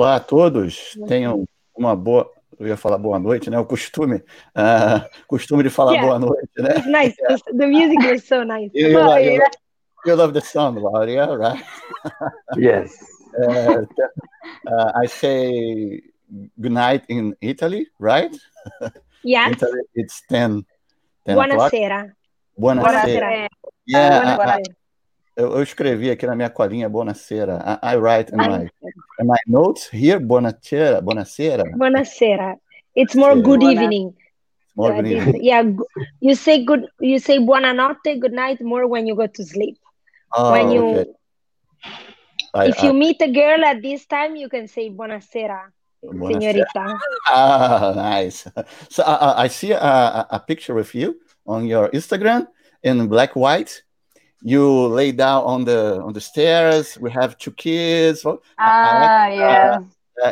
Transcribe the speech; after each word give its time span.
Olá 0.00 0.16
a 0.16 0.20
todos, 0.20 0.98
tenham 1.06 1.44
uma 1.76 1.94
boa. 1.94 2.32
Eu 2.58 2.66
ia 2.66 2.76
falar 2.78 2.96
boa 2.96 3.18
noite, 3.18 3.50
né? 3.50 3.58
O 3.58 3.66
costume, 3.66 4.16
uh, 4.16 5.04
costume 5.28 5.62
de 5.62 5.68
falar 5.68 5.92
yeah. 5.92 6.08
boa 6.08 6.18
noite, 6.18 6.48
né? 6.56 6.70
It's 6.78 6.86
nice. 6.86 7.16
The 7.54 7.66
music 7.66 7.98
was 8.10 8.24
so 8.26 8.42
nice. 8.42 8.70
You, 8.72 8.92
you, 8.92 8.98
like, 8.98 9.26
yeah. 9.26 9.50
you 10.06 10.14
love 10.14 10.32
the 10.32 10.40
song, 10.40 10.76
Lauria, 10.76 11.26
right? 11.36 11.62
yes. 12.56 12.96
Uh, 13.38 13.84
uh, 14.66 14.92
I 14.94 15.06
say 15.06 16.00
good 16.58 16.72
night 16.72 17.04
in 17.10 17.36
Italy, 17.42 17.86
right? 17.98 18.34
Yes. 19.22 19.52
Italy, 19.52 19.82
it's 19.94 20.22
10, 20.30 20.64
10 21.26 21.36
Buonasera. 21.36 22.10
Buonasera. 22.58 22.88
Buonasera. 22.88 23.48
Yeah, 23.84 24.36
Buonasera. 24.38 24.79
Eu, 25.40 25.54
eu, 25.54 25.62
escrevi 25.62 26.10
aqui 26.10 26.26
na 26.26 26.36
minha 26.36 26.50
colinha 26.50 26.86
Buonasera. 26.86 27.80
I, 27.82 27.94
I 27.94 27.96
write 27.96 28.30
in 28.30 28.36
my, 28.36 28.68
in 29.18 29.26
my 29.26 29.38
notes 29.46 29.88
here 29.90 30.20
Buonasera. 30.20 31.00
Buonasera. 31.00 31.64
Buonasera. 31.76 32.56
It's 32.94 33.14
more 33.14 33.40
good 33.40 33.62
evening. 33.62 34.14
More 34.76 34.92
good 34.94 35.06
evening. 35.06 35.42
Yeah, 35.42 35.62
you 36.20 36.34
say 36.34 36.62
good. 36.62 36.86
You 37.00 37.18
say 37.18 37.38
buonanotte, 37.38 38.20
good 38.20 38.32
night 38.32 38.60
more 38.60 38.86
when 38.86 39.06
you 39.06 39.14
go 39.14 39.26
to 39.26 39.44
sleep. 39.44 39.78
Oh, 40.36 40.52
when 40.52 40.70
you, 40.70 40.84
okay. 40.84 41.10
I, 42.52 42.66
if 42.66 42.82
you 42.82 42.92
meet 42.92 43.22
a 43.22 43.32
girl 43.32 43.64
at 43.64 43.80
this 43.80 44.04
time, 44.04 44.36
you 44.36 44.50
can 44.50 44.68
say 44.68 44.90
buonasera, 44.90 45.72
Buonasera. 46.04 46.36
señorita. 46.36 46.98
Ah, 47.28 47.92
nice. 47.96 48.46
So 48.90 49.02
uh, 49.04 49.34
I 49.38 49.48
see 49.48 49.72
a, 49.72 50.26
a 50.30 50.40
picture 50.46 50.74
with 50.74 50.94
you 50.94 51.18
on 51.46 51.64
your 51.64 51.88
Instagram 51.90 52.46
in 52.82 53.08
black 53.08 53.34
white 53.34 53.82
you 54.42 54.88
lay 54.88 55.12
down 55.12 55.44
on 55.44 55.64
the 55.64 56.00
on 56.02 56.12
the 56.12 56.20
stairs. 56.20 56.98
We 57.00 57.10
have 57.10 57.36
two 57.36 57.52
kids. 57.52 58.24
Ah, 58.58 59.26
uh, 59.26 59.32
yeah. 59.32 59.84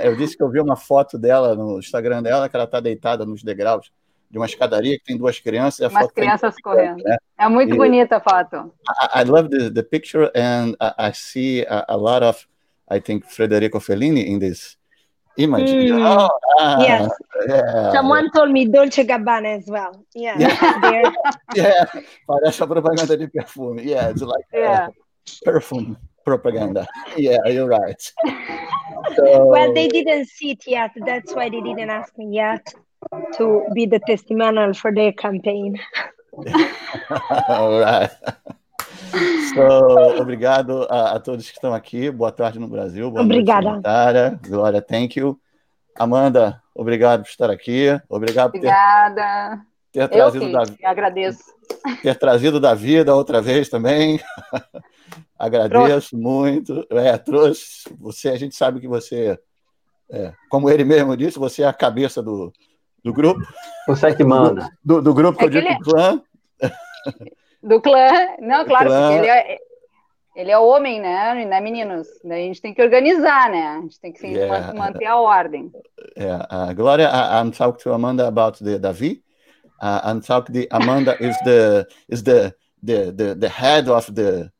Eu 0.02 0.16
disse 0.16 0.36
que 0.36 0.42
eu 0.42 0.50
vi 0.50 0.60
uma 0.60 0.76
foto 0.76 1.18
dela 1.18 1.54
no 1.54 1.78
Instagram 1.78 2.22
dela, 2.22 2.48
que 2.48 2.54
ela 2.54 2.64
está 2.64 2.78
deitada 2.78 3.24
nos 3.24 3.42
degraus 3.42 3.90
de 4.30 4.36
uma 4.36 4.46
escadaria 4.46 4.98
que 4.98 5.04
tem 5.04 5.16
duas 5.16 5.40
crianças. 5.40 5.80
E 5.80 5.84
a 5.84 5.88
Umas 5.88 6.02
foto 6.02 6.14
crianças 6.14 6.54
tá 6.54 6.60
correndo. 6.62 7.02
Né? 7.02 7.16
É 7.38 7.48
muito 7.48 7.74
e, 7.74 7.76
bonita 7.76 8.16
a 8.16 8.20
foto. 8.20 8.72
I, 9.14 9.22
I 9.22 9.24
love 9.24 9.48
the, 9.48 9.70
the 9.70 9.82
picture 9.82 10.30
and 10.34 10.74
I, 10.80 11.08
I 11.08 11.12
see 11.14 11.64
a, 11.66 11.86
a, 11.88 11.96
lot 11.96 12.22
of, 12.22 12.46
I 12.90 13.00
think, 13.00 13.24
Federico 13.26 13.80
Fellini 13.80 14.26
in 14.26 14.38
this 14.38 14.76
image. 15.38 15.70
Mm. 15.70 16.04
Oh, 16.04 16.28
ah, 16.58 16.82
yes. 16.82 17.08
Yeah, 17.46 17.92
Someone 17.92 18.30
told 18.32 18.50
me 18.50 18.66
Dolce 18.66 19.04
Gabbana 19.04 19.58
as 19.58 19.66
well. 19.66 20.04
Yeah. 20.14 20.38
Yeah. 20.38 21.12
yeah. 21.54 21.84
Parece 22.26 22.60
a 22.60 22.66
propaganda 22.66 23.16
de 23.16 23.28
perfume. 23.28 23.78
Yeah, 23.80 24.08
it's 24.08 24.22
like 24.22 24.44
yeah. 24.52 24.88
perfume 25.44 25.96
propaganda. 26.24 26.86
Yeah, 27.16 27.38
you're 27.46 27.68
right. 27.68 28.00
So... 29.16 29.46
Well, 29.46 29.72
they 29.72 29.88
didn't 29.88 30.26
see 30.26 30.50
it 30.50 30.64
yet. 30.66 30.92
That's 30.96 31.32
why 31.34 31.48
they 31.48 31.60
didn't 31.60 31.90
ask 31.90 32.16
me 32.18 32.36
yet 32.36 32.74
to 33.36 33.64
be 33.74 33.86
the 33.86 34.00
testimonial 34.00 34.74
for 34.74 34.92
their 34.92 35.12
campaign. 35.12 35.78
All 37.48 37.80
right. 37.80 38.10
So, 39.54 40.20
obrigado 40.20 40.86
a, 40.90 41.16
a, 41.16 41.20
todos 41.20 41.48
que 41.48 41.56
estão 41.56 41.72
aqui. 41.72 42.10
Boa 42.10 42.30
tarde 42.30 42.58
no 42.58 42.68
Brasil. 42.68 43.10
Boa 43.10 43.22
Obrigada. 43.22 43.80
Noite, 43.80 44.48
Glória, 44.48 44.82
thank 44.82 45.16
you. 45.16 45.40
Amanda, 45.98 46.62
obrigado 46.78 47.22
por 47.22 47.28
estar 47.28 47.50
aqui. 47.50 47.88
Obrigado 48.08 48.52
por 48.52 48.60
ter, 48.60 48.68
Obrigada. 48.68 49.60
ter 49.92 50.08
trazido 50.08 50.44
Eu 50.44 50.52
da 50.52 50.64
agradeço. 50.84 51.42
Ter 52.02 52.18
trazido 52.18 52.60
da 52.60 52.74
vida 52.74 53.14
outra 53.14 53.42
vez 53.42 53.68
também. 53.68 54.20
Agradeço 55.38 56.10
trouxe. 56.10 56.16
muito. 56.16 56.86
É, 56.90 57.16
trouxe. 57.18 57.88
Você, 57.98 58.28
a 58.28 58.36
gente 58.36 58.56
sabe 58.56 58.80
que 58.80 58.88
você, 58.88 59.38
é, 60.10 60.32
como 60.48 60.70
ele 60.70 60.84
mesmo 60.84 61.16
disse, 61.16 61.38
você 61.38 61.62
é 61.62 61.66
a 61.66 61.72
cabeça 61.72 62.22
do, 62.22 62.52
do 63.04 63.12
grupo. 63.12 63.40
Você 63.86 64.06
é 64.06 64.14
que 64.14 64.24
manda. 64.24 64.68
Do, 64.84 64.96
do, 64.96 65.02
do 65.02 65.14
grupo 65.14 65.36
é 65.36 65.38
que 65.38 65.44
eu 65.44 65.50
digo 65.50 65.66
ele... 65.66 65.78
clã. 65.80 66.22
Do 67.62 67.80
clã. 67.80 68.10
Não, 68.40 68.64
claro, 68.64 68.86
clã. 68.86 69.08
porque 69.08 69.18
ele 69.18 69.26
é, 69.28 69.58
ele 70.38 70.52
é 70.52 70.58
homem, 70.58 71.00
né? 71.00 71.44
né, 71.44 71.60
meninos? 71.60 72.06
Daí 72.24 72.44
a 72.44 72.46
gente 72.46 72.62
tem 72.62 72.72
que 72.72 72.80
organizar, 72.80 73.50
né? 73.50 73.78
A 73.78 73.80
gente 73.82 74.00
tem 74.00 74.12
que 74.12 74.24
Yeah. 74.26 74.72
manter 74.72 75.06
a 75.06 75.16
ordem. 75.18 75.72
Yeah, 76.16 76.46
uh, 76.50 76.72
Gloria, 76.74 77.08
I, 77.10 77.40
I'm 77.42 77.50
talking 77.50 77.82
to 77.82 77.92
Amanda 77.92 78.26
about 78.28 78.62
the 78.62 78.78
Davi. 78.78 79.20
Uh, 79.82 80.00
I'm 80.04 80.20
talking 80.20 80.52
the 80.54 80.68
Amanda 80.70 81.16
is 81.20 81.36
the 81.44 81.86
is 82.08 82.22
the 82.22 82.54
the 82.82 83.10
the, 83.12 83.34
the 83.34 83.48
head 83.48 83.88
of 83.88 84.06
the 84.14 84.50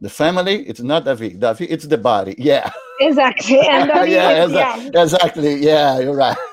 the 0.00 0.08
family. 0.08 0.66
It's 0.68 0.80
not 0.82 1.04
Davi. 1.04 1.38
Davi, 1.38 1.66
it's 1.70 1.86
the 1.86 1.96
body. 1.98 2.34
Yeah. 2.36 2.70
Exactly. 3.00 3.58
Yeah, 3.66 4.44
is- 4.44 4.52
exa- 4.52 4.90
yeah. 4.92 5.02
exactly. 5.02 5.54
Yeah, 5.62 6.00
you're 6.00 6.16
right. 6.16 6.36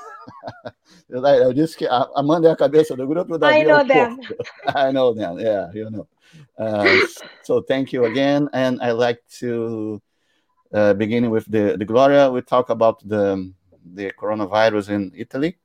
Eu 1.10 1.52
disse 1.54 1.76
que 1.78 1.86
a 1.88 2.08
Amanda 2.16 2.48
é 2.48 2.52
a 2.52 2.56
cabeça 2.56 2.96
do 2.96 3.06
grupo, 3.06 3.34
o 3.36 3.38
Davi 3.38 3.56
I 3.58 3.62
é 3.62 3.66
know 3.66 3.82
o 3.82 3.86
them. 3.88 4.16
corpo. 4.18 4.36
I 4.80 4.92
know 4.94 5.14
them. 5.14 5.40
Yeah, 5.40 5.72
you 5.74 5.90
know. 5.92 6.08
Uh, 6.58 6.98
so 7.44 7.62
thank 7.62 7.92
you 7.94 8.06
again, 8.06 8.50
and 8.54 8.82
I 8.82 8.92
like 8.92 9.22
to 9.40 10.02
uh, 10.74 10.94
begin 10.94 11.30
with 11.30 11.46
the 11.46 11.76
the 11.78 11.86
Gloria. 11.86 12.32
We 12.32 12.42
talk 12.42 12.70
about 12.70 13.08
the 13.08 13.54
the 13.94 14.12
coronavirus 14.12 14.90
in 14.90 15.12
Italy, 15.16 15.58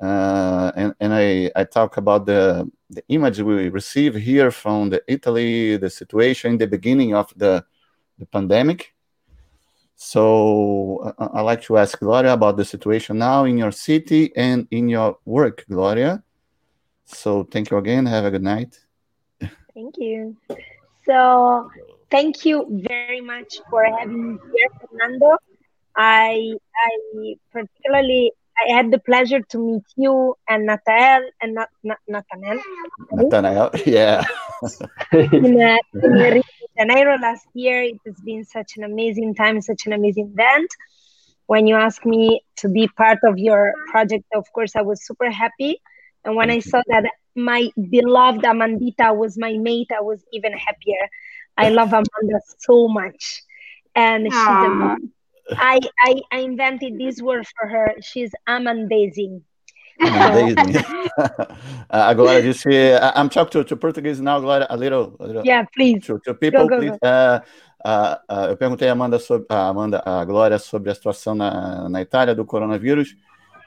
uh, 0.00 0.72
and 0.76 0.94
and 1.00 1.14
I 1.14 1.50
I 1.56 1.64
talk 1.64 1.96
about 1.96 2.26
the 2.26 2.70
the 2.90 3.02
image 3.08 3.40
we 3.40 3.68
receive 3.68 4.14
here 4.14 4.50
from 4.50 4.90
the 4.90 5.02
Italy, 5.06 5.76
the 5.76 5.90
situation 5.90 6.52
in 6.52 6.58
the 6.58 6.66
beginning 6.66 7.14
of 7.14 7.32
the 7.36 7.64
the 8.18 8.26
pandemic. 8.26 8.94
So 9.96 11.12
I, 11.18 11.24
I 11.38 11.40
like 11.40 11.62
to 11.62 11.76
ask 11.76 11.98
Gloria 11.98 12.32
about 12.32 12.56
the 12.56 12.64
situation 12.64 13.18
now 13.18 13.44
in 13.44 13.58
your 13.58 13.72
city 13.72 14.32
and 14.36 14.68
in 14.70 14.88
your 14.88 15.18
work, 15.24 15.64
Gloria. 15.68 16.22
So 17.04 17.42
thank 17.44 17.70
you 17.70 17.78
again. 17.78 18.06
Have 18.06 18.24
a 18.24 18.30
good 18.30 18.42
night. 18.42 18.78
Thank 19.78 19.94
you. 19.98 20.36
So, 21.06 21.70
thank 22.10 22.44
you 22.44 22.66
very 22.68 23.20
much 23.20 23.60
for 23.70 23.84
having 23.84 24.32
me 24.32 24.38
here, 24.52 24.68
Fernando. 24.80 25.38
I 25.96 26.50
I 26.74 27.36
particularly 27.52 28.32
I 28.58 28.72
had 28.74 28.90
the 28.90 28.98
pleasure 28.98 29.40
to 29.40 29.58
meet 29.58 29.84
you 29.94 30.34
and 30.48 30.66
Nathaniel 30.66 31.30
and 31.40 31.54
Nat, 31.54 31.68
Nat, 31.84 31.98
Nathaniel 32.08 32.60
Nathanael, 33.12 33.70
yeah. 33.86 34.24
in, 35.12 35.62
uh, 35.62 35.76
in 36.02 36.10
Rio 36.10 36.42
de 36.42 36.42
Janeiro 36.76 37.16
last 37.16 37.46
year. 37.54 37.82
It 37.82 38.00
has 38.04 38.20
been 38.24 38.44
such 38.44 38.76
an 38.78 38.82
amazing 38.82 39.36
time, 39.36 39.60
such 39.60 39.86
an 39.86 39.92
amazing 39.92 40.32
event. 40.32 40.70
When 41.46 41.68
you 41.68 41.76
asked 41.76 42.04
me 42.04 42.42
to 42.56 42.68
be 42.68 42.88
part 42.88 43.18
of 43.22 43.38
your 43.38 43.74
project, 43.92 44.24
of 44.34 44.44
course, 44.52 44.74
I 44.74 44.82
was 44.82 45.06
super 45.06 45.30
happy. 45.30 45.80
And 46.24 46.34
when 46.34 46.50
I 46.50 46.58
saw 46.58 46.82
that 46.88 47.04
my 47.38 47.70
beloved 47.90 48.44
Amandita 48.44 49.14
was 49.16 49.38
my 49.38 49.56
mate, 49.56 49.88
I 49.96 50.02
was 50.02 50.24
even 50.32 50.52
happier. 50.52 51.08
I 51.56 51.70
love 51.70 51.88
Amanda 51.88 52.40
so 52.58 52.88
much. 52.88 53.42
And 53.94 54.24
she's 54.26 54.34
Aw. 54.34 54.66
amazing. 54.66 55.10
I, 55.56 55.80
I, 56.00 56.20
I 56.30 56.38
invented 56.40 56.98
this 56.98 57.22
word 57.22 57.46
for 57.58 57.68
her. 57.68 57.94
She's 58.00 58.32
amazing. 58.46 59.42
Amazing. 60.00 60.76
uh, 61.90 62.14
Glória 62.14 62.42
disse, 62.42 62.66
I- 62.66 63.12
I'm 63.16 63.28
talking 63.28 63.50
to, 63.52 63.64
to 63.64 63.76
Portuguese 63.76 64.20
now, 64.20 64.40
Glória, 64.40 64.66
a 64.70 64.76
little, 64.76 65.16
a 65.18 65.26
little 65.26 65.42
Yeah, 65.44 65.64
please. 65.74 66.04
to, 66.06 66.18
to 66.20 66.34
people, 66.34 66.68
Go, 66.68 66.68
go, 66.68 66.78
please. 66.78 66.98
Uh, 67.02 67.40
uh, 67.84 68.16
uh, 68.28 68.46
eu 68.50 68.56
perguntei 68.56 68.88
a 68.88 68.92
Amanda, 68.92 69.18
sobre, 69.18 69.46
a 69.48 69.68
Amanda, 69.68 70.02
a 70.04 70.24
Glória, 70.24 70.58
sobre 70.58 70.90
a 70.90 70.94
situação 70.94 71.34
na, 71.34 71.88
na 71.88 72.00
Itália 72.02 72.34
do 72.34 72.44
coronavírus, 72.44 73.16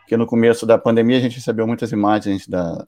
que 0.07 0.15
no 0.15 0.25
começo 0.25 0.65
da 0.65 0.77
pandemia 0.77 1.17
a 1.17 1.21
gente 1.21 1.35
recebeu 1.35 1.65
muitas 1.67 1.91
imagens 1.91 2.47
da, 2.47 2.87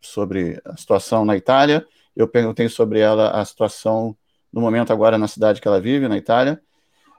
sobre 0.00 0.60
a 0.64 0.76
situação 0.76 1.24
na 1.24 1.36
Itália. 1.36 1.86
Eu 2.14 2.26
perguntei 2.26 2.68
sobre 2.68 3.00
ela, 3.00 3.30
a 3.30 3.44
situação 3.44 4.16
no 4.52 4.60
momento 4.60 4.92
agora 4.92 5.18
na 5.18 5.28
cidade 5.28 5.60
que 5.60 5.68
ela 5.68 5.80
vive, 5.80 6.08
na 6.08 6.16
Itália. 6.16 6.60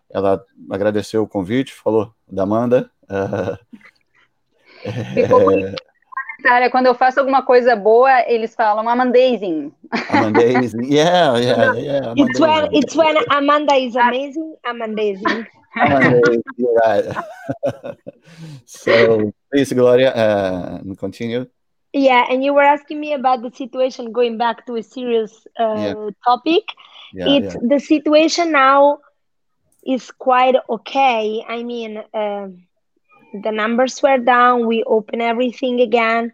Ela 0.09 0.44
agradeceu 0.69 1.24
o 1.24 1.27
convite, 1.27 1.74
falou 1.74 2.13
da 2.27 2.44
Amanda. 2.44 2.89
Uh, 3.03 3.57
bonito. 5.45 5.88
Cara, 6.44 6.69
quando 6.69 6.85
eu 6.85 6.94
faço 6.95 7.19
alguma 7.19 7.44
coisa 7.44 7.75
boa, 7.75 8.21
eles 8.29 8.53
falam 8.53 8.88
amazing. 8.88 9.71
Amazing. 10.09 10.94
Yeah, 10.94 11.38
yeah, 11.39 11.73
yeah. 11.73 12.13
It's 12.15 12.39
when 12.39 12.69
it's 12.71 12.95
when 12.95 13.18
Amanda 13.31 13.75
is 13.75 13.95
amazing. 13.95 14.56
I'm 14.63 14.81
amazing. 14.81 15.47
Right. 15.75 17.06
so, 18.65 19.31
please, 19.51 19.73
Gloria, 19.73 20.13
uh, 20.13 20.95
continue. 20.95 21.47
Yeah, 21.97 22.25
and 22.29 22.44
you 22.44 22.53
were 22.53 22.61
asking 22.63 22.99
me 22.99 23.13
about 23.13 23.41
the 23.41 23.51
situation. 23.51 24.11
Going 24.11 24.38
back 24.38 24.65
to 24.67 24.75
a 24.75 24.83
serious 24.83 25.47
uh, 25.59 25.94
Yeah. 25.94 25.94
topic, 26.25 26.63
Yeah, 27.11 27.35
it's 27.35 27.55
yeah. 27.55 27.57
the 27.61 27.79
situation 27.79 28.51
now 28.51 28.99
is 29.85 30.11
quite 30.11 30.55
okay. 30.69 31.44
I 31.47 31.63
mean, 31.63 31.97
uh, 32.13 32.47
the 33.44 33.51
numbers 33.51 34.01
were 34.03 34.17
down. 34.17 34.67
We 34.67 34.83
open 34.83 35.21
everything 35.21 35.79
again. 35.81 36.31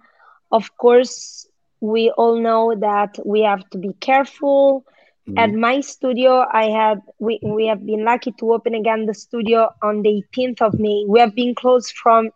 Of 0.52 0.76
course, 0.78 1.48
we 1.82 2.12
all 2.12 2.38
know 2.40 2.74
that 2.80 3.18
we 3.26 3.42
have 3.42 3.68
to 3.72 3.78
be 3.78 3.94
careful. 4.00 4.86
Mm-hmm. 5.30 5.38
At 5.38 5.54
my 5.54 5.82
studio, 5.82 6.46
I 6.52 6.66
had 6.70 7.00
we, 7.20 7.40
we 7.44 7.68
have 7.68 7.86
been 7.86 8.04
lucky 8.06 8.32
to 8.40 8.54
open 8.54 8.76
again 8.76 9.06
the 9.06 9.14
studio 9.14 9.70
on 9.82 10.02
the 10.02 10.10
18th 10.10 10.62
of 10.62 10.80
May. 10.80 11.06
We 11.08 11.20
have 11.20 11.36
been 11.36 11.56
closed 11.56 11.94
from 12.02 12.30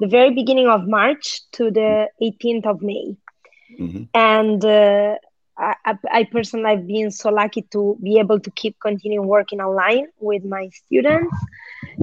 the 0.00 0.06
very 0.06 0.34
beginning 0.34 0.68
of 0.68 0.86
March 0.86 1.40
to 1.52 1.70
the 1.70 2.08
18th 2.20 2.66
of 2.66 2.82
May. 2.82 3.16
Mm-hmm. 3.78 4.04
And 4.14 4.64
uh, 4.64 5.16
I, 5.58 5.96
I 6.10 6.24
personally 6.24 6.76
have 6.76 6.86
been 6.86 7.10
so 7.10 7.30
lucky 7.30 7.62
to 7.72 7.98
be 8.02 8.18
able 8.18 8.40
to 8.40 8.50
keep 8.52 8.76
continuing 8.80 9.26
working 9.26 9.60
online 9.60 10.06
with 10.18 10.44
my 10.44 10.68
students 10.70 11.36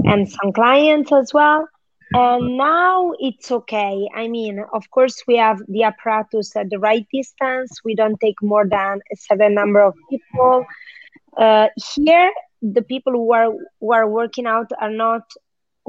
and 0.05 0.29
some 0.29 0.53
clients 0.53 1.11
as 1.11 1.33
well. 1.33 1.67
And 2.11 2.57
now 2.57 3.13
it's 3.19 3.51
okay. 3.51 4.09
I 4.15 4.27
mean, 4.27 4.63
of 4.73 4.89
course, 4.89 5.21
we 5.27 5.37
have 5.37 5.59
the 5.67 5.83
apparatus 5.83 6.55
at 6.55 6.69
the 6.69 6.79
right 6.79 7.05
distance. 7.13 7.81
We 7.85 7.95
don't 7.95 8.19
take 8.19 8.41
more 8.41 8.67
than 8.67 8.99
a 9.11 9.15
certain 9.15 9.53
number 9.53 9.79
of 9.81 9.93
people. 10.09 10.65
Uh, 11.37 11.67
here, 11.95 12.31
the 12.61 12.81
people 12.81 13.13
who 13.13 13.31
are 13.33 13.53
who 13.79 13.93
are 13.93 14.07
working 14.09 14.47
out 14.47 14.71
are 14.81 14.89
not 14.89 15.21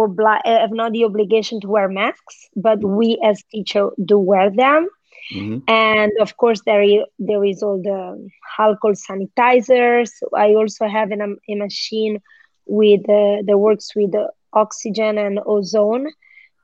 obli- 0.08 0.44
have 0.44 0.72
not 0.72 0.92
the 0.92 1.04
obligation 1.04 1.60
to 1.60 1.68
wear 1.68 1.88
masks, 1.88 2.48
but 2.56 2.78
we 2.82 3.18
as 3.24 3.42
teacher 3.50 3.90
do 4.04 4.18
wear 4.18 4.50
them. 4.50 4.88
Mm-hmm. 5.32 5.58
And 5.68 6.12
of 6.20 6.36
course, 6.36 6.62
there 6.64 6.82
is, 6.82 7.02
there 7.18 7.44
is 7.44 7.62
all 7.62 7.80
the 7.80 8.28
alcohol 8.58 8.94
sanitizers. 8.94 10.10
I 10.34 10.54
also 10.54 10.88
have 10.88 11.10
an, 11.10 11.36
a 11.48 11.54
machine 11.54 12.20
with 12.66 13.08
uh, 13.08 13.42
that 13.46 13.58
works 13.58 13.94
with 13.94 14.12
oxygen 14.52 15.18
and 15.18 15.40
ozone 15.46 16.08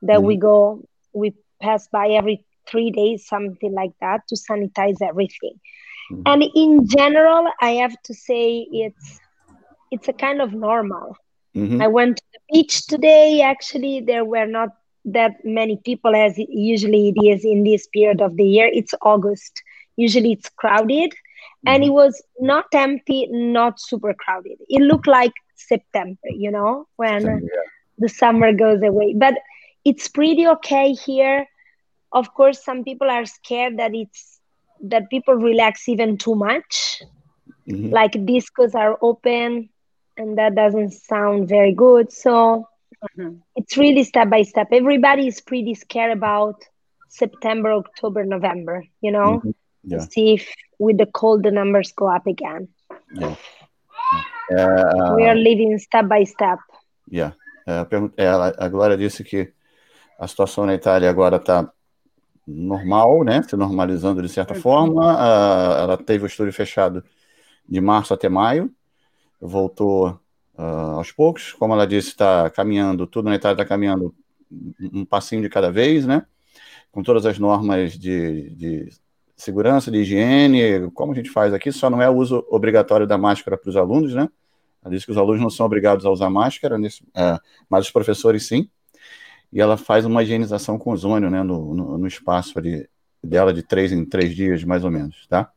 that 0.02 0.18
mm-hmm. 0.18 0.26
we 0.26 0.36
go 0.36 0.82
we 1.12 1.34
pass 1.60 1.88
by 1.88 2.08
every 2.08 2.44
three 2.68 2.90
days, 2.90 3.26
something 3.26 3.72
like 3.72 3.92
that, 4.00 4.22
to 4.28 4.34
sanitize 4.34 5.00
everything. 5.00 5.60
Mm-hmm. 6.10 6.22
And 6.26 6.44
in 6.54 6.88
general, 6.88 7.48
I 7.60 7.70
have 7.82 7.96
to 8.04 8.14
say 8.14 8.66
it's 8.70 9.20
it's 9.90 10.08
a 10.08 10.12
kind 10.12 10.40
of 10.40 10.52
normal. 10.52 11.16
Mm-hmm. 11.56 11.81
I 11.82 11.88
went 11.88 12.19
to 12.19 12.23
the 12.35 12.41
beach 12.53 12.87
today. 12.87 13.41
Actually, 13.41 14.00
there 14.00 14.25
were 14.25 14.47
not 14.47 14.69
that 15.06 15.32
many 15.44 15.76
people 15.85 16.14
as 16.14 16.35
usually 16.37 17.08
it 17.08 17.25
is 17.25 17.44
in 17.44 17.64
this 17.64 17.87
period 17.87 18.20
of 18.20 18.37
the 18.37 18.44
year. 18.44 18.70
It's 18.73 18.94
August. 19.03 19.62
Usually 19.97 20.32
it's 20.32 20.50
crowded. 20.50 21.14
And 21.64 21.82
it 21.82 21.87
mm-hmm. 21.87 21.94
was 21.94 22.23
not 22.38 22.67
empty, 22.73 23.26
not 23.31 23.81
super 23.81 24.14
crowded. 24.14 24.58
It 24.69 24.82
looked 24.82 25.06
like 25.06 25.32
September, 25.55 26.29
you 26.29 26.50
know, 26.50 26.87
when 26.97 27.25
yeah. 27.25 27.38
the 27.99 28.08
summer 28.08 28.53
goes 28.53 28.82
away. 28.82 29.14
But 29.17 29.35
it's 29.85 30.08
pretty 30.08 30.47
okay 30.47 30.93
here. 30.93 31.47
Of 32.12 32.35
course, 32.35 32.62
some 32.62 32.85
people 32.85 33.11
are 33.11 33.25
scared 33.25 33.79
that 33.79 33.94
it's 33.94 34.38
that 34.82 35.08
people 35.11 35.35
relax 35.35 35.88
even 35.88 36.19
too 36.19 36.35
much. 36.35 37.03
Mm-hmm. 37.69 37.91
Like 37.91 38.12
discos 38.12 38.75
are 38.75 38.99
open, 39.00 39.70
and 40.16 40.38
that 40.38 40.54
doesn't 40.54 40.92
sound 40.92 41.48
very 41.48 41.72
good. 41.72 42.12
So 42.12 42.68
mm-hmm. 43.18 43.36
it's 43.54 43.76
really 43.76 44.04
step 44.04 44.30
by 44.30 44.42
step. 44.42 44.68
Everybody 44.72 45.28
is 45.28 45.40
pretty 45.40 45.74
scared 45.74 46.12
about 46.12 46.62
September, 47.08 47.72
October, 47.72 48.24
November. 48.24 48.84
You 49.00 49.12
know, 49.12 49.40
mm-hmm. 49.40 49.50
yeah. 49.84 49.98
see 49.98 50.34
if 50.34 50.48
with 50.78 50.98
the 50.98 51.06
cold 51.06 51.42
the 51.42 51.50
numbers 51.50 51.92
go 51.92 52.08
up 52.08 52.26
again. 52.26 52.68
Yeah. 53.14 53.36
Uh, 54.56 55.14
we 55.16 55.24
are 55.24 55.34
living 55.34 55.78
step 55.78 56.08
by 56.08 56.24
step. 56.24 56.58
Yeah. 57.08 57.32
É, 57.66 58.26
a, 58.28 58.66
a 58.66 58.69
Glória 58.69 58.96
disse 58.96 59.24
que 59.24 59.52
a 60.20 60.28
situação 60.28 60.66
na 60.66 60.74
Itália 60.74 61.10
agora 61.10 61.36
está 61.36 61.69
normal, 62.46 63.24
né? 63.24 63.42
Se 63.42 63.56
normalizando 63.56 64.22
de 64.22 64.28
certa 64.28 64.54
forma. 64.54 65.02
Uh, 65.02 65.82
ela 65.82 65.96
teve 65.96 66.24
o 66.24 66.26
estúdio 66.26 66.52
fechado 66.52 67.02
de 67.69 67.80
março 67.80 68.14
até 68.14 68.28
maio, 68.28 68.70
voltou 69.40 70.18
uh, 70.56 70.96
aos 70.96 71.12
poucos. 71.12 71.52
Como 71.52 71.72
ela 71.72 71.86
disse, 71.86 72.08
está 72.08 72.50
caminhando, 72.50 73.06
tudo 73.06 73.28
na 73.28 73.36
Itália 73.36 73.54
está 73.54 73.64
caminhando 73.64 74.14
um 74.92 75.04
passinho 75.04 75.42
de 75.42 75.48
cada 75.48 75.70
vez, 75.70 76.06
né? 76.06 76.24
Com 76.90 77.02
todas 77.02 77.26
as 77.26 77.38
normas 77.38 77.98
de, 77.98 78.50
de 78.50 78.88
segurança, 79.36 79.90
de 79.90 79.98
higiene, 79.98 80.90
como 80.92 81.12
a 81.12 81.14
gente 81.14 81.30
faz 81.30 81.52
aqui, 81.52 81.70
só 81.70 81.90
não 81.90 82.00
é 82.00 82.08
o 82.08 82.14
uso 82.14 82.46
obrigatório 82.48 83.06
da 83.06 83.18
máscara 83.18 83.56
para 83.56 83.68
os 83.68 83.76
alunos, 83.76 84.14
né? 84.14 84.28
Ela 84.82 84.94
disse 84.94 85.04
que 85.04 85.12
os 85.12 85.18
alunos 85.18 85.40
não 85.40 85.50
são 85.50 85.66
obrigados 85.66 86.06
a 86.06 86.10
usar 86.10 86.30
máscara, 86.30 86.78
nesse, 86.78 87.02
é, 87.14 87.38
mas 87.68 87.86
os 87.86 87.90
professores 87.90 88.46
sim. 88.46 88.70
E 89.52 89.60
ela 89.60 89.76
faz 89.76 90.04
uma 90.04 90.22
higienização 90.22 90.78
com 90.78 90.92
ozônio, 90.92 91.30
né, 91.30 91.42
no, 91.42 91.74
no, 91.74 91.98
no 91.98 92.06
espaço 92.06 92.58
ali 92.58 92.88
dela 93.22 93.52
de 93.52 93.62
três 93.62 93.92
em 93.92 94.04
três 94.04 94.34
dias, 94.34 94.62
mais 94.64 94.84
ou 94.84 94.90
menos, 94.90 95.26
tá? 95.28 95.50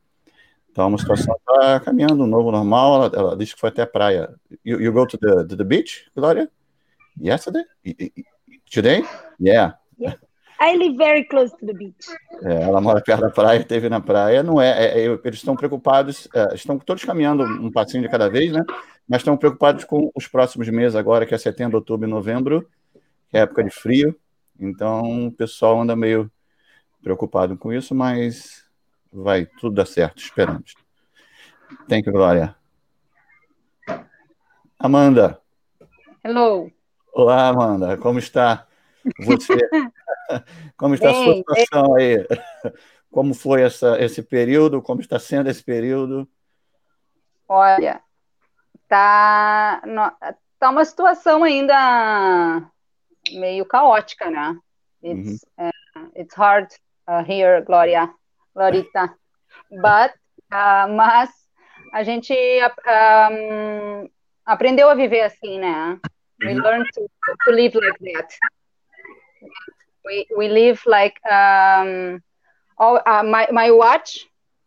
Então, 0.71 0.93
a 0.93 0.97
situação 0.97 1.35
está 1.35 1.79
caminhando, 1.79 2.23
um 2.23 2.27
novo 2.27 2.51
normal. 2.51 2.95
Ela, 2.95 3.11
ela, 3.15 3.37
disse 3.37 3.53
que 3.53 3.59
foi 3.59 3.69
até 3.69 3.81
a 3.81 3.87
praia. 3.87 4.33
You, 4.63 4.79
you 4.81 4.93
go 4.93 5.05
to 5.05 5.17
the, 5.17 5.45
to 5.45 5.57
the 5.57 5.63
beach, 5.63 6.09
Gloria? 6.15 6.49
Yesterday? 7.19 7.63
Today? 8.71 9.03
Yeah. 9.39 9.77
yeah. 9.99 10.17
I 10.61 10.75
live 10.75 10.97
very 10.97 11.23
close 11.25 11.55
to 11.57 11.65
the 11.65 11.73
beach. 11.73 12.07
É, 12.43 12.63
ela 12.63 12.81
mora 12.81 13.01
perto 13.01 13.21
da 13.21 13.29
praia, 13.29 13.59
esteve 13.59 13.89
na 13.89 14.01
praia. 14.01 14.43
Não 14.43 14.61
é, 14.61 14.69
é, 14.69 15.05
é 15.05 15.19
eles 15.23 15.39
estão 15.39 15.55
preocupados, 15.55 16.27
é, 16.33 16.53
estão 16.53 16.77
todos 16.77 17.03
caminhando 17.05 17.43
um 17.43 17.71
passinho 17.71 18.03
de 18.03 18.09
cada 18.09 18.29
vez, 18.29 18.51
né? 18.51 18.63
Mas 19.07 19.21
estão 19.21 19.37
preocupados 19.37 19.85
com 19.85 20.11
os 20.13 20.27
próximos 20.27 20.67
meses 20.69 20.95
agora, 20.95 21.25
que 21.25 21.33
é 21.33 21.37
setembro, 21.37 21.77
outubro 21.77 22.07
e 22.07 22.11
novembro, 22.11 22.69
que 23.29 23.37
é 23.37 23.41
época 23.41 23.63
de 23.63 23.71
frio. 23.71 24.15
Então, 24.59 25.27
o 25.27 25.31
pessoal 25.31 25.81
anda 25.81 25.95
meio 25.95 26.29
preocupado 27.01 27.57
com 27.57 27.71
isso, 27.71 27.95
mas 27.95 28.68
vai 29.11 29.45
tudo 29.45 29.75
dar 29.75 29.85
certo, 29.85 30.19
esperamos. 30.19 30.73
Thank 31.87 32.07
you, 32.07 32.13
Glória. 32.13 32.55
Amanda. 34.77 35.41
Hello. 36.23 36.71
Olá, 37.13 37.47
Amanda. 37.47 37.97
Como 37.97 38.19
está 38.19 38.67
você? 39.19 39.57
Como 40.77 40.93
está 40.93 41.11
bem, 41.11 41.21
a 41.21 41.23
sua 41.23 41.35
situação 41.35 41.93
bem. 41.93 42.17
aí? 42.17 42.27
Como 43.11 43.33
foi 43.33 43.63
essa, 43.63 43.99
esse 43.99 44.21
período? 44.21 44.81
Como 44.81 45.01
está 45.01 45.17
sendo 45.17 45.49
esse 45.49 45.63
período? 45.63 46.27
Olha, 47.47 48.01
tá, 48.87 49.81
tá 50.59 50.69
uma 50.69 50.85
situação 50.85 51.43
ainda 51.43 52.69
meio 53.31 53.65
caótica, 53.65 54.29
né? 54.29 54.55
It's, 55.03 55.45
uhum. 55.57 55.67
uh, 55.67 56.11
it's 56.15 56.35
hard 56.35 56.69
uh, 57.07 57.23
here, 57.27 57.63
Gloria, 57.65 58.13
Glorita. 58.59 59.15
But, 59.71 60.11
uh, 60.51 60.87
mas 60.93 61.29
a 61.93 62.03
gente 62.03 62.33
um, 62.33 64.09
aprendeu 64.45 64.89
a 64.89 64.95
viver 64.95 65.21
assim, 65.21 65.59
né? 65.59 65.99
We 66.41 66.53
uhum. 66.53 66.63
learned 66.63 66.87
to, 66.93 67.07
to 67.45 67.51
live 67.51 67.75
like 67.75 67.99
that 68.13 68.29
we 70.09 70.27
we 70.35 70.47
live 70.47 70.81
like 70.85 71.19
um 71.29 72.21
all 72.77 72.99
uh, 73.05 73.23
my 73.23 73.47
my 73.51 73.71
watch 73.71 74.25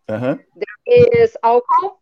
uh-huh. 0.09 0.37
there 0.57 1.23
is 1.23 1.37
alcohol 1.43 2.01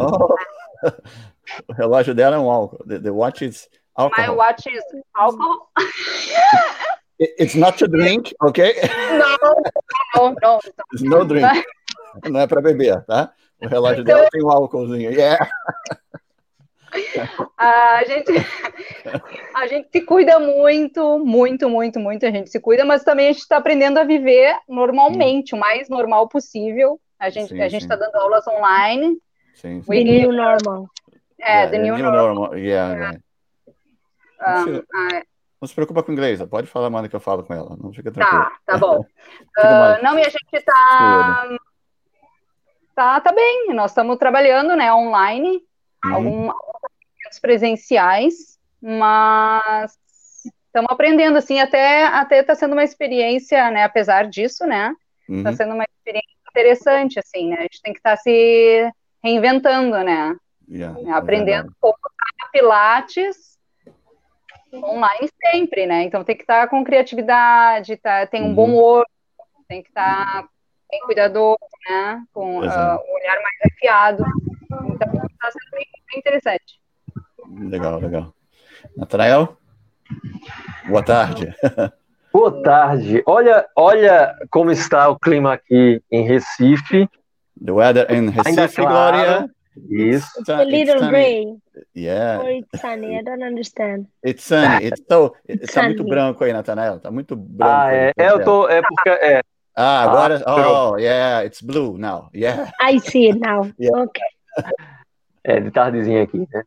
oh 0.00 0.34
o 1.68 1.72
relógio 1.72 2.14
dela 2.14 2.36
é 2.36 2.38
um 2.38 2.50
álcool 2.50 2.84
the, 2.86 2.98
the 2.98 3.10
watch 3.10 3.42
is 3.42 3.68
alcohol 3.96 4.26
my 4.26 4.32
watch 4.34 4.66
is 4.66 4.82
alcohol 5.14 5.70
it's 7.18 7.54
not 7.54 7.78
to 7.78 7.88
drink 7.88 8.34
okay 8.42 8.74
no 9.18 9.54
no 10.14 10.34
no 10.42 10.60
it's 10.92 11.02
no 11.02 11.24
drink 11.24 11.64
não 12.28 12.40
é 12.40 12.46
para 12.46 12.60
beber 12.60 13.04
tá 13.04 13.32
o 13.62 13.68
relógio 13.68 14.04
dela 14.04 14.28
tem 14.30 14.44
um 14.44 14.50
álcoolzinho 14.50 15.12
yeah 15.12 15.48
a 17.58 18.04
gente, 18.04 18.32
a 19.54 19.66
gente 19.66 19.88
se 19.90 20.00
cuida 20.02 20.38
muito, 20.38 21.18
muito, 21.18 21.68
muito, 21.68 22.00
muito. 22.00 22.26
A 22.26 22.30
gente 22.30 22.50
se 22.50 22.60
cuida, 22.60 22.84
mas 22.84 23.04
também 23.04 23.28
a 23.28 23.32
gente 23.32 23.42
está 23.42 23.56
aprendendo 23.58 23.98
a 23.98 24.04
viver 24.04 24.56
normalmente, 24.68 25.54
hum. 25.54 25.58
o 25.58 25.60
mais 25.60 25.88
normal 25.88 26.28
possível. 26.28 27.00
A 27.18 27.30
gente 27.30 27.48
sim, 27.48 27.60
a 27.60 27.68
gente 27.68 27.82
está 27.82 27.96
dando 27.96 28.14
aulas 28.16 28.46
online. 28.46 29.18
Sim, 29.54 29.82
sim. 29.82 29.90
The 29.90 30.04
new 30.04 30.32
normal. 30.32 30.88
É, 31.40 31.52
yeah, 31.52 31.70
the, 31.70 31.78
new, 31.78 31.94
new 31.94 32.04
normal. 32.04 32.34
normal. 32.34 32.58
Yeah, 32.58 32.94
yeah. 32.94 33.18
Um, 34.40 34.72
não, 34.72 34.80
se, 35.10 35.26
não 35.60 35.66
se 35.66 35.74
preocupa 35.74 36.02
com 36.02 36.12
inglês, 36.12 36.42
pode 36.44 36.66
falar, 36.66 36.90
mano, 36.90 37.08
que 37.08 37.16
eu 37.16 37.20
falo 37.20 37.42
com 37.42 37.54
ela. 37.54 37.76
Não 37.82 37.92
fica 37.92 38.12
tranquilo. 38.12 38.44
Tá, 38.44 38.52
tá 38.66 38.78
bom. 38.78 39.00
uh, 39.58 40.02
não, 40.02 40.18
e 40.18 40.22
a 40.22 40.28
gente 40.28 40.64
tá, 40.64 41.48
tá, 42.94 43.20
tá 43.20 43.32
bem. 43.32 43.74
Nós 43.74 43.90
estamos 43.90 44.18
trabalhando, 44.18 44.76
né, 44.76 44.92
online. 44.92 45.62
Uhum. 46.04 46.14
Algum, 46.14 46.50
presenciais, 47.40 48.58
mas 48.80 49.92
estamos 50.66 50.90
aprendendo, 50.90 51.38
assim, 51.38 51.60
até 51.60 52.06
até 52.06 52.40
está 52.40 52.54
sendo 52.54 52.72
uma 52.72 52.84
experiência, 52.84 53.70
né, 53.70 53.84
apesar 53.84 54.28
disso, 54.28 54.66
né, 54.66 54.94
está 55.28 55.50
uhum. 55.50 55.56
sendo 55.56 55.74
uma 55.74 55.84
experiência 55.84 56.36
interessante, 56.50 57.18
assim, 57.18 57.50
né, 57.50 57.56
a 57.58 57.62
gente 57.62 57.82
tem 57.82 57.92
que 57.92 57.98
estar 57.98 58.16
tá 58.16 58.16
se 58.16 58.92
reinventando, 59.22 59.98
né, 60.02 60.36
yeah, 60.68 60.98
é 61.00 61.12
aprendendo 61.12 61.70
é 61.70 61.74
como 61.80 61.94
pilates 62.52 63.45
online 64.74 65.28
sempre, 65.44 65.86
né, 65.86 66.02
então 66.02 66.24
tem 66.24 66.36
que 66.36 66.42
estar 66.42 66.62
tá 66.62 66.68
com 66.68 66.84
criatividade, 66.84 67.96
tá, 67.96 68.26
tem 68.26 68.42
um 68.42 68.48
uhum. 68.48 68.54
bom 68.54 68.74
olho, 68.74 69.06
tem 69.68 69.82
que 69.82 69.88
estar 69.88 70.42
tá 70.42 70.48
bem 70.90 71.00
cuidador, 71.00 71.56
né, 71.88 72.22
com 72.32 72.58
uh, 72.58 72.62
um 72.62 72.62
olhar 72.62 73.38
mais 73.42 73.72
afiado, 73.72 74.24
Então, 74.70 74.88
está 74.88 75.50
sendo 75.50 75.70
bem, 75.72 75.86
bem 76.10 76.18
interessante. 76.18 76.80
Legal, 77.58 78.00
legal. 78.00 78.34
Natanael? 78.96 79.56
Boa 80.88 81.02
tarde. 81.02 81.54
Boa 82.32 82.62
tarde. 82.62 83.22
Olha, 83.24 83.66
olha 83.74 84.36
como 84.50 84.70
está 84.70 85.08
o 85.08 85.18
clima 85.18 85.54
aqui 85.54 86.02
em 86.12 86.22
Recife. 86.22 87.08
The 87.64 87.72
weather 87.72 88.12
in 88.12 88.28
Recife, 88.28 88.82
claro. 88.82 89.50
Isso. 89.88 90.40
It's 90.40 90.48
a 90.48 90.64
little 90.64 90.98
sunny. 90.98 91.10
gray 91.10 91.56
Yeah. 91.94 92.40
or 92.42 92.50
it's 92.50 92.80
sunny. 92.80 93.18
I 93.18 93.22
don't 93.22 93.42
understand. 93.42 94.06
It's 94.24 94.44
sunny. 94.44 94.86
It's 94.86 95.02
so, 95.08 95.34
It's 95.48 95.72
tá 95.74 95.82
muito 95.84 95.98
sunny. 95.98 96.10
branco 96.10 96.44
aí, 96.44 96.52
Natanael. 96.52 96.98
Tá 97.00 97.10
muito 97.10 97.36
branco. 97.36 97.72
Ah, 97.72 97.92
é, 97.92 98.12
é, 98.16 98.30
eu 98.30 98.42
tô, 98.44 98.68
é 98.68 98.80
porque 98.82 99.08
é, 99.10 99.42
Ah, 99.76 100.02
agora. 100.04 100.42
Ah, 100.46 100.90
oh, 100.90 100.96
yeah. 100.96 101.44
It's 101.44 101.60
blue 101.60 101.98
now. 101.98 102.30
Yeah. 102.34 102.72
I 102.80 102.98
see 102.98 103.28
it 103.28 103.38
now. 103.38 103.70
Yeah. 103.78 104.04
Okay. 104.04 104.24
é 105.44 105.60
de 105.60 105.70
tardezinha 105.70 106.22
aqui, 106.22 106.38
né? 106.38 106.62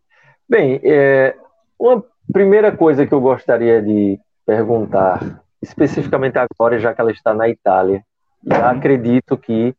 Bem, 0.47 0.79
é, 0.83 1.35
uma 1.79 2.03
primeira 2.31 2.71
coisa 2.71 3.05
que 3.07 3.13
eu 3.13 3.19
gostaria 3.19 3.81
de 3.81 4.19
perguntar, 4.45 5.41
especificamente 5.61 6.37
agora, 6.37 6.79
já 6.79 6.93
que 6.93 7.01
ela 7.01 7.11
está 7.11 7.33
na 7.33 7.49
Itália, 7.49 8.03
e 8.43 8.53
acredito 8.53 9.35
que, 9.37 9.73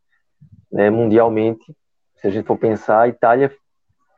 né, 0.71 0.91
mundialmente, 0.91 1.65
se 2.21 2.27
a 2.27 2.31
gente 2.31 2.47
for 2.47 2.57
pensar, 2.59 3.01
a 3.03 3.09
Itália 3.09 3.53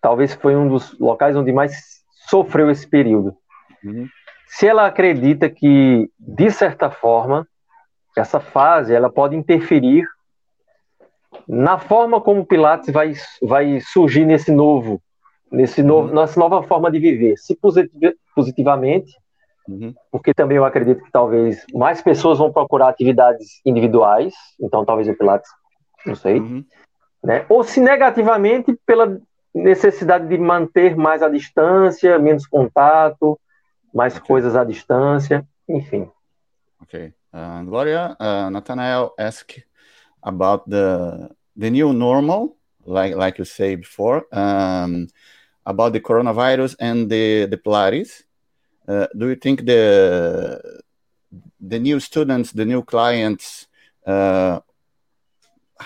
talvez 0.01 0.35
foi 0.35 0.57
um 0.57 0.69
dos 0.69 0.99
locais 0.99 1.37
onde 1.37 1.53
mais 1.53 2.03
sofreu 2.29 2.71
esse 2.71 2.87
período. 2.89 3.37
Uhum. 3.85 4.09
Se 4.47 4.67
ela 4.67 4.87
acredita 4.87 5.49
que, 5.49 6.11
de 6.19 6.51
certa 6.51 6.91
forma, 6.91 7.47
essa 8.17 8.41
fase 8.41 8.93
ela 8.95 9.11
pode 9.11 9.37
interferir 9.37 10.05
na 11.49 11.79
forma 11.79 12.21
como 12.21 12.41
o 12.43 12.47
Pilates 12.47 12.93
vai, 12.93 13.13
vai 13.43 13.81
surgir 13.81 14.25
nesse 14.27 14.53
novo, 14.53 15.01
nesse 15.51 15.83
novo, 15.83 16.15
nessa 16.15 16.39
nova 16.39 16.63
forma 16.63 16.91
de 16.91 16.99
viver, 16.99 17.37
se 17.39 17.57
positiv- 17.57 18.15
positivamente, 18.35 19.13
Uhum. 19.69 19.95
porque 20.11 20.35
também 20.35 20.57
eu 20.57 20.65
acredito 20.65 21.05
que 21.05 21.11
talvez 21.13 21.65
mais 21.73 22.03
pessoas 22.03 22.39
vão 22.39 22.53
procurar 22.53 22.89
atividades 22.89 23.61
individuais, 23.65 24.35
então 24.61 24.85
talvez 24.85 25.09
o 25.09 25.17
Pilates, 25.17 25.49
não 26.05 26.17
sei, 26.17 26.41
Uhum. 26.41 26.65
Né? 27.23 27.45
Ou 27.49 27.63
se 27.63 27.81
negativamente 27.81 28.77
pela 28.87 29.21
necessidade 29.55 30.27
de 30.27 30.39
manter 30.39 30.97
mais 30.97 31.23
a 31.23 31.29
distância, 31.29 32.19
menos 32.19 32.47
contato, 32.47 33.39
mais 33.93 34.17
Ok. 34.17 34.27
coisas 34.27 34.57
à 34.57 34.65
distância, 34.65 35.47
enfim. 35.69 36.11
Okay. 36.83 37.13
Uh, 37.33 37.65
Gloria, 37.65 38.17
uh, 38.21 38.51
Nathanael 38.51 39.13
asked 39.19 39.63
about 40.23 40.69
the 40.69 41.31
the 41.57 41.71
new 41.71 41.93
normal, 41.93 42.57
like 42.85 43.15
like 43.15 43.39
you 43.39 43.45
say 43.45 43.77
before, 43.77 44.25
um, 44.33 45.07
about 45.65 45.93
the 45.93 46.01
coronavirus 46.01 46.75
and 46.81 47.09
the 47.09 47.47
the 47.47 47.57
Pilates. 47.57 48.25
Uh, 48.89 49.07
do 49.17 49.29
you 49.29 49.37
think 49.37 49.65
the 49.65 50.61
the 51.61 51.79
new 51.79 52.01
students, 52.01 52.53
the 52.53 52.65
new 52.65 52.83
clients, 52.83 53.67
uh, 54.07 54.61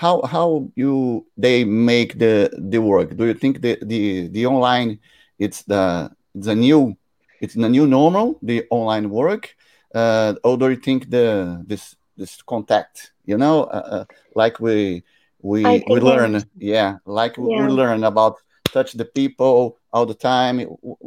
how 0.01 0.21
how 0.23 0.69
you 0.75 1.25
they 1.37 1.63
make 1.65 2.19
the 2.19 2.49
the 2.73 2.79
work? 2.79 3.15
Do 3.17 3.25
you 3.25 3.33
think 3.33 3.61
the 3.61 3.77
the 3.81 4.27
the 4.29 4.45
online 4.45 4.99
it's 5.39 5.63
the 5.63 6.09
it's 6.35 6.47
a 6.47 6.55
new 6.55 6.95
it's 7.41 7.55
the 7.55 7.69
new 7.69 7.87
normal, 7.87 8.37
the 8.41 8.65
online 8.69 9.09
work? 9.09 9.55
uh, 9.95 10.33
or 10.43 10.57
do 10.57 10.69
you 10.69 10.75
think 10.75 11.09
the 11.09 11.63
this 11.67 11.95
this 12.17 12.41
contact 12.43 13.11
you 13.25 13.37
know 13.37 13.63
uh, 13.65 13.87
uh, 13.95 14.05
like 14.35 14.59
we 14.59 15.03
we 15.41 15.83
we 15.87 15.99
learn 15.99 16.43
yeah 16.57 16.97
like 17.05 17.37
we- 17.37 17.49
Yeah. 17.51 17.65
we 17.65 17.67
learn 17.67 18.03
about 18.03 18.35
touch 18.73 18.93
the 18.93 19.05
people 19.05 19.77
all 19.93 20.05
the 20.05 20.13
time 20.15 20.59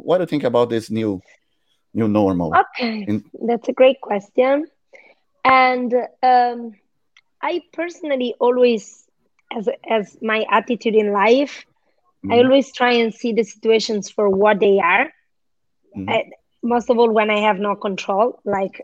what 0.07 0.17
do 0.17 0.23
you 0.23 0.27
think 0.27 0.43
about 0.43 0.69
this 0.69 0.89
new 0.89 1.21
new 1.93 2.07
normal 2.07 2.51
Okay, 2.55 3.07
In- 3.07 3.23
that's 3.47 3.67
a 3.69 3.73
great 3.73 3.99
question. 4.01 4.65
And 5.45 5.93
um, 6.23 6.73
I 7.41 7.61
personally 7.73 8.35
always, 8.39 9.07
as 9.55 9.69
as 9.89 10.17
my 10.21 10.45
attitude 10.49 10.95
in 10.95 11.11
life, 11.11 11.65
I 12.29 12.37
Mhm. 12.37 12.39
always 12.39 12.71
try 12.73 12.93
and 12.93 13.13
see 13.13 13.33
the 13.33 13.43
situations 13.43 14.09
for 14.09 14.29
what 14.29 14.59
they 14.59 14.79
are. 14.79 15.11
Mhm. 15.95 16.07
I- 16.07 16.31
most 16.63 16.89
of 16.89 16.97
all, 16.99 17.11
when 17.11 17.29
I 17.29 17.39
have 17.41 17.59
no 17.59 17.75
control, 17.75 18.39
like 18.45 18.81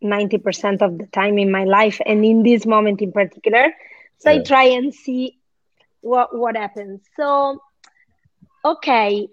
90% 0.00 0.82
of 0.82 0.98
the 0.98 1.06
time 1.06 1.38
in 1.38 1.50
my 1.50 1.64
life, 1.64 2.00
and 2.06 2.24
in 2.24 2.42
this 2.42 2.66
moment 2.66 3.00
in 3.02 3.12
particular. 3.12 3.72
So 4.18 4.30
I 4.30 4.38
try 4.40 4.64
and 4.64 4.92
see 4.94 5.38
what 6.00 6.36
what 6.36 6.56
happens. 6.56 7.02
So, 7.16 7.60
okay, 8.64 9.28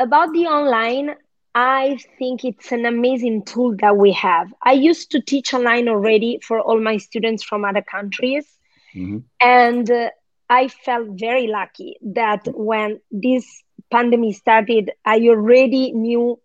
about 0.00 0.32
the 0.32 0.46
online, 0.46 1.14
I 1.54 1.98
think 2.18 2.44
it's 2.44 2.72
an 2.72 2.84
amazing 2.86 3.44
tool 3.44 3.76
that 3.80 3.96
we 3.96 4.12
have. 4.12 4.52
I 4.62 4.72
used 4.72 5.10
to 5.12 5.20
teach 5.20 5.54
online 5.54 5.88
already 5.88 6.40
for 6.42 6.60
all 6.60 6.80
my 6.80 6.96
students 6.98 7.42
from 7.42 7.64
other 7.64 7.82
countries. 7.82 8.46
Mhm. 8.94 9.24
And 9.40 9.90
uh, 9.90 10.10
I 10.48 10.68
felt 10.68 11.08
very 11.18 11.46
lucky 11.46 11.96
that 12.14 12.46
when 12.54 13.00
this 13.10 13.62
pandemic 13.90 14.34
started, 14.36 14.90
I 15.04 15.20
already 15.28 15.92
knew, 15.92 16.40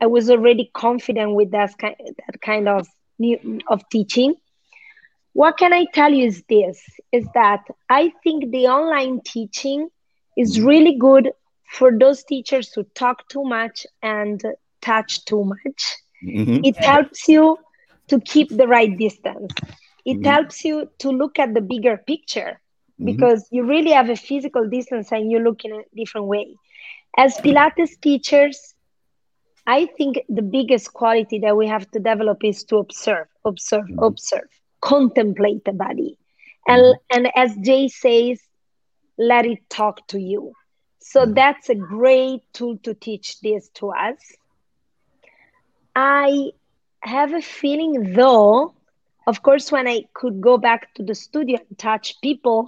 I 0.00 0.06
was 0.06 0.30
already 0.30 0.70
confident 0.74 1.34
with 1.34 1.50
that 1.52 1.76
kind, 1.78 1.96
that 1.98 2.40
kind 2.40 2.68
of 2.68 2.86
new, 3.18 3.60
of 3.68 3.88
teaching. 3.90 4.34
What 5.32 5.56
can 5.58 5.72
I 5.72 5.84
tell 5.92 6.12
you 6.12 6.26
is 6.26 6.42
this, 6.48 6.82
is 7.12 7.26
that 7.34 7.64
I 7.88 8.12
think 8.22 8.50
the 8.50 8.66
online 8.68 9.20
teaching 9.24 9.88
is 10.36 10.60
really 10.60 10.96
good 10.98 11.30
for 11.68 11.90
those 11.98 12.24
teachers 12.24 12.72
who 12.72 12.84
talk 12.94 13.28
too 13.28 13.44
much 13.44 13.86
and 14.02 14.42
touch 14.82 15.24
too 15.24 15.44
much 15.44 15.96
Mhm. 16.22 16.62
it 16.62 16.76
helps 16.84 17.28
you 17.28 17.58
to 18.08 18.20
keep 18.20 18.48
the 18.56 18.66
right 18.66 18.96
distance 18.98 19.52
it 20.04 20.18
Mhm. 20.18 20.24
helps 20.24 20.64
you 20.64 20.88
to 20.98 21.10
look 21.10 21.38
at 21.38 21.54
the 21.54 21.60
bigger 21.60 21.96
picture 22.06 22.60
Mhm. 22.98 23.04
because 23.04 23.46
you 23.50 23.64
really 23.64 23.90
have 23.92 24.08
a 24.10 24.16
physical 24.16 24.68
distance 24.68 25.12
and 25.12 25.30
you 25.30 25.38
look 25.38 25.64
in 25.64 25.72
a 25.72 25.82
different 25.96 26.26
way 26.26 26.46
as 27.16 27.38
pilates 27.38 27.98
teachers 28.00 28.74
i 29.66 29.86
think 29.96 30.18
the 30.28 30.42
biggest 30.42 30.92
quality 30.92 31.38
that 31.38 31.56
we 31.56 31.66
have 31.66 31.88
to 31.90 31.98
develop 32.00 32.44
is 32.44 32.64
to 32.64 32.76
observe 32.76 33.26
observe 33.44 33.88
Mhm. 33.88 34.10
observe 34.10 34.48
contemplate 34.80 35.64
the 35.64 35.72
body 35.72 36.16
and 36.66 36.84
Mhm. 36.84 36.98
and 37.10 37.28
as 37.36 37.56
jay 37.68 37.88
says 37.88 38.40
let 39.18 39.46
it 39.46 39.58
talk 39.68 40.06
to 40.08 40.18
you 40.20 40.52
so 40.98 41.24
Mhm. 41.24 41.34
that's 41.34 41.68
a 41.68 41.74
great 41.74 42.42
tool 42.52 42.78
to 42.84 42.94
teach 42.94 43.40
this 43.40 43.68
to 43.70 43.90
us 43.90 44.36
I 45.94 46.50
have 47.02 47.32
a 47.34 47.40
feeling, 47.42 48.12
though, 48.14 48.74
of 49.26 49.42
course, 49.42 49.70
when 49.72 49.86
I 49.88 50.04
could 50.14 50.40
go 50.40 50.56
back 50.58 50.94
to 50.94 51.02
the 51.04 51.14
studio 51.14 51.58
and 51.68 51.78
touch 51.78 52.20
people, 52.22 52.66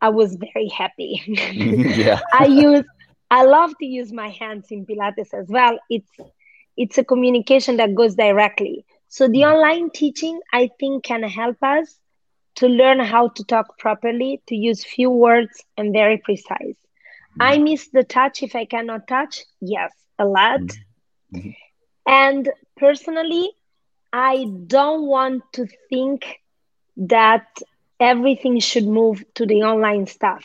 I 0.00 0.10
was 0.10 0.36
very 0.36 0.68
happy. 0.68 1.22
yeah 1.96 2.20
I 2.32 2.44
use, 2.46 2.84
I 3.30 3.44
love 3.44 3.76
to 3.78 3.86
use 3.86 4.12
my 4.12 4.28
hands 4.28 4.66
in 4.70 4.86
Pilates 4.86 5.32
as 5.34 5.48
well. 5.48 5.78
It's, 5.88 6.10
it's 6.76 6.98
a 6.98 7.04
communication 7.04 7.76
that 7.76 7.94
goes 7.94 8.14
directly. 8.14 8.84
So 9.08 9.28
the 9.28 9.44
online 9.44 9.90
teaching, 9.90 10.40
I 10.52 10.70
think, 10.80 11.04
can 11.04 11.22
help 11.22 11.56
us 11.62 12.00
to 12.56 12.66
learn 12.68 13.00
how 13.00 13.28
to 13.28 13.44
talk 13.44 13.78
properly, 13.78 14.42
to 14.48 14.54
use 14.56 14.84
few 14.84 15.10
words 15.10 15.64
and 15.76 15.92
very 15.92 16.18
precise. 16.18 16.76
I 17.40 17.58
miss 17.58 17.88
the 17.90 18.04
touch 18.04 18.42
if 18.42 18.54
I 18.54 18.64
cannot 18.64 19.06
touch. 19.08 19.42
Yes, 19.60 19.92
a 20.18 20.24
lot. 20.24 20.62
Mhm. 21.30 21.54
And 22.08 22.50
personally, 22.76 23.50
I 24.12 24.46
don't 24.66 25.06
want 25.06 25.42
to 25.52 25.66
think 25.88 26.40
that 26.96 27.46
everything 28.00 28.58
should 28.60 28.86
move 28.86 29.24
to 29.34 29.46
the 29.46 29.62
online 29.62 30.06
stuff. 30.06 30.44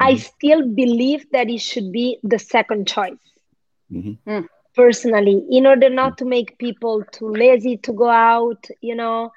I 0.00 0.14
Mhm. 0.14 0.16
still 0.16 0.66
believe 0.66 1.30
that 1.32 1.48
it 1.50 1.60
should 1.60 1.92
be 1.92 2.18
the 2.22 2.38
second 2.38 2.88
choice 2.88 3.18
Mhm. 3.90 4.18
personally 4.74 5.44
in 5.50 5.66
order 5.66 5.88
not 5.88 6.16
to 6.18 6.24
make 6.24 6.58
people 6.58 7.02
too 7.12 7.28
lazy 7.32 7.76
to 7.78 7.92
go 7.92 8.08
out 8.08 8.66
you 8.80 8.94
know 8.94 9.30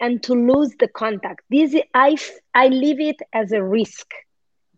and 0.00 0.22
to 0.22 0.34
lose 0.34 0.74
the 0.78 0.88
contact 0.88 1.40
this 1.50 1.74
i 1.74 1.82
I 2.08 2.10
f- 2.12 2.38
I 2.54 2.68
leave 2.68 3.00
it 3.00 3.16
as 3.32 3.52
a 3.52 3.62
risk 3.62 4.06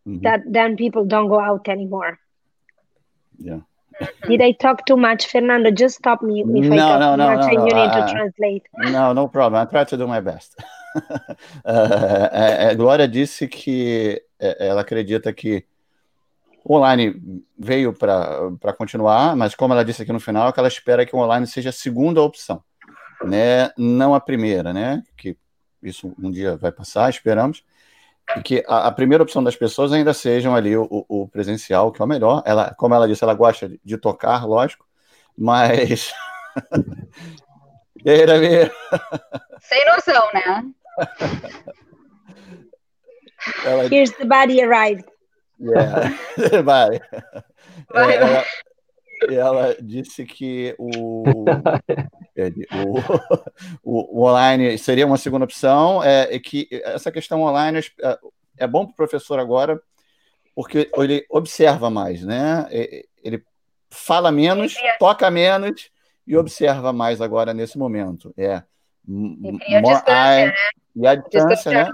Mhm. 0.08 0.22
that 0.22 0.40
then 0.50 0.76
people 0.76 1.04
don't 1.04 1.28
go 1.28 1.38
out 1.38 1.68
anymore 1.68 2.18
yeah 3.38 3.60
did 4.26 4.40
i 4.40 4.52
talk 4.52 4.86
too 4.86 4.96
much 4.96 5.26
fernando 5.26 5.70
just 5.70 5.96
stop 5.98 6.22
me 6.22 6.40
if 6.40 6.46
i 6.72 6.76
No, 6.76 6.86
talk 6.86 7.00
no, 7.00 7.10
too 7.12 7.16
no, 7.16 7.26
much 7.30 7.44
no, 7.44 7.48
and 7.52 7.68
you 7.68 7.74
need 7.80 7.90
uh, 7.92 8.00
to 8.00 8.12
translate 8.14 8.64
No, 8.78 9.12
no 9.12 9.28
problem. 9.28 9.60
I 9.60 9.66
try 9.66 9.84
to 9.84 9.96
do 9.96 10.06
my 10.06 10.20
best. 10.20 10.54
a, 11.64 12.70
a 12.70 12.74
Glória 12.74 13.08
disse 13.08 13.48
que 13.48 14.22
é, 14.38 14.68
ela 14.68 14.82
acredita 14.82 15.32
que 15.32 15.64
online 16.68 17.42
veio 17.58 17.92
para 17.92 18.72
continuar, 18.76 19.34
mas 19.36 19.54
como 19.54 19.72
ela 19.72 19.84
disse 19.84 20.02
aqui 20.02 20.12
no 20.12 20.20
final, 20.20 20.52
que 20.52 20.60
ela 20.60 20.68
espera 20.68 21.04
que 21.04 21.14
o 21.14 21.18
online 21.18 21.46
seja 21.46 21.70
a 21.70 21.72
segunda 21.72 22.22
opção, 22.22 22.62
né? 23.24 23.70
Não 23.76 24.14
a 24.14 24.20
primeira, 24.20 24.72
né? 24.72 25.02
Que 25.16 25.36
isso 25.82 26.14
um 26.22 26.30
dia 26.30 26.56
vai 26.56 26.70
passar, 26.70 27.08
esperamos. 27.10 27.64
Que 28.44 28.62
a, 28.66 28.88
a, 28.88 28.92
primeira 28.92 29.22
opção 29.22 29.42
das 29.42 29.56
pessoas 29.56 29.92
ainda 29.92 30.12
sejam 30.12 30.54
ali 30.54 30.76
o, 30.76 30.86
o, 31.08 31.28
presencial, 31.28 31.90
que 31.90 32.00
é 32.00 32.04
o 32.04 32.08
melhor. 32.08 32.42
Ela, 32.44 32.74
como 32.76 32.94
ela 32.94 33.08
disse, 33.08 33.24
ela 33.24 33.34
gosta 33.34 33.68
de, 33.68 33.80
de 33.82 33.96
tocar, 33.96 34.46
lógico, 34.46 34.86
mas. 35.36 36.12
e 38.04 38.10
aí, 38.10 38.26
Davi? 38.26 38.70
Sem 39.60 39.84
noção, 39.86 40.28
né? 40.34 40.64
ela... 43.64 43.84
Here's 43.86 44.12
the 44.12 44.24
body 44.24 44.60
arrived. 44.62 45.04
Yeah, 45.60 46.14
vai. 46.62 47.00
vai, 47.92 48.12
é, 48.12 48.16
ela, 48.16 48.44
ela 49.30 49.76
disse 49.80 50.24
que 50.24 50.74
o, 50.78 51.24
o, 52.44 52.98
o, 53.82 54.20
o, 54.20 54.26
online 54.26 54.76
seria 54.78 55.06
uma 55.06 55.16
segunda 55.16 55.44
opção, 55.44 56.02
é, 56.02 56.34
é 56.34 56.38
que 56.38 56.68
essa 56.84 57.10
questão 57.10 57.42
online 57.42 57.80
é, 58.02 58.18
é 58.58 58.66
bom 58.66 58.84
para 58.84 58.92
o 58.92 58.96
professor 58.96 59.38
agora, 59.38 59.80
porque 60.54 60.90
ele 60.96 61.24
observa 61.30 61.88
mais, 61.90 62.22
né? 62.24 62.66
Ele 63.22 63.42
fala 63.90 64.30
menos, 64.30 64.74
toca 64.98 65.30
menos 65.30 65.90
e 66.26 66.36
observa 66.36 66.92
mais 66.92 67.20
agora 67.20 67.54
nesse 67.54 67.78
momento. 67.78 68.34
É. 68.36 68.62
E 69.06 69.74
a 69.74 69.80
distância, 69.80 70.46
né? 70.46 70.54
E 70.96 71.06
a 71.06 71.14
distância, 71.14 71.70
né? 71.72 71.92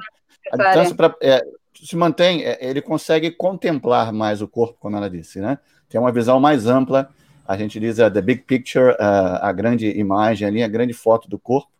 A 0.53 0.57
distância 0.57 0.95
pra, 0.95 1.15
é, 1.23 1.43
se 1.75 1.97
mantém, 1.97 2.43
é, 2.45 2.59
ele 2.61 2.81
consegue 2.81 3.31
contemplar 3.31 4.13
mais 4.13 4.41
o 4.41 4.49
corpo, 4.49 4.79
como 4.81 4.97
ela 4.97 5.09
disse, 5.11 5.41
né? 5.41 5.59
Tem 5.89 6.01
uma 6.01 6.11
visão 6.11 6.41
mais 6.41 6.67
ampla. 6.67 7.09
A 7.47 7.57
gente 7.57 7.79
diz 7.79 7.99
uh, 7.99 8.11
the 8.11 8.23
big 8.23 8.43
picture, 8.43 8.93
uh, 8.93 9.39
a 9.43 9.53
grande 9.53 9.89
imagem 9.99 10.49
ali, 10.49 10.63
a 10.63 10.69
grande 10.69 10.93
foto 10.93 11.29
do 11.29 11.39
corpo. 11.39 11.75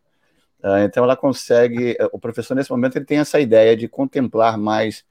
Uh, 0.65 0.79
então 0.79 1.03
ela 1.03 1.15
consegue, 1.15 1.91
uh, 2.01 2.09
o 2.11 2.19
professor 2.19 2.55
nesse 2.55 2.71
momento 2.71 2.95
ele 2.95 3.05
tem 3.05 3.19
essa 3.19 3.39
ideia 3.39 3.77
de 3.77 3.87
contemplar 3.87 4.57
mais 4.57 5.05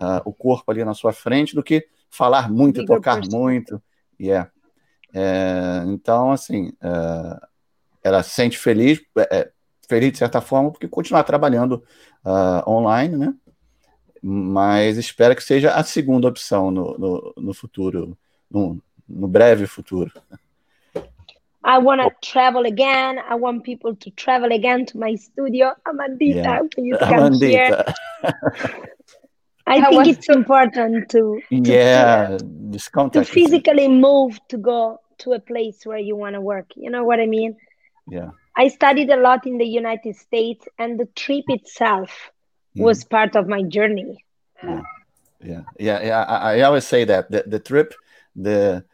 uh, 0.00 0.22
o 0.24 0.32
corpo 0.32 0.70
ali 0.70 0.84
na 0.84 0.94
sua 0.94 1.12
frente 1.12 1.54
do 1.54 1.64
que 1.64 1.84
falar 2.08 2.48
muito, 2.48 2.84
tocar 2.84 3.20
muito. 3.28 3.82
Yeah. 4.20 4.50
É, 5.12 5.82
então 5.86 6.30
assim, 6.30 6.68
uh, 6.82 7.44
ela 8.04 8.22
se 8.22 8.30
sente 8.30 8.56
feliz, 8.56 9.00
é, 9.16 9.38
é, 9.38 9.50
feliz 9.88 10.12
de 10.12 10.18
certa 10.18 10.40
forma 10.40 10.70
porque 10.70 10.86
continuar 10.86 11.24
trabalhando 11.24 11.82
online, 12.66 13.16
né? 13.16 13.34
Mas 14.22 14.96
espera 14.96 15.34
que 15.34 15.42
seja 15.42 15.72
a 15.72 15.82
segunda 15.82 16.28
opção 16.28 16.70
no, 16.70 16.96
no, 16.96 17.34
no 17.36 17.54
futuro, 17.54 18.16
no, 18.50 18.80
no 19.10 19.26
breve 19.26 19.66
futuro. 19.68 20.10
I 21.62 21.78
want 21.78 22.00
to 22.00 22.10
travel 22.26 22.64
again. 22.64 23.18
I 23.18 23.34
want 23.34 23.64
people 23.64 23.94
to 23.94 24.10
travel 24.12 24.50
again 24.50 24.86
to 24.86 24.98
my 24.98 25.14
studio. 25.16 25.74
Amandita, 25.86 26.36
yeah. 26.36 26.60
please 26.74 26.96
come 26.98 27.14
Amandita. 27.14 27.46
here. 27.46 27.84
I 29.66 29.82
think 29.88 30.06
it's 30.08 30.28
important 30.28 31.10
to, 31.10 31.40
to 31.50 31.56
yeah, 31.56 32.38
this 32.40 32.88
contact 32.88 33.26
to 33.26 33.32
physically 33.32 33.88
move 33.88 34.40
to 34.48 34.56
go 34.56 35.00
to 35.18 35.32
a 35.34 35.38
place 35.38 35.84
where 35.84 35.98
you 35.98 36.16
want 36.16 36.34
to 36.34 36.40
work. 36.40 36.72
You 36.76 36.90
know 36.90 37.04
what 37.04 37.20
I 37.20 37.26
mean? 37.26 37.56
Yeah. 38.08 38.30
I 38.56 38.68
studied 38.68 39.10
a 39.10 39.16
lot 39.16 39.46
in 39.46 39.58
the 39.58 39.66
United 39.66 40.16
States, 40.16 40.66
and 40.78 40.98
the 40.98 41.06
trip 41.14 41.44
itself 41.48 42.32
mm. 42.76 42.82
was 42.82 43.04
part 43.04 43.36
of 43.36 43.46
my 43.46 43.62
journey. 43.62 44.24
Yeah, 44.64 44.82
yeah, 45.40 45.62
yeah. 45.78 46.02
yeah. 46.02 46.22
I, 46.22 46.54
I 46.56 46.60
always 46.62 46.86
say 46.86 47.04
that 47.04 47.30
the, 47.30 47.44
the 47.46 47.60
trip, 47.60 47.94
the 48.34 48.84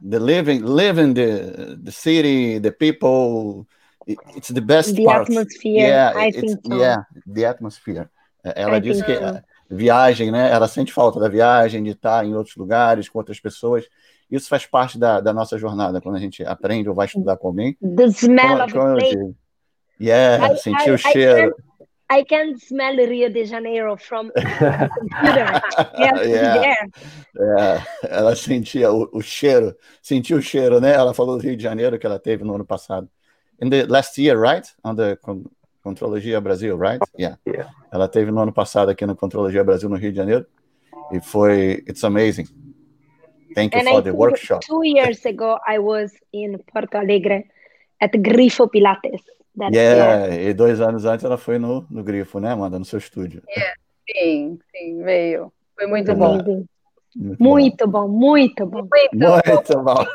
the 0.00 0.18
living 0.18 0.60
living 0.60 1.14
the 1.14 1.76
the 1.82 1.92
city 1.92 2.58
the 2.58 2.70
people 2.70 3.66
it's 4.36 4.48
the 4.48 4.60
best 4.60 4.94
the 4.94 5.04
part. 5.04 5.28
atmosphere. 5.28 5.88
Yeah 5.88 6.12
I 6.16 6.32
think 6.32 6.60
so. 6.64 6.74
yeah 6.76 7.04
the 7.26 7.44
atmosphere. 7.44 8.10
Ela 8.44 8.78
I 8.78 8.80
diz 8.80 9.02
que 9.02 9.14
so. 9.14 9.42
viagem 9.70 10.30
né 10.30 10.50
ela 10.50 10.66
sente 10.66 10.92
falta 10.92 11.20
da 11.20 11.28
viagem 11.28 11.82
de 11.82 11.90
estar 11.90 12.24
em 12.24 12.34
outros 12.34 12.56
lugares 12.56 13.08
com 13.08 13.18
outras 13.18 13.38
pessoas. 13.40 13.84
Isso 14.30 14.48
faz 14.48 14.66
parte 14.66 14.98
da, 14.98 15.20
da 15.20 15.32
nossa 15.32 15.56
jornada 15.56 16.00
quando 16.00 16.16
a 16.16 16.20
gente 16.20 16.44
aprende 16.44 16.88
ou 16.88 16.94
vai 16.94 17.06
estudar 17.06 17.36
com 17.36 17.48
alguém. 17.48 17.76
The 17.80 18.06
smell 18.08 18.58
como, 18.58 18.62
of 18.64 18.72
the 18.72 19.12
place. 19.12 19.34
yeah 20.00 20.52
I, 20.52 20.56
sentir 20.56 20.90
I, 20.90 20.92
o 20.92 20.98
cheiro 20.98 21.54
I 22.10 22.24
can 22.24 22.56
smell 22.56 22.96
Rio 22.96 23.28
de 23.28 23.44
Janeiro 23.44 23.96
from 23.96 24.30
the 24.34 24.88
computer. 24.98 25.60
yeah. 25.98 26.86
yeah. 27.34 27.86
Ela 28.08 28.34
sentia 28.34 28.90
o, 28.90 29.08
o, 29.12 29.20
cheiro, 29.20 29.76
sentiu 30.00 30.38
o 30.38 30.42
cheiro, 30.42 30.80
né? 30.80 30.94
Ela 30.94 31.12
falou 31.12 31.36
do 31.36 31.42
Rio 31.42 31.56
de 31.56 31.62
Janeiro 31.62 31.98
que 31.98 32.06
ela 32.06 32.18
teve 32.18 32.44
no 32.44 32.54
ano 32.54 32.64
passado. 32.64 33.08
In 33.60 33.68
the 33.68 33.86
last 33.86 34.18
year, 34.20 34.40
right? 34.40 34.66
On 34.82 34.94
the 34.94 35.18
Contrologia 35.84 36.40
Brasil, 36.40 36.76
right? 36.78 37.00
Yeah. 37.18 37.36
yeah. 37.46 37.70
Ela 37.92 38.08
teve 38.08 38.30
no 38.30 38.40
ano 38.40 38.52
passado 38.52 38.90
aqui 38.90 39.04
no 39.04 39.14
Contrologia 39.14 39.62
Brasil 39.62 39.88
no 39.88 39.96
Rio 39.96 40.10
de 40.10 40.16
Janeiro 40.16 40.46
e 41.12 41.20
foi 41.20 41.84
it's 41.86 42.04
amazing. 42.04 42.46
Thank 43.54 43.74
you 43.74 43.80
And 43.80 43.88
for 43.88 44.00
I 44.00 44.02
the 44.02 44.12
workshop. 44.12 44.60
Two 44.66 44.82
years 44.84 45.24
ago, 45.26 45.58
I 45.66 45.78
was 45.78 46.12
in 46.32 46.58
Porto 46.72 46.98
Alegre 46.98 47.44
at 48.00 48.12
Grifo 48.12 48.68
Pilates. 48.68 49.22
That's 49.58 49.74
yeah, 49.74 50.34
e 50.34 50.54
dois 50.54 50.80
anos 50.80 51.04
antes 51.04 51.24
ela 51.24 51.36
foi 51.36 51.58
no, 51.58 51.84
no 51.90 52.04
Grifo, 52.04 52.38
né, 52.38 52.52
Amanda? 52.52 52.78
No 52.78 52.84
seu 52.84 52.98
estúdio. 52.98 53.42
Yeah. 53.48 53.74
Sim, 54.10 54.58
sim, 54.70 55.02
veio. 55.02 55.52
Foi 55.76 55.86
muito 55.86 56.14
bom. 56.14 56.34
Muito, 56.34 57.42
muito 57.42 57.86
bom. 57.88 58.06
bom, 58.06 58.08
muito 58.08 58.66
bom. 58.66 58.88
Muito, 59.12 59.16
muito 59.16 59.82
bom. 59.82 60.06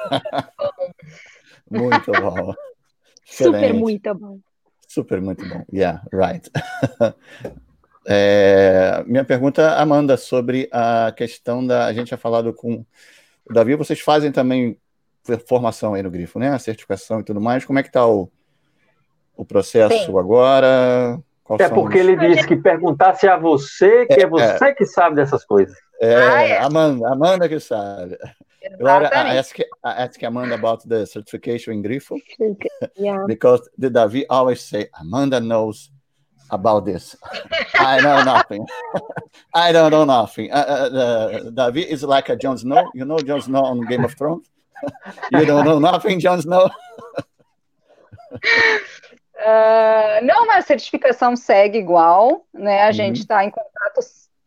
muito 1.69 2.12
bom. 2.12 2.53
Super 3.25 3.73
muito 3.73 4.15
bom. 4.15 4.39
Super 4.88 5.21
muito 5.21 5.47
bom. 5.47 5.65
Yeah, 5.73 6.03
right. 6.13 6.49
é, 8.08 9.03
minha 9.06 9.25
pergunta, 9.25 9.75
Amanda, 9.75 10.15
sobre 10.15 10.69
a 10.71 11.12
questão 11.12 11.65
da. 11.65 11.86
A 11.86 11.93
gente 11.93 12.08
tinha 12.08 12.17
falado 12.17 12.53
com 12.53 12.86
o 13.45 13.53
Davi, 13.53 13.75
vocês 13.75 13.99
fazem 13.99 14.32
também 14.32 14.77
formação 15.47 15.93
aí 15.93 16.03
no 16.03 16.12
Grifo, 16.12 16.39
né? 16.39 16.49
A 16.49 16.60
certificação 16.60 17.19
e 17.19 17.23
tudo 17.23 17.41
mais. 17.41 17.65
Como 17.65 17.79
é 17.79 17.84
que 17.84 17.89
está 17.89 18.06
o 18.06 18.29
o 19.36 19.46
processo 19.46 20.06
Sim. 20.06 20.17
agora? 20.17 21.19
Qual 21.43 21.60
é 21.60 21.69
porque 21.69 22.00
os... 22.00 22.06
ele 22.08 22.15
disse 22.15 22.48
que 22.48 22.56
perguntasse 22.56 23.28
a 23.28 23.38
você, 23.38 24.06
que 24.06 24.13
é, 24.13 24.24
é 24.24 24.28
você 24.28 24.65
é. 24.65 24.74
que 24.74 24.86
sabe 24.86 25.15
dessas 25.15 25.46
coisas. 25.46 25.78
É, 26.02 26.15
ah, 26.15 26.41
é. 26.43 26.58
Amanda, 26.60 27.12
Amanda 27.12 27.50
que 27.50 27.60
sabe. 27.60 28.17
Laura, 28.80 29.10
I 29.13 29.38
ask, 29.38 29.60
I 29.60 29.65
ask 29.84 30.24
Amanda 30.24 30.56
about 30.56 30.88
the 30.88 31.06
certification 31.06 31.74
in 31.74 31.84
Grifo. 31.84 32.17
Yeah. 32.98 33.26
because 33.28 33.69
the 33.78 33.89
Davi 33.89 34.26
always 34.30 34.62
say, 34.62 34.88
Amanda 35.00 35.39
knows 35.39 35.91
about 36.50 36.86
this. 36.86 37.15
I 37.76 38.02
know 38.02 38.24
nothing. 38.24 38.65
I 39.54 39.72
don't 39.72 39.91
know 39.91 40.06
nothing. 40.06 40.52
Uh, 40.52 40.56
uh, 40.56 40.98
uh, 40.98 41.39
Davi 41.52 41.86
is 41.86 42.04
like 42.04 42.30
a 42.30 42.36
Jon 42.36 42.58
Snow. 42.58 42.89
You 42.93 43.06
know 43.06 43.19
Jon 43.19 43.41
Snow 43.41 43.63
on 43.63 43.82
Game 43.82 44.06
of 44.06 44.13
Thrones? 44.13 44.50
you 45.32 45.46
don't 45.46 45.65
know 45.65 45.80
nothing, 45.80 46.19
Jon 46.19 46.41
Snow? 46.41 46.69
Uh, 49.43 50.25
não, 50.25 50.47
mas 50.47 50.60
a 50.60 50.67
certificação 50.67 51.36
segue 51.36 51.77
igual, 51.77 52.45
né? 52.53 52.84
A 52.84 52.88
uhum. 52.88 52.93
gente 52.93 53.19
está 53.19 53.43
em 53.43 53.49
contato 53.49 53.99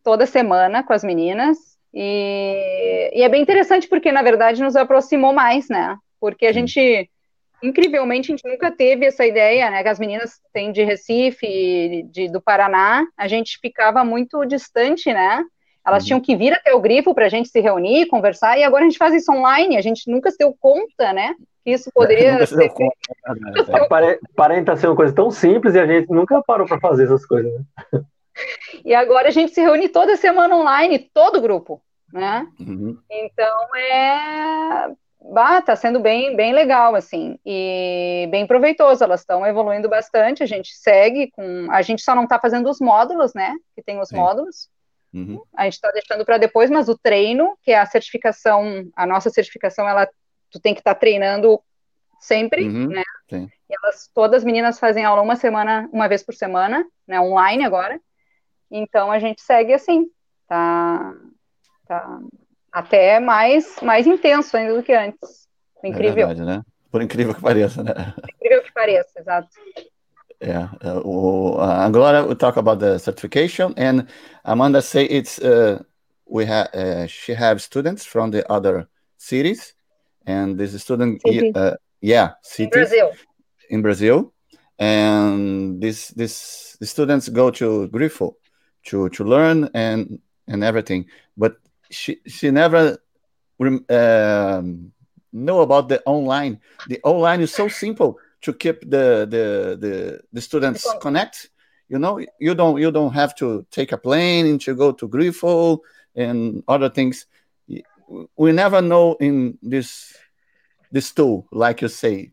toda 0.02 0.24
semana 0.24 0.82
com 0.82 0.94
as 0.94 1.04
meninas 1.04 1.59
e, 1.92 3.11
e, 3.12 3.22
é 3.22 3.28
bem 3.28 3.42
interessante 3.42 3.88
porque, 3.88 4.11
na 4.11 4.22
verdade, 4.22 4.62
nos 4.62 4.74
aproximou 4.74 5.35
mais, 5.35 5.68
né? 5.68 5.96
Porque 6.18 6.46
a 6.46 6.52
gente, 6.52 7.11
incrivelmente, 7.62 8.32
a 8.32 8.37
gente 8.37 8.48
nunca 8.48 8.70
teve 8.70 9.04
essa 9.04 9.26
ideia, 9.26 9.70
né? 9.70 9.82
Que 9.82 9.88
as 9.88 9.98
meninas 9.98 10.40
têm 10.52 10.72
de 10.72 10.82
Recife, 10.82 12.02
de, 12.11 12.30
do 12.30 12.40
Paraná, 12.40 13.04
a 13.18 13.28
gente 13.28 13.59
ficava 13.61 14.02
muito 14.04 14.46
distante, 14.46 15.12
né? 15.12 15.44
Elas 15.87 16.02
uhum. 16.02 16.06
tinham 16.06 16.20
que 16.20 16.37
vir 16.37 16.54
até 16.54 16.74
o 16.74 16.80
grifo 16.80 17.14
para 17.14 17.26
a 17.26 17.30
gente 17.30 17.48
se 17.48 17.61
reunir, 17.61 18.06
conversar, 18.06 18.59
e 18.59 18.64
agora 18.64 18.85
a 18.85 18.88
gente 18.88 18.98
faz 18.98 19.14
isso 19.14 19.30
online, 19.30 19.76
a 19.76 19.82
gente 19.82 20.11
nunca 20.11 20.30
se 20.30 20.38
deu 20.38 20.56
conta, 20.59 21.12
né? 21.12 21.35
Isso 21.66 21.90
poderia 21.92 22.46
ser. 22.46 22.68
Conta, 22.70 24.18
Aparenta 24.33 24.76
ser 24.76 24.87
uma 24.87 24.94
coisa 24.94 25.12
tão 25.12 25.31
simples 25.33 25.74
e 25.74 25.81
a 25.81 25.87
gente 25.87 26.09
nunca 26.09 26.40
parou 26.42 26.66
para 26.66 26.79
fazer 26.79 27.05
essas 27.05 27.26
coisas, 27.26 27.52
né? 27.52 28.05
E 28.85 28.94
agora 28.94 29.29
a 29.29 29.31
gente 29.31 29.52
se 29.52 29.61
reúne 29.61 29.88
toda 29.88 30.16
semana 30.16 30.55
online, 30.55 30.98
todo 31.12 31.40
grupo, 31.40 31.83
né? 32.12 32.46
Uhum. 32.61 32.96
Então 33.11 33.76
é. 33.76 34.90
Bah, 35.33 35.61
tá 35.61 35.74
sendo 35.74 35.98
bem, 35.98 36.37
bem 36.37 36.52
legal, 36.52 36.94
assim, 36.94 37.37
e 37.44 38.29
bem 38.31 38.46
proveitoso. 38.46 39.02
Elas 39.02 39.20
estão 39.20 39.44
evoluindo 39.44 39.88
bastante. 39.88 40.42
A 40.42 40.46
gente 40.46 40.72
segue 40.76 41.31
com. 41.33 41.66
A 41.70 41.83
gente 41.83 42.02
só 42.02 42.14
não 42.14 42.24
está 42.24 42.38
fazendo 42.38 42.70
os 42.70 42.79
módulos, 42.79 43.35
né? 43.35 43.55
Que 43.74 43.83
tem 43.83 43.98
os 43.98 44.11
Sim. 44.11 44.16
módulos. 44.16 44.68
Uhum. 45.12 45.40
A 45.57 45.64
gente 45.64 45.74
está 45.74 45.90
deixando 45.90 46.24
para 46.24 46.38
depois, 46.38 46.70
mas 46.70 46.88
o 46.88 46.96
treino, 46.96 47.57
que 47.62 47.72
é 47.72 47.79
a 47.79 47.87
certificação, 47.87 48.87
a 48.94 49.07
nossa 49.07 49.31
certificação, 49.31 49.88
ela 49.88 50.07
tu 50.50 50.61
tem 50.61 50.74
que 50.74 50.80
estar 50.80 50.94
tá 50.94 51.00
treinando 51.00 51.61
sempre, 52.20 52.66
uhum. 52.66 52.88
né? 52.88 53.02
Sim. 53.28 53.50
E 53.68 53.74
elas, 53.82 54.11
todas 54.14 54.38
as 54.38 54.44
meninas 54.44 54.78
fazem 54.78 55.04
aula 55.04 55.22
uma 55.22 55.37
semana, 55.37 55.88
uma 55.92 56.09
vez 56.09 56.22
por 56.22 56.35
semana, 56.35 56.87
né? 57.06 57.20
Online 57.20 57.64
agora. 57.64 58.00
Então 58.70 59.11
a 59.11 59.18
gente 59.18 59.40
segue 59.40 59.72
assim, 59.72 60.06
tá, 60.48 61.14
tá 61.87 62.20
até 62.72 63.20
mais, 63.20 63.76
mais 63.82 64.06
intenso 64.06 64.56
ainda 64.56 64.74
do 64.74 64.82
que 64.82 64.92
antes. 64.92 65.48
Incrível. 65.85 66.24
É 66.24 66.35
verdade, 66.35 66.44
né? 66.44 66.62
Por 66.90 67.02
incrível 67.02 67.35
que 67.35 67.40
pareça, 67.40 67.82
né? 67.82 67.92
Por 68.20 68.30
incrível 68.30 68.62
que 68.62 68.72
pareça, 68.72 69.20
exato. 69.20 69.48
Yeah. 70.42 70.70
Uh, 70.85 71.56
uh, 71.59 71.90
Glória 71.90 72.22
will 72.22 72.37
talk 72.37 72.59
about 72.59 72.78
the 72.78 72.98
certification, 72.98 73.72
and 73.76 74.06
Amanda 74.44 74.82
say 74.82 75.04
it's 75.06 75.38
uh, 75.38 75.82
we 76.26 76.44
have 76.44 76.68
uh, 76.74 77.06
she 77.06 77.32
have 77.32 77.62
students 77.62 78.04
from 78.04 78.30
the 78.30 78.44
other 78.52 78.87
cities, 79.16 79.74
and 80.27 80.59
this 80.59 80.81
student 80.83 81.23
uh, 81.55 81.77
yeah 82.01 82.33
in 82.59 82.69
Brazil. 82.71 83.12
In 83.71 83.83
Brazil, 83.83 84.33
and 84.79 85.81
this 85.81 86.09
this 86.09 86.77
the 86.81 86.87
students 86.87 87.29
go 87.29 87.51
to 87.51 87.89
Grifo 87.89 88.35
to 88.87 89.09
to 89.11 89.25
learn 89.25 89.71
and 89.75 90.21
and 90.47 90.62
everything, 90.62 91.07
but 91.37 91.57
she 91.91 92.21
she 92.27 92.51
never 92.51 92.99
um, 93.61 94.93
know 95.33 95.61
about 95.61 95.89
the 95.89 96.03
online. 96.05 96.61
The 96.89 97.01
online 97.03 97.41
is 97.41 97.53
so 97.53 97.69
simple 97.69 98.19
to 98.43 98.53
keep 98.53 98.81
the 98.83 99.27
the 99.29 99.77
the, 99.81 100.21
the 100.33 100.41
students 100.41 100.87
connect. 101.01 101.51
You 101.89 101.99
know, 101.99 102.21
you 102.39 102.55
don't 102.55 102.81
you 102.81 102.91
don't 102.91 103.12
have 103.12 103.35
to 103.37 103.67
take 103.71 103.93
a 103.93 103.99
plane 103.99 104.47
and 104.47 104.61
to 104.62 104.75
go 104.75 104.93
to 104.93 105.09
Grifo 105.09 105.79
and 106.15 106.62
other 106.69 106.91
things. 106.91 107.27
We 108.37 108.53
never 108.53 108.81
know 108.83 109.16
in 109.21 109.59
this 109.62 110.16
this 110.92 111.12
tool, 111.12 111.47
like 111.51 111.83
you 111.83 111.88
say 111.88 112.33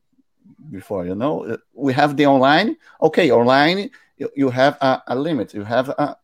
before. 0.70 1.06
You 1.06 1.16
know, 1.16 1.58
we 1.74 1.94
have 1.94 2.16
the 2.16 2.28
online. 2.28 2.78
Okay, 3.02 3.32
online 3.32 3.90
you, 4.18 4.30
you 4.36 4.50
have 4.50 4.78
a, 4.82 5.02
a 5.08 5.16
limit. 5.16 5.54
You 5.54 5.64
have 5.64 5.90
a 5.90 6.18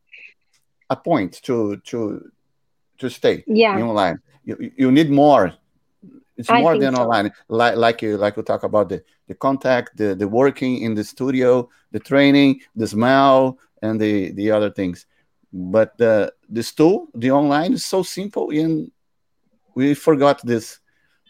a 0.90 0.96
point 0.96 1.42
to 1.44 1.78
to 1.78 2.32
to 3.00 3.10
stay 3.10 3.44
yeah. 3.48 3.78
online. 3.78 4.20
You, 4.44 4.72
you 4.78 4.92
need 4.92 5.10
more 5.12 5.54
it's 6.40 6.50
more 6.50 6.78
than 6.80 6.96
so. 6.96 7.02
online 7.04 7.32
like 7.50 7.76
like 7.76 8.02
you 8.02 8.18
like 8.18 8.38
we 8.38 8.44
talk 8.44 8.64
about 8.64 8.88
the 8.90 9.04
the 9.28 9.36
contact 9.36 9.96
the 9.98 10.16
the 10.16 10.28
working 10.28 10.82
in 10.82 10.96
the 10.96 11.04
studio 11.04 11.70
the 11.92 12.00
training 12.00 12.62
the 12.76 12.88
smell 12.88 13.60
and 13.82 14.00
the 14.00 14.32
the 14.32 14.50
other 14.50 14.72
things 14.72 15.06
but 15.52 15.98
the 15.98 16.32
this 16.48 16.72
tool 16.72 17.08
the 17.14 17.30
online 17.30 17.74
is 17.74 17.86
so 17.86 18.02
simple 18.02 18.50
and 18.52 18.90
we 19.76 19.96
forgot 19.96 20.42
this 20.46 20.80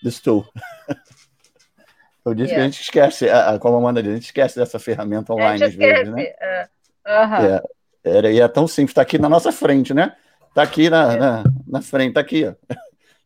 this 0.04 0.20
tool 0.20 0.46
eu 2.26 2.34
disse 2.34 2.52
yeah. 2.52 2.56
que 2.56 2.62
a 2.62 2.64
gente 2.64 2.82
esquece 2.82 3.28
como 3.60 3.76
a 3.76 3.80
Amanda 3.80 4.02
diz, 4.02 4.12
a 4.12 4.16
gente 4.16 4.26
esquece 4.26 4.60
dessa 4.60 4.80
ferramenta 4.80 5.34
online 5.34 5.64
às 5.64 5.76
vezes 5.76 6.14
né 6.14 6.24
uh, 6.24 7.10
uh 7.10 7.30
-huh. 7.30 7.56
é, 7.56 7.62
era, 8.04 8.32
e 8.32 8.40
é 8.40 8.48
tão 8.48 8.68
simples, 8.68 8.92
está 8.92 9.02
aqui 9.02 9.18
na 9.18 9.30
nossa 9.30 9.52
frente, 9.52 9.94
né? 9.94 10.16
Está 10.50 10.64
aqui 10.64 10.90
na, 10.90 11.16
na, 11.16 11.44
na 11.68 11.82
frente, 11.82 12.10
está 12.10 12.22
aqui, 12.22 12.46
ó. 12.46 12.54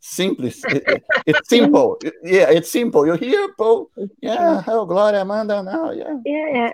Simples. 0.06 0.62
It, 0.66 1.02
it's 1.26 1.48
simple. 1.48 1.98
Yeah, 2.22 2.52
it's 2.52 2.70
simple. 2.70 3.08
You 3.08 3.14
hear, 3.14 3.54
Paul? 3.58 3.90
Yeah, 4.22 4.62
oh, 4.68 4.86
Gloria, 4.86 5.22
Amanda, 5.22 5.64
now, 5.64 5.92
yeah. 5.92 6.20
Yeah, 6.26 6.48
yeah. 6.54 6.72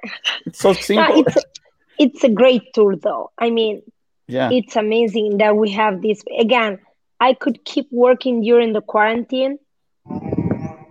It's 0.47 0.57
so 0.57 0.73
simple. 0.73 1.13
No, 1.13 1.21
it's, 1.21 1.37
a, 1.37 1.41
it's 1.99 2.23
a 2.23 2.29
great 2.29 2.73
tool, 2.73 2.97
though. 2.97 3.29
I 3.37 3.51
mean, 3.51 3.83
yeah, 4.25 4.49
it's 4.51 4.75
amazing 4.75 5.37
that 5.37 5.55
we 5.55 5.69
have 5.73 6.01
this. 6.01 6.23
Again, 6.39 6.79
I 7.19 7.33
could 7.33 7.63
keep 7.65 7.87
working 7.91 8.41
during 8.41 8.73
the 8.73 8.81
quarantine. 8.81 9.59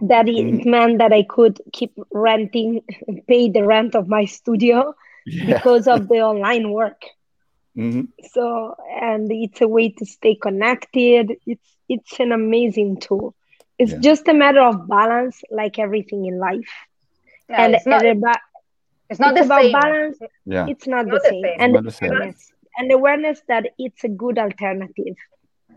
That 0.00 0.28
it 0.28 0.46
mm. 0.46 0.64
meant 0.64 0.98
that 0.98 1.12
I 1.12 1.24
could 1.24 1.60
keep 1.72 1.92
renting, 2.12 2.82
pay 3.28 3.50
the 3.50 3.64
rent 3.64 3.96
of 3.96 4.06
my 4.06 4.26
studio 4.26 4.94
yeah. 5.26 5.54
because 5.54 5.88
of 5.88 6.08
the 6.08 6.20
online 6.20 6.70
work. 6.70 7.02
Mm-hmm. 7.76 8.02
So, 8.32 8.76
and 9.00 9.30
it's 9.30 9.60
a 9.60 9.68
way 9.68 9.90
to 9.90 10.06
stay 10.06 10.36
connected. 10.36 11.32
It's 11.46 11.68
it's 11.88 12.20
an 12.20 12.32
amazing 12.32 13.00
tool. 13.00 13.34
It's 13.78 13.92
yeah. 13.92 13.98
just 13.98 14.28
a 14.28 14.34
matter 14.34 14.60
of 14.60 14.88
balance, 14.88 15.40
like 15.50 15.78
everything 15.78 16.26
in 16.26 16.38
life. 16.38 16.70
No, 17.48 17.56
and 17.56 17.74
it's 17.74 17.86
not, 17.86 18.04
about, 18.04 18.38
it's 19.08 19.20
not 19.20 19.36
it's 19.36 19.46
about 19.46 19.62
same. 19.62 19.72
balance. 19.72 20.18
Yeah. 20.44 20.66
It's 20.68 20.86
not, 20.86 21.06
not 21.06 21.14
the, 21.14 21.28
same. 21.28 21.42
same. 21.42 21.56
And 21.60 21.86
the 21.86 21.90
same. 21.90 22.34
And 22.76 22.92
awareness 22.92 23.40
that 23.48 23.70
it's 23.78 24.04
a 24.04 24.08
good 24.08 24.38
alternative. 24.38 25.16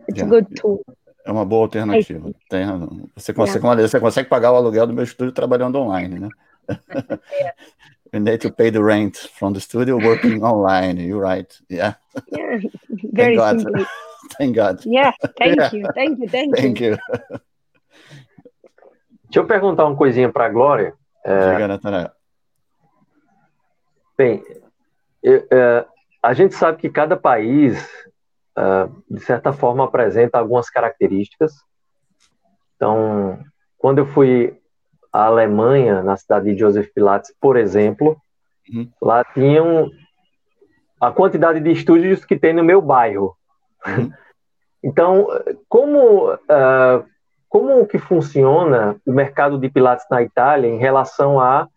It's 0.10 0.20
yeah. 0.20 0.26
a 0.26 0.30
good 0.30 0.54
tool. 0.56 0.84
É 1.26 1.32
uma 1.32 1.46
boa 1.46 1.64
alternativa. 1.66 2.32
Tem 2.50 2.64
razão. 2.64 3.08
Você 3.16 3.34
consegue, 3.34 3.66
yeah. 3.66 3.88
você 3.88 4.00
consegue 4.00 4.30
pagar 4.30 4.52
o 4.52 4.56
aluguel 4.56 4.88
do 4.88 4.94
meu 4.94 5.04
estúdio 5.04 5.32
trabalhando 5.32 5.80
online, 5.80 6.20
né? 6.20 6.30
yeah. 7.34 7.54
You 8.14 8.20
need 8.20 8.42
to 8.42 8.52
pay 8.52 8.70
the 8.70 8.82
rent 8.84 9.16
from 9.40 9.54
the 9.54 9.62
studio 9.62 9.98
working 9.98 10.44
online. 10.44 11.00
You're 11.00 11.22
right. 11.22 11.48
Yeah. 11.70 11.94
Yeah. 12.30 12.60
Very 13.14 13.38
thank 13.38 13.62
simply. 13.62 13.84
God. 13.84 13.88
thank 14.38 14.56
God. 14.56 14.86
Yeah. 14.86 15.12
Thank 15.38 15.56
Yeah. 15.56 15.70
you. 15.72 15.88
Thank 15.96 16.20
you. 16.20 16.28
Thank, 16.28 16.56
Thank 16.58 16.82
you. 16.82 16.92
you. 16.92 16.98
Deixa 19.30 19.40
eu 19.40 19.46
perguntar 19.46 19.86
uma 19.86 19.96
coisinha 19.96 20.30
para 20.30 20.46
a 20.46 20.50
Glória. 20.50 20.94
É, 21.24 21.54
Diga, 21.54 21.68
Natanael. 21.70 22.12
Bem, 24.18 24.44
eu- 25.24 25.48
é, 25.50 25.86
a 26.22 26.34
gente 26.34 26.54
sabe 26.54 26.80
que 26.80 26.90
cada 26.90 27.16
país, 27.16 27.80
é, 28.58 28.90
de 29.10 29.20
certa 29.22 29.54
forma, 29.54 29.86
apresenta 29.86 30.40
algumas 30.40 30.70
características. 30.70 31.54
Então, 32.76 33.40
quando 33.78 34.00
eu 34.00 34.06
fui 34.06 34.58
à 35.12 35.26
Alemanha, 35.26 36.02
na 36.02 36.16
cidade 36.18 36.54
de 36.54 36.60
Joseph 36.60 36.90
Pilates, 36.94 37.34
por 37.40 37.58
exemplo, 37.58 38.18
Uhum. 38.74 38.90
lá 39.02 39.24
tinham 39.34 39.90
a 41.00 41.12
quantidade 41.12 41.60
de 41.60 41.72
estúdios 41.72 42.24
que 42.24 42.38
tem 42.38 42.54
no 42.54 42.64
meu 42.64 42.82
bairro. 42.82 43.36
Uhum. 43.86 44.12
Então, 44.84 45.28
como, 45.70 46.36
ah, 46.50 47.04
como 47.48 47.86
que 47.86 48.00
funciona 48.00 48.96
o 49.06 49.14
mercado 49.14 49.60
de 49.60 49.70
Pilates 49.70 50.08
na 50.10 50.24
Itália 50.24 50.68
em 50.68 50.80
relação 50.80 51.40
à 51.40 51.68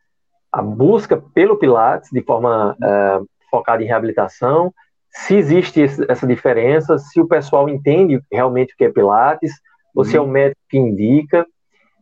a 0.51 0.63
busca 0.63 1.23
pelo 1.35 1.59
Pilates 1.59 2.09
de 2.11 2.23
forma 2.23 2.75
ah, 2.83 3.21
focada 3.51 3.83
em 3.83 3.87
reabilitação? 3.87 4.73
Se 5.17 5.37
existe 5.37 5.81
essa 6.09 6.27
diferença, 6.27 6.99
se 6.99 7.21
o 7.21 7.27
pessoal 7.29 7.69
entende 7.69 8.21
realmente 8.33 8.75
o 8.75 8.77
que 8.77 8.85
é 8.85 8.91
Pilates, 8.91 9.53
ou 9.95 10.05
se 10.05 10.17
é 10.17 10.21
o 10.21 10.27
médico 10.27 10.61
que 10.69 10.77
indica. 10.77 11.47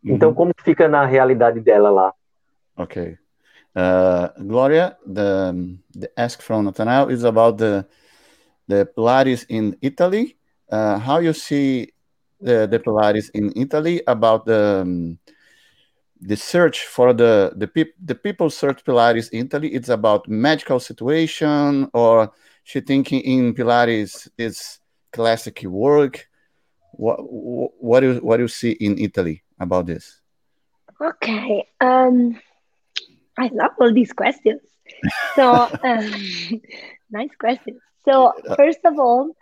Então, 0.03 0.31
Uhum. 0.31 0.35
como 0.35 0.55
que 0.55 0.63
fica 0.65 0.89
na 0.89 1.05
realidade 1.05 1.61
dela 1.61 1.91
lá? 1.91 2.13
Okay. 2.77 3.19
Uh, 3.77 4.43
Gloria, 4.45 4.97
the, 5.07 5.53
the 5.95 6.11
ask 6.17 6.43
from 6.43 6.65
Nathanael 6.65 7.11
is 7.11 7.25
about 7.25 7.59
the 7.59 7.87
the 8.69 8.87
Pilates 8.87 9.45
in 9.49 9.77
Italy. 9.83 10.37
Uh, 10.71 10.99
how 10.99 11.19
you 11.19 11.33
see 11.33 11.93
the, 12.41 12.67
the 12.67 12.79
Pilates 12.79 13.31
in 13.35 13.53
Italy 13.57 14.03
about 14.07 14.47
the 14.47 14.83
um, 14.83 15.19
the 16.21 16.37
search 16.37 16.87
for 16.87 17.13
the 17.13 17.53
the, 17.57 17.67
peop, 17.67 17.95
the 18.03 18.15
people 18.15 18.49
search 18.51 18.85
Pilates 18.85 19.29
in 19.31 19.47
Italy. 19.47 19.69
It's 19.69 19.89
about 19.91 20.29
medical 20.29 20.81
situation 20.81 21.89
or 21.93 22.33
she 22.65 22.81
thinking 22.81 23.21
in 23.21 23.55
Pilates 23.55 24.29
is 24.39 24.79
classic 25.13 25.63
work. 25.65 26.29
What 26.93 27.17
what 27.21 28.01
do 28.01 28.15
you, 28.15 28.21
what 28.21 28.37
do 28.37 28.45
you 28.45 28.49
see 28.49 28.73
in 28.73 28.99
Italy 28.99 29.43
about 29.59 29.87
this? 29.87 30.21
Okay. 31.01 31.67
Um, 31.81 32.41
I 33.39 33.49
love 33.53 33.73
all 33.81 33.93
these 33.93 34.13
questions. 34.13 34.61
So, 35.35 35.43
um, 35.85 36.61
nice 37.11 37.35
questions. 37.39 37.81
So, 38.05 38.33
first 38.57 38.81
of 38.85 38.99
all, 38.99 39.35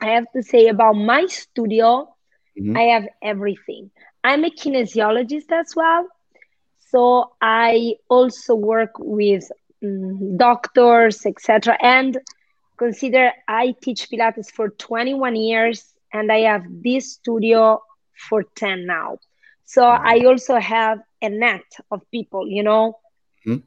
I 0.00 0.06
have 0.10 0.26
to 0.34 0.42
say 0.42 0.68
about 0.68 0.94
my 0.94 1.26
studio, 1.26 2.14
Mhm. 2.58 2.76
I 2.76 2.82
have 2.94 3.06
everything. 3.22 3.90
I'm 4.24 4.44
a 4.44 4.50
kinesiologist 4.50 5.52
as 5.52 5.74
well. 5.76 6.08
So, 6.90 7.32
I 7.40 7.94
also 8.08 8.54
work 8.54 8.92
with 8.98 9.44
doctors, 10.36 11.24
etc. 11.26 11.76
And 11.80 12.18
consider 12.78 13.32
I 13.48 13.74
teach 13.82 14.08
Pilates 14.10 14.50
for 14.50 14.70
21 14.70 15.36
years 15.36 15.94
and 16.12 16.30
I 16.30 16.40
have 16.40 16.64
this 16.82 17.12
studio 17.14 17.80
for 18.28 18.44
10 18.54 18.86
now. 18.86 19.18
So 19.64 19.84
I 19.84 20.24
also 20.26 20.56
have 20.58 20.98
a 21.22 21.28
net 21.28 21.64
of 21.90 22.00
people, 22.10 22.48
you 22.48 22.62
know, 22.62 22.98
Mhm. 23.46 23.62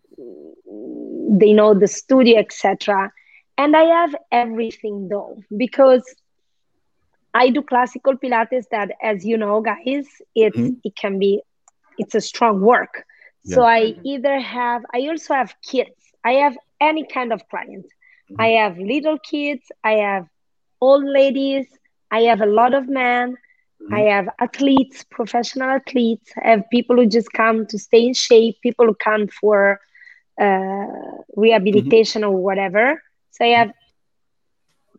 they 1.39 1.53
know 1.53 1.73
the 1.73 1.87
studio, 1.87 2.39
etc. 2.39 3.11
And 3.57 3.75
I 3.75 3.83
have 3.83 4.15
everything 4.31 5.07
though, 5.09 5.37
because 5.55 6.03
I 7.33 7.49
do 7.49 7.61
classical 7.61 8.15
Pilates 8.17 8.65
that, 8.71 8.91
as 9.01 9.25
you 9.25 9.37
know, 9.37 9.61
guys, 9.61 10.07
it's 10.35 10.57
Mhm. 10.57 10.81
it 10.83 10.95
can 10.95 11.19
be 11.19 11.41
it's 11.97 12.15
a 12.15 12.21
strong 12.21 12.61
work. 12.61 13.05
So 13.43 13.63
I 13.63 13.95
either 14.03 14.39
have 14.39 14.83
I 14.93 15.07
also 15.09 15.33
have 15.33 15.55
kids. 15.61 15.95
I 16.23 16.33
have 16.43 16.57
any 16.79 17.05
kind 17.05 17.31
of 17.33 17.47
client. 17.49 17.85
I 18.39 18.49
have 18.61 18.77
little 18.77 19.17
kids, 19.19 19.71
I 19.83 19.93
have 19.93 20.25
old 20.81 21.03
ladies, 21.05 21.67
I 22.11 22.21
have 22.21 22.41
a 22.41 22.45
lot 22.45 22.73
of 22.73 22.87
men, 22.89 23.35
I 23.91 24.01
have 24.01 24.27
athletes, 24.39 25.03
professional 25.09 25.69
athletes, 25.69 26.31
I 26.43 26.49
have 26.51 26.69
people 26.71 26.95
who 26.97 27.05
just 27.07 27.31
come 27.31 27.65
to 27.67 27.77
stay 27.77 28.05
in 28.05 28.13
shape, 28.13 28.55
people 28.61 28.85
who 28.85 28.95
come 28.95 29.27
for 29.27 29.79
uh, 30.41 30.85
rehabilitation 31.35 32.23
or 32.23 32.35
whatever. 32.35 33.01
So 33.31 33.45
I 33.45 33.49
have 33.59 33.71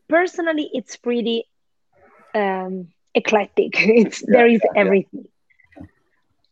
personally, 0.09 0.71
it's 0.73 0.97
pretty 0.97 1.45
um, 2.35 2.89
eclectic. 3.15 3.73
It's 4.03 4.23
there 4.27 4.47
is 4.47 4.63
yeah, 4.63 4.73
yeah. 4.83 4.93
everything. 4.93 5.27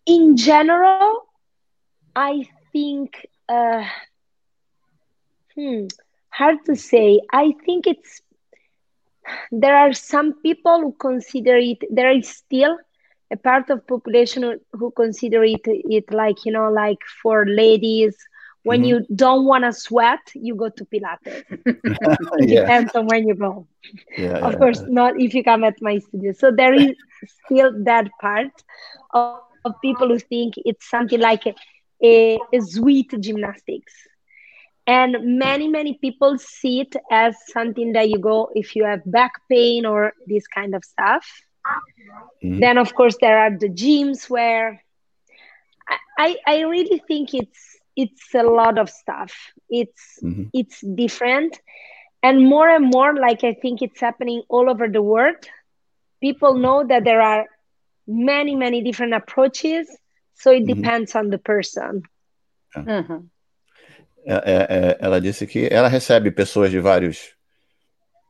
In 0.06 0.36
general, 0.36 1.22
I 2.14 2.44
think 2.72 3.26
uh, 3.48 3.84
Hmm, 5.60 5.86
hard 6.30 6.64
to 6.66 6.76
say. 6.76 7.20
I 7.32 7.52
think 7.66 7.86
it's 7.86 8.22
there 9.50 9.76
are 9.76 9.92
some 9.92 10.34
people 10.42 10.80
who 10.80 10.92
consider 10.92 11.56
it. 11.56 11.78
There 11.90 12.10
is 12.10 12.28
still 12.28 12.78
a 13.30 13.36
part 13.36 13.68
of 13.70 13.86
population 13.86 14.58
who, 14.72 14.90
consider 14.92 15.44
it 15.44 15.60
it 15.64 16.12
like 16.12 16.44
you 16.44 16.52
know 16.52 16.70
like 16.70 16.98
for 17.22 17.46
ladies 17.46 18.16
when 18.62 18.80
mm-hmm. 18.80 18.88
you 18.88 19.06
don't 19.14 19.44
want 19.46 19.64
to 19.64 19.72
sweat 19.72 20.18
you 20.34 20.54
go 20.54 20.68
to 20.68 20.84
pilates 20.86 21.44
it 21.66 22.48
yeah. 22.48 22.60
depends 22.60 22.94
on 22.94 23.06
when 23.06 23.26
you 23.26 23.34
go 23.34 23.66
yeah, 24.18 24.38
of 24.38 24.52
yeah, 24.52 24.58
course 24.58 24.82
not 24.88 25.18
if 25.20 25.32
you 25.32 25.44
come 25.44 25.62
at 25.62 25.80
my 25.80 25.98
studio 25.98 26.32
so 26.32 26.50
there 26.50 26.74
is 26.74 26.90
still 27.44 27.72
that 27.84 28.10
part 28.20 28.64
of, 29.12 29.38
of 29.64 29.74
people 29.80 30.08
who 30.08 30.18
think 30.18 30.54
it's 30.64 30.90
something 30.90 31.20
like 31.20 31.46
a, 32.02 32.34
a, 32.34 32.38
a 32.52 32.60
sweet 32.60 33.12
gymnastics 33.20 33.94
and 34.86 35.38
many 35.38 35.68
many 35.68 35.94
people 35.94 36.38
see 36.38 36.80
it 36.80 36.96
as 37.10 37.36
something 37.46 37.92
that 37.92 38.08
you 38.08 38.18
go 38.18 38.50
if 38.54 38.74
you 38.74 38.84
have 38.84 39.00
back 39.04 39.32
pain 39.48 39.86
or 39.86 40.12
this 40.26 40.46
kind 40.46 40.74
of 40.74 40.84
stuff 40.84 41.26
mm-hmm. 42.42 42.58
then 42.60 42.78
of 42.78 42.94
course 42.94 43.16
there 43.20 43.38
are 43.38 43.56
the 43.56 43.68
gyms 43.68 44.28
where 44.28 44.82
I, 46.18 46.36
I 46.46 46.60
really 46.62 47.02
think 47.06 47.34
it's 47.34 47.78
it's 47.96 48.34
a 48.34 48.42
lot 48.42 48.78
of 48.78 48.88
stuff 48.88 49.32
it's 49.68 50.18
mm-hmm. 50.22 50.44
it's 50.52 50.80
different 50.80 51.60
and 52.22 52.44
more 52.44 52.68
and 52.68 52.90
more 52.90 53.14
like 53.14 53.44
i 53.44 53.54
think 53.54 53.82
it's 53.82 54.00
happening 54.00 54.42
all 54.48 54.70
over 54.70 54.88
the 54.88 55.02
world 55.02 55.42
people 56.20 56.54
know 56.54 56.84
that 56.86 57.04
there 57.04 57.20
are 57.20 57.46
many 58.06 58.54
many 58.54 58.82
different 58.82 59.14
approaches 59.14 59.88
so 60.40 60.50
it 60.50 60.64
mm-hmm. 60.64 60.80
depends 60.80 61.14
on 61.14 61.28
the 61.28 61.38
person 61.38 62.02
uhum. 62.76 63.28
é, 64.24 64.34
é, 64.44 64.98
ela 65.00 65.20
disse 65.20 65.46
que 65.46 65.68
ela 65.70 65.88
recebe 65.88 66.30
pessoas 66.30 66.70
de 66.70 66.80
vários 66.80 67.34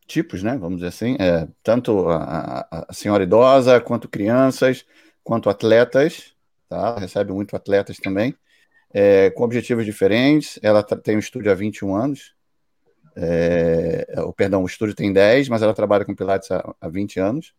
tipos, 0.06 0.42
né? 0.42 0.58
Vamos 0.58 0.78
dizer 0.78 0.88
assim, 0.88 1.16
é, 1.20 1.46
tanto 1.62 2.08
a, 2.08 2.66
a, 2.88 2.92
senhora 2.92 3.22
idosa, 3.22 3.80
quanto 3.80 4.08
crianças, 4.08 4.84
quanto 5.22 5.48
atletas, 5.48 6.34
tá? 6.68 6.76
Ela 6.76 6.98
recebe 6.98 7.32
muito 7.32 7.54
atletas 7.54 7.96
também 7.98 8.34
é, 8.92 9.30
com 9.30 9.44
objetivos 9.44 9.84
diferentes. 9.84 10.58
Ela 10.62 10.82
tem 10.82 11.16
um 11.16 11.20
estúdio 11.20 11.50
há 11.50 11.54
21 11.54 11.94
anos. 11.94 12.34
É, 13.16 14.06
o, 14.18 14.32
perdão, 14.32 14.62
o 14.62 14.66
estúdio 14.66 14.94
tem 14.94 15.12
10, 15.12 15.48
mas 15.48 15.62
ela 15.62 15.74
trabalha 15.74 16.04
com 16.04 16.14
Pilates 16.14 16.50
há, 16.50 16.74
há 16.80 16.88
20 16.88 17.20
anos. 17.20 17.54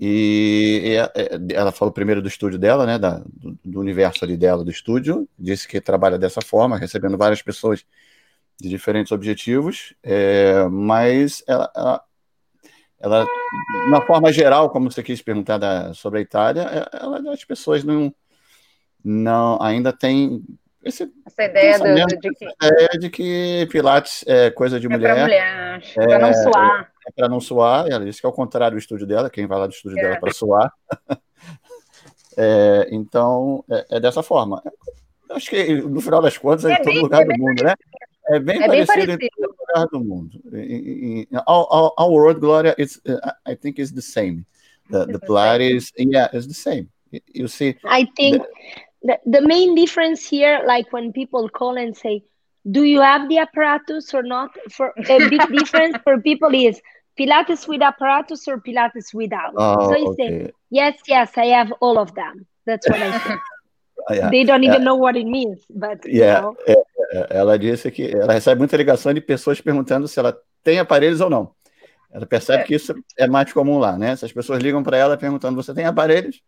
E, 0.00 0.96
é, 1.14 1.54
ela 1.54 1.70
falou 1.70 1.92
primeiro 1.92 2.20
do 2.20 2.28
estúdio 2.28 2.58
dela, 2.58 2.84
né, 2.84 2.98
da, 2.98 3.22
do, 3.26 3.58
do, 3.64 3.80
universo 3.80 4.24
ali 4.24 4.36
dela, 4.36 4.64
do 4.64 4.70
estúdio. 4.70 5.28
Disse 5.38 5.68
que 5.68 5.80
trabalha 5.80 6.18
dessa 6.18 6.40
forma, 6.40 6.76
recebendo 6.76 7.16
várias 7.16 7.42
pessoas 7.42 7.84
de 8.60 8.68
diferentes 8.68 9.12
objetivos, 9.12 9.94
é, 10.02 10.64
mas 10.70 11.42
ela, 11.46 11.70
ela, 11.74 12.02
ela, 13.00 13.26
na 13.90 14.00
forma 14.02 14.32
geral, 14.32 14.70
como 14.70 14.90
você 14.90 15.02
quis 15.02 15.20
perguntar 15.22 15.58
da, 15.58 15.92
sobre 15.94 16.20
a 16.20 16.22
Itália, 16.22 16.62
é, 16.62 16.96
ela, 16.96 17.32
as 17.32 17.44
pessoas 17.44 17.84
não 17.84 18.14
não 19.06 19.60
ainda 19.60 19.92
tem 19.92 20.42
esse 20.82 21.10
essa 21.26 21.42
ideia 21.42 21.78
do, 21.78 22.06
de, 22.06 22.16
que... 22.30 22.46
ideia 22.62 22.88
de 22.98 23.10
que 23.10 23.68
Pilates 23.70 24.24
é 24.26 24.50
coisa 24.50 24.78
de 24.78 24.86
é 24.86 24.88
mulher. 24.88 25.22
mulher 25.22 25.82
é, 25.96 26.06
para 26.06 26.18
não 26.18 26.32
suar. 26.32 26.93
É, 27.06 27.12
para 27.12 27.28
não 27.28 27.40
suar. 27.40 27.86
Ela 27.90 28.04
disse 28.04 28.20
que 28.20 28.26
é 28.26 28.28
o 28.28 28.32
contrário 28.32 28.76
do 28.76 28.80
estúdio 28.80 29.06
dela, 29.06 29.30
quem 29.30 29.46
vai 29.46 29.58
lá 29.58 29.66
do 29.66 29.72
estúdio 29.72 29.98
é. 29.98 30.02
dela 30.02 30.20
para 30.20 30.32
suar. 30.32 30.72
é, 32.36 32.88
então, 32.90 33.64
é, 33.70 33.86
é, 33.90 34.00
dessa 34.00 34.22
forma. 34.22 34.62
Acho 35.30 35.50
que 35.50 35.74
no 35.74 36.00
final 36.00 36.22
das 36.22 36.38
contas 36.38 36.64
é, 36.64 36.74
em 36.74 36.76
todo 36.76 36.86
bem, 36.86 37.02
lugar 37.02 37.24
do 37.24 37.38
mundo, 37.38 37.64
né? 37.64 37.74
É 38.28 38.38
bem, 38.38 38.62
é 38.62 38.66
parecido, 38.66 38.86
bem 38.86 39.06
parecido, 39.06 39.24
em 39.24 39.28
todo 39.28 39.56
lugar 39.60 39.86
do 39.88 40.00
mundo. 40.00 40.40
In, 40.54 41.26
in, 41.30 41.38
world, 41.98 42.40
Gloria, 42.40 42.74
it's, 42.78 43.00
uh, 43.06 43.32
I 43.46 43.54
think 43.54 43.80
it's 43.80 43.92
the 43.92 44.02
same. 44.02 44.46
The, 44.90 45.06
the 45.06 45.18
Pilates, 45.18 45.92
yeah, 45.96 46.28
it's 46.32 46.46
the 46.46 46.54
same. 46.54 46.88
You 47.32 47.48
see, 47.48 47.76
I 47.84 48.06
think 48.16 48.42
the, 49.02 49.18
the 49.24 49.40
main 49.40 49.74
difference 49.74 50.26
here, 50.26 50.62
like 50.66 50.92
when 50.92 51.12
people 51.12 51.48
call 51.48 51.76
and 51.76 51.96
say, 51.96 52.24
do 52.70 52.84
you 52.84 53.00
have 53.00 53.28
the 53.28 53.38
apparatus 53.38 54.14
or 54.14 54.22
not? 54.22 54.50
For 54.72 54.92
a 54.96 55.18
big 55.28 55.40
difference 55.58 55.98
for 56.02 56.20
people 56.20 56.54
is 56.54 56.80
Pilates 57.18 57.68
with 57.68 57.82
apparatus 57.82 58.48
or 58.48 58.58
Pilates 58.58 59.14
without. 59.14 59.54
Oh, 59.56 59.88
so 59.88 59.96
you 59.96 60.08
okay. 60.10 60.46
say, 60.46 60.52
yes, 60.70 60.98
yes, 61.06 61.30
I 61.36 61.46
have 61.46 61.72
all 61.80 61.98
of 61.98 62.14
them. 62.14 62.46
That's 62.66 62.88
what 62.88 63.00
I 63.00 63.18
say. 63.18 63.36
yeah. 64.10 64.30
They 64.30 64.44
don't 64.44 64.64
even 64.64 64.80
yeah. 64.80 64.84
know 64.84 64.96
what 64.96 65.16
it 65.16 65.26
means, 65.26 65.60
but 65.70 66.04
yeah. 66.06 66.50
You 66.66 66.74
know. 66.74 67.26
ela 67.30 67.58
disse 67.58 67.90
que 67.90 68.10
ela 68.10 68.32
recebe 68.32 68.58
muita 68.58 68.76
ligação 68.76 69.14
de 69.14 69.20
pessoas 69.20 69.60
perguntando 69.60 70.08
se 70.08 70.18
ela 70.18 70.36
tem 70.62 70.78
aparelhos 70.78 71.20
ou 71.20 71.30
não. 71.30 71.54
Ela 72.10 72.26
percebe 72.26 72.62
é. 72.62 72.66
que 72.66 72.74
isso 72.74 72.94
é 73.18 73.26
mais 73.26 73.52
comum 73.52 73.78
lá, 73.78 73.96
né? 73.96 74.16
Se 74.16 74.24
as 74.24 74.32
pessoas 74.32 74.62
ligam 74.62 74.82
para 74.82 74.96
ela 74.96 75.16
perguntando: 75.16 75.62
você 75.62 75.74
tem 75.74 75.84
aparelhos? 75.84 76.40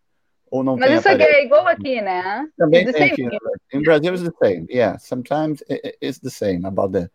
Ou 0.51 0.63
não 0.63 0.77
Mas 0.77 0.91
isso 0.91 1.09
aqui 1.09 1.23
é 1.23 1.45
igual 1.45 1.67
aqui, 1.67 2.01
né? 2.01 2.49
Também 2.57 2.91
tem 2.93 3.11
aqui. 3.11 3.29
In 3.73 3.83
Brazil 3.83 4.15
it's 4.15 4.23
the 4.23 4.33
same. 4.43 4.67
Yeah, 4.71 4.99
sometimes 4.99 5.63
it's 5.69 6.21
the 6.21 6.31
same 6.31 6.65
about 6.65 6.93
the 6.93 7.11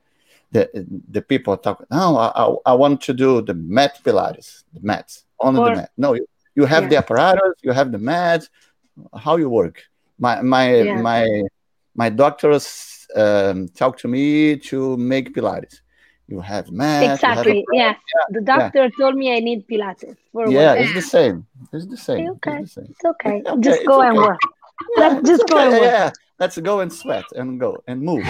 the 0.51 0.69
the 1.09 1.21
people 1.21 1.57
talk. 1.57 1.85
No, 1.89 2.17
I, 2.17 2.71
I 2.71 2.73
want 2.73 3.01
to 3.05 3.13
do 3.13 3.41
the 3.41 3.53
mat 3.53 3.99
Pilates, 4.03 4.63
the 4.73 4.81
mats, 4.81 5.25
only 5.39 5.61
or, 5.61 5.69
the 5.69 5.75
mat. 5.75 5.91
No, 5.97 6.13
you, 6.13 6.27
you 6.55 6.65
have 6.65 6.83
yeah. 6.83 6.89
the 6.89 6.97
apparatus, 6.97 7.53
you 7.63 7.71
have 7.71 7.91
the 7.91 7.97
mats. 7.97 8.49
How 9.15 9.37
you 9.37 9.49
work? 9.49 9.81
My 10.19 10.41
my 10.41 10.75
yeah. 10.75 11.01
my 11.01 11.43
my 11.95 12.09
doctors 12.09 13.07
um, 13.15 13.67
talk 13.69 13.97
to 13.99 14.07
me 14.07 14.57
to 14.57 14.97
make 14.97 15.33
Pilates 15.33 15.81
you 16.31 16.39
have 16.39 16.71
math. 16.71 17.13
Exactly. 17.13 17.57
Have 17.57 17.65
yeah. 17.73 17.93
yeah. 18.15 18.25
The 18.29 18.41
doctor 18.41 18.83
yeah. 18.83 18.89
told 18.97 19.15
me 19.15 19.35
I 19.35 19.39
need 19.39 19.67
Pilates. 19.67 20.15
For 20.31 20.49
yeah, 20.49 20.73
it's 20.73 20.93
the 20.93 21.01
same. 21.01 21.45
It's 21.73 21.85
the 21.85 21.97
same. 21.97 22.29
Okay. 22.29 22.59
It's, 22.61 22.75
the 22.75 22.81
same. 22.81 22.91
it's 22.91 23.05
okay. 23.05 23.43
okay. 23.45 23.61
Just 23.61 23.85
go 23.85 23.99
okay. 23.99 24.07
and 24.07 24.17
work. 24.17 24.39
Let's 24.97 25.27
just 25.27 25.47
go 25.47 25.57
and 25.57 25.71
work. 25.73 25.81
Yeah. 25.81 26.11
Let's 26.39 26.57
go 26.57 26.79
and 26.79 26.91
sweat 26.91 27.25
and 27.35 27.59
go 27.59 27.83
and 27.85 28.01
move 28.01 28.25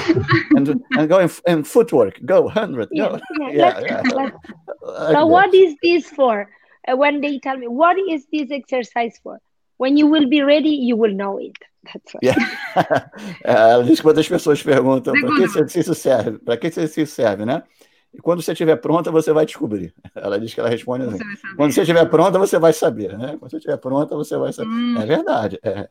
and 0.58 0.84
and 0.98 1.08
go 1.08 1.20
and, 1.20 1.32
in 1.48 1.64
footwork. 1.64 2.20
Go 2.26 2.50
hundred. 2.50 2.90
Yeah. 2.92 3.10
Go. 3.10 3.20
Yeah. 3.48 3.80
yeah, 3.80 4.02
Like 4.02 4.34
so, 5.16 5.26
what 5.26 5.54
is 5.54 5.76
this 5.82 6.10
for? 6.10 6.50
Uh, 6.88 6.98
when 6.98 7.22
they 7.22 7.40
tell 7.40 7.58
me 7.58 7.68
what 7.68 7.96
is 8.10 8.26
this 8.34 8.52
exercise 8.52 9.20
for? 9.24 9.40
When 9.78 9.96
you 9.96 10.08
will 10.08 10.28
be 10.28 10.42
ready, 10.42 10.70
you 10.70 10.96
will 10.98 11.14
know 11.14 11.38
it. 11.38 11.58
That's 11.86 12.14
right. 12.14 12.24
Yeah. 12.24 13.10
Ela 13.44 13.84
diz 13.84 14.00
que 14.00 14.04
quando 14.04 14.20
as 14.20 14.28
pessoas 14.28 14.62
perguntam 14.62 15.14
para 15.20 15.36
que 15.36 15.44
esse 15.44 15.58
exercício 15.58 15.96
serve, 15.96 16.40
para 16.40 16.58
que 16.58 16.68
esse 16.68 16.80
exercício 16.80 17.08
serve, 17.08 17.46
né? 17.46 17.64
E 18.14 18.20
quando 18.20 18.42
você 18.42 18.52
estiver 18.52 18.76
pronta, 18.76 19.10
você 19.12 19.32
vai 19.32 19.46
descobrir. 19.46 19.94
Ela 20.14 20.40
diz 20.40 20.54
que 20.54 20.60
ela 20.60 20.70
responde 20.70 21.06
assim: 21.06 21.18
você 21.18 21.56
quando 21.56 21.72
você 21.72 21.82
estiver 21.82 22.06
pronta, 22.10 22.38
você 22.38 22.60
vai 22.60 22.74
saber, 22.74 23.18
né? 23.18 23.38
Quando 23.38 23.52
você 23.52 23.58
estiver 23.58 23.78
pronta, 23.78 24.16
você 24.16 24.38
vai 24.38 24.52
saber. 24.52 24.70
Hum. 24.70 25.02
É 25.02 25.06
verdade. 25.06 25.60
É, 25.64 25.70
é 25.70 25.90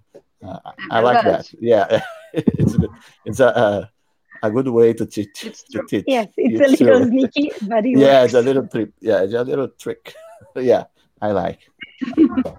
I 0.91 1.01
like 1.01 1.25
that. 1.25 1.57
Yeah, 1.61 2.03
it's, 2.35 2.77
it's 3.25 3.41
a, 3.41 3.49
a, 3.49 4.47
a 4.47 4.51
good 4.51 4.69
way 4.69 4.93
to 4.95 5.07
teach. 5.07 5.51
To 5.73 5.85
teach. 5.87 6.05
Yes, 6.07 6.29
it's, 6.37 6.61
it's 6.61 6.81
a 6.81 6.85
little 6.85 7.07
sneaky, 7.07 7.53
but 7.63 7.85
it 7.85 7.99
yeah, 7.99 8.21
works. 8.21 8.25
it's 8.25 8.35
a 8.35 8.41
little 8.41 8.67
trick. 8.67 8.93
Yeah, 9.01 9.23
it's 9.23 9.35
a 9.35 9.43
little 9.43 9.69
trick. 9.69 10.15
yeah, 10.57 10.85
I 11.21 11.33
like. 11.33 11.61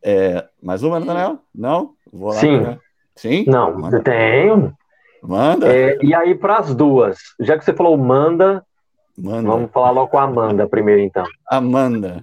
É, 0.00 0.48
mais 0.62 0.82
uma, 0.82 1.00
Daniel? 1.00 1.40
Não? 1.54 1.94
Vou 2.12 2.28
lá. 2.28 2.40
Sim. 2.40 2.78
Sim? 3.16 3.44
Não, 3.48 3.76
Manda. 3.76 4.00
tenho. 4.00 4.72
Manda. 5.22 5.72
É, 5.72 5.98
e 6.02 6.14
aí, 6.14 6.34
para 6.34 6.58
as 6.58 6.74
duas, 6.74 7.18
já 7.40 7.58
que 7.58 7.64
você 7.64 7.72
falou 7.72 7.96
manda, 7.96 8.64
manda, 9.16 9.48
vamos 9.48 9.70
falar 9.70 9.90
logo 9.90 10.08
com 10.08 10.18
a 10.18 10.22
Amanda 10.22 10.68
primeiro, 10.68 11.00
então. 11.00 11.24
Amanda. 11.50 12.22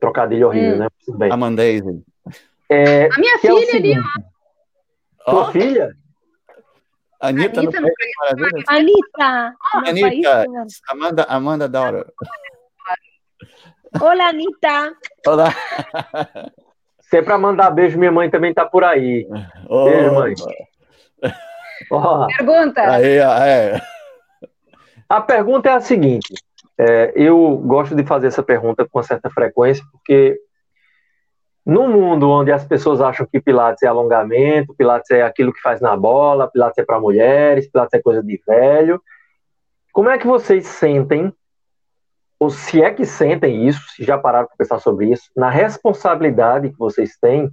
Trocadilho 0.00 0.48
horrível, 0.48 0.74
hum. 0.74 0.78
né? 0.78 0.88
Tudo 1.04 1.18
bem. 1.18 1.32
Amandese. 1.32 2.02
É, 2.68 3.06
a 3.06 3.18
minha 3.18 3.34
é 3.34 3.38
filha 3.38 3.72
é 3.72 3.76
ali, 3.76 3.94
ó. 3.98 5.30
Sua 5.30 5.48
oh. 5.48 5.52
filha? 5.52 5.96
Anitta, 7.20 7.60
Anitta 7.60 7.80
no 7.80 7.88
País 7.88 8.64
Anitta. 8.68 9.54
Anitta. 9.86 10.44
Amanda, 10.88 11.24
Amanda 11.24 11.68
Daughter. 11.68 12.06
Olá, 14.00 14.28
Anitta. 14.28 14.92
Olá. 15.26 15.54
Se 17.00 17.16
é 17.16 17.22
para 17.22 17.38
mandar 17.38 17.70
beijo, 17.70 17.98
minha 17.98 18.12
mãe 18.12 18.30
também 18.30 18.54
tá 18.54 18.64
por 18.64 18.84
aí. 18.84 19.26
Oh, 19.68 19.86
beijo, 19.86 20.14
mãe. 20.14 20.34
Oh, 21.90 22.26
pergunta. 22.26 22.90
Aí, 22.90 23.18
é. 23.18 23.80
A 25.08 25.20
pergunta 25.20 25.70
é 25.70 25.72
a 25.72 25.80
seguinte: 25.80 26.34
é, 26.78 27.12
eu 27.16 27.56
gosto 27.58 27.94
de 27.94 28.04
fazer 28.04 28.28
essa 28.28 28.42
pergunta 28.42 28.86
com 28.86 29.02
certa 29.02 29.30
frequência, 29.30 29.84
porque 29.90 30.38
no 31.64 31.88
mundo 31.88 32.30
onde 32.30 32.52
as 32.52 32.64
pessoas 32.64 33.00
acham 33.00 33.26
que 33.26 33.40
Pilates 33.40 33.82
é 33.82 33.86
alongamento, 33.86 34.74
Pilates 34.74 35.10
é 35.10 35.22
aquilo 35.22 35.52
que 35.52 35.60
faz 35.60 35.80
na 35.80 35.96
bola, 35.96 36.50
Pilates 36.50 36.78
é 36.78 36.84
para 36.84 37.00
mulheres, 37.00 37.70
Pilates 37.70 37.94
é 37.94 38.02
coisa 38.02 38.22
de 38.22 38.40
velho, 38.46 39.02
como 39.92 40.08
é 40.08 40.16
que 40.16 40.26
vocês 40.26 40.66
sentem, 40.66 41.32
ou 42.38 42.48
se 42.48 42.82
é 42.82 42.90
que 42.90 43.04
sentem 43.04 43.66
isso, 43.66 43.82
se 43.90 44.04
já 44.04 44.16
pararam 44.16 44.46
para 44.46 44.56
pensar 44.56 44.78
sobre 44.78 45.10
isso, 45.10 45.30
na 45.36 45.50
responsabilidade 45.50 46.70
que 46.70 46.78
vocês 46.78 47.16
têm 47.20 47.50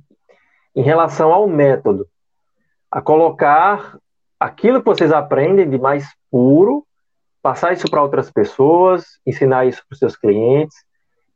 em 0.75 0.83
relação 0.83 1.33
ao 1.33 1.47
método, 1.47 2.07
a 2.91 3.01
colocar 3.01 3.97
aquilo 4.39 4.80
que 4.80 4.86
vocês 4.86 5.12
aprendem 5.12 5.69
de 5.69 5.78
mais 5.78 6.08
puro, 6.30 6.86
passar 7.41 7.74
isso 7.74 7.89
para 7.89 8.02
outras 8.02 8.32
pessoas, 8.32 9.19
ensinar 9.26 9.65
isso 9.65 9.84
para 9.88 9.93
os 9.93 10.00
seus 10.00 10.15
clientes. 10.15 10.76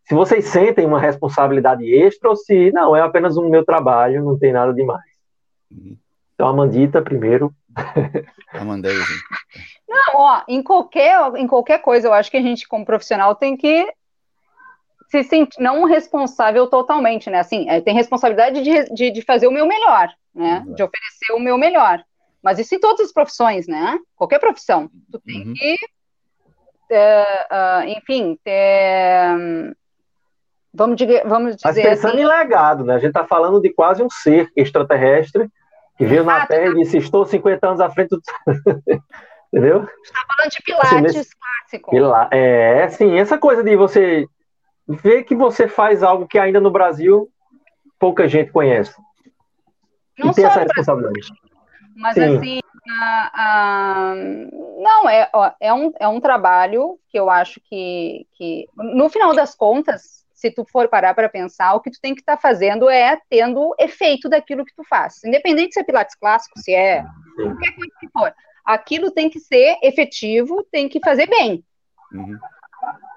Se 0.04 0.16
vocês 0.16 0.46
sentem 0.46 0.86
uma 0.86 1.00
responsabilidade 1.00 1.86
extra 1.86 2.30
ou 2.30 2.36
se 2.36 2.72
não, 2.72 2.96
é 2.96 3.02
apenas 3.02 3.38
o 3.38 3.48
meu 3.48 3.64
trabalho, 3.64 4.24
não 4.24 4.38
tem 4.38 4.52
nada 4.52 4.74
demais. 4.74 5.04
Uhum. 5.72 5.96
Então, 6.34 6.48
a 6.48 6.54
Mandita 6.54 7.02
primeiro. 7.02 7.54
Amandei. 8.54 8.96
Não, 9.88 10.16
ó, 10.16 10.42
em 10.48 10.64
qualquer, 10.64 11.20
em 11.36 11.46
qualquer 11.46 11.80
coisa, 11.82 12.08
eu 12.08 12.14
acho 12.14 12.32
que 12.32 12.38
a 12.38 12.42
gente, 12.42 12.68
como 12.68 12.86
profissional, 12.86 13.36
tem 13.36 13.58
que 13.58 13.86
se 15.10 15.24
sentir, 15.24 15.62
não 15.62 15.84
responsável 15.84 16.68
totalmente, 16.68 17.30
né? 17.30 17.40
Assim, 17.40 17.70
é, 17.70 17.82
tem 17.82 17.94
responsabilidade 17.94 18.64
de, 18.64 18.94
de, 18.94 19.12
de, 19.12 19.22
fazer 19.22 19.48
o 19.48 19.52
meu 19.52 19.68
melhor, 19.68 20.10
né? 20.34 20.64
De 20.68 20.82
oferecer 20.82 21.34
o 21.34 21.40
meu 21.40 21.58
melhor. 21.58 22.04
Mas 22.44 22.60
isso 22.60 22.74
em 22.74 22.80
todas 22.80 23.08
as 23.08 23.14
profissões, 23.14 23.68
né? 23.68 23.98
Qualquer 24.16 24.40
profissão. 24.40 24.90
Tu 25.12 25.20
tem 25.20 25.48
uhum. 25.48 25.54
que, 25.54 25.74
uh, 26.92 27.84
uh, 27.84 27.84
enfim, 27.98 28.40
ter, 28.44 29.76
vamos, 30.74 30.96
dizer, 30.96 31.28
vamos 31.28 31.56
dizer 31.56 31.68
Mas 31.68 31.76
pensando 31.76 32.14
assim, 32.14 32.22
em 32.22 32.26
legado, 32.26 32.84
né? 32.86 32.96
A 32.96 33.00
gente 33.00 33.10
está 33.10 33.26
falando 33.26 33.62
de 33.62 33.74
quase 33.74 34.02
um 34.02 34.10
ser 34.10 34.50
extraterrestre 34.56 35.50
que 35.98 36.06
veio 36.06 36.24
na 36.24 36.46
Terra 36.46 36.72
e 36.72 36.76
disse, 36.76 36.98
estou 36.98 37.26
50 37.26 37.68
anos 37.68 37.82
à 37.82 37.90
frente 37.90 38.10
do... 38.10 38.22
Entendeu? 39.52 39.88
Está 40.04 40.22
falando 40.28 40.52
de 40.52 40.64
Pilates 40.64 40.94
assim, 40.94 41.02
nesse... 41.02 41.36
clássico. 41.36 41.92
Pila... 41.92 42.30
É, 42.32 42.88
sim, 42.90 43.18
essa 43.18 43.38
coisa 43.38 43.64
de 43.64 43.76
você 43.76 44.26
ver 44.88 45.24
que 45.24 45.36
você 45.36 45.68
faz 45.68 46.02
algo 46.02 46.28
que 46.28 46.40
ainda 46.40 46.60
no 46.60 46.72
Brasil 46.72 47.30
pouca 48.00 48.28
gente 48.28 48.52
conhece. 48.52 48.96
Não 50.18 50.32
e 50.32 50.34
tem 50.34 50.46
essa 50.46 50.62
responsabilidade. 50.62 51.28
Mas 52.00 52.14
sim. 52.14 52.38
assim, 52.38 52.60
não, 54.78 55.10
é, 55.10 55.30
ó, 55.34 55.52
é, 55.60 55.74
um, 55.74 55.92
é 56.00 56.08
um 56.08 56.20
trabalho 56.20 56.98
que 57.10 57.20
eu 57.20 57.30
acho 57.30 57.60
que, 57.62 58.26
que, 58.34 58.68
no 58.76 59.10
final 59.10 59.36
das 59.36 59.54
contas, 59.54 60.26
se 60.34 60.50
tu 60.50 60.64
for 60.64 60.88
parar 60.88 61.14
para 61.14 61.28
pensar, 61.28 61.74
o 61.74 61.82
que 61.82 61.92
tu 61.92 62.00
tem 62.02 62.16
que 62.16 62.22
estar 62.22 62.38
tá 62.38 62.42
fazendo 62.42 62.90
é 62.90 63.20
tendo 63.30 63.76
efeito 63.78 64.30
daquilo 64.30 64.64
que 64.64 64.74
tu 64.74 64.84
faz. 64.86 65.22
Independente 65.26 65.74
se 65.74 65.82
é 65.82 65.84
pilates 65.84 66.16
clássico, 66.16 66.58
se 66.60 66.74
é 66.74 67.04
qualquer 67.36 67.76
coisa 67.76 67.92
que 68.00 68.08
for. 68.10 68.34
Aquilo 68.64 69.12
tem 69.12 69.30
que 69.30 69.40
ser 69.40 69.78
efetivo, 69.84 70.66
tem 70.72 70.88
que 70.88 71.02
fazer 71.04 71.28
bem. 71.28 71.64
Uhum. 72.14 72.38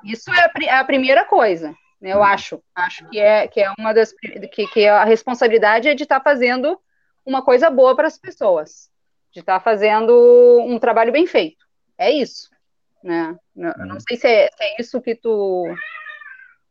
Isso 0.05 0.33
é 0.33 0.40
a, 0.40 0.81
a, 0.81 0.85
primeira 0.85 1.25
coisa, 1.25 1.73
né, 2.01 2.12
eu 2.12 2.18
uhum. 2.18 2.25
acho. 2.25 2.61
Acho 2.75 3.09
que 3.09 3.21
é, 3.21 3.47
que 3.47 3.61
é 3.61 3.73
uma 3.79 3.95
das 3.95 4.12
que, 4.12 4.66
que 4.66 4.88
a 4.88 5.05
responsabilidade 5.05 5.88
é 5.88 5.95
de 5.95 6.03
estar 6.03 6.18
tá 6.18 6.25
fazendo 6.25 6.77
uma 7.24 7.42
coisa 7.42 7.70
boa 7.70 7.94
para 7.94 8.08
as 8.08 8.18
pessoas, 8.18 8.90
de 9.32 9.40
estar 9.40 9.58
tá 9.58 9.64
fazendo 9.64 10.61
um 10.66 10.78
trabalho 10.78 11.12
bem 11.12 11.26
feito. 11.26 11.64
É 11.98 12.11
isso. 12.11 12.50
Né? 13.02 13.37
Não, 13.54 13.72
não 13.78 13.94
uhum. 13.94 14.00
sei 14.00 14.16
se 14.16 14.26
é, 14.26 14.48
se 14.48 14.62
é 14.62 14.80
isso 14.80 15.00
que 15.00 15.14
tu 15.14 15.64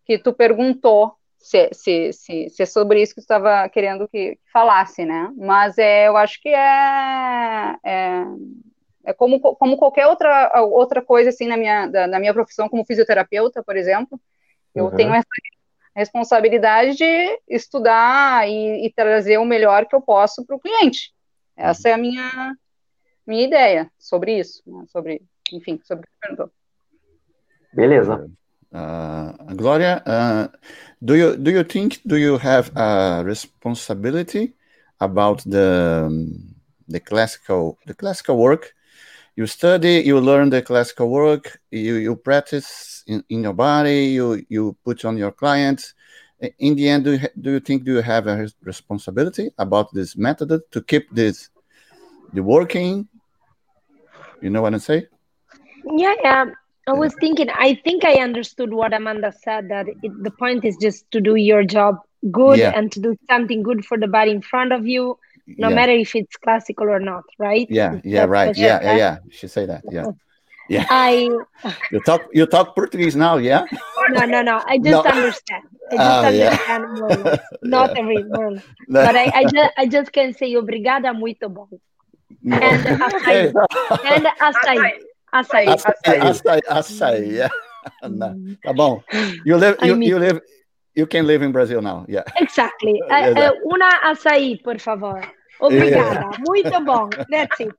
que 0.05 0.17
tu 0.17 0.33
perguntou 0.33 1.15
se, 1.41 1.69
se, 1.73 2.13
se, 2.13 2.49
se 2.49 2.63
é 2.63 2.65
sobre 2.65 3.01
isso 3.01 3.15
que 3.15 3.21
tu 3.21 3.23
estava 3.23 3.67
querendo 3.69 4.07
que 4.07 4.37
falasse, 4.53 5.05
né? 5.05 5.31
Mas 5.35 5.77
é, 5.77 6.07
eu 6.07 6.15
acho 6.15 6.39
que 6.39 6.49
é, 6.49 7.75
é, 7.83 8.23
é 9.05 9.13
como, 9.13 9.39
como 9.39 9.77
qualquer 9.77 10.07
outra, 10.07 10.61
outra 10.61 11.01
coisa, 11.01 11.29
assim, 11.29 11.47
na 11.47 11.57
minha, 11.57 11.87
da, 11.87 12.07
na 12.07 12.19
minha 12.19 12.33
profissão 12.33 12.69
como 12.69 12.85
fisioterapeuta, 12.85 13.63
por 13.63 13.75
exemplo, 13.75 14.19
eu 14.75 14.85
uhum. 14.85 14.95
tenho 14.95 15.13
essa 15.13 15.27
responsabilidade 15.95 16.95
de 16.97 17.39
estudar 17.49 18.47
e, 18.47 18.86
e, 18.86 18.93
trazer 18.93 19.38
o 19.38 19.45
melhor 19.45 19.86
que 19.86 19.95
eu 19.95 20.01
posso 20.01 20.45
para 20.45 20.56
o 20.56 20.60
cliente. 20.60 21.13
Essa 21.56 21.89
é 21.89 21.93
a 21.93 21.97
minha, 21.97 22.56
minha 23.27 23.45
ideia 23.45 23.91
sobre 23.99 24.39
isso, 24.39 24.63
né? 24.65 24.86
sobre, 24.88 25.21
enfim, 25.51 25.80
sobre 25.84 26.06
o 26.06 26.08
que 26.08 26.19
perguntou. 26.19 26.51
Beleza. 27.73 28.30
Uh, 28.73 29.56
Gloria, 29.56 30.01
uh, 30.08 30.58
do 31.01 31.13
you 31.13 31.36
do 31.36 31.51
you 31.51 31.63
think 31.63 31.99
do 32.06 32.17
you 32.17 32.38
have 32.38 32.71
a 32.73 33.21
responsibility 33.21 34.56
about 34.97 35.43
the 35.43 36.08
the 36.88 37.01
classical 37.01 37.77
the 37.86 37.93
classical 37.93 38.38
work? 38.38 38.73
You 39.36 39.48
study, 39.48 40.04
you 40.06 40.20
learn 40.20 40.50
the 40.50 40.62
classical 40.62 41.10
work, 41.10 41.60
you, 41.72 41.96
you 41.96 42.15
practice 42.15 43.04
in, 43.08 43.24
in 43.30 43.44
your 43.44 43.54
body, 43.54 44.08
you 44.08 44.46
you 44.50 44.76
put 44.84 45.06
on 45.06 45.17
your 45.17 45.32
clients. 45.32 45.94
In 46.60 46.76
the 46.76 46.89
end, 46.89 47.06
do 47.06 47.13
you, 47.13 47.28
do 47.39 47.52
you 47.52 47.60
think 47.60 47.84
do 47.84 47.94
you 47.94 48.02
have 48.02 48.28
a 48.28 48.48
responsibility 48.63 49.52
about 49.58 49.94
this 49.94 50.17
method 50.17 50.62
to 50.72 50.82
keep 50.82 51.10
this 51.12 51.50
the 52.34 52.44
working? 52.44 53.08
You 54.41 54.50
know 54.50 54.62
what 54.62 54.74
I 54.74 54.80
say? 54.80 55.08
Yeah, 55.86 56.15
yeah. 56.24 56.46
I 56.88 56.94
was 56.94 57.13
thinking, 57.20 57.50
I 57.50 57.80
think 57.84 58.04
I 58.04 58.15
understood 58.15 58.74
what 58.74 58.91
Amanda 58.91 59.32
said 59.44 59.70
that 59.70 59.88
it, 59.88 60.24
the 60.24 60.32
point 60.32 60.65
is 60.65 60.76
just 60.82 61.10
to 61.12 61.22
do 61.22 61.36
your 61.36 61.63
job 61.63 62.00
good 62.32 62.60
yeah. 62.60 62.72
and 62.76 62.91
to 62.91 63.00
do 63.00 63.15
something 63.30 63.63
good 63.63 63.86
for 63.86 63.98
the 63.98 64.08
body 64.08 64.32
in 64.32 64.41
front 64.41 64.72
of 64.74 64.88
you, 64.88 65.17
no 65.47 65.69
yeah. 65.69 65.75
matter 65.75 65.93
if 65.93 66.15
it's 66.15 66.38
classical 66.38 66.89
or 66.89 66.99
not, 66.99 67.23
right? 67.38 67.67
Yeah, 67.69 67.99
yeah, 68.04 68.25
right. 68.25 68.56
Yeah, 68.56 68.82
yeah, 68.82 68.95
yeah. 68.95 69.17
She 69.30 69.47
say 69.47 69.65
that. 69.65 69.84
Yeah. 69.89 70.12
Yeah. 70.69 70.86
I 70.89 71.27
you 71.91 71.99
talk 72.06 72.21
you 72.32 72.45
talk 72.45 72.75
Portuguese 72.75 73.15
now, 73.15 73.38
yeah? 73.38 73.65
No, 74.12 74.25
no, 74.25 74.41
no. 74.41 74.62
I 74.65 74.77
just 74.84 75.04
no. 75.04 75.04
understand. 75.04 75.63
I 75.91 75.95
just 75.95 75.99
uh, 75.99 76.27
understand 76.27 76.84
yeah. 76.95 77.17
more. 77.17 77.39
Not 77.63 77.97
every 77.97 78.23
word. 78.23 78.63
No. 78.88 79.06
But 79.06 79.15
I, 79.15 79.25
I 79.36 79.43
just 79.43 79.71
I 79.77 79.86
just 79.88 80.10
can 80.13 80.34
say 80.34 80.54
obrigada 80.56 81.12
muito 81.12 81.49
bom. 81.51 81.67
No. 82.41 82.56
And 82.56 83.01
açaí. 83.01 83.51
and 84.08 84.25
açaí. 84.39 84.80
Açaí. 85.34 85.67
Açaí. 85.67 86.19
Açaí. 86.19 86.62
açaí. 86.69 87.36
Yeah. 87.36 87.49
Tá 88.63 88.73
bom. 88.73 89.01
You 89.45 89.58
live, 89.58 89.77
you, 89.82 89.97
you 90.01 90.19
live, 90.19 90.41
you 90.95 91.06
can 91.06 91.25
live 91.27 91.41
in 91.41 91.51
Brazil 91.51 91.82
now. 91.82 92.06
Yeah. 92.08 92.23
Exactly. 92.38 93.01
Uh, 93.10 93.34
uh, 93.36 93.51
una 93.65 93.89
açaí, 94.04 94.62
por 94.63 94.80
favor. 94.80 95.21
Obrigada. 95.60 96.32
Yeah. 96.32 96.38
Muito 96.47 96.86
bom. 96.86 97.10
That's 97.30 97.60
it. 97.60 97.75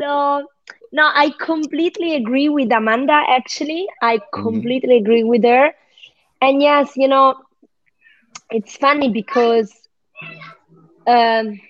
so, 0.00 0.46
no, 0.92 1.10
I 1.14 1.32
completely 1.38 2.16
agree 2.16 2.48
with 2.48 2.72
Amanda, 2.72 3.22
actually. 3.28 3.86
I 4.02 4.18
mm-hmm. 4.18 4.42
completely 4.42 4.96
mm-hmm. 4.96 5.04
agree 5.04 5.24
with 5.24 5.44
her. 5.44 5.72
And 6.42 6.62
yes, 6.62 6.96
you 6.96 7.08
know, 7.08 7.36
it's 8.50 8.76
funny 8.76 9.10
because 9.10 9.72
um, 11.06 11.60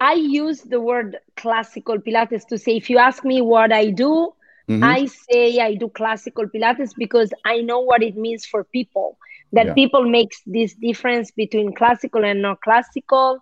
I 0.00 0.14
use 0.14 0.62
the 0.62 0.80
word 0.80 1.18
classical 1.36 1.98
Pilates 1.98 2.46
to 2.48 2.58
say, 2.58 2.76
if 2.76 2.90
you 2.90 2.98
ask 2.98 3.24
me 3.24 3.42
what 3.42 3.72
I 3.72 3.90
do, 3.90 4.32
mm-hmm. 4.68 4.84
I 4.84 5.06
say 5.06 5.58
I 5.58 5.74
do 5.74 5.88
classical 5.88 6.46
Pilates 6.46 6.92
because 6.96 7.32
I 7.44 7.58
know 7.60 7.80
what 7.80 8.02
it 8.02 8.16
means 8.16 8.44
for 8.44 8.64
people. 8.64 9.18
That 9.52 9.66
yeah. 9.66 9.74
people 9.74 10.08
makes 10.08 10.40
this 10.46 10.74
difference 10.74 11.30
between 11.30 11.74
classical 11.74 12.24
and 12.24 12.40
not 12.40 12.62
classical, 12.62 13.40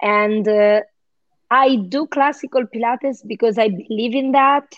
and 0.00 0.48
uh, 0.48 0.80
I 1.50 1.76
do 1.76 2.06
classical 2.06 2.64
Pilates 2.64 3.26
because 3.26 3.58
I 3.58 3.68
believe 3.68 4.14
in 4.14 4.32
that, 4.32 4.72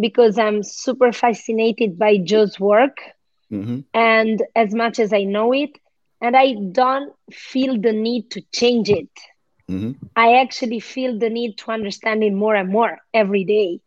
because 0.00 0.38
I'm 0.38 0.62
super 0.62 1.12
fascinated 1.12 1.98
by 1.98 2.16
Joe's 2.16 2.58
work, 2.58 2.96
mm-hmm. 3.52 3.80
and 3.92 4.42
as 4.56 4.74
much 4.74 4.98
as 4.98 5.12
I 5.12 5.24
know 5.24 5.52
it, 5.52 5.78
and 6.22 6.34
I 6.34 6.54
don't 6.72 7.12
feel 7.30 7.78
the 7.78 7.92
need 7.92 8.30
to 8.30 8.42
change 8.50 8.88
it. 8.88 9.10
Mm-hmm. 9.70 9.92
I 10.16 10.38
actually 10.38 10.80
feel 10.80 11.18
the 11.18 11.28
need 11.28 11.58
to 11.58 11.70
understand 11.70 12.24
it 12.24 12.32
more 12.32 12.54
and 12.54 12.70
more 12.70 12.98
every 13.12 13.44
day. 13.44 13.80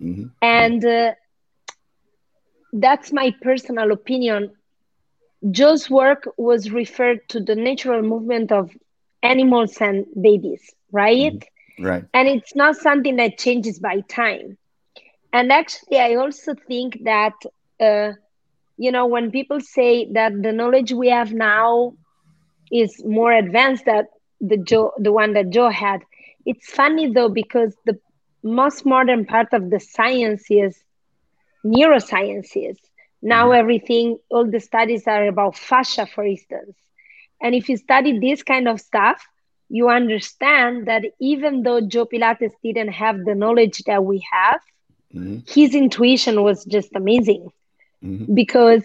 Mm-hmm. 0.00 0.26
And 0.42 0.84
uh, 0.84 1.12
that's 2.72 3.12
my 3.12 3.32
personal 3.42 3.90
opinion. 3.92 4.50
Joe's 5.50 5.90
work 5.90 6.28
was 6.36 6.70
referred 6.70 7.28
to 7.30 7.40
the 7.40 7.54
natural 7.54 8.02
movement 8.02 8.52
of 8.52 8.70
animals 9.22 9.76
and 9.80 10.06
babies, 10.20 10.74
right? 10.92 11.44
Mm-hmm. 11.78 11.84
Right. 11.84 12.04
And 12.12 12.28
it's 12.28 12.54
not 12.54 12.76
something 12.76 13.16
that 13.16 13.38
changes 13.38 13.78
by 13.78 14.00
time. 14.00 14.56
And 15.32 15.52
actually, 15.52 15.98
I 15.98 16.14
also 16.14 16.54
think 16.66 16.98
that, 17.04 17.34
uh, 17.80 18.12
you 18.76 18.90
know, 18.92 19.06
when 19.06 19.30
people 19.30 19.60
say 19.60 20.08
that 20.12 20.32
the 20.42 20.52
knowledge 20.52 20.92
we 20.92 21.08
have 21.08 21.32
now 21.32 21.94
is 22.70 23.02
more 23.04 23.32
advanced, 23.32 23.84
that 23.86 24.06
the 24.40 24.56
Joe, 24.56 24.92
the 24.98 25.12
one 25.12 25.32
that 25.34 25.50
Joe 25.50 25.70
had. 25.70 26.00
It's 26.44 26.70
funny 26.70 27.10
though 27.12 27.28
because 27.28 27.76
the 27.84 27.98
most 28.44 28.84
modern 28.86 29.24
part 29.24 29.52
of 29.52 29.70
the 29.70 29.80
science 29.80 30.44
is 30.50 30.82
neurosciences. 31.64 32.76
Now 33.22 33.48
mm-hmm. 33.48 33.60
everything, 33.60 34.18
all 34.30 34.48
the 34.48 34.60
studies 34.60 35.06
are 35.06 35.26
about 35.26 35.56
fascia, 35.56 36.06
for 36.06 36.24
instance. 36.24 36.76
And 37.40 37.54
if 37.54 37.68
you 37.68 37.76
study 37.76 38.18
this 38.18 38.42
kind 38.42 38.68
of 38.68 38.80
stuff, 38.80 39.26
you 39.68 39.88
understand 39.88 40.86
that 40.86 41.02
even 41.20 41.62
though 41.62 41.80
Joe 41.80 42.06
Pilates 42.06 42.52
didn't 42.62 42.92
have 42.92 43.24
the 43.24 43.34
knowledge 43.34 43.78
that 43.86 44.04
we 44.04 44.24
have, 44.30 44.60
mm-hmm. 45.12 45.38
his 45.48 45.74
intuition 45.74 46.42
was 46.42 46.64
just 46.64 46.90
amazing. 46.94 47.48
Mm-hmm. 48.04 48.34
Because 48.34 48.84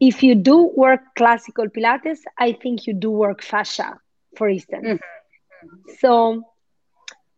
if 0.00 0.22
you 0.22 0.34
do 0.34 0.72
work 0.76 1.00
classical 1.16 1.66
Pilates, 1.66 2.20
I 2.38 2.52
think 2.52 2.86
you 2.86 2.94
do 2.94 3.10
work 3.10 3.42
fascia 3.42 3.98
for 4.36 4.48
instance. 4.48 4.86
Mm-hmm. 4.86 5.92
So 5.98 6.42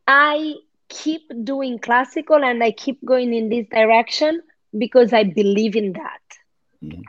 I 0.07 0.55
keep 0.89 1.23
doing 1.45 1.79
classical 1.79 2.43
and 2.45 2.63
I 2.63 2.73
keep 2.73 3.05
going 3.05 3.35
in 3.35 3.49
this 3.49 3.67
direction 3.69 4.43
because 4.77 5.13
I 5.13 5.25
believe 5.25 5.77
in 5.77 5.93
that. 5.93 6.21
Mm-hmm. 6.83 7.03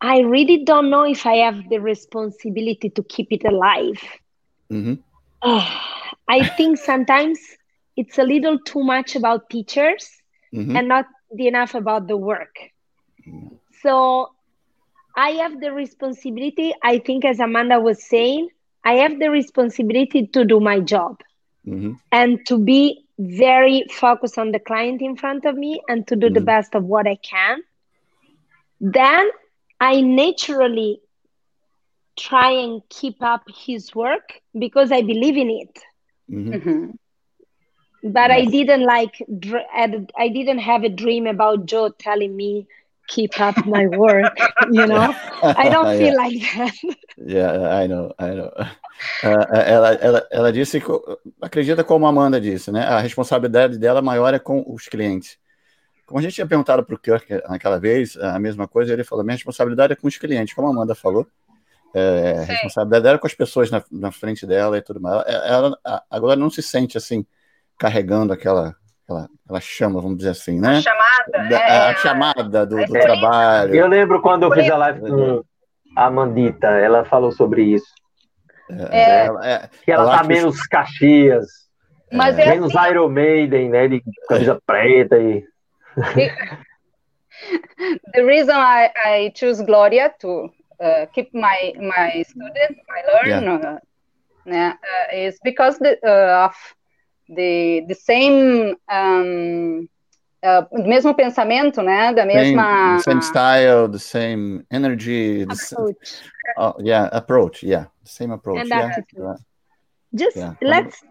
I 0.00 0.20
really 0.20 0.64
don't 0.64 0.90
know 0.90 1.04
if 1.04 1.26
I 1.26 1.36
have 1.36 1.68
the 1.68 1.78
responsibility 1.78 2.90
to 2.90 3.02
keep 3.02 3.28
it 3.32 3.44
alive. 3.44 4.02
Mm-hmm. 4.70 4.94
I 6.28 6.48
think 6.56 6.78
sometimes 6.78 7.38
it's 7.96 8.18
a 8.18 8.22
little 8.22 8.58
too 8.58 8.82
much 8.82 9.16
about 9.16 9.48
teachers 9.48 10.10
mm-hmm. 10.54 10.76
and 10.76 10.88
not 10.88 11.06
enough 11.38 11.74
about 11.74 12.08
the 12.08 12.16
work. 12.16 12.56
Mm-hmm. 13.26 13.54
So 13.82 14.32
I 15.16 15.30
have 15.30 15.60
the 15.60 15.72
responsibility, 15.72 16.74
I 16.82 16.98
think, 16.98 17.24
as 17.24 17.40
Amanda 17.40 17.80
was 17.80 18.02
saying, 18.04 18.48
I 18.84 18.94
have 18.96 19.18
the 19.18 19.30
responsibility 19.30 20.26
to 20.28 20.44
do 20.44 20.60
my 20.60 20.80
job 20.80 21.20
mm-hmm. 21.66 21.92
and 22.12 22.46
to 22.46 22.58
be 22.58 23.04
very 23.18 23.84
focused 23.90 24.38
on 24.38 24.52
the 24.52 24.58
client 24.58 25.00
in 25.02 25.16
front 25.16 25.44
of 25.44 25.56
me 25.56 25.80
and 25.88 26.06
to 26.06 26.16
do 26.16 26.26
mm-hmm. 26.26 26.34
the 26.34 26.40
best 26.40 26.74
of 26.74 26.84
what 26.84 27.06
I 27.06 27.16
can. 27.16 27.62
Then 28.80 29.30
I 29.80 30.00
naturally 30.00 31.00
try 32.16 32.50
and 32.50 32.82
keep 32.88 33.22
up 33.22 33.44
his 33.54 33.94
work 33.94 34.40
because 34.58 34.92
I 34.92 35.02
believe 35.02 35.36
in 35.36 35.50
it. 35.50 35.78
Mm-hmm. 36.30 36.52
mm-hmm. 36.52 36.90
But 38.02 38.30
yes. 38.30 38.46
I 38.46 38.50
didn't 38.50 38.84
like, 38.84 39.20
I 39.74 40.28
didn't 40.28 40.58
have 40.58 40.84
a 40.84 40.88
dream 40.88 41.26
about 41.26 41.66
Joe 41.66 41.88
telling 41.88 42.36
me 42.36 42.68
keep 43.06 43.40
up 43.40 43.56
my 43.66 43.86
work, 43.86 44.36
you 44.70 44.86
know? 44.86 45.14
I 45.42 45.68
don't 45.68 45.86
feel 45.98 46.14
yeah. 46.14 46.22
like 46.22 46.40
that. 46.40 46.74
Yeah, 47.16 47.82
I 47.82 47.86
know, 47.86 48.14
I 48.18 48.34
know. 48.34 48.52
Uh, 49.22 49.46
ela, 49.54 49.94
ela, 49.94 50.28
ela 50.30 50.52
disse, 50.52 50.82
acredita 51.40 51.84
como 51.84 52.06
a 52.06 52.10
Amanda 52.10 52.40
disse, 52.40 52.70
né? 52.70 52.82
A 52.84 53.00
responsabilidade 53.00 53.78
dela 53.78 54.02
maior 54.02 54.34
é 54.34 54.38
com 54.38 54.64
os 54.66 54.88
clientes. 54.88 55.38
Como 56.06 56.20
a 56.20 56.22
gente 56.22 56.34
tinha 56.34 56.46
perguntado 56.46 56.84
para 56.84 56.94
o 56.94 56.98
Kirk 56.98 57.42
naquela 57.48 57.80
vez, 57.80 58.16
a 58.16 58.38
mesma 58.38 58.68
coisa, 58.68 58.92
ele 58.92 59.02
falou: 59.02 59.24
minha 59.24 59.34
responsabilidade 59.34 59.92
é 59.92 59.96
com 59.96 60.06
os 60.06 60.16
clientes, 60.16 60.54
como 60.54 60.68
a 60.68 60.70
Amanda 60.70 60.94
falou. 60.94 61.26
É, 61.92 62.38
a 62.38 62.44
responsabilidade 62.44 63.02
dela 63.02 63.16
é 63.16 63.18
com 63.18 63.26
as 63.26 63.34
pessoas 63.34 63.70
na, 63.70 63.82
na 63.90 64.12
frente 64.12 64.46
dela 64.46 64.78
e 64.78 64.82
tudo 64.82 65.00
mais. 65.00 65.24
Ela, 65.26 65.78
ela, 65.84 66.04
agora 66.10 66.36
não 66.36 66.50
se 66.50 66.62
sente 66.62 66.96
assim, 66.96 67.26
carregando 67.78 68.32
aquela, 68.32 68.76
aquela, 69.06 69.28
aquela 69.44 69.60
chama, 69.60 70.00
vamos 70.00 70.18
dizer 70.18 70.30
assim, 70.30 70.60
né? 70.60 70.78
A 70.78 70.82
chamada. 70.82 71.48
Da, 71.48 71.60
é, 71.60 71.90
a 71.90 71.94
chamada 71.96 72.66
do, 72.66 72.76
do 72.76 72.92
trabalho. 72.92 73.74
Eu 73.74 73.86
lembro 73.86 74.20
quando 74.20 74.42
eu 74.42 74.52
fiz 74.52 74.68
a 74.70 74.76
live 74.76 75.00
com 75.00 75.42
a 75.96 76.06
Amandita, 76.06 76.66
ela 76.66 77.04
falou 77.04 77.30
sobre 77.30 77.62
isso. 77.62 77.94
É, 78.90 79.28
é, 79.28 79.52
é 79.52 79.70
que 79.84 79.92
ela 79.92 80.18
tá 80.18 80.24
menos 80.24 80.60
que... 80.60 80.68
Caxias, 80.68 81.46
Mas 82.12 82.36
é 82.38 82.50
menos 82.50 82.74
assim... 82.74 82.90
Iron 82.90 83.08
Maiden, 83.08 83.70
né? 83.70 83.88
De 83.88 84.02
camisa 84.28 84.60
preta 84.66 85.16
e. 85.18 85.44
the 88.12 88.24
reason 88.24 88.56
I, 88.56 88.90
I 88.96 89.32
choose 89.34 89.62
Gloria 89.62 90.12
to 90.20 90.50
uh, 90.80 91.06
keep 91.12 91.32
my 91.32 91.72
my 91.78 92.24
student, 92.28 92.76
my 92.88 93.02
learn, 93.12 93.80
yeah. 94.46 94.74
uh, 94.74 94.74
uh, 94.74 95.06
is 95.16 95.38
because 95.42 95.78
the, 95.78 95.96
uh, 96.04 96.46
of 96.46 96.56
the 97.28 97.84
the 97.88 97.94
same 97.94 98.76
um, 98.88 99.88
uh, 100.42 100.62
mesmo 100.72 101.14
pensamento, 101.14 101.82
né? 101.82 102.14
Da 102.14 102.24
mesma 102.24 103.00
same, 103.00 103.20
same 103.20 103.22
style, 103.22 103.88
the 103.88 103.98
same 103.98 104.64
energy, 104.70 105.44
the 105.44 105.52
approach. 105.52 106.08
Same, 106.08 106.54
oh, 106.58 106.74
yeah, 106.80 107.08
approach, 107.12 107.62
yeah, 107.62 107.86
same 108.04 108.30
approach. 108.32 108.60
And 108.60 108.68
yeah. 108.68 109.34
Just 110.14 110.36
yeah. 110.36 110.54
let's. 110.62 111.02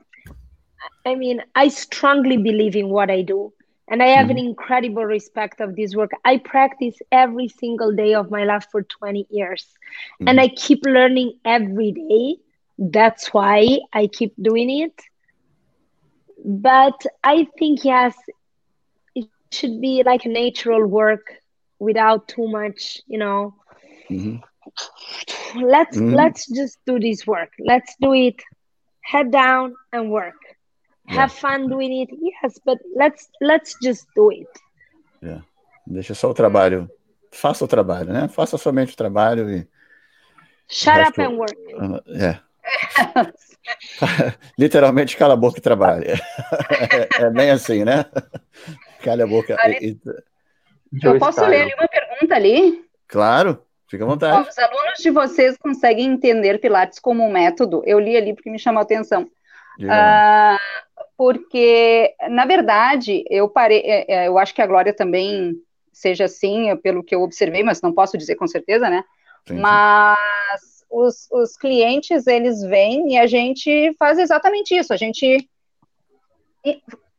I 1.05 1.15
mean, 1.15 1.41
I 1.53 1.67
strongly 1.67 2.37
believe 2.37 2.75
in 2.75 2.89
what 2.89 3.11
I 3.11 3.21
do, 3.21 3.53
and 3.87 4.01
I 4.01 4.07
have 4.07 4.27
mm-hmm. 4.27 4.37
an 4.37 4.45
incredible 4.45 5.05
respect 5.05 5.61
of 5.61 5.75
this 5.75 5.95
work. 5.95 6.11
I 6.23 6.37
practice 6.37 6.95
every 7.11 7.47
single 7.47 7.93
day 7.93 8.13
of 8.13 8.31
my 8.31 8.43
life 8.43 8.67
for 8.71 8.83
20 8.83 9.27
years, 9.29 9.65
mm-hmm. 10.15 10.27
and 10.27 10.39
I 10.39 10.47
keep 10.47 10.85
learning 10.85 11.33
every 11.43 11.91
day. 11.91 12.37
That's 12.77 13.33
why 13.33 13.79
I 13.93 14.07
keep 14.07 14.33
doing 14.41 14.69
it 14.69 15.01
but 16.45 17.05
I 17.23 17.47
think 17.57 17.83
yes, 17.83 18.15
it 19.15 19.25
should 19.51 19.81
be 19.81 20.03
like 20.05 20.25
a 20.25 20.29
natural 20.29 20.85
work 20.85 21.33
without 21.79 22.27
too 22.27 22.47
much, 22.47 23.01
you 23.07 23.17
know. 23.17 23.55
Mm-hmm. 24.09 24.37
Let's 25.59 25.97
mm-hmm. 25.97 26.13
let's 26.13 26.47
just 26.47 26.77
do 26.85 26.99
this 26.99 27.25
work. 27.25 27.49
Let's 27.59 27.95
do 27.99 28.13
it. 28.13 28.41
Head 29.01 29.31
down 29.31 29.75
and 29.91 30.11
work. 30.11 30.35
Yeah. 31.07 31.15
Have 31.15 31.31
fun 31.31 31.67
doing 31.67 32.01
it. 32.01 32.09
Yes, 32.11 32.59
but 32.63 32.77
let's 32.95 33.27
let's 33.41 33.75
just 33.81 34.07
do 34.15 34.29
it. 34.29 34.47
Yeah. 35.21 35.41
Deixa 35.87 36.13
só 36.13 36.29
o 36.29 36.33
trabalho. 36.33 36.89
Faça 37.31 37.65
o 37.65 37.67
trabalho, 37.67 38.13
né? 38.13 38.27
Faça 38.27 38.57
somente 38.57 38.93
o 38.93 38.97
trabalho 38.97 39.49
e. 39.49 39.67
Shut 40.67 40.99
up 41.07 41.21
and 41.21 41.37
work. 41.37 41.55
É. 42.09 42.39
Literalmente, 44.57 45.17
cala 45.17 45.33
a 45.33 45.37
boca 45.37 45.59
e 45.59 45.61
trabalha. 45.61 46.13
É, 47.19 47.23
é, 47.23 47.29
bem 47.29 47.51
assim, 47.51 47.83
né? 47.83 48.05
Cala 49.03 49.23
a 49.23 49.27
boca. 49.27 49.55
e... 49.81 49.97
Eu 51.03 51.17
posso 51.19 51.43
ler 51.45 51.63
ali 51.63 51.73
uma 51.73 51.87
pergunta 51.87 52.35
ali? 52.35 52.85
Claro, 53.07 53.61
fica 53.87 54.03
à 54.03 54.07
vontade. 54.07 54.49
Os 54.49 54.57
alunos 54.57 54.99
de 54.99 55.11
vocês 55.11 55.57
conseguem 55.57 56.05
entender 56.11 56.59
Pilates 56.59 56.99
como 56.99 57.23
um 57.23 57.31
método? 57.31 57.83
Eu 57.85 57.99
li 57.99 58.15
ali 58.15 58.33
porque 58.33 58.49
me 58.49 58.59
chamou 58.59 58.79
a 58.79 58.83
atenção. 58.83 59.29
Uh, 59.79 60.57
porque, 61.17 62.13
na 62.29 62.45
verdade, 62.45 63.23
eu 63.29 63.49
parei, 63.49 63.79
é, 63.79 64.13
é, 64.13 64.27
eu 64.27 64.37
acho 64.37 64.53
que 64.53 64.61
a 64.61 64.67
Glória 64.67 64.93
também 64.93 65.53
seja 65.91 66.25
assim, 66.25 66.75
pelo 66.77 67.03
que 67.03 67.15
eu 67.15 67.21
observei, 67.21 67.63
mas 67.63 67.81
não 67.81 67.93
posso 67.93 68.17
dizer 68.17 68.35
com 68.35 68.47
certeza, 68.47 68.89
né? 68.89 69.03
Sim, 69.47 69.55
sim. 69.55 69.61
Mas 69.61 70.74
os, 70.95 71.29
os 71.29 71.57
clientes, 71.57 72.25
eles 72.25 72.61
vêm 72.61 73.13
e 73.13 73.17
a 73.17 73.27
gente 73.27 73.93
faz 73.99 74.17
exatamente 74.17 74.73
isso, 74.73 74.93
a 74.93 74.97
gente 74.97 75.47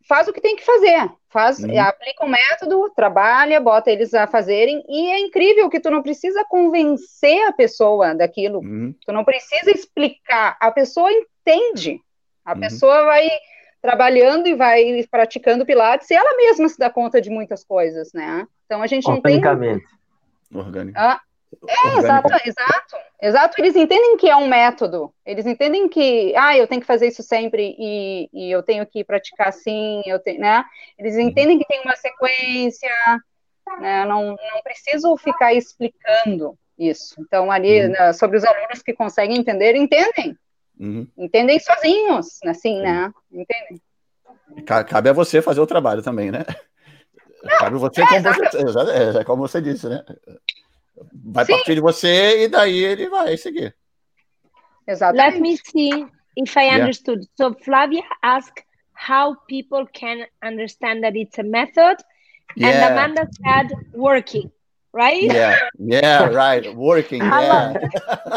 faz 0.09 0.27
o 0.27 0.33
que 0.33 0.41
tem 0.41 0.57
que 0.57 0.65
fazer, 0.65 1.11
faz, 1.29 1.59
uhum. 1.59 1.79
aplica 1.81 2.25
o 2.25 2.27
um 2.27 2.31
método, 2.31 2.91
trabalha, 2.97 3.61
bota 3.61 3.91
eles 3.91 4.15
a 4.15 4.27
fazerem, 4.27 4.83
e 4.89 5.11
é 5.11 5.21
incrível 5.21 5.69
que 5.69 5.79
tu 5.79 5.91
não 5.91 6.03
precisa 6.03 6.45
convencer 6.49 7.47
a 7.47 7.53
pessoa 7.53 8.15
daquilo, 8.15 8.61
uhum. 8.61 8.95
tu 9.05 9.13
não 9.13 9.25
precisa 9.25 9.71
explicar, 9.71 10.57
a 10.59 10.71
pessoa 10.71 11.11
entende, 11.13 12.01
a 12.45 12.55
uhum. 12.55 12.61
pessoa 12.61 13.05
vai 13.05 13.29
trabalhando 13.83 14.47
e 14.49 14.55
vai 14.55 15.07
praticando 15.11 15.67
Pilates, 15.67 16.11
e 16.11 16.15
ela 16.15 16.37
mesma 16.37 16.69
se 16.69 16.79
dá 16.79 16.89
conta 16.89 17.21
de 17.21 17.29
muitas 17.29 17.63
coisas, 17.63 18.13
né? 18.15 18.47
Então 18.65 18.83
a 18.83 18.87
gente 18.87 19.07
não 19.07 19.21
tem... 19.21 19.37
Orgânico. 20.53 20.97
Ah, 20.97 21.21
é, 21.69 21.99
exato, 21.99 22.29
exato, 22.45 22.97
exato. 23.21 23.55
Eles 23.59 23.77
entendem 23.77 24.17
que 24.17 24.29
é 24.29 24.37
um 24.37 24.47
método. 24.47 25.13
Eles 25.25 25.47
entendem 25.47 25.89
que, 25.89 26.35
ah, 26.37 26.57
eu 26.57 26.67
tenho 26.67 26.81
que 26.81 26.87
fazer 26.87 27.09
isso 27.09 27.23
sempre 27.23 27.75
e, 27.79 28.29
e 28.33 28.51
eu 28.51 28.63
tenho 28.63 28.87
que 28.87 29.05
praticar 29.05 29.49
assim, 29.49 30.03
eu 30.07 30.19
tenho, 30.19 30.41
né? 30.41 30.65
Eles 30.99 31.15
uhum. 31.15 31.23
entendem 31.23 31.59
que 31.59 31.67
tem 31.67 31.81
uma 31.83 31.97
sequência, 31.97 32.91
né? 33.81 34.05
Não, 34.05 34.29
não 34.29 34.63
preciso 34.63 35.17
ficar 35.17 35.55
explicando 35.55 36.57
isso. 36.79 37.15
Então, 37.21 37.51
ali, 37.51 37.85
uhum. 37.85 37.91
né, 37.91 38.13
sobre 38.13 38.37
os 38.37 38.45
alunos 38.45 38.83
que 38.83 38.93
conseguem 38.93 39.39
entender, 39.39 39.75
entendem. 39.77 40.37
Uhum. 40.79 41.07
Entendem 41.17 41.59
sozinhos, 41.59 42.39
assim, 42.45 42.81
né? 42.81 43.13
Entendem. 43.33 43.81
Cabe 44.65 45.09
a 45.09 45.13
você 45.13 45.43
fazer 45.43 45.61
o 45.61 45.67
trabalho 45.67 46.03
também, 46.03 46.31
né? 46.31 46.45
Não, 47.43 47.59
Cabe 47.59 47.79
você, 47.79 48.03
é, 48.03 48.07
como 48.07 48.23
você, 48.23 48.91
é, 48.91 49.21
é, 49.21 49.25
como 49.25 49.49
você 49.49 49.63
disse, 49.63 49.89
né? 49.89 50.05
Vai 51.13 51.45
Sim. 51.45 51.53
partir 51.53 51.75
de 51.75 51.81
você 51.81 52.45
e 52.45 52.49
daí 52.49 52.85
ele 52.85 53.09
vai 53.09 53.37
seguir. 53.37 53.75
Exatamente. 54.87 55.33
Let 55.33 55.41
me 55.41 55.57
see 55.57 56.07
if 56.37 56.57
I 56.57 56.65
yeah. 56.65 56.77
understood. 56.79 57.27
So 57.37 57.55
Flavia 57.55 58.03
asked 58.23 58.65
how 58.93 59.37
people 59.49 59.87
can 59.93 60.27
understand 60.43 61.03
that 61.05 61.17
it's 61.17 61.39
a 61.39 61.43
method, 61.43 61.97
yeah. 62.57 62.69
and 62.69 62.93
Amanda 62.93 63.29
said 63.45 63.73
working, 63.93 64.51
right? 64.93 65.23
Yeah, 65.23 65.59
yeah, 65.79 66.27
right, 66.27 66.75
working. 66.75 67.21
Yeah. 67.21 67.73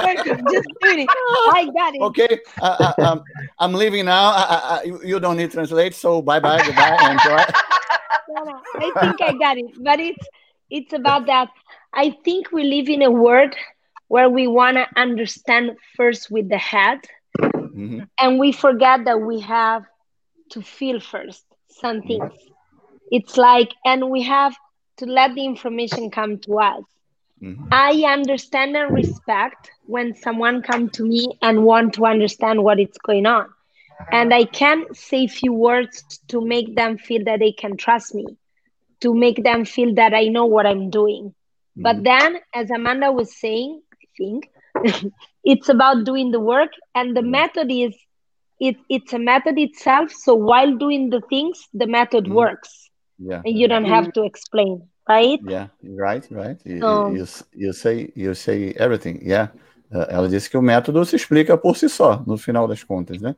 working, 0.04 0.46
just 0.52 0.68
doing 0.82 1.00
it. 1.02 1.10
I 1.10 1.70
got 1.74 1.96
it. 1.96 2.02
Okay, 2.02 2.40
uh, 2.62 2.94
uh, 2.98 3.06
um, 3.06 3.24
I'm 3.60 3.74
leaving 3.74 4.06
now. 4.06 4.34
Uh, 4.36 4.82
you 5.04 5.20
don't 5.20 5.38
need 5.38 5.52
to 5.52 5.56
translate, 5.56 5.94
so 5.94 6.22
bye 6.22 6.40
bye, 6.40 6.62
goodbye, 6.66 7.12
enjoy. 7.12 7.44
No, 8.32 8.44
no, 8.44 8.62
I 8.76 8.92
think 9.02 9.22
I 9.24 9.34
got 9.40 9.58
it, 9.58 9.72
but 9.82 10.00
it's 10.00 10.28
it's 10.70 10.94
about 10.94 11.26
that 11.26 11.50
I 11.94 12.12
think 12.24 12.52
we 12.52 12.64
live 12.64 12.90
in 12.90 13.02
a 13.02 13.12
world 13.12 13.56
where 14.08 14.30
we 14.30 14.48
want 14.48 14.78
to 14.78 14.88
understand 15.00 15.78
first 15.96 16.32
with 16.32 16.50
the 16.50 16.58
head, 16.58 17.00
mm-hmm. 17.40 18.02
and 18.18 18.40
we 18.40 18.52
forget 18.52 19.06
that 19.06 19.22
we 19.22 19.40
have 19.42 19.86
to 20.52 20.62
feel 20.62 21.00
first 21.00 21.44
some 21.70 22.02
things. 22.02 22.24
Mm-hmm. 22.24 22.54
It's 23.12 23.38
like, 23.38 23.74
and 23.86 24.10
we 24.10 24.24
have 24.24 24.56
to 24.98 25.06
let 25.06 25.36
the 25.36 25.46
information 25.46 26.12
come 26.12 26.40
to 26.40 26.60
us. 26.60 26.84
Mm-hmm. 27.42 27.68
I 27.72 28.04
understand 28.08 28.76
and 28.76 28.94
respect 28.94 29.72
when 29.86 30.16
someone 30.16 30.62
come 30.62 30.90
to 30.90 31.04
me 31.04 31.28
and 31.42 31.64
want 31.64 31.94
to 31.94 32.06
understand 32.06 32.64
what 32.64 32.80
is 32.80 32.98
going 33.04 33.26
on. 33.26 33.48
and 34.12 34.34
I 34.34 34.46
can 34.46 34.94
say 34.94 35.28
few 35.28 35.54
words 35.54 36.20
to 36.30 36.42
make 36.42 36.76
them 36.76 36.98
feel 36.98 37.24
that 37.26 37.40
they 37.40 37.52
can 37.52 37.78
trust 37.78 38.16
me, 38.16 38.26
to 39.02 39.14
make 39.14 39.44
them 39.44 39.66
feel 39.66 39.96
that 39.96 40.14
I 40.14 40.26
know 40.28 40.46
what 40.46 40.66
I'm 40.66 40.90
doing. 40.90 41.34
Mm-hmm. 41.80 41.84
But 41.84 42.04
then, 42.04 42.40
as 42.54 42.70
Amanda 42.72 43.12
was 43.12 43.36
saying, 43.36 43.82
I 43.94 44.06
think 44.18 44.50
it's 45.44 45.70
about 45.70 46.04
doing 46.04 46.32
the 46.32 46.40
work, 46.40 46.72
and 46.94 47.16
the 47.16 47.22
method 47.22 47.72
is 47.72 47.96
it, 48.60 48.76
it's 48.90 49.14
a 49.14 49.20
method 49.20 49.58
itself. 49.58 50.12
So 50.12 50.36
while 50.36 50.76
doing 50.76 51.10
the 51.10 51.22
things, 51.30 51.68
the 51.74 51.88
method 51.88 52.26
mm-hmm. 52.26 52.34
works. 52.34 52.90
Yeah, 53.18 53.42
and 53.46 53.58
you 53.58 53.68
don't 53.68 53.86
have 53.86 54.14
to 54.14 54.24
explain, 54.24 54.88
right? 55.08 55.40
Yeah, 55.46 55.68
right, 55.84 56.26
right. 56.32 56.58
You, 56.66 56.80
so, 56.80 57.10
you, 57.12 57.28
you 57.54 57.74
say 57.74 58.12
you 58.16 58.34
say 58.34 58.74
everything. 58.78 59.22
Yeah. 59.24 59.48
Uh, 59.92 60.06
ela 60.08 60.30
disse 60.30 60.48
que 60.48 60.58
o 60.58 60.62
método 60.62 61.04
se 61.04 61.16
explica 61.16 61.58
por 61.58 61.76
si 61.76 61.90
só, 61.90 62.24
no 62.28 62.38
final 62.38 62.68
das 62.68 62.84
contas, 62.84 63.20
né? 63.20 63.36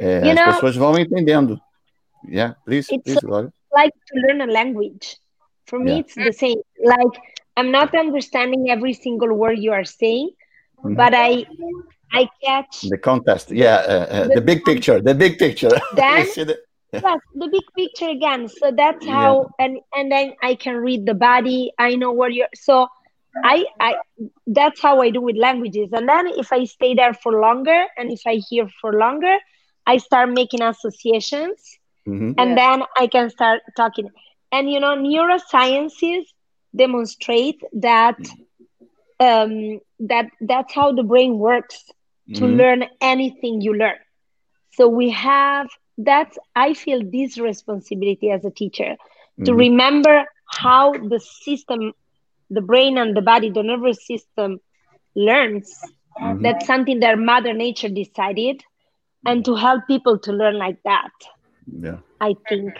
É, 0.00 0.30
as 0.30 0.34
know, 0.34 0.44
pessoas 0.46 0.74
vão 0.74 0.98
entendendo. 0.98 1.60
Yeah, 2.26 2.56
please, 2.64 2.88
please, 3.04 3.20
Gloria. 3.20 3.52
like 3.74 3.92
to 4.08 4.20
learn 4.20 4.40
a 4.40 4.46
language. 4.46 5.18
For 5.66 5.78
me, 5.78 5.92
yeah. 5.92 5.98
it's 5.98 6.14
the 6.14 6.32
same. 6.32 6.58
Like 6.84 7.14
I'm 7.56 7.70
not 7.70 7.94
understanding 7.94 8.70
every 8.70 8.92
single 8.92 9.32
word 9.34 9.58
you 9.58 9.72
are 9.72 9.84
saying, 9.84 10.30
mm-hmm. 10.78 10.94
but 10.94 11.14
I 11.14 11.46
I 12.12 12.28
catch 12.44 12.82
the 12.82 12.98
contest. 12.98 13.50
Yeah, 13.50 13.76
uh, 13.76 13.92
uh, 13.92 14.28
the, 14.28 14.34
the, 14.36 14.40
big 14.40 14.64
picture. 14.64 15.00
The 15.00 15.14
big 15.14 15.38
picture. 15.38 15.70
Then, 15.94 16.26
the, 16.34 16.58
yes, 16.92 17.20
the 17.34 17.48
big 17.48 17.62
picture 17.76 18.10
again. 18.10 18.48
So 18.48 18.70
that's 18.70 19.06
how, 19.06 19.50
yeah. 19.58 19.64
and 19.64 19.78
and 19.94 20.12
then 20.12 20.34
I 20.42 20.54
can 20.54 20.76
read 20.76 21.06
the 21.06 21.14
body. 21.14 21.72
I 21.78 21.94
know 21.94 22.12
where 22.12 22.30
you're. 22.30 22.48
So 22.54 22.88
I 23.44 23.64
I 23.80 23.94
that's 24.46 24.80
how 24.82 25.00
I 25.00 25.10
do 25.10 25.20
with 25.20 25.36
languages. 25.36 25.90
And 25.92 26.08
then 26.08 26.26
if 26.28 26.52
I 26.52 26.64
stay 26.64 26.94
there 26.94 27.14
for 27.14 27.40
longer, 27.40 27.86
and 27.96 28.10
if 28.10 28.22
I 28.26 28.34
hear 28.48 28.68
for 28.80 28.92
longer, 28.92 29.36
I 29.86 29.96
start 29.98 30.30
making 30.30 30.62
associations 30.62 31.78
mm-hmm. 32.06 32.32
and 32.38 32.50
yeah. 32.50 32.54
then 32.54 32.82
I 32.96 33.06
can 33.06 33.30
start 33.30 33.62
talking. 33.76 34.10
And 34.52 34.70
you 34.70 34.80
know, 34.80 34.94
neurosciences 34.96 36.24
demonstrate 36.74 37.62
that 37.72 38.18
um, 39.18 39.80
that 40.00 40.26
that's 40.40 40.72
how 40.74 40.92
the 40.92 41.02
brain 41.02 41.38
works 41.38 41.84
to 42.34 42.42
mm-hmm. 42.42 42.56
learn 42.56 42.84
anything 43.00 43.60
you 43.60 43.74
learn. 43.74 43.98
So 44.74 44.88
we 44.88 45.10
have 45.10 45.68
that's 45.98 46.38
I 46.54 46.74
feel 46.74 47.02
this 47.02 47.38
responsibility 47.38 48.30
as 48.30 48.44
a 48.44 48.50
teacher 48.50 48.96
mm-hmm. 48.96 49.44
to 49.44 49.54
remember 49.54 50.24
how 50.46 50.92
the 50.92 51.20
system, 51.20 51.92
the 52.50 52.60
brain 52.60 52.98
and 52.98 53.16
the 53.16 53.22
body, 53.22 53.50
the 53.50 53.62
nervous 53.62 54.06
system 54.06 54.60
learns. 55.14 55.80
Mm-hmm. 56.20 56.42
That's 56.42 56.66
something 56.66 57.00
that 57.00 57.18
Mother 57.18 57.54
Nature 57.54 57.88
decided 57.88 58.62
and 59.24 59.44
to 59.44 59.54
help 59.54 59.86
people 59.86 60.18
to 60.18 60.32
learn 60.32 60.58
like 60.58 60.82
that 60.84 61.10
yeah 61.66 61.98
i 62.20 62.34
think 62.48 62.74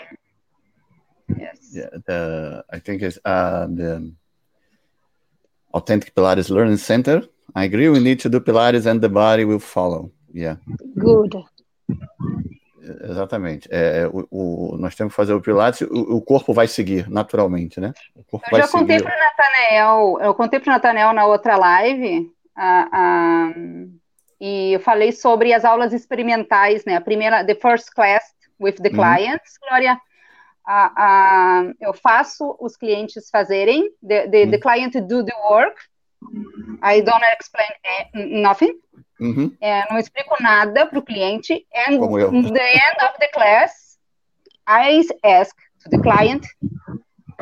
yes 1.39 1.59
yeah 1.73 1.89
the 2.07 2.65
i 2.71 2.79
think 2.79 3.03
it's 3.03 3.19
uh 3.25 3.67
the 3.67 4.13
authentic 5.73 6.15
pilates 6.15 6.51
learning 6.51 6.77
center 6.77 7.23
i 7.55 7.65
agree 7.65 7.89
we 7.89 8.01
need 8.01 8.19
to 8.19 8.29
do 8.29 8.41
pilates 8.41 8.87
and 8.87 9.01
the 9.01 9.09
body 9.09 9.45
will 9.45 9.59
follow 9.59 10.11
yeah 10.33 10.57
good 10.97 11.35
Exatamente. 13.09 13.69
É, 13.71 14.09
o, 14.09 14.27
o, 14.31 14.77
nós 14.77 14.95
temos 14.95 15.13
que 15.13 15.17
fazer 15.17 15.33
o 15.33 15.41
Pilates, 15.41 15.83
o, 15.83 16.17
o 16.17 16.21
corpo 16.21 16.53
vai 16.53 16.67
seguir 16.67 17.09
naturalmente, 17.09 17.81
né? 17.81 17.93
eu 18.17 18.59
já 18.59 18.69
contei 18.69 19.01
para 19.01 19.15
o 19.15 19.21
Nathaniel, 19.21 20.19
eu 20.21 20.35
contei 20.35 20.61
para 20.61 20.71
o 20.71 20.73
Nathaniel 20.73 21.13
na 21.13 21.25
outra 21.25 21.57
live, 21.57 22.29
a, 22.57 22.89
a, 22.93 23.53
e 24.41 24.73
eu 24.73 24.81
falei 24.81 25.13
sobre 25.13 25.55
as 25.55 25.65
aulas 25.65 25.93
experimentais, 25.93 26.85
né? 26.85 26.97
A 26.97 27.01
primeira, 27.01 27.45
the 27.45 27.55
first 27.55 27.95
class 27.95 28.25
with 28.61 28.75
the 28.75 28.89
uhum. 28.91 28.97
Clients, 30.67 31.63
Glória. 31.63 31.77
eu 31.81 31.93
faço 31.95 32.57
os 32.61 32.77
clientes 32.77 33.29
fazerem, 33.31 33.91
the, 34.07 34.29
the, 34.29 34.47
the, 34.47 34.57
uhum. 34.57 34.61
client 34.61 34.93
do 35.07 35.25
the 35.25 35.35
work, 35.49 35.77
I 36.83 37.03
don't 37.03 37.25
explain 37.39 38.43
nothing, 38.43 38.75
uhum. 39.21 39.57
é, 39.61 39.91
não 39.91 39.99
explico 39.99 40.37
nada 40.41 40.87
para 40.87 40.99
o 40.99 41.03
cliente, 41.03 41.67
and 41.75 41.99
the 42.53 42.73
end 42.73 43.05
of 43.05 43.19
the 43.19 43.29
class, 43.33 43.99
I 44.69 45.03
ask 45.25 45.57
to 45.83 45.91
the 45.91 45.99
client, 45.99 46.47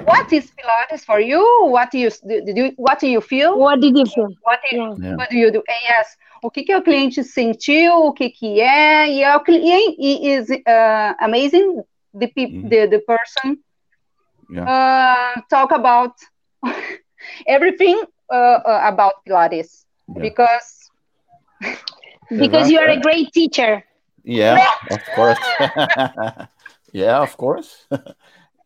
what 0.06 0.34
is 0.34 0.50
Pilates 0.52 1.04
for 1.04 1.20
you? 1.20 1.44
What 1.66 1.90
do 1.92 1.98
you, 1.98 2.10
do 2.24 2.52
you 2.56 2.72
what 2.76 3.00
do 3.00 3.06
you 3.06 3.20
feel? 3.20 3.58
What 3.58 3.80
did 3.80 3.96
you 3.96 4.06
feel? 4.06 4.28
What, 4.42 4.60
do 4.62 4.76
you, 4.76 4.96
yeah. 4.98 5.16
what 5.16 5.30
do 5.30 5.36
you 5.36 5.50
do? 5.50 5.58
And 5.58 5.82
yes, 5.88 6.16
o 6.42 6.50
que, 6.50 6.64
que 6.64 6.74
o 6.74 6.82
cliente 6.82 7.22
sentiu, 7.22 8.06
o 8.06 8.12
que, 8.12 8.30
que 8.30 8.60
é, 8.60 9.08
e 9.08 9.22
é 9.22 9.36
o 9.36 9.40
cliente 9.40 9.96
is 10.00 10.48
uh, 10.48 11.14
amazing 11.18 11.82
the, 12.14 12.26
mm. 12.36 12.68
the, 12.68 12.86
the 12.86 13.00
person 13.00 13.58
yeah. 14.50 14.64
uh, 14.64 15.40
talk 15.48 15.72
about 15.72 16.14
everything 17.46 18.02
uh, 18.30 18.34
uh 18.34 18.80
about 18.84 19.24
Pilates 19.26 19.84
yeah. 20.08 20.22
because 20.22 20.90
because 22.30 22.70
you 22.70 22.78
are 22.78 22.88
a 22.88 23.00
great 23.00 23.32
teacher. 23.32 23.84
Yeah, 24.22 24.66
of 24.90 25.00
course. 25.14 25.38
yeah, 26.92 27.18
of 27.20 27.36
course. 27.36 27.86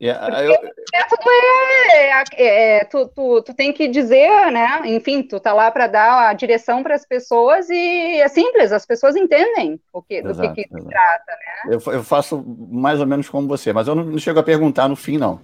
Yeah, 0.01 0.43
eu... 0.43 0.51
método 0.91 1.23
é, 1.29 2.23
é, 2.33 2.77
é, 2.79 2.85
tu, 2.85 3.07
tu, 3.07 3.41
tu 3.41 3.53
tem 3.53 3.71
que 3.71 3.87
dizer, 3.87 4.51
né? 4.51 4.81
Enfim, 4.85 5.23
tu 5.23 5.39
tá 5.39 5.53
lá 5.53 5.71
para 5.71 5.87
dar 5.87 6.29
a 6.29 6.33
direção 6.33 6.83
para 6.83 6.95
as 6.95 7.05
pessoas 7.05 7.69
e 7.69 8.19
é 8.19 8.27
simples, 8.27 8.73
as 8.73 8.85
pessoas 8.85 9.15
entendem 9.15 9.79
o 9.93 10.01
que, 10.01 10.21
do 10.21 10.31
exato, 10.31 10.53
que, 10.53 10.63
que 10.63 10.81
se 10.81 10.85
trata, 10.85 11.31
né? 11.31 11.75
Eu, 11.75 11.93
eu 11.93 12.03
faço 12.03 12.43
mais 12.69 12.99
ou 12.99 13.07
menos 13.07 13.29
como 13.29 13.47
você, 13.47 13.71
mas 13.71 13.87
eu 13.87 13.95
não, 13.95 14.03
não 14.03 14.17
chego 14.17 14.39
a 14.39 14.43
perguntar 14.43 14.89
no 14.89 14.95
fim, 14.97 15.17
não. 15.17 15.35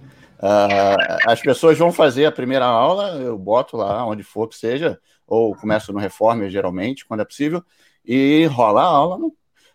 Uh, 0.42 1.28
as 1.28 1.40
pessoas 1.40 1.78
vão 1.78 1.92
fazer 1.92 2.26
a 2.26 2.32
primeira 2.32 2.66
aula, 2.66 3.12
eu 3.20 3.38
boto 3.38 3.76
lá 3.76 4.04
onde 4.04 4.22
for 4.22 4.48
que 4.48 4.56
seja, 4.56 4.98
ou 5.26 5.54
começo 5.54 5.92
no 5.92 5.98
Reformer, 6.00 6.50
geralmente, 6.50 7.06
quando 7.06 7.20
é 7.20 7.24
possível, 7.24 7.62
e 8.04 8.44
rola 8.46 8.82
a 8.82 8.86
aula. 8.86 9.18
No, 9.18 9.32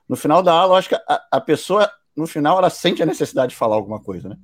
no 0.07 0.15
final 0.15 0.43
da 0.43 0.53
aula, 0.53 0.73
eu 0.73 0.77
acho 0.77 0.89
que 0.89 0.95
a, 0.95 1.23
a 1.31 1.41
pessoa, 1.41 1.89
no 2.15 2.27
final, 2.27 2.57
ela 2.59 2.69
sente 2.69 3.01
a 3.01 3.05
necessidade 3.05 3.51
de 3.51 3.55
falar 3.55 3.75
alguma 3.75 3.99
coisa, 3.99 4.29
né? 4.29 4.37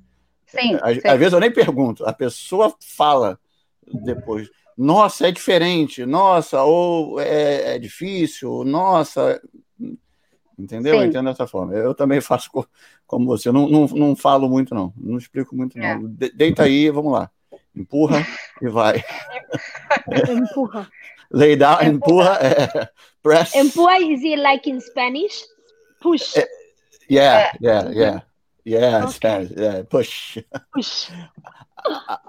Sim, 0.60 0.74
às, 0.82 1.04
às 1.04 1.18
vezes 1.18 1.32
eu 1.32 1.40
nem 1.40 1.52
pergunto, 1.52 2.04
a 2.04 2.12
pessoa 2.12 2.74
fala 2.80 3.38
depois. 3.86 4.48
Nossa, 4.76 5.28
é 5.28 5.30
diferente, 5.30 6.04
nossa, 6.04 6.62
ou 6.62 7.20
é, 7.20 7.76
é 7.76 7.78
difícil, 7.78 8.64
nossa. 8.64 9.40
Entendeu? 10.58 10.96
Eu 10.96 11.04
entendo 11.04 11.30
dessa 11.30 11.46
forma. 11.46 11.74
Eu 11.74 11.94
também 11.94 12.20
faço 12.22 12.50
como 13.06 13.26
você. 13.26 13.50
Não, 13.52 13.68
não, 13.68 13.86
não 13.86 14.16
falo 14.16 14.48
muito, 14.48 14.74
não. 14.74 14.92
Não 14.96 15.18
explico 15.18 15.54
muito, 15.54 15.78
não. 15.78 15.86
É. 15.86 16.28
deita 16.34 16.64
aí, 16.64 16.90
vamos 16.90 17.12
lá. 17.12 17.30
Empurra 17.74 18.24
e 18.62 18.68
vai. 18.68 19.04
Empurra. 20.30 20.88
Lay 21.30 21.56
down, 21.56 21.82
empurra. 21.82 22.38
É, 22.40 22.88
press. 23.22 23.54
Empurra 23.54 23.98
is 23.98 24.22
it 24.22 24.36
like 24.36 24.70
in 24.70 24.80
Spanish? 24.80 25.44
Push. 26.00 26.36
É, 26.36 26.46
yeah, 27.10 27.52
yeah, 27.60 27.90
yeah. 27.90 28.26
Yeah, 28.64 29.04
okay. 29.04 29.12
Spanish. 29.12 29.52
Yeah, 29.56 29.82
push. 29.82 30.38
Push. 30.72 31.10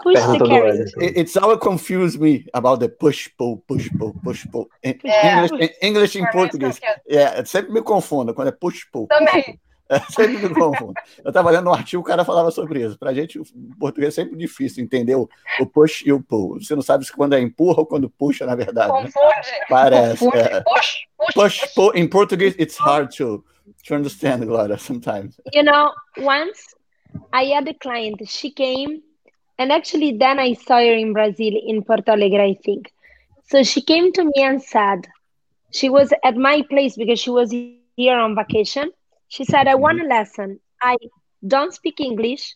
push 0.03 0.19
the 0.19 0.45
carrot. 0.45 0.91
It, 0.99 1.17
it's 1.17 1.37
always 1.37 1.59
confused 1.59 2.19
me 2.19 2.45
about 2.53 2.81
the 2.81 2.89
push, 2.89 3.29
pull, 3.37 3.63
push, 3.67 3.89
pull, 3.97 4.13
push, 4.21 4.45
pull. 4.51 4.67
In, 4.83 4.99
yeah. 5.03 5.43
English, 5.43 5.61
in, 5.61 5.69
English 5.81 6.15
em 6.17 6.25
português. 6.31 6.79
Yeah, 7.07 7.45
sempre 7.45 7.71
me 7.71 7.81
confundo 7.81 8.33
quando 8.33 8.49
é 8.49 8.51
push, 8.51 8.83
pull. 8.91 9.07
Também. 9.07 9.59
É, 9.89 9.99
sempre 10.11 10.37
me 10.37 10.55
confundo. 10.55 10.93
Eu 11.23 11.29
estava 11.29 11.51
lendo 11.51 11.69
um 11.69 11.73
artigo, 11.73 12.01
o 12.01 12.05
cara 12.05 12.25
falava 12.25 12.49
sobre 12.51 12.83
isso. 12.83 12.97
Para 12.97 13.11
a 13.11 13.13
gente, 13.13 13.39
o 13.39 13.45
português 13.79 14.17
é 14.17 14.23
sempre 14.23 14.35
difícil 14.35 14.83
entender 14.83 15.15
o, 15.15 15.29
o, 15.59 15.65
push 15.65 16.01
e 16.05 16.11
o 16.11 16.21
pull. 16.21 16.59
Você 16.59 16.75
não 16.75 16.81
sabe 16.81 17.05
se 17.05 17.11
quando 17.11 17.33
é 17.33 17.39
empurra 17.39 17.81
ou 17.81 17.85
quando 17.85 18.09
puxa, 18.09 18.45
na 18.45 18.55
verdade. 18.55 18.91
Né? 18.91 19.01
Confunde. 19.01 19.51
Né? 19.51 19.65
Parece. 19.69 20.17
Confunde. 20.17 20.43
É. 20.43 20.61
Push, 20.61 21.07
push, 21.17 21.33
push, 21.33 21.59
push. 21.59 21.73
Pull. 21.75 21.95
In 21.95 22.07
português, 22.07 22.55
it's 22.57 22.77
hard 22.77 23.15
to 23.15 23.43
to 23.85 23.95
understand, 23.95 24.45
Gloria, 24.45 24.77
sometimes. 24.77 25.39
You 25.53 25.63
know, 25.63 25.91
once 26.17 26.73
I 27.33 27.45
had 27.45 27.67
a 27.67 27.73
client, 27.73 28.27
she 28.27 28.51
came, 28.51 29.01
and 29.57 29.71
actually 29.71 30.17
then 30.17 30.39
I 30.39 30.53
saw 30.53 30.77
her 30.77 30.93
in 30.93 31.13
Brazil, 31.13 31.53
in 31.65 31.83
Porto 31.83 32.13
Alegre, 32.13 32.41
I 32.41 32.55
think. 32.55 32.91
So 33.47 33.63
she 33.63 33.81
came 33.81 34.11
to 34.13 34.23
me 34.23 34.43
and 34.43 34.61
said, 34.61 35.07
she 35.71 35.89
was 35.89 36.11
at 36.23 36.35
my 36.35 36.63
place 36.69 36.95
because 36.95 37.19
she 37.19 37.29
was 37.29 37.51
here 37.51 38.17
on 38.17 38.35
vacation. 38.35 38.91
She 39.27 39.45
said, 39.45 39.67
I 39.67 39.75
want 39.75 40.01
a 40.01 40.05
lesson. 40.05 40.59
I 40.81 40.97
don't 41.45 41.73
speak 41.73 41.99
English. 41.99 42.55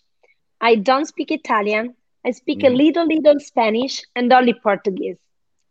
I 0.61 0.75
don't 0.75 1.05
speak 1.05 1.31
Italian. 1.31 1.95
I 2.25 2.31
speak 2.31 2.59
mm. 2.59 2.67
a 2.67 2.69
little, 2.69 3.07
little 3.07 3.39
Spanish 3.39 4.03
and 4.15 4.31
only 4.31 4.53
Portuguese. 4.53 5.17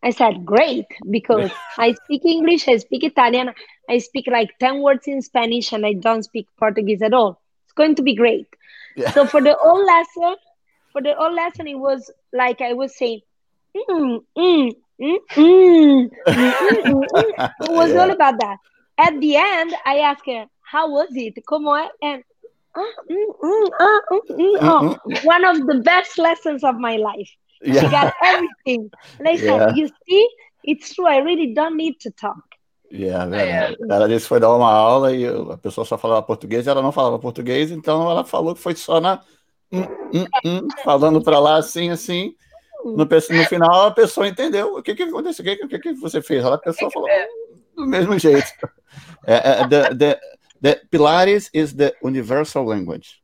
I 0.01 0.11
said, 0.11 0.45
great, 0.45 0.85
because 1.09 1.51
I 1.77 1.93
speak 1.93 2.25
English, 2.25 2.67
I 2.67 2.77
speak 2.77 3.03
Italian, 3.03 3.51
I 3.89 3.97
speak 3.97 4.27
like 4.27 4.57
10 4.59 4.81
words 4.81 5.07
in 5.07 5.21
Spanish, 5.21 5.73
and 5.73 5.85
I 5.85 5.93
don't 5.93 6.23
speak 6.23 6.47
Portuguese 6.57 7.01
at 7.01 7.13
all. 7.13 7.41
It's 7.65 7.73
going 7.73 7.95
to 7.95 8.01
be 8.01 8.15
great. 8.15 8.47
Yeah. 8.95 9.11
So 9.11 9.25
for 9.25 9.41
the 9.41 9.55
whole 9.59 9.85
lesson, 9.85 10.35
for 10.91 11.01
the 11.01 11.15
whole 11.15 11.33
lesson, 11.33 11.67
it 11.67 11.77
was 11.77 12.11
like 12.33 12.61
I 12.61 12.73
was 12.73 12.97
saying, 12.97 13.21
mm, 13.75 14.19
mm, 14.37 14.71
mm, 15.01 15.17
mm, 15.31 16.09
it 16.27 17.71
was 17.71 17.95
all 17.95 18.11
about 18.11 18.39
that. 18.39 18.57
At 18.97 19.19
the 19.19 19.37
end, 19.37 19.73
I 19.85 19.99
asked 19.99 20.25
her, 20.25 20.45
how 20.71 20.89
was 20.91 21.09
it? 21.15 21.41
Como 21.45 21.75
é? 21.75 21.89
And 22.01 22.23
ah, 22.75 22.93
mm, 23.09 23.33
mm, 23.43 23.69
ah, 23.79 24.01
mm, 24.11 24.21
mm, 24.29 24.57
oh, 24.61 24.97
one 25.23 25.45
of 25.45 25.65
the 25.65 25.81
best 25.83 26.17
lessons 26.17 26.63
of 26.63 26.75
my 26.75 26.97
life. 26.97 27.29
Yeah. 27.61 27.87
I 27.87 27.91
got 27.91 28.13
everything. 28.23 28.91
And 29.17 29.27
I 29.27 29.31
yeah. 29.31 29.67
said, 29.67 29.77
you 29.77 29.89
see, 30.07 30.29
it's 30.63 30.93
true. 30.93 31.07
I 31.07 31.17
really 31.17 31.53
don't 31.53 31.75
need 31.75 31.99
to 32.01 32.11
talk. 32.11 32.43
Yeah, 32.91 33.27
é 33.37 33.75
Ela 33.87 34.07
disse 34.07 34.25
que 34.25 34.29
foi 34.29 34.39
dar 34.39 34.55
uma 34.55 34.71
aula 34.71 35.13
e 35.13 35.23
a 35.27 35.57
pessoa 35.57 35.85
só 35.85 35.95
falava 35.95 36.23
português, 36.23 36.65
ela 36.65 36.81
não 36.81 36.91
falava 36.91 37.19
português, 37.19 37.69
então 37.69 38.09
ela 38.09 38.23
falou 38.23 38.55
que 38.55 38.61
foi 38.61 38.75
só 38.75 38.99
na 38.99 39.21
hum, 39.71 39.83
hum, 40.11 40.25
hum, 40.43 40.67
falando 40.83 41.21
para 41.21 41.39
lá 41.39 41.57
assim, 41.57 41.91
assim. 41.91 42.33
No, 42.83 43.05
no 43.05 43.45
final 43.45 43.87
a 43.87 43.91
pessoa 43.91 44.27
entendeu 44.27 44.75
o 44.75 44.81
que, 44.81 44.95
que 44.95 45.03
aconteceu, 45.03 45.43
o 45.43 45.45
que, 45.45 45.67
que, 45.67 45.79
que 45.79 45.93
você 45.93 46.19
fez. 46.19 46.43
a 46.43 46.57
pessoa 46.57 46.89
falou 46.89 47.07
do 47.75 47.85
mesmo 47.85 48.17
jeito. 48.17 48.47
É, 49.27 49.35
é, 49.35 49.67
the, 49.67 49.95
the, 49.95 50.19
the 50.61 50.81
Pilates 50.91 51.49
is 51.53 51.75
the 51.75 51.93
universal 52.03 52.65
language. 52.65 53.21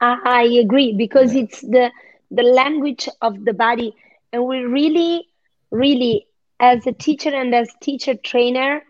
I 0.00 0.42
agree 0.62 0.92
because 0.92 1.34
it's 1.34 1.60
the 1.60 1.90
the 2.30 2.42
language 2.42 3.08
of 3.20 3.44
the 3.44 3.52
body, 3.52 3.94
and 4.32 4.44
we 4.44 4.58
really, 4.58 5.26
really 5.70 6.26
as 6.60 6.86
a 6.86 6.92
teacher 6.92 7.30
and 7.34 7.54
as 7.54 7.70
teacher 7.80 8.14
trainer, 8.14 8.82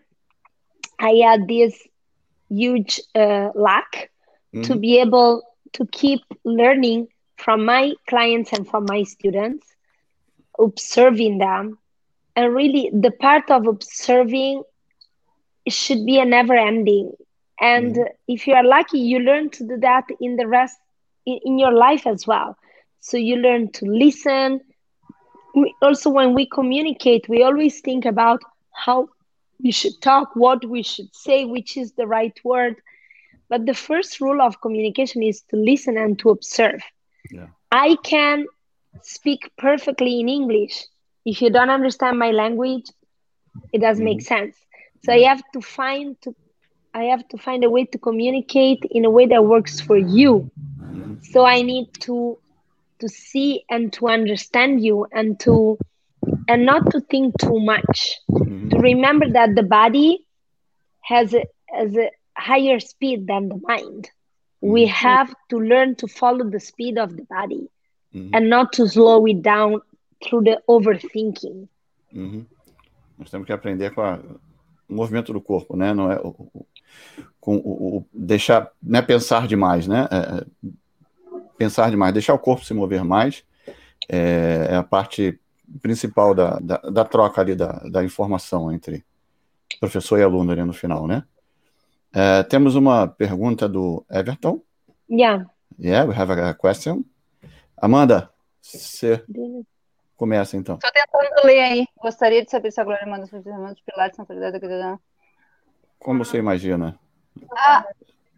I 0.99 1.11
had 1.23 1.47
this 1.47 1.75
huge 2.49 2.99
uh, 3.15 3.49
lack 3.55 4.11
mm-hmm. 4.53 4.61
to 4.63 4.75
be 4.75 4.99
able 4.99 5.43
to 5.73 5.85
keep 5.87 6.21
learning 6.43 7.07
from 7.37 7.65
my 7.65 7.93
clients 8.07 8.51
and 8.51 8.67
from 8.67 8.85
my 8.85 9.03
students, 9.03 9.65
observing 10.57 11.37
them. 11.37 11.77
And 12.35 12.53
really, 12.53 12.89
the 12.93 13.11
part 13.11 13.49
of 13.49 13.67
observing 13.67 14.63
should 15.67 16.05
be 16.05 16.19
a 16.19 16.25
never 16.25 16.55
ending. 16.55 17.13
And 17.61 17.95
mm-hmm. 17.95 18.13
if 18.27 18.47
you 18.47 18.53
are 18.53 18.63
lucky, 18.63 18.99
you 18.99 19.19
learn 19.19 19.49
to 19.51 19.67
do 19.67 19.77
that 19.77 20.05
in 20.21 20.35
the 20.35 20.47
rest 20.47 20.77
in, 21.25 21.39
in 21.43 21.59
your 21.59 21.73
life 21.73 22.07
as 22.07 22.25
well. 22.25 22.57
So 23.01 23.17
you 23.17 23.37
learn 23.37 23.71
to 23.73 23.85
listen, 23.85 24.61
we, 25.55 25.73
also 25.81 26.09
when 26.09 26.33
we 26.33 26.45
communicate 26.45 27.27
we 27.29 27.43
always 27.43 27.81
think 27.81 28.05
about 28.05 28.41
how 28.71 29.09
we 29.61 29.71
should 29.71 29.99
talk 30.01 30.35
what 30.35 30.63
we 30.65 30.83
should 30.83 31.13
say 31.15 31.45
which 31.45 31.77
is 31.77 31.93
the 31.93 32.07
right 32.07 32.37
word 32.43 32.75
but 33.49 33.65
the 33.65 33.73
first 33.73 34.21
rule 34.21 34.41
of 34.41 34.61
communication 34.61 35.23
is 35.23 35.41
to 35.41 35.55
listen 35.55 35.97
and 35.97 36.19
to 36.19 36.29
observe 36.29 36.81
yeah. 37.31 37.47
i 37.71 37.97
can 38.03 38.45
speak 39.01 39.49
perfectly 39.57 40.19
in 40.19 40.29
english 40.29 40.85
if 41.25 41.41
you 41.41 41.49
don't 41.49 41.69
understand 41.69 42.17
my 42.17 42.31
language 42.31 42.85
it 43.73 43.79
doesn't 43.79 44.05
mm-hmm. 44.05 44.17
make 44.17 44.21
sense 44.21 44.55
so 45.03 45.13
i 45.13 45.19
have 45.19 45.43
to 45.51 45.61
find 45.61 46.19
to 46.21 46.35
i 46.99 47.05
have 47.05 47.25
to 47.27 47.37
find 47.37 47.63
a 47.63 47.69
way 47.69 47.85
to 47.85 47.97
communicate 47.97 48.83
in 48.91 49.05
a 49.05 49.09
way 49.09 49.25
that 49.25 49.43
works 49.45 49.79
for 49.79 49.97
you 49.97 50.49
mm-hmm. 50.81 51.15
so 51.21 51.45
i 51.45 51.61
need 51.61 51.87
to 51.93 52.37
to 52.99 53.07
see 53.07 53.63
and 53.69 53.93
to 53.93 54.07
understand 54.07 54.83
you 54.83 55.07
and 55.11 55.39
to 55.39 55.77
and 56.47 56.65
not 56.65 56.91
to 56.91 57.01
think 57.01 57.33
too 57.39 57.59
much 57.59 58.19
mm-hmm. 58.29 58.69
to 58.69 58.77
remember 58.79 59.29
that 59.29 59.55
the 59.55 59.63
body 59.63 60.25
has 61.01 61.33
a, 61.33 61.45
has 61.67 61.95
a 61.95 62.11
higher 62.35 62.79
speed 62.79 63.27
than 63.27 63.49
the 63.49 63.59
mind 63.63 64.03
mm-hmm. 64.03 64.71
we 64.71 64.85
have 64.85 65.33
to 65.49 65.57
learn 65.57 65.95
to 65.95 66.07
follow 66.07 66.49
the 66.49 66.59
speed 66.59 66.97
of 66.97 67.15
the 67.15 67.23
body 67.23 67.69
mm-hmm. 68.13 68.29
and 68.33 68.49
not 68.49 68.73
to 68.73 68.87
slow 68.87 69.25
it 69.25 69.41
down 69.41 69.81
through 70.23 70.43
the 70.43 70.61
overthinking 70.67 71.67
uhum. 72.13 72.45
nós 73.17 73.29
temos 73.29 73.45
que 73.45 73.53
aprender 73.53 73.93
com 73.93 74.01
a, 74.01 74.19
o 74.89 74.93
movimento 74.93 75.31
do 75.31 75.41
corpo 75.41 75.77
né 75.77 75.93
não 75.93 76.11
é 76.11 76.19
o, 76.19 76.35
com 77.39 77.55
o, 77.57 77.97
o 77.97 78.05
deixar 78.13 78.71
né 78.81 79.01
pensar 79.01 79.47
demais 79.47 79.87
né 79.87 80.07
é, 80.11 80.45
pensar 81.59 81.91
demais, 81.91 82.13
deixar 82.13 82.33
o 82.33 82.39
corpo 82.39 82.63
se 82.63 82.73
mover 82.73 83.03
mais, 83.03 83.43
é, 84.07 84.67
é 84.69 84.75
a 84.75 84.83
parte 84.83 85.37
principal 85.81 86.33
da, 86.33 86.57
da, 86.57 86.77
da, 86.77 87.03
troca 87.03 87.41
ali 87.41 87.53
da, 87.53 87.73
da 87.91 88.01
informação 88.01 88.71
entre 88.71 89.03
professor 89.77 90.17
e 90.17 90.23
aluno 90.23 90.53
ali 90.53 90.63
no 90.63 90.71
final, 90.71 91.05
né? 91.05 91.23
É, 92.13 92.41
temos 92.43 92.75
uma 92.75 93.07
pergunta 93.07 93.67
do 93.67 94.03
Everton. 94.09 94.61
Yeah. 95.11 95.45
Yeah, 95.77 96.09
we 96.09 96.15
have 96.17 96.31
a 96.31 96.53
question. 96.53 97.03
Amanda, 97.77 98.29
você 98.61 99.23
começa 100.15 100.57
então. 100.57 100.75
Estou 100.75 100.91
tentando 100.91 101.45
ler 101.45 101.59
aí. 101.59 101.87
Gostaria 102.01 102.43
de 102.43 102.49
saber 102.49 102.71
se 102.71 102.81
a 102.81 102.83
Glória 102.83 103.05
manda 103.05 103.25
os 103.25 103.29
de 103.75 103.83
pilates 103.83 104.17
na 104.17 104.25
qualidade 104.25 104.59
da 104.59 104.99
Como 105.99 106.23
você 106.23 106.37
imagina? 106.37 106.97
Ah, 107.51 107.85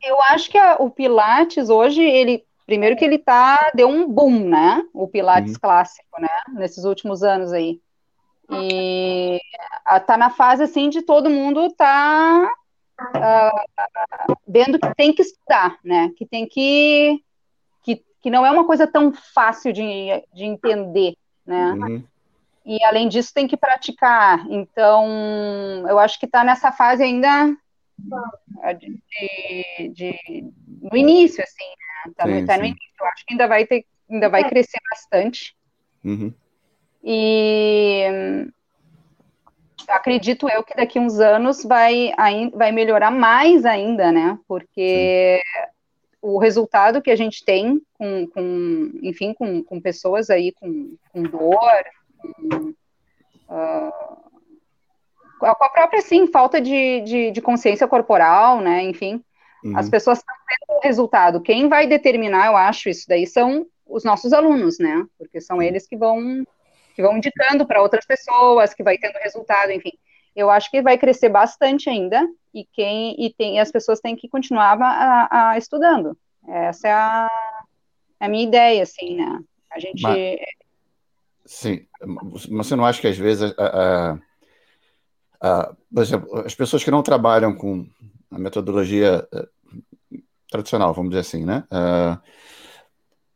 eu 0.04 0.22
acho 0.24 0.50
que 0.50 0.58
a, 0.58 0.76
o 0.76 0.90
Pilates 0.90 1.70
hoje 1.70 2.02
ele 2.02 2.46
Primeiro 2.72 2.96
que 2.96 3.04
ele 3.04 3.18
tá, 3.18 3.70
deu 3.76 3.90
um 3.90 4.08
boom, 4.08 4.48
né? 4.48 4.82
O 4.94 5.06
Pilates 5.06 5.56
uhum. 5.56 5.60
clássico, 5.60 6.22
né? 6.22 6.30
Nesses 6.54 6.86
últimos 6.86 7.22
anos 7.22 7.52
aí. 7.52 7.82
E 8.50 9.42
tá 10.08 10.16
na 10.18 10.30
fase, 10.30 10.64
assim, 10.64 10.90
de 10.90 11.02
todo 11.02 11.30
mundo 11.30 11.70
tá 11.74 12.50
uh, 12.98 14.36
vendo 14.48 14.80
que 14.80 14.96
tem 14.96 15.14
que 15.14 15.22
estudar, 15.22 15.78
né? 15.84 16.14
Que 16.16 16.26
tem 16.26 16.48
que, 16.48 17.22
que... 17.84 18.02
Que 18.22 18.30
não 18.30 18.46
é 18.46 18.52
uma 18.52 18.66
coisa 18.66 18.88
tão 18.88 19.12
fácil 19.12 19.74
de, 19.74 20.08
de 20.34 20.46
entender, 20.46 21.18
né? 21.46 21.74
Uhum. 21.74 22.04
E, 22.66 22.84
além 22.84 23.08
disso, 23.08 23.34
tem 23.34 23.48
que 23.48 23.58
praticar. 23.58 24.46
Então, 24.50 25.86
eu 25.88 25.98
acho 25.98 26.20
que 26.20 26.28
tá 26.28 26.44
nessa 26.44 26.72
fase 26.72 27.04
ainda 27.04 27.56
de, 28.78 29.02
de, 29.90 29.90
de 29.90 30.52
no 30.82 30.96
início, 30.96 31.44
assim, 31.44 31.66
Tá, 32.16 32.26
sim, 32.26 32.46
tá 32.46 32.58
no 32.58 32.66
início. 32.66 32.90
Eu 33.00 33.06
acho 33.08 33.26
que 33.26 33.34
ainda 33.34 33.48
vai 33.48 33.66
ter, 33.66 33.86
ainda 34.10 34.30
vai 34.30 34.48
crescer 34.50 34.80
bastante. 34.90 35.56
Uhum. 36.04 36.34
E 37.04 38.06
acredito 39.88 40.50
eu 40.50 40.64
que 40.64 40.76
daqui 40.76 41.00
uns 41.00 41.20
anos 41.20 41.64
vai, 41.64 42.12
vai 42.54 42.72
melhorar 42.72 43.12
mais 43.12 43.66
ainda, 43.66 44.12
né? 44.12 44.40
Porque 44.48 45.42
Sim. 45.44 45.68
o 46.22 46.38
resultado 46.38 47.02
que 47.02 47.12
a 47.12 47.16
gente 47.16 47.44
tem 47.44 47.82
com, 47.94 48.28
com 48.28 48.92
enfim, 49.02 49.34
com, 49.34 49.64
com 49.64 49.82
pessoas 49.82 50.30
aí 50.30 50.54
com, 50.54 50.96
com 51.12 51.24
dor, 51.24 51.84
uh, 53.50 53.92
com 55.40 55.46
a 55.46 55.70
própria, 55.70 56.00
assim, 56.00 56.28
falta 56.28 56.62
de, 56.62 57.02
de, 57.02 57.32
de 57.32 57.42
consciência 57.42 57.88
corporal, 57.88 58.62
né? 58.62 58.84
Enfim, 58.84 59.24
Uhum. 59.64 59.78
As 59.78 59.90
pessoas 59.90 60.20
estão 60.20 60.36
vendo 60.50 60.78
o 60.78 60.82
resultado. 60.82 61.42
Quem 61.42 61.68
vai 61.68 61.88
determinar, 61.88 62.48
eu 62.48 62.58
acho, 62.58 62.90
isso 62.90 63.08
daí 63.08 63.28
são 63.28 63.66
os 63.86 64.04
nossos 64.04 64.34
alunos, 64.34 64.80
né? 64.80 65.06
Porque 65.18 65.40
são 65.40 65.62
eles 65.62 65.88
que 65.88 65.96
vão 65.98 66.46
que 66.94 67.02
vão 67.02 67.16
indicando 67.18 67.66
para 67.66 67.82
outras 67.82 68.06
pessoas, 68.06 68.74
que 68.74 68.84
vai 68.84 68.98
tendo 68.98 69.16
resultado, 69.20 69.72
enfim. 69.72 69.94
Eu 70.36 70.50
acho 70.50 70.70
que 70.70 70.82
vai 70.82 70.98
crescer 70.98 71.30
bastante 71.30 71.90
ainda 71.90 72.28
e 72.54 72.66
quem 72.74 73.16
e 73.18 73.34
tem 73.34 73.60
as 73.60 73.72
pessoas 73.72 74.02
têm 74.02 74.16
que 74.16 74.28
continuar 74.28 74.78
a, 74.82 75.52
a 75.52 75.58
estudando. 75.58 76.18
Essa 76.48 76.88
é 76.88 76.92
a, 76.92 77.30
é 78.20 78.26
a, 78.26 78.30
minha 78.30 78.44
ideia, 78.44 78.84
assim, 78.84 79.16
né? 79.16 79.40
A 79.72 79.80
gente 79.80 80.02
mas, 80.02 80.40
sim, 81.52 81.86
mas 82.02 82.46
você 82.46 82.76
não 82.78 82.86
acha 82.86 83.02
que 83.02 83.08
às 83.08 83.18
vezes 83.18 83.54
a, 83.58 84.18
a, 85.42 85.76
por 85.94 86.02
exemplo, 86.02 86.40
as 86.40 86.56
pessoas 86.56 86.82
que 86.82 86.90
não 86.90 87.04
trabalham 87.04 87.54
com 87.54 87.86
a 88.32 88.40
metodologia 88.40 89.28
eh, 89.34 89.48
tradicional, 90.50 90.94
vamos 90.94 91.10
dizer 91.10 91.20
assim, 91.20 91.44
né? 91.44 91.66
Uh, 91.70 92.18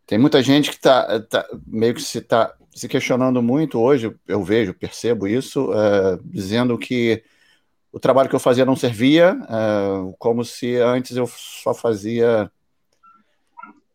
tem 0.07 0.17
muita 0.17 0.41
gente 0.41 0.69
que 0.69 0.77
está 0.77 1.19
tá, 1.19 1.45
meio 1.67 1.93
que 1.93 2.01
se 2.01 2.19
está 2.19 2.55
se 2.73 2.87
questionando 2.87 3.41
muito 3.41 3.79
hoje, 3.79 4.15
eu 4.25 4.43
vejo, 4.43 4.73
percebo 4.73 5.27
isso, 5.27 5.71
uh, 5.71 6.17
dizendo 6.23 6.77
que 6.77 7.21
o 7.91 7.99
trabalho 7.99 8.29
que 8.29 8.35
eu 8.35 8.39
fazia 8.39 8.65
não 8.65 8.77
servia, 8.77 9.33
uh, 9.33 10.15
como 10.17 10.45
se 10.45 10.77
antes 10.77 11.17
eu 11.17 11.27
só 11.27 11.73
fazia 11.73 12.49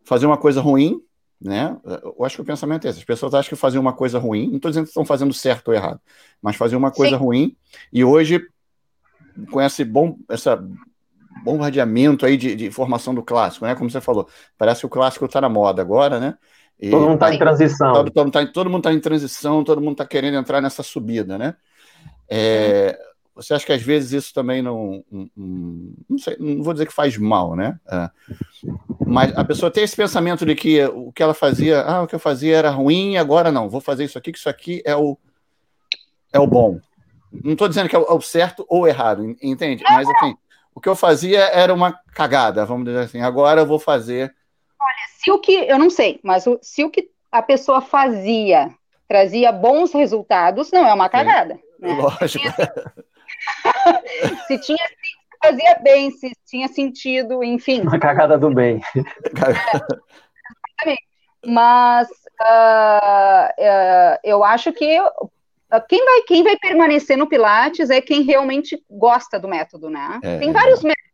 fazer 0.05 0.27
uma 0.27 0.37
coisa 0.37 0.61
ruim, 0.61 1.03
né? 1.41 1.77
Eu 1.85 2.25
acho 2.25 2.37
que 2.37 2.43
o 2.43 2.45
pensamento 2.45 2.87
é 2.87 2.91
esse. 2.91 2.99
As 2.99 3.05
pessoas 3.05 3.35
acham 3.35 3.49
que 3.49 3.57
faziam 3.57 3.81
uma 3.81 3.93
coisa 3.93 4.19
ruim, 4.19 4.49
não 4.49 4.57
estou 4.57 4.71
dizendo 4.71 4.85
que 4.85 4.91
estão 4.91 5.05
fazendo 5.05 5.33
certo 5.33 5.69
ou 5.69 5.75
errado, 5.75 6.01
mas 6.43 6.57
faziam 6.57 6.79
uma 6.79 6.91
coisa 6.91 7.17
Sim. 7.17 7.23
ruim, 7.23 7.57
e 7.93 8.05
hoje, 8.05 8.47
com 9.51 9.61
esse 9.61 9.85
bom, 9.85 10.17
essa 10.29 10.63
bombardeamento 11.43 12.27
aí 12.27 12.37
de, 12.37 12.55
de 12.55 12.67
informação 12.67 13.15
do 13.15 13.23
clássico, 13.23 13.65
né? 13.65 13.75
Como 13.75 13.91
você 13.91 14.01
falou, 14.01 14.29
parece 14.59 14.81
que 14.81 14.87
o 14.87 14.91
clássico 14.91 15.25
está 15.25 15.41
na 15.41 15.49
moda 15.49 15.81
agora, 15.81 16.21
né? 16.21 16.37
E 16.79 16.91
todo 16.91 17.03
mundo 17.03 17.15
está 17.15 17.29
tá 17.29 17.35
em 17.35 17.39
transição. 17.39 17.93
Todo, 17.93 18.11
todo, 18.11 18.31
tá, 18.31 18.47
todo 18.47 18.71
mundo 18.71 18.81
está 18.81 18.93
em 18.93 19.01
transição, 19.01 19.65
todo 19.65 19.81
mundo 19.81 19.93
está 19.93 20.07
querendo 20.07 20.37
entrar 20.37 20.61
nessa 20.61 20.83
subida, 20.83 21.39
né? 21.39 21.55
É, 22.29 22.99
você 23.35 23.55
acha 23.55 23.65
que 23.65 23.73
às 23.73 23.83
vezes 23.83 24.13
isso 24.13 24.35
também 24.35 24.61
não, 24.61 25.05
não, 25.11 26.19
sei, 26.19 26.37
não 26.39 26.63
vou 26.63 26.73
dizer 26.73 26.87
que 26.87 26.93
faz 26.93 27.17
mal, 27.17 27.55
né? 27.57 27.79
É, 27.91 28.11
mas 29.07 29.37
a 29.37 29.45
pessoa 29.45 29.71
tem 29.71 29.85
esse 29.85 29.97
pensamento 29.97 30.45
de 30.45 30.55
que 30.55 30.85
o 30.87 31.13
que 31.13 31.23
ela 31.23 31.35
fazia, 31.35 31.83
ah, 31.83 32.03
o 32.03 32.07
que 32.07 32.15
eu 32.15 32.19
fazia 32.19 32.57
era 32.57 32.71
ruim, 32.71 33.17
agora 33.17 33.51
não, 33.51 33.69
vou 33.69 33.81
fazer 33.81 34.05
isso 34.05 34.19
aqui, 34.19 34.33
que 34.33 34.39
isso 34.39 34.49
aqui 34.49 34.83
é 34.85 34.95
o 34.95 35.17
é 36.33 36.39
o 36.39 36.47
bom. 36.47 36.79
Não 37.33 37.53
estou 37.53 37.69
dizendo 37.69 37.89
que 37.89 37.97
é 37.97 37.99
o, 37.99 38.05
é 38.05 38.13
o 38.13 38.21
certo 38.21 38.65
ou 38.69 38.87
errado, 38.87 39.37
entende? 39.43 39.83
Mas 39.85 40.09
assim, 40.09 40.37
o 40.75 40.81
que 40.81 40.89
eu 40.89 40.97
fazia 40.97 41.41
era 41.41 41.73
uma 41.73 41.93
cagada, 42.15 42.65
vamos 42.65 42.85
dizer 42.85 43.01
assim. 43.01 43.21
Agora 43.21 43.61
eu 43.61 43.67
vou 43.67 43.79
fazer. 43.79 44.35
Olha, 44.81 45.09
se 45.17 45.31
o 45.31 45.39
que 45.39 45.53
eu 45.53 45.79
não 45.79 45.91
sei, 45.91 46.21
mas 46.23 46.47
o, 46.47 46.59
se 46.63 46.85
o 46.85 46.91
que 46.91 47.11
a 47.31 47.43
pessoa 47.43 47.81
fazia 47.81 48.71
trazia 49.07 49.51
bons 49.51 49.93
resultados, 49.93 50.71
não 50.71 50.87
é 50.87 50.95
uma 50.95 51.09
cagada. 51.09 51.59
Né? 51.81 51.93
Lógico. 51.95 52.45
se 54.47 54.59
tinha 54.59 54.79
fazia 55.43 55.79
bem, 55.83 56.11
se 56.11 56.33
tinha 56.47 56.69
sentido, 56.69 57.43
enfim. 57.43 57.81
Uma 57.81 57.99
cagada 57.99 58.39
do 58.39 58.51
bem. 58.51 58.81
É, 60.87 60.95
Mas 61.47 62.09
uh, 62.09 63.47
uh, 63.59 64.19
eu 64.23 64.45
acho 64.45 64.73
que 64.73 65.01
uh, 65.01 65.31
quem, 65.89 66.05
vai, 66.05 66.23
quem 66.23 66.43
vai 66.43 66.57
permanecer 66.59 67.17
no 67.17 67.29
Pilates 67.29 67.91
é 67.91 68.01
quem 68.01 68.23
realmente 68.23 68.83
gosta 68.91 69.39
do 69.39 69.49
método, 69.49 69.89
né? 69.89 70.21
É, 70.23 70.39
Tem 70.39 70.53
vários 70.53 70.83
métodos 70.83 71.11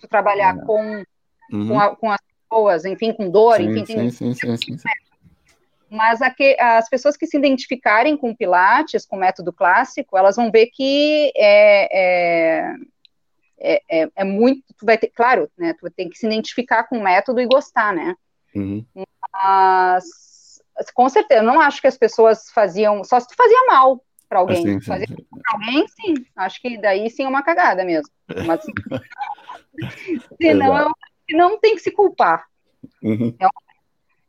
para 0.00 0.08
trabalhar 0.08 0.56
é. 0.56 0.64
com, 0.64 1.04
uhum. 1.52 1.68
com, 1.68 1.80
a, 1.80 1.96
com, 1.96 2.10
as 2.10 2.20
pessoas, 2.48 2.84
enfim, 2.84 3.12
com 3.12 3.30
dor, 3.30 3.56
sim, 3.56 3.64
enfim. 3.64 3.86
Sim, 3.86 3.94
tem 3.94 4.10
sim, 4.10 4.34
sim, 4.34 4.56
sim, 4.56 4.78
sim. 4.78 4.88
Mas 5.96 6.20
que, 6.36 6.56
as 6.60 6.88
pessoas 6.88 7.16
que 7.16 7.26
se 7.26 7.36
identificarem 7.36 8.16
com 8.16 8.36
Pilates, 8.36 9.06
com 9.06 9.16
o 9.16 9.18
método 9.18 9.52
clássico, 9.52 10.16
elas 10.16 10.36
vão 10.36 10.50
ver 10.50 10.66
que 10.66 11.32
é, 11.34 11.88
é, 11.98 12.74
é, 13.58 13.82
é, 13.88 14.08
é 14.14 14.24
muito. 14.24 14.62
Tu 14.78 14.84
vai 14.84 14.98
ter, 14.98 15.08
claro, 15.08 15.50
né? 15.56 15.74
Tu 15.80 15.90
tem 15.90 16.08
que 16.08 16.18
se 16.18 16.26
identificar 16.26 16.84
com 16.84 16.98
o 16.98 17.02
método 17.02 17.40
e 17.40 17.46
gostar, 17.46 17.94
né? 17.94 18.14
Uhum. 18.54 18.84
Mas 19.32 20.04
com 20.94 21.08
certeza, 21.08 21.40
eu 21.40 21.46
não 21.46 21.60
acho 21.60 21.80
que 21.80 21.86
as 21.86 21.96
pessoas 21.96 22.50
faziam. 22.50 23.02
Só 23.02 23.18
se 23.18 23.28
tu 23.28 23.34
fazia 23.34 23.66
mal 23.66 24.04
para 24.28 24.40
alguém. 24.40 24.62
Sim, 24.62 24.80
sim, 24.80 24.86
Fazer 24.86 25.08
sim. 25.08 25.16
Pra 25.30 25.54
alguém, 25.54 25.86
sim. 25.88 26.14
Acho 26.36 26.60
que 26.60 26.78
daí 26.78 27.08
sim 27.10 27.24
é 27.24 27.28
uma 27.28 27.42
cagada 27.42 27.84
mesmo. 27.84 28.10
Mas 28.46 28.60
senão, 30.40 30.92
não 31.30 31.58
tem 31.58 31.74
que 31.74 31.80
se 31.80 31.90
culpar. 31.90 32.46
Uhum. 33.02 33.34
É 33.38 33.46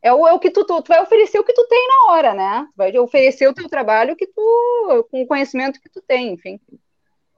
é 0.02 0.12
o, 0.12 0.26
é 0.26 0.32
o 0.32 0.38
que 0.38 0.50
tu, 0.50 0.64
tu, 0.64 0.82
tu, 0.82 0.88
vai 0.88 1.02
oferecer 1.02 1.38
o 1.38 1.44
que 1.44 1.52
tu 1.52 1.66
tem 1.68 1.88
na 1.88 2.12
hora, 2.12 2.34
né? 2.34 2.66
Tu 2.70 2.76
vai 2.76 2.96
oferecer 2.98 3.48
o 3.48 3.54
teu 3.54 3.68
trabalho 3.68 4.16
que 4.16 4.26
tu, 4.26 5.08
com 5.10 5.22
o 5.22 5.26
conhecimento 5.26 5.80
que 5.80 5.88
tu 5.88 6.00
tem, 6.00 6.32
enfim. 6.32 6.60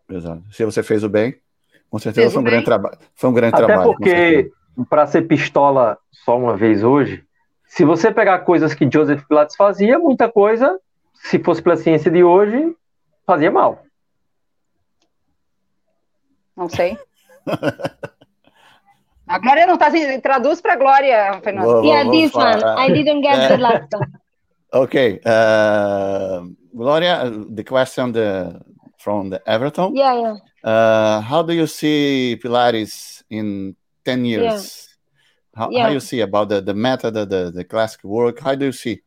Exato. 0.09 0.43
Se 0.51 0.65
você 0.65 0.83
fez 0.83 1.03
o 1.03 1.09
bem, 1.09 1.41
com 1.89 1.99
certeza 1.99 2.31
foi 2.31 2.41
um, 2.41 2.45
grande 2.45 2.65
trabalho, 2.65 2.99
foi 3.15 3.31
um 3.31 3.33
grande 3.33 3.55
Até 3.55 3.65
trabalho. 3.65 3.91
Até 3.93 3.97
porque, 3.97 4.53
para 4.89 5.07
ser 5.07 5.23
pistola 5.23 5.99
só 6.11 6.39
uma 6.39 6.57
vez 6.57 6.85
hoje, 6.85 7.25
se 7.67 7.85
você 7.85 8.13
pegar 8.13 8.41
coisas 8.41 8.75
que 8.75 8.91
Joseph 8.91 9.25
Pilates 9.27 9.57
fazia, 9.57 9.99
muita 9.99 10.31
coisa, 10.31 10.79
se 11.15 11.39
fosse 11.39 11.63
pela 11.63 11.77
ciência 11.77 12.11
de 12.11 12.23
hoje, 12.23 12.77
fazia 13.27 13.51
mal. 13.51 13.83
Não 16.57 16.69
sei. 16.69 16.99
A 19.31 19.39
Glória 19.39 19.65
não 19.65 19.75
está 19.75 19.87
assim, 19.87 20.21
traduz 20.21 20.61
para 20.61 20.75
Glória, 20.75 21.41
Fernando. 21.41 21.67
Whoa, 21.67 21.83
whoa, 21.83 21.85
yeah, 21.85 22.11
this 22.11 22.35
one. 22.35 22.65
I 22.77 22.93
didn't 22.93 23.23
get 23.23 23.49
the 23.49 23.59
last 23.63 23.95
one. 23.95 24.13
Okay. 24.73 25.21
Uh, 25.25 26.49
Gloria, 26.75 27.31
the 27.31 27.63
question 27.63 28.11
the, 28.11 28.61
from 28.99 29.31
the 29.31 29.41
Everton. 29.47 29.95
Yeah, 29.95 30.15
yeah. 30.21 30.69
Uh, 30.69 31.21
how 31.21 31.43
do 31.45 31.53
you 31.53 31.69
see 31.69 32.41
Pilates 32.43 33.23
in 33.31 33.77
10 34.05 34.25
years? 34.25 34.89
Yeah. 35.55 35.61
How, 35.61 35.71
yeah. 35.71 35.83
how 35.85 35.89
you 35.91 36.01
see 36.01 36.21
about 36.23 36.49
the, 36.49 36.61
the 36.61 36.75
method, 36.75 37.15
the, 37.15 37.53
the 37.55 37.65
classic 37.65 38.03
work? 38.03 38.41
How 38.41 38.57
do 38.57 38.67
you 38.67 38.73
see 38.73 39.01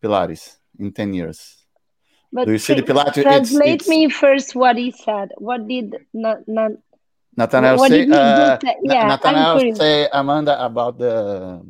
Pilates 0.00 0.58
in 0.78 0.92
10 0.92 1.12
years? 1.14 1.56
But 2.32 2.46
do 2.46 2.52
you 2.52 2.58
see 2.58 2.74
the 2.74 2.82
Pilates? 2.82 3.22
Translate 3.22 3.74
it's, 3.74 3.82
it's... 3.82 3.88
me 3.88 4.08
first 4.08 4.54
what 4.54 4.76
he 4.76 4.92
said. 4.92 5.30
What 5.38 5.66
did 5.66 5.96
not, 6.14 6.46
not 6.46 6.70
Nathanael 7.36 7.76
what 7.76 7.90
say, 7.90 8.06
uh, 8.10 8.58
yeah, 8.82 9.06
Nathanael 9.06 9.74
say, 9.74 10.08
Amanda, 10.12 10.64
about 10.64 10.98
the. 10.98 11.60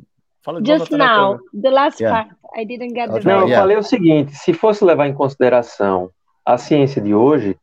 Fala 0.42 0.62
just 0.62 0.90
now, 0.90 1.38
the 1.52 1.70
last 1.70 2.00
yeah. 2.00 2.10
part. 2.10 2.28
I 2.56 2.64
didn't 2.64 2.94
get 2.94 3.12
the 3.12 3.20
Não, 3.20 3.48
eu 3.48 3.56
falei 3.56 3.76
o 3.76 3.82
seguinte: 3.82 4.34
se 4.34 4.52
fosse 4.52 4.84
levar 4.84 5.06
em 5.06 5.14
consideração 5.14 6.10
a 6.44 6.56
ciência 6.56 7.00
de 7.00 7.14
hoje, 7.14 7.56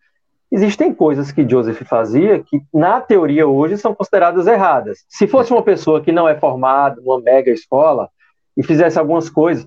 existem 0.52 0.94
coisas 0.94 1.32
que 1.32 1.48
Joseph 1.48 1.82
fazia 1.84 2.40
que, 2.44 2.62
na 2.74 3.02
teoria, 3.02 3.48
hoje 3.48 3.78
são 3.78 3.96
consideradas 3.96 4.48
erradas. 4.48 5.00
Se 5.10 5.28
fosse 5.28 5.52
uma 5.52 5.64
pessoa 5.64 6.02
que 6.02 6.12
não 6.12 6.30
é 6.30 6.40
formada 6.40 7.02
numa 7.02 7.20
mega 7.20 7.52
escola 7.52 8.10
e 8.56 8.64
fizesse 8.64 8.98
algumas 8.98 9.30
coisas. 9.30 9.66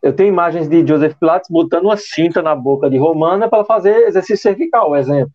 Eu 0.00 0.12
tenho 0.12 0.28
imagens 0.28 0.68
de 0.68 0.86
Joseph 0.86 1.16
Pilates 1.18 1.50
botando 1.50 1.86
uma 1.86 1.96
cinta 1.96 2.40
na 2.40 2.54
boca 2.54 2.88
de 2.88 2.96
Romana 2.96 3.48
para 3.48 3.64
fazer 3.64 4.06
exercício 4.06 4.42
cervical, 4.42 4.94
exemplo. 4.94 5.32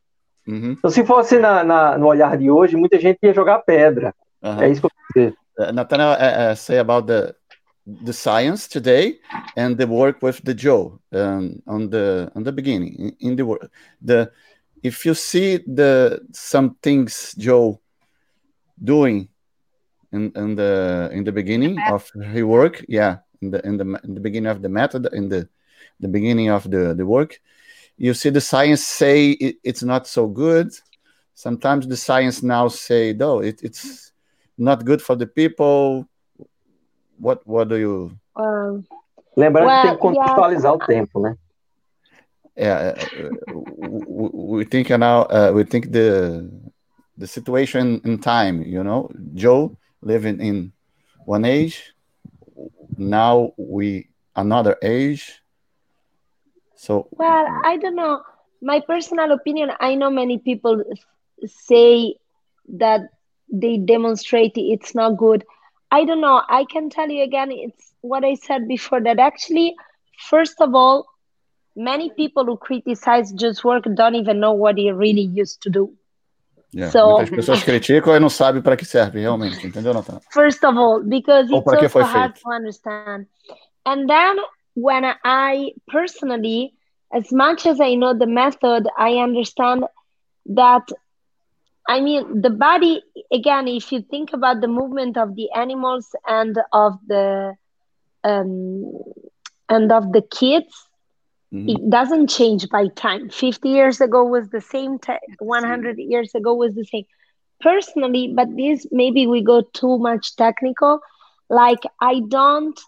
Uhum. 0.48 0.72
Então, 0.72 0.90
se 0.90 1.06
fosse 1.06 1.40
na, 1.40 1.64
na, 1.64 1.98
no 1.98 2.08
olhar 2.08 2.38
de 2.38 2.50
hoje, 2.50 2.76
muita 2.76 3.00
gente 3.00 3.20
ia 3.24 3.34
jogar 3.34 3.60
pedra. 3.60 4.14
Uhum. 4.42 4.62
É 4.62 4.70
isso 4.70 4.82
que 4.82 4.88
eu 4.88 4.92
vou 4.92 5.08
dizer. 5.16 5.38
Uh, 5.58 5.72
Nathaniel, 5.72 6.10
uh, 6.10 6.52
uh, 6.52 6.56
say 6.56 6.80
about 6.80 7.08
the 7.08 7.36
the 7.86 8.14
science 8.14 8.68
today 8.68 9.20
and 9.58 9.76
the 9.76 9.86
work 9.86 10.22
with 10.22 10.42
the 10.44 10.54
Joe 10.54 11.00
um, 11.12 11.62
on 11.68 11.90
the 11.90 12.32
on 12.34 12.44
the 12.44 12.52
beginning 12.52 12.96
in, 12.98 13.16
in 13.20 13.36
the 13.36 13.46
work. 13.46 13.70
The 14.02 14.32
if 14.82 15.06
you 15.06 15.14
see 15.14 15.58
the 15.58 16.22
some 16.34 16.76
things 16.82 17.36
Joe 17.38 17.80
doing 18.82 19.30
in, 20.12 20.32
in 20.36 20.56
the 20.56 21.10
in 21.12 21.24
the 21.24 21.32
beginning 21.32 21.78
of 21.92 22.10
his 22.32 22.44
work, 22.44 22.84
yeah, 22.88 23.18
in 23.42 23.52
the 23.52 23.66
in 23.66 23.78
the 23.78 24.00
in 24.04 24.14
the 24.16 24.22
beginning 24.22 24.52
of 24.52 24.62
the 24.62 24.70
method, 24.70 25.08
in 25.14 25.30
the 25.30 25.48
the 26.00 26.08
beginning 26.08 26.50
of 26.50 26.70
the 26.70 26.94
the 26.94 27.06
work, 27.06 27.40
you 27.98 28.14
see 28.14 28.30
the 28.30 28.42
science 28.42 28.84
say 28.84 29.32
it, 29.32 29.58
it's 29.64 29.84
not 29.84 30.08
so 30.08 30.28
good. 30.28 30.72
Sometimes 31.36 31.88
the 31.88 31.98
science 31.98 32.44
now 32.44 32.68
say 32.68 33.14
no 33.14 33.40
it, 33.40 33.62
it's 33.64 34.12
not 34.58 34.86
good 34.86 35.02
for 35.02 35.16
the 35.16 35.28
people. 35.28 36.08
What 37.18 37.46
what 37.46 37.70
do 37.70 37.78
you 37.78 38.18
um, 38.36 38.84
lembrando 39.38 39.68
well, 39.68 39.82
que 39.82 39.88
tem 39.88 39.96
que 39.96 40.02
contextualizar 40.02 40.72
yeah. 40.72 40.76
o 40.76 40.88
tempo 40.88 41.20
né? 41.20 41.38
Yeah 42.56 42.96
uh, 43.18 43.60
we 44.58 44.66
think 44.66 44.90
now 44.90 45.24
uh, 45.24 45.52
we 45.54 45.64
think 45.64 45.92
the 45.92 46.50
the 47.18 47.28
situation 47.28 48.02
in 48.04 48.20
time 48.20 48.64
you 48.64 48.84
know? 48.84 49.10
Joe 49.34 49.78
living 50.02 50.40
in 50.40 50.74
one 51.26 51.46
age 51.46 51.94
now 52.98 53.54
we 53.58 54.10
another 54.36 54.78
age 54.82 55.43
so 56.84 57.08
well, 57.12 57.46
I 57.64 57.78
don't 57.78 57.96
know. 57.96 58.22
My 58.62 58.82
personal 58.82 59.32
opinion. 59.32 59.72
I 59.80 59.96
know 59.96 60.10
many 60.10 60.38
people 60.38 60.84
say 61.46 62.16
that 62.68 63.02
they 63.52 63.78
demonstrate 63.78 64.54
it's 64.56 64.94
not 64.94 65.18
good. 65.18 65.46
I 65.92 66.04
don't 66.04 66.20
know. 66.20 66.42
I 66.50 66.66
can 66.66 66.90
tell 66.90 67.10
you 67.10 67.24
again. 67.24 67.52
It's 67.52 67.94
what 68.02 68.26
I 68.26 68.36
said 68.36 68.68
before. 68.68 69.00
That 69.00 69.18
actually, 69.20 69.76
first 70.30 70.60
of 70.60 70.76
all, 70.76 71.06
many 71.74 72.12
people 72.12 72.46
who 72.46 72.58
criticize 72.58 73.32
just 73.32 73.64
work 73.64 73.86
don't 73.96 74.16
even 74.16 74.42
know 74.42 74.52
what 74.52 74.78
he 74.78 74.92
really 74.92 75.30
used 75.42 75.62
to 75.62 75.70
do. 75.70 75.94
Yeah. 76.72 76.90
So, 76.90 77.18
Muitas 77.18 77.30
pessoas 77.30 77.64
criticam 77.64 78.16
e 78.16 78.20
não 78.20 78.30
sabem 78.30 78.62
para 78.62 78.76
que 78.76 78.84
serve 78.84 79.20
realmente, 79.20 79.66
entendeu, 79.66 79.94
Nathan? 79.94 80.20
First 80.32 80.66
of 80.66 80.76
all, 80.76 81.04
because 81.04 81.46
it's 81.50 81.96
also 81.96 82.04
hard 82.04 82.36
to 82.36 82.50
understand. 82.50 83.28
And 83.86 84.10
then 84.10 84.38
when 84.76 85.06
I 85.24 85.72
personally, 85.88 86.74
as 87.14 87.32
much 87.32 87.66
as 87.66 87.80
I 87.80 87.96
know 87.96 88.14
the 88.18 88.28
method, 88.28 88.88
I 88.98 89.18
understand 89.18 89.86
that. 90.48 90.88
I 91.88 92.00
mean, 92.00 92.42
the 92.42 92.50
body, 92.50 93.04
again, 93.32 93.68
if 93.68 93.92
you 93.92 94.02
think 94.02 94.32
about 94.32 94.62
the 94.62 94.70
movement 94.70 95.18
of 95.18 95.36
the 95.36 95.52
animals 95.52 96.16
and 96.26 96.58
of 96.72 96.98
the 97.08 97.56
um, 98.24 99.04
and 99.70 99.92
of 99.92 100.14
the 100.14 100.22
kids, 100.22 100.88
mm-hmm. 101.54 101.70
it 101.70 101.90
doesn't 101.90 102.30
change 102.30 102.70
by 102.70 102.88
time. 102.88 103.30
50 103.30 103.68
years 103.70 104.00
ago 104.00 104.24
was 104.24 104.50
the 104.50 104.62
same, 104.62 104.98
t- 104.98 105.14
100 105.40 105.98
years 105.98 106.34
ago 106.36 106.54
was 106.54 106.74
the 106.74 106.86
same. 106.86 107.04
Personally, 107.60 108.34
but 108.34 108.48
this 108.56 108.88
maybe 108.92 109.28
we 109.28 109.42
go 109.42 109.62
too 109.74 109.98
much 109.98 110.36
technical. 110.36 111.00
Like, 111.50 111.84
I 112.02 112.22
don't 112.28 112.80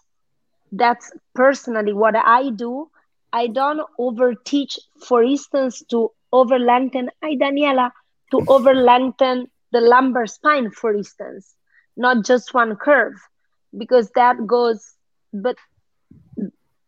that's 0.76 1.12
personally 1.34 1.92
what 1.92 2.16
I 2.16 2.50
do. 2.50 2.90
I 3.32 3.48
don't 3.48 3.80
over 3.98 4.34
teach, 4.34 4.78
for 5.06 5.22
instance, 5.22 5.82
to 5.90 6.10
over 6.32 6.58
lengthen, 6.58 7.10
hi 7.22 7.34
Daniela, 7.36 7.90
to 8.30 8.40
over 8.48 8.74
lengthen 8.74 9.48
the 9.72 9.80
lumbar 9.80 10.26
spine, 10.26 10.70
for 10.70 10.94
instance, 10.94 11.54
not 11.96 12.24
just 12.24 12.54
one 12.54 12.76
curve, 12.76 13.14
because 13.76 14.10
that 14.14 14.46
goes, 14.46 14.94
but 15.32 15.56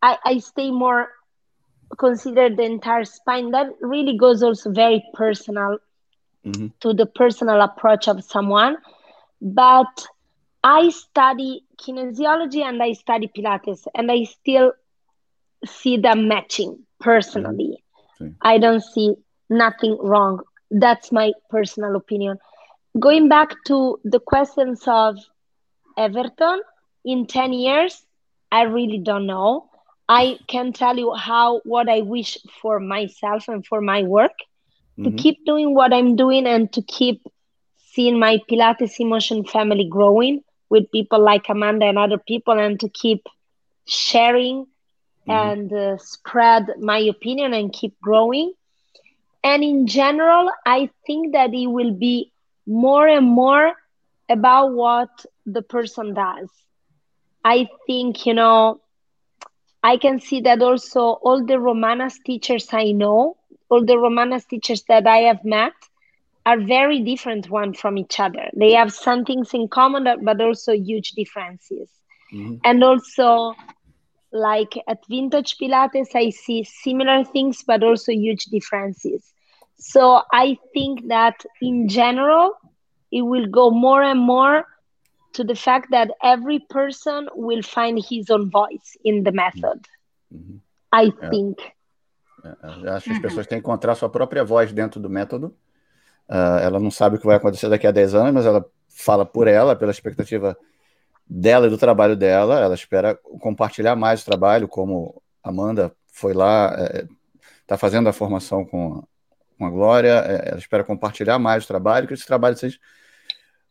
I, 0.01 0.16
I 0.24 0.39
stay 0.39 0.70
more 0.70 1.09
consider 1.97 2.55
the 2.55 2.62
entire 2.62 3.05
spine. 3.05 3.51
That 3.51 3.68
really 3.80 4.16
goes 4.16 4.43
also 4.43 4.70
very 4.70 5.05
personal 5.14 5.78
mm-hmm. 6.45 6.68
to 6.80 6.93
the 6.93 7.07
personal 7.07 7.61
approach 7.61 8.09
of 8.09 8.22
someone. 8.24 8.76
But 9.41 10.07
I 10.63 10.91
study 10.91 11.65
kinesiology 11.81 12.63
and 12.63 12.83
I 12.83 12.93
study 12.93 13.31
Pilates, 13.35 13.87
and 13.95 14.11
I 14.11 14.25
still 14.25 14.73
see 15.65 15.97
them 15.97 16.29
matching 16.29 16.85
personally. 17.01 17.83
Mm-hmm. 18.21 18.35
I 18.43 18.59
don't 18.59 18.83
see 18.83 19.15
nothing 19.49 19.97
wrong. 20.01 20.41
That's 20.71 21.13
my 21.13 21.33
personal 21.51 21.97
opinion. 21.97 22.39
going 22.99 23.29
back 23.29 23.55
to 23.67 24.01
the 24.03 24.19
questions 24.19 24.83
of 24.87 25.17
Everton 25.97 26.63
in 27.05 27.27
10 27.27 27.53
years, 27.53 28.05
I 28.51 28.63
really 28.63 28.99
don't 28.99 29.27
know. 29.27 29.71
I 30.09 30.39
can 30.49 30.73
tell 30.73 30.97
you 30.97 31.15
how 31.15 31.61
what 31.65 31.89
I 31.89 32.01
wish 32.01 32.39
for 32.61 32.81
myself 32.81 33.47
and 33.47 33.65
for 33.65 33.81
my 33.81 34.03
work 34.03 34.33
mm-hmm. 34.99 35.05
to 35.05 35.23
keep 35.23 35.45
doing 35.45 35.75
what 35.75 35.93
I'm 35.93 36.17
doing 36.17 36.47
and 36.47 36.73
to 36.73 36.83
keep 36.83 37.23
seeing 37.93 38.19
my 38.19 38.41
Pilates 38.51 38.99
emotion 38.99 39.45
family 39.45 39.87
growing 39.89 40.43
with 40.71 40.91
people 40.91 41.21
like 41.21 41.49
Amanda 41.49 41.87
and 41.87 41.99
other 41.99 42.19
people 42.19 42.59
and 42.59 42.79
to 42.81 42.89
keep 42.89 43.27
sharing 43.87 44.66
mm-hmm. 45.27 45.31
and 45.31 45.73
uh, 45.73 45.99
spread 45.99 46.66
my 46.81 46.99
opinion 46.99 47.55
and 47.55 47.73
keep 47.73 47.99
growing. 48.01 48.53
And 49.43 49.62
in 49.62 49.87
general, 49.87 50.51
I 50.66 50.91
think 51.07 51.33
that 51.33 51.55
it 51.55 51.66
will 51.66 51.93
be 51.93 52.33
more 52.66 53.09
and 53.09 53.27
more 53.27 53.73
about 54.29 54.73
what 54.73 55.25
the 55.47 55.62
person 55.62 56.12
does. 56.14 56.49
I 57.45 57.69
think, 57.87 58.27
you 58.27 58.35
know, 58.35 58.81
I 59.83 59.97
can 59.97 60.21
see 60.21 60.43
that 60.43 60.61
also 60.61 61.01
all 61.01 61.45
the 61.47 61.59
Romanas 61.59 62.19
teachers 62.25 62.69
I 62.73 62.93
know, 62.93 63.37
all 63.71 63.85
the 63.85 63.97
Romanas 63.97 64.45
teachers 64.47 64.83
that 64.89 65.07
I 65.07 65.19
have 65.19 65.45
met 65.45 65.73
are 66.49 66.59
very 66.59 67.01
different 67.01 67.51
one 67.51 67.74
from 67.74 67.99
each 67.99 68.18
other. 68.18 68.49
They 68.57 68.72
have 68.72 68.90
some 68.90 69.26
things 69.26 69.53
in 69.53 69.68
common, 69.68 70.05
but 70.22 70.40
also 70.40 70.72
huge 70.72 71.11
differences. 71.11 71.90
Mm-hmm. 72.32 72.57
And 72.64 72.82
also, 72.82 73.55
like 74.32 74.72
at 74.88 75.01
Vintage 75.11 75.59
Pilates, 75.59 76.14
I 76.14 76.30
see 76.30 76.64
similar 76.64 77.22
things, 77.22 77.62
but 77.66 77.82
also 77.82 78.12
huge 78.12 78.46
differences. 78.46 79.22
So 79.78 80.22
I 80.32 80.57
think 80.72 81.09
that 81.09 81.36
in 81.61 81.86
general, 81.86 82.55
it 83.12 83.22
will 83.22 83.49
go 83.49 83.70
more 83.70 84.03
and 84.03 84.20
more 84.20 84.64
to 85.34 85.44
the 85.44 85.55
fact 85.55 85.88
that 85.90 86.11
every 86.22 86.61
person 86.70 87.28
will 87.34 87.62
find 87.62 88.03
his 88.03 88.30
own 88.30 88.51
voice 88.51 88.96
in 89.05 89.22
the 89.22 89.32
method. 89.32 89.80
Uhum. 90.32 90.61
I 90.90 91.09
é. 91.09 91.30
think. 91.30 91.61
É, 92.42 92.86
é 92.86 92.90
acho 92.90 93.05
que 93.05 93.16
as 93.16 93.18
pessoas 93.18 93.46
têm 93.46 93.61
que 93.61 93.66
encontrar 93.66 93.94
sua 93.94 94.09
própria 94.09 94.44
voz 94.44 94.72
dentro 94.72 94.99
do 94.99 95.11
método. 95.11 95.55
Uh, 96.29 96.59
ela 96.62 96.79
não 96.79 96.91
sabe 96.91 97.16
o 97.16 97.18
que 97.18 97.26
vai 97.26 97.37
acontecer 97.37 97.68
daqui 97.68 97.87
a 97.87 97.91
10 97.91 98.14
anos, 98.14 98.33
mas 98.33 98.47
ela 98.47 98.64
fala 98.89 99.24
por 99.24 99.47
ela, 99.49 99.74
pela 99.74 99.91
expectativa 99.91 100.57
dela 101.29 101.66
e 101.66 101.70
do 101.70 101.79
trabalho 101.79 102.16
dela. 102.16 102.61
Ela 102.61 102.74
espera 102.74 103.14
compartilhar 103.14 103.97
mais 103.97 104.22
o 104.22 104.24
trabalho, 104.24 104.68
como 104.68 105.22
Amanda 105.43 105.93
foi 106.12 106.35
lá, 106.35 106.74
está 107.62 107.74
é, 107.74 107.79
fazendo 107.79 108.09
a 108.09 108.12
formação 108.12 108.64
com, 108.64 109.03
com 109.57 109.64
a 109.66 109.70
Glória. 109.70 110.24
É, 110.26 110.49
ela 110.51 110.59
espera 110.59 110.85
compartilhar 110.85 111.39
mais 111.39 111.64
o 111.64 111.68
trabalho, 111.68 112.07
que 112.07 112.14
esse 112.14 112.26
trabalho 112.26 112.57
seja 112.57 112.79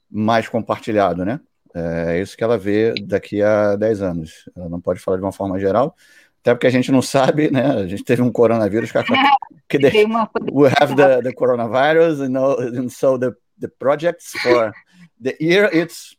mais 0.10 0.48
compartilhado, 0.48 1.26
né? 1.26 1.40
É 1.76 2.20
isso 2.20 2.36
que 2.36 2.44
ela 2.44 2.58
vê 2.58 2.94
daqui 3.06 3.42
a 3.42 3.76
10 3.76 4.02
anos. 4.02 4.50
Ela 4.56 4.70
não 4.70 4.82
pode 4.82 5.00
falar 5.00 5.18
de 5.18 5.24
uma 5.24 5.32
forma 5.32 5.60
geral, 5.60 5.96
até 6.42 6.54
porque 6.54 6.68
a 6.68 6.72
gente 6.72 6.92
não 6.92 7.02
sabe, 7.02 7.52
né? 7.52 7.66
A 7.68 7.86
gente 7.86 8.04
teve 8.04 8.22
um 8.22 8.32
coronavírus 8.32 8.92
que 8.92 8.98
de, 9.70 10.06
we 10.52 10.70
have 10.80 10.96
the, 10.96 11.22
the 11.22 11.34
coronavirus, 11.34 12.20
you 12.20 12.30
know, 12.30 12.56
and 12.58 12.92
so 12.92 13.18
the, 13.18 13.36
the 13.60 13.68
projects 13.68 14.32
for 14.40 14.74
the 15.20 15.36
year 15.40 15.70
it's 15.74 16.16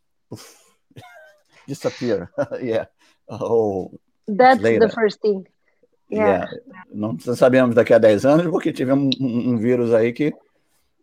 disappear. 1.66 2.30
yeah. 2.62 2.86
Oh, 3.28 3.92
That's 4.26 4.60
later. 4.60 4.86
the 4.86 4.92
first 4.92 5.20
thing. 5.20 5.46
Yeah. 6.10 6.46
yeah. 6.46 6.46
Não 6.92 7.18
sabemos 7.18 7.74
daqui 7.74 7.92
a 7.92 7.98
10 7.98 8.24
anos, 8.24 8.46
porque 8.50 8.72
tivemos 8.72 9.14
um, 9.20 9.52
um 9.52 9.56
vírus 9.56 9.92
aí 9.92 10.12
que 10.12 10.32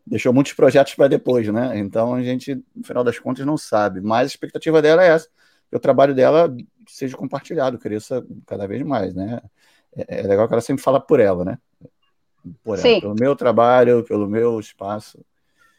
deixou 0.05 0.33
muitos 0.33 0.53
projetos 0.53 0.95
para 0.95 1.07
depois, 1.07 1.47
né? 1.47 1.77
Então 1.77 2.13
a 2.15 2.21
gente, 2.23 2.55
no 2.75 2.83
final 2.83 3.03
das 3.03 3.19
contas, 3.19 3.45
não 3.45 3.57
sabe. 3.57 4.01
Mas 4.01 4.23
a 4.23 4.25
expectativa 4.27 4.81
dela 4.81 5.03
é 5.03 5.09
essa, 5.09 5.27
que 5.69 5.77
o 5.77 5.79
trabalho 5.79 6.13
dela 6.13 6.53
seja 6.87 7.15
compartilhado, 7.15 7.79
cresça 7.79 8.25
cada 8.45 8.67
vez 8.67 8.81
mais, 8.83 9.13
né? 9.13 9.41
É, 9.95 10.19
é 10.19 10.21
legal 10.23 10.47
que 10.47 10.53
ela 10.53 10.61
sempre 10.61 10.83
fala 10.83 10.99
por 10.99 11.19
ela, 11.19 11.45
né? 11.45 11.57
Por 12.63 12.79
ela, 12.79 13.01
pelo 13.01 13.15
meu 13.19 13.35
trabalho, 13.35 14.03
pelo 14.03 14.27
meu 14.27 14.59
espaço. 14.59 15.19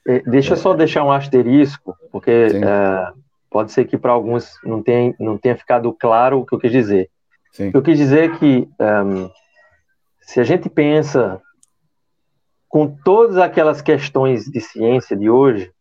É, 0.06 0.20
deixa 0.20 0.52
eu 0.52 0.56
só 0.56 0.74
deixar 0.74 1.04
um 1.04 1.10
asterisco, 1.10 1.96
porque 2.12 2.30
é, 2.30 3.12
pode 3.50 3.72
ser 3.72 3.86
que 3.86 3.98
para 3.98 4.12
alguns 4.12 4.52
não 4.64 4.82
tenha, 4.82 5.14
não 5.18 5.36
tenha 5.36 5.56
ficado 5.56 5.92
claro 5.92 6.40
o 6.40 6.46
que 6.46 6.54
eu 6.54 6.58
quis 6.58 6.72
dizer. 6.72 7.10
Sim. 7.52 7.70
Eu 7.72 7.82
quis 7.82 7.98
dizer 7.98 8.38
que 8.38 8.68
um, 8.78 9.30
se 10.20 10.40
a 10.40 10.44
gente 10.44 10.68
pensa 10.68 11.40
com 12.68 12.86
todas 12.86 13.38
aquelas 13.38 13.80
questões 13.80 14.44
de 14.44 14.60
ciência 14.60 15.16
de 15.16 15.30
hoje, 15.30 15.72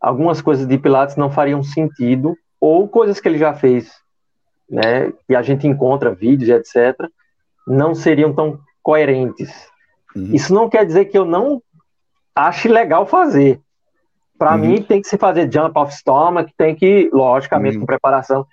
algumas 0.00 0.42
coisas 0.42 0.66
de 0.66 0.76
Pilates 0.76 1.16
não 1.16 1.30
fariam 1.30 1.62
sentido, 1.62 2.36
ou 2.60 2.88
coisas 2.88 3.18
que 3.18 3.28
ele 3.28 3.38
já 3.38 3.54
fez, 3.54 3.90
né, 4.68 5.12
que 5.26 5.34
a 5.34 5.42
gente 5.42 5.66
encontra 5.66 6.14
vídeos, 6.14 6.50
etc., 6.50 7.08
não 7.66 7.94
seriam 7.94 8.34
tão 8.34 8.60
coerentes. 8.82 9.71
Uhum. 10.14 10.34
Isso 10.34 10.52
não 10.52 10.68
quer 10.68 10.84
dizer 10.84 11.06
que 11.06 11.16
eu 11.16 11.24
não 11.24 11.62
ache 12.34 12.68
legal 12.68 13.06
fazer. 13.06 13.60
Para 14.38 14.54
uhum. 14.54 14.58
mim, 14.58 14.82
tem 14.82 15.00
que 15.00 15.08
se 15.08 15.16
fazer 15.16 15.52
jump 15.52 15.78
off 15.78 15.94
stomach, 15.94 16.52
tem 16.56 16.74
que, 16.74 17.10
logicamente, 17.12 17.76
uhum. 17.76 17.82
com 17.82 17.86
preparação, 17.86 18.46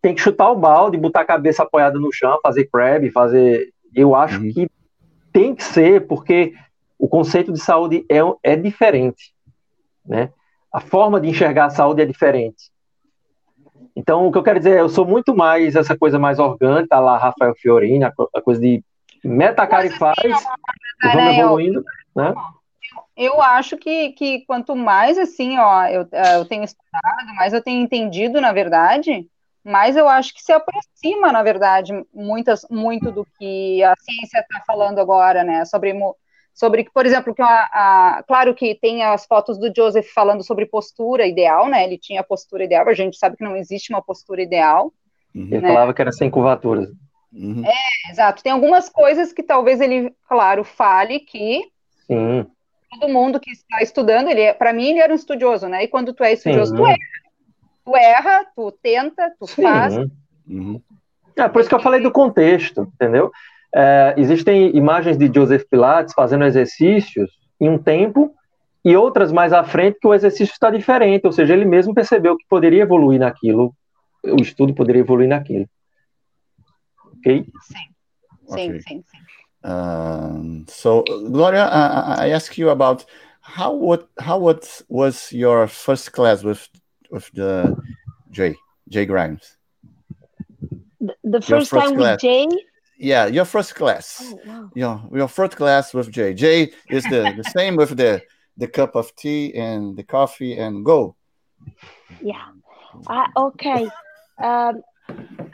tem 0.00 0.14
que 0.14 0.20
chutar 0.20 0.50
o 0.50 0.56
balde, 0.56 0.96
botar 0.96 1.20
a 1.20 1.26
cabeça 1.26 1.62
apoiada 1.62 1.98
no 1.98 2.12
chão, 2.12 2.38
fazer 2.42 2.64
crab, 2.66 3.10
fazer. 3.10 3.70
Eu 3.94 4.14
acho 4.14 4.40
uhum. 4.40 4.52
que 4.52 4.70
tem 5.32 5.54
que 5.54 5.64
ser, 5.64 6.06
porque 6.06 6.54
o 6.98 7.08
conceito 7.08 7.52
de 7.52 7.60
saúde 7.60 8.04
é, 8.08 8.20
é 8.42 8.56
diferente, 8.56 9.34
né? 10.04 10.30
A 10.72 10.80
forma 10.80 11.20
de 11.20 11.28
enxergar 11.28 11.66
a 11.66 11.70
saúde 11.70 12.02
é 12.02 12.06
diferente. 12.06 12.70
Então, 13.96 14.26
o 14.26 14.32
que 14.32 14.38
eu 14.38 14.42
quero 14.42 14.58
dizer 14.58 14.76
é, 14.76 14.80
eu 14.80 14.88
sou 14.88 15.06
muito 15.06 15.36
mais 15.36 15.76
essa 15.76 15.96
coisa 15.96 16.18
mais 16.18 16.38
orgânica, 16.38 16.98
lá 16.98 17.16
Rafael 17.16 17.54
Fiorini, 17.54 18.04
a, 18.04 18.12
a 18.34 18.40
coisa 18.40 18.60
de 18.60 18.82
meta 19.24 19.66
cara 19.66 19.86
e 19.86 19.90
faz, 19.90 20.16
vamos 21.02 21.38
evoluindo, 21.38 21.84
né? 22.14 22.34
Eu 23.16 23.40
acho 23.40 23.76
que, 23.76 24.10
que 24.10 24.44
quanto 24.46 24.74
mais 24.74 25.16
assim, 25.16 25.56
ó, 25.58 25.84
eu, 25.86 26.06
é, 26.12 26.36
eu 26.36 26.44
tenho 26.44 26.64
estudado, 26.64 27.34
mais 27.36 27.52
eu 27.52 27.62
tenho 27.62 27.80
entendido, 27.80 28.40
na 28.40 28.52
verdade, 28.52 29.26
mais 29.64 29.96
eu 29.96 30.08
acho 30.08 30.34
que 30.34 30.42
se 30.42 30.52
aproxima, 30.52 31.32
na 31.32 31.42
verdade, 31.42 31.92
muitas, 32.12 32.66
muito 32.70 33.10
do 33.10 33.26
que 33.38 33.82
a 33.82 33.94
ciência 33.98 34.40
está 34.40 34.62
falando 34.66 34.98
agora, 34.98 35.42
né? 35.42 35.64
Sobre 35.64 35.94
sobre, 36.54 36.88
por 36.94 37.04
exemplo, 37.04 37.34
que 37.34 37.42
a, 37.42 37.68
a, 37.72 38.22
claro 38.28 38.54
que 38.54 38.76
tem 38.76 39.02
as 39.02 39.26
fotos 39.26 39.58
do 39.58 39.72
Joseph 39.74 40.06
falando 40.14 40.44
sobre 40.44 40.66
postura 40.66 41.26
ideal, 41.26 41.68
né? 41.68 41.82
Ele 41.82 41.98
tinha 41.98 42.20
a 42.20 42.24
postura 42.24 42.62
ideal, 42.62 42.88
a 42.88 42.94
gente 42.94 43.16
sabe 43.16 43.36
que 43.36 43.42
não 43.42 43.56
existe 43.56 43.92
uma 43.92 44.00
postura 44.00 44.40
ideal. 44.40 44.92
Uhum. 45.34 45.48
Ele 45.50 45.60
né? 45.60 45.68
falava 45.68 45.92
que 45.92 46.00
era 46.00 46.12
sem 46.12 46.30
curvaturas. 46.30 46.88
Uhum. 47.34 47.64
É, 47.66 48.10
exato. 48.10 48.42
Tem 48.42 48.52
algumas 48.52 48.88
coisas 48.88 49.32
que 49.32 49.42
talvez 49.42 49.80
ele, 49.80 50.14
claro, 50.28 50.62
fale 50.62 51.18
que 51.20 51.62
Sim. 52.06 52.46
todo 52.90 53.12
mundo 53.12 53.40
que 53.40 53.50
está 53.50 53.82
estudando, 53.82 54.28
ele, 54.28 54.42
é, 54.42 54.54
para 54.54 54.72
mim, 54.72 54.90
ele 54.90 55.00
era 55.00 55.12
um 55.12 55.16
estudioso, 55.16 55.68
né? 55.68 55.84
E 55.84 55.88
quando 55.88 56.12
tu 56.12 56.22
é 56.22 56.32
estudioso, 56.32 56.70
Sim. 56.70 56.76
tu 56.76 56.86
erra. 56.86 56.98
Tu 57.84 57.96
erra, 57.96 58.46
tu 58.56 58.72
tenta, 58.82 59.32
tu 59.38 59.46
Sim. 59.46 59.62
faz. 59.62 59.96
Uhum. 60.48 60.80
É, 61.36 61.48
por 61.48 61.60
isso 61.60 61.68
que 61.68 61.74
eu 61.74 61.80
falei 61.80 62.00
do 62.00 62.12
contexto, 62.12 62.82
entendeu? 62.94 63.30
É, 63.74 64.14
existem 64.16 64.74
imagens 64.76 65.18
de 65.18 65.30
Joseph 65.34 65.64
Pilates 65.68 66.14
fazendo 66.14 66.44
exercícios 66.44 67.32
em 67.60 67.68
um 67.68 67.76
tempo 67.76 68.32
e 68.84 68.96
outras 68.96 69.32
mais 69.32 69.52
à 69.52 69.64
frente 69.64 69.98
que 69.98 70.06
o 70.06 70.14
exercício 70.14 70.52
está 70.52 70.70
diferente, 70.70 71.26
ou 71.26 71.32
seja, 71.32 71.54
ele 71.54 71.64
mesmo 71.64 71.94
percebeu 71.94 72.36
que 72.36 72.44
poderia 72.48 72.82
evoluir 72.82 73.18
naquilo, 73.18 73.74
o 74.22 74.40
estudo 74.40 74.74
poderia 74.74 75.00
evoluir 75.00 75.28
naquilo. 75.28 75.66
Ok? 77.24 77.46
Sim, 77.62 77.76
sim, 78.46 78.52
okay. 78.52 78.80
sim. 78.80 79.02
sim. 79.02 79.20
Um, 79.64 80.66
so, 80.68 81.02
Gloria, 81.02 81.64
I, 81.64 82.26
I 82.26 82.28
ask 82.30 82.58
you 82.58 82.68
about 82.68 83.06
how 83.40 83.72
what 83.72 84.08
how 84.18 84.38
what 84.38 84.82
was 84.88 85.32
your 85.32 85.66
first 85.66 86.12
class 86.12 86.44
with 86.44 86.68
with 87.10 87.30
the 87.32 87.74
Jay 88.30 88.56
Jay 88.90 89.06
Grimes? 89.06 89.56
The, 91.00 91.14
the 91.24 91.40
first, 91.40 91.70
first 91.70 91.70
time 91.70 91.96
class. 91.96 92.14
with 92.14 92.20
Jay 92.20 92.46
yeah, 92.96 93.26
your 93.26 93.44
first 93.44 93.74
class. 93.74 94.22
Oh, 94.22 94.40
wow. 94.46 94.70
Your 94.74 95.02
your 95.12 95.28
first 95.28 95.56
class 95.56 95.92
with 95.94 96.10
Jay. 96.10 96.34
Jay 96.34 96.72
is 96.90 97.04
the, 97.04 97.34
the 97.36 97.44
same 97.44 97.76
with 97.76 97.96
the 97.96 98.22
the 98.56 98.68
cup 98.68 98.94
of 98.94 99.14
tea 99.16 99.54
and 99.54 99.96
the 99.96 100.04
coffee 100.04 100.56
and 100.56 100.84
go. 100.84 101.16
Yeah. 102.22 102.46
Uh, 103.06 103.26
okay. 103.36 103.88
Um, 104.42 104.82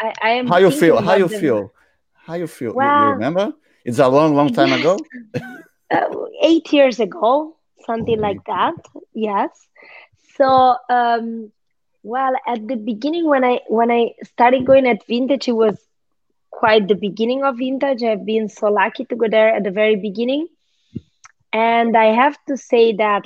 I, 0.01 0.15
I 0.23 0.31
am. 0.31 0.47
How 0.47 0.59
you 0.59 0.71
feel? 0.71 1.01
How 1.01 1.15
you 1.15 1.29
the... 1.29 1.39
feel? 1.39 1.73
How 2.15 2.35
you 2.35 2.47
feel? 2.47 2.75
Well, 2.75 3.05
you, 3.05 3.11
remember? 3.13 3.53
It's 3.85 3.99
a 3.99 4.09
long, 4.09 4.35
long 4.35 4.53
time 4.53 4.73
ago. 4.73 4.99
uh, 5.91 6.01
eight 6.43 6.73
years 6.73 7.01
ago, 7.01 7.57
something 7.87 8.19
oh, 8.19 8.23
like 8.23 8.45
that. 8.47 8.75
Yes. 9.15 9.51
So, 10.37 10.77
um, 10.89 11.53
well, 12.03 12.35
at 12.47 12.67
the 12.67 12.77
beginning 12.77 13.27
when 13.29 13.45
I 13.45 13.61
when 13.69 13.91
I 13.91 14.15
started 14.25 14.67
going 14.67 14.87
at 14.87 15.07
vintage, 15.07 15.49
it 15.49 15.53
was 15.53 15.79
quite 16.51 16.89
the 16.89 16.95
beginning 16.95 17.45
of 17.45 17.59
vintage. 17.59 18.03
I've 18.03 18.25
been 18.25 18.49
so 18.49 18.69
lucky 18.69 19.05
to 19.07 19.17
go 19.17 19.29
there 19.29 19.55
at 19.55 19.65
the 19.65 19.71
very 19.71 19.97
beginning. 19.97 20.49
And 21.53 21.97
I 21.97 22.07
have 22.15 22.37
to 22.49 22.57
say 22.57 22.95
that 22.95 23.25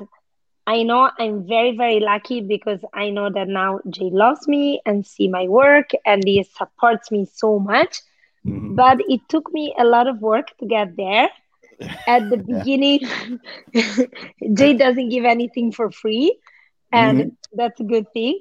I 0.67 0.83
know 0.83 1.11
I'm 1.19 1.47
very, 1.47 1.77
very 1.77 2.01
lucky 2.01 2.41
because 2.41 2.81
I 2.95 3.11
know 3.11 3.31
that 3.31 3.49
now 3.49 3.81
Jay 3.91 4.11
loves 4.11 4.49
me 4.49 4.81
and 4.87 5.07
see 5.07 5.29
my 5.29 5.47
work 5.47 5.91
and 6.07 6.25
he 6.25 6.43
supports 6.43 7.11
me 7.11 7.27
so 7.31 7.59
much. 7.59 8.01
Mm-hmm. 8.47 8.75
But 8.75 9.01
it 9.09 9.21
took 9.29 9.53
me 9.53 9.75
a 9.79 9.85
lot 9.85 10.07
of 10.07 10.21
work 10.21 10.57
to 10.59 10.67
get 10.67 10.97
there. 10.97 11.29
At 12.07 12.31
the 12.31 12.37
beginning, 12.37 13.01
Jay 14.55 14.75
doesn't 14.75 15.09
give 15.09 15.25
anything 15.25 15.73
for 15.73 15.91
free, 15.91 16.39
and 16.93 17.19
mm-hmm. 17.19 17.57
that's 17.57 17.81
a 17.81 17.85
good 17.85 18.07
thing. 18.13 18.39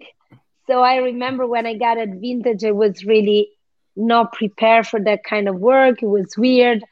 So 0.68 0.82
I 0.82 0.98
remember 0.98 1.48
when 1.48 1.66
I 1.66 1.74
got 1.74 1.98
at 1.98 2.10
Vintage, 2.10 2.64
I 2.64 2.72
was 2.72 3.04
really 3.04 3.50
not 3.96 4.34
prepared 4.34 4.88
for 4.88 5.00
that 5.02 5.24
kind 5.24 5.50
of 5.50 5.56
work. 5.56 6.04
It 6.04 6.08
was 6.08 6.38
weird. 6.38 6.84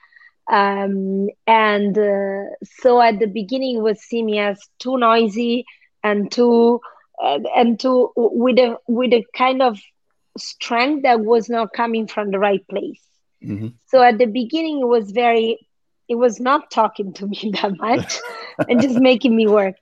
Um, 0.51 1.29
and 1.47 1.97
uh, 1.97 2.43
so 2.81 3.01
at 3.01 3.19
the 3.19 3.27
beginning 3.27 3.77
it 3.77 3.81
was 3.81 4.01
seen 4.01 4.25
me 4.25 4.39
as 4.39 4.59
too 4.79 4.97
noisy 4.97 5.65
and 6.03 6.29
too 6.29 6.81
uh, 7.23 7.39
and 7.55 7.79
too 7.79 8.11
with 8.17 8.59
a 8.59 8.75
with 8.85 9.13
a 9.13 9.23
kind 9.35 9.61
of 9.61 9.79
strength 10.37 11.03
that 11.03 11.21
was 11.21 11.49
not 11.49 11.71
coming 11.71 12.05
from 12.05 12.31
the 12.31 12.39
right 12.39 12.67
place. 12.67 13.01
Mm-hmm. 13.43 13.69
so 13.87 14.03
at 14.03 14.19
the 14.19 14.27
beginning 14.27 14.81
it 14.81 14.87
was 14.87 15.09
very 15.09 15.57
it 16.07 16.13
was 16.13 16.39
not 16.39 16.69
talking 16.69 17.11
to 17.13 17.25
me 17.25 17.51
that 17.61 17.75
much 17.77 18.19
and 18.69 18.79
just 18.81 18.99
making 18.99 19.35
me 19.35 19.47
work. 19.47 19.75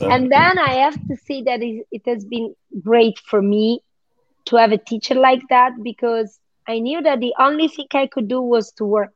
And 0.00 0.32
then 0.32 0.58
i 0.58 0.72
have 0.84 0.94
to 1.08 1.16
say 1.16 1.42
that 1.42 1.62
it, 1.62 1.86
it 1.92 2.02
has 2.06 2.24
been 2.24 2.54
great 2.82 3.18
for 3.18 3.40
me 3.40 3.80
to 4.46 4.56
have 4.56 4.72
a 4.72 4.78
teacher 4.78 5.14
like 5.14 5.42
that 5.50 5.72
because 5.82 6.40
i 6.66 6.78
knew 6.78 7.02
that 7.02 7.20
the 7.20 7.34
only 7.38 7.68
thing 7.68 7.86
i 7.92 8.06
could 8.06 8.26
do 8.26 8.40
was 8.40 8.72
to 8.72 8.84
work 8.84 9.14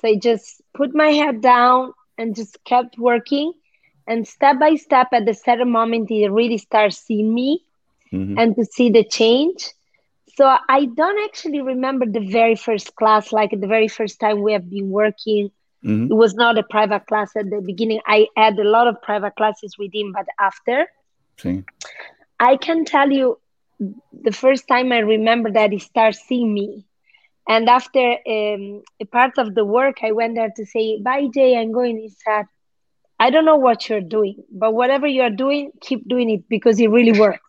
so 0.00 0.08
I 0.08 0.16
just 0.16 0.62
put 0.74 0.94
my 0.94 1.08
head 1.08 1.40
down 1.40 1.92
and 2.18 2.34
just 2.34 2.58
kept 2.64 2.98
working. 2.98 3.52
And 4.06 4.26
step 4.26 4.58
by 4.60 4.76
step, 4.76 5.08
at 5.12 5.26
the 5.26 5.34
certain 5.34 5.70
moment, 5.70 6.08
he 6.08 6.28
really 6.28 6.58
starts 6.58 6.98
seeing 6.98 7.34
me 7.34 7.64
mm-hmm. 8.12 8.38
and 8.38 8.54
to 8.56 8.64
see 8.64 8.90
the 8.90 9.04
change. 9.04 9.72
So 10.36 10.54
I 10.68 10.84
don't 10.84 11.24
actually 11.24 11.62
remember 11.62 12.06
the 12.06 12.20
very 12.20 12.56
first 12.56 12.94
class, 12.94 13.32
like 13.32 13.50
the 13.50 13.66
very 13.66 13.88
first 13.88 14.20
time 14.20 14.42
we 14.42 14.52
have 14.52 14.70
been 14.70 14.90
working. 14.90 15.50
Mm-hmm. 15.84 16.12
It 16.12 16.14
was 16.14 16.34
not 16.34 16.58
a 16.58 16.62
private 16.62 17.06
class 17.06 17.34
at 17.36 17.50
the 17.50 17.60
beginning. 17.60 18.00
I 18.06 18.28
had 18.36 18.58
a 18.58 18.64
lot 18.64 18.86
of 18.86 19.00
private 19.02 19.34
classes 19.34 19.76
with 19.78 19.94
him, 19.94 20.12
but 20.12 20.26
after, 20.38 20.86
See. 21.38 21.64
I 22.38 22.56
can 22.56 22.84
tell 22.84 23.10
you 23.10 23.38
the 23.78 24.32
first 24.32 24.68
time 24.68 24.92
I 24.92 24.98
remember 24.98 25.50
that 25.50 25.72
he 25.72 25.78
starts 25.78 26.20
seeing 26.20 26.52
me 26.52 26.85
and 27.48 27.68
after 27.68 28.00
um, 28.00 28.82
a 29.00 29.04
part 29.10 29.38
of 29.38 29.54
the 29.54 29.64
work, 29.64 29.98
I 30.02 30.12
went 30.12 30.34
there 30.34 30.52
to 30.56 30.66
say, 30.66 31.00
Bye, 31.00 31.28
Jay, 31.32 31.56
I'm 31.56 31.72
going. 31.72 31.98
He 31.98 32.08
said, 32.08 32.46
I 33.18 33.30
don't 33.30 33.44
know 33.44 33.56
what 33.56 33.88
you're 33.88 34.00
doing, 34.00 34.42
but 34.50 34.74
whatever 34.74 35.06
you're 35.06 35.30
doing, 35.30 35.70
keep 35.80 36.06
doing 36.08 36.30
it 36.30 36.48
because 36.48 36.80
it 36.80 36.90
really 36.90 37.18
worked. 37.18 37.40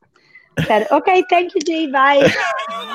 I 0.59 0.63
said, 0.63 0.87
Okay, 0.91 1.23
thank 1.29 1.53
you, 1.55 1.61
Jay. 1.61 1.91
Bye. 1.91 2.31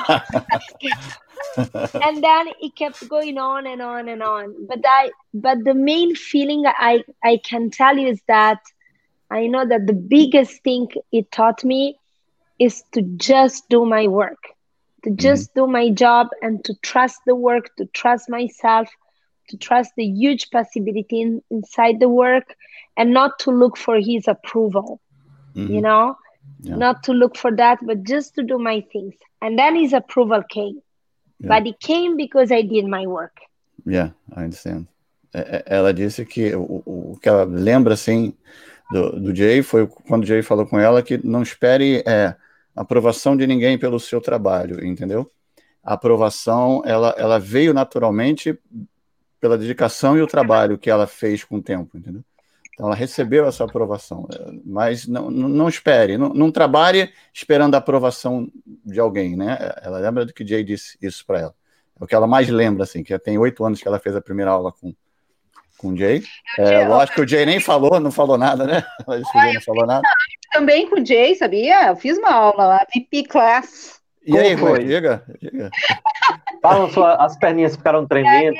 and 1.57 2.23
then 2.23 2.47
it 2.61 2.75
kept 2.75 3.07
going 3.09 3.37
on 3.37 3.67
and 3.67 3.81
on 3.81 4.07
and 4.07 4.23
on. 4.23 4.55
But 4.67 4.79
I 4.85 5.11
but 5.33 5.63
the 5.63 5.73
main 5.73 6.15
feeling 6.15 6.63
I, 6.65 7.03
I 7.23 7.39
can 7.43 7.69
tell 7.69 7.97
you 7.97 8.07
is 8.09 8.21
that 8.27 8.59
I 9.29 9.47
know 9.47 9.65
that 9.67 9.87
the 9.87 9.93
biggest 9.93 10.63
thing 10.63 10.87
it 11.11 11.31
taught 11.31 11.63
me 11.63 11.97
is 12.59 12.83
to 12.93 13.01
just 13.01 13.67
do 13.69 13.85
my 13.85 14.07
work 14.07 14.52
to 15.03 15.09
mm-hmm. 15.09 15.17
just 15.17 15.51
mm-hmm. 15.51 15.67
do 15.67 15.71
my 15.71 15.89
job 15.89 16.27
and 16.41 16.63
to 16.65 16.73
trust 16.81 17.19
the 17.25 17.35
work, 17.35 17.75
to 17.77 17.85
trust 17.87 18.29
myself, 18.29 18.89
to 19.49 19.57
trust 19.57 19.91
the 19.97 20.05
huge 20.05 20.49
possibility 20.49 21.21
in, 21.21 21.41
inside 21.49 21.99
the 21.99 22.09
work, 22.09 22.55
and 22.97 23.13
not 23.13 23.39
to 23.39 23.51
look 23.51 23.77
for 23.77 23.99
his 23.99 24.27
approval, 24.27 24.99
mm-hmm. 25.55 25.73
you 25.73 25.81
know, 25.81 26.15
yeah. 26.61 26.75
not 26.75 27.03
to 27.03 27.11
look 27.11 27.35
for 27.35 27.55
that, 27.55 27.79
but 27.83 28.03
just 28.03 28.35
to 28.35 28.43
do 28.43 28.57
my 28.57 28.83
things. 28.91 29.15
And 29.41 29.59
then 29.59 29.75
his 29.75 29.93
approval 29.93 30.43
came. 30.49 30.81
Yeah. 31.39 31.49
But 31.49 31.67
it 31.67 31.79
came 31.79 32.15
because 32.15 32.51
I 32.51 32.61
did 32.61 32.85
my 32.85 33.05
work. 33.05 33.37
Yeah, 33.85 34.11
I 34.35 34.43
understand. 34.43 34.87
Ela 35.33 35.93
disse 35.93 36.25
que 36.25 36.55
o, 36.55 36.83
o 36.85 37.19
que 37.19 37.27
ela 37.27 37.43
lembra 37.43 37.95
assim 37.95 38.33
do, 38.91 39.19
do 39.19 39.35
Jay 39.35 39.63
foi 39.63 39.87
quando 39.87 40.23
o 40.23 40.25
Jay 40.27 40.43
falou 40.43 40.65
com 40.65 40.79
ela 40.79 41.01
que 41.01 41.17
não 41.25 41.41
espere 41.41 42.03
é, 42.05 42.35
aprovação 42.75 43.35
de 43.37 43.45
ninguém 43.45 43.77
pelo 43.77 43.99
seu 43.99 44.19
trabalho, 44.19 44.85
entendeu? 44.85 45.31
A 45.83 45.93
aprovação, 45.93 46.81
ela, 46.85 47.13
ela 47.17 47.39
veio 47.39 47.73
naturalmente 47.73 48.57
pela 49.39 49.57
dedicação 49.57 50.17
e 50.17 50.21
o 50.21 50.27
trabalho 50.27 50.77
que 50.77 50.89
ela 50.89 51.05
fez 51.05 51.43
com 51.43 51.57
o 51.57 51.61
tempo, 51.61 51.97
entendeu? 51.97 52.23
Então 52.73 52.87
ela 52.87 52.95
recebeu 52.95 53.45
essa 53.45 53.63
aprovação, 53.63 54.27
mas 54.65 55.05
não, 55.07 55.29
não 55.29 55.69
espere, 55.69 56.17
não, 56.17 56.29
não 56.29 56.51
trabalhe 56.51 57.11
esperando 57.31 57.75
a 57.75 57.77
aprovação 57.77 58.49
de 58.83 58.99
alguém, 58.99 59.35
né? 59.35 59.57
Ela 59.81 59.99
lembra 59.99 60.25
do 60.25 60.33
que 60.33 60.45
Jay 60.45 60.63
disse 60.63 60.97
isso 61.01 61.23
para 61.25 61.39
ela. 61.39 61.55
É 61.99 62.03
o 62.03 62.07
que 62.07 62.15
ela 62.15 62.25
mais 62.25 62.49
lembra, 62.49 62.83
assim, 62.83 63.03
que 63.03 63.17
tem 63.19 63.37
oito 63.37 63.63
anos 63.63 63.79
que 63.79 63.87
ela 63.87 63.99
fez 63.99 64.15
a 64.15 64.21
primeira 64.21 64.49
aula 64.49 64.71
com, 64.71 64.93
com 65.77 65.89
o 65.89 65.97
Jay. 65.97 66.23
É, 66.57 66.87
lógico 66.87 67.15
que 67.15 67.21
o 67.21 67.27
Jay 67.27 67.45
nem 67.45 67.59
falou, 67.59 67.99
não 67.99 68.11
falou 68.11 68.37
nada, 68.37 68.65
né? 68.65 68.83
O 69.07 69.13
Jay 69.13 69.53
não 69.53 69.61
falou 69.61 69.85
nada 69.85 70.07
também 70.53 70.87
com 70.87 71.01
o 71.01 71.05
Jay, 71.05 71.35
sabia? 71.35 71.87
Eu 71.87 71.95
fiz 71.95 72.17
uma 72.17 72.31
aula 72.31 72.65
lá, 72.65 72.87
VP 72.95 73.23
Class. 73.23 73.99
E 74.25 74.37
aí, 74.37 74.55
foi? 74.55 74.85
Diga, 74.85 75.23
diga. 75.41 75.69
Balançou, 76.61 77.03
as 77.03 77.35
perninhas 77.37 77.75
ficaram 77.75 78.07
tremendo. 78.07 78.57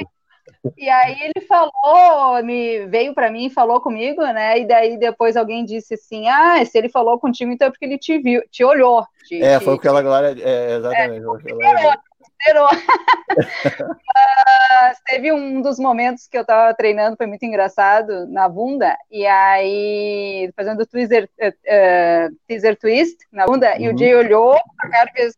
E 0.77 0.89
aí, 0.89 1.15
ele 1.21 1.45
falou, 1.45 2.43
me 2.43 2.85
veio 2.87 3.13
para 3.13 3.31
mim 3.31 3.45
e 3.45 3.49
falou 3.49 3.79
comigo, 3.79 4.21
né? 4.21 4.59
E 4.59 4.67
daí 4.67 4.97
depois 4.97 5.37
alguém 5.37 5.63
disse 5.63 5.93
assim: 5.93 6.27
Ah, 6.27 6.63
se 6.65 6.77
ele 6.77 6.89
falou 6.89 7.19
contigo, 7.19 7.51
então 7.51 7.67
é 7.67 7.71
porque 7.71 7.85
ele 7.85 7.97
te 7.97 8.17
viu, 8.17 8.41
te 8.49 8.63
olhou. 8.63 9.05
Te, 9.25 9.41
é, 9.41 9.59
te, 9.59 9.63
foi 9.63 9.75
o 9.75 9.79
que 9.79 9.87
ela 9.87 9.99
agora. 9.99 10.35
É, 10.37 10.75
exatamente. 10.75 11.25
É, 11.61 11.97
zerou. 12.43 12.67
uh, 12.67 12.69
teve 15.05 15.31
um 15.31 15.61
dos 15.61 15.79
momentos 15.79 16.27
que 16.27 16.37
eu 16.37 16.45
tava 16.45 16.73
treinando, 16.73 17.15
foi 17.17 17.25
muito 17.25 17.43
engraçado, 17.43 18.27
na 18.27 18.49
bunda, 18.49 18.95
e 19.11 19.25
aí, 19.25 20.51
fazendo 20.55 20.85
teaser, 20.85 21.29
uh, 21.39 22.35
teaser 22.47 22.77
twist 22.77 23.17
na 23.31 23.45
bunda, 23.45 23.73
uhum. 23.73 23.81
e 23.81 23.87
o 23.87 23.91
uhum. 23.91 23.97
Jay 23.97 24.15
olhou, 24.15 24.59
a 24.79 24.89
cara 24.89 25.11
fez. 25.11 25.35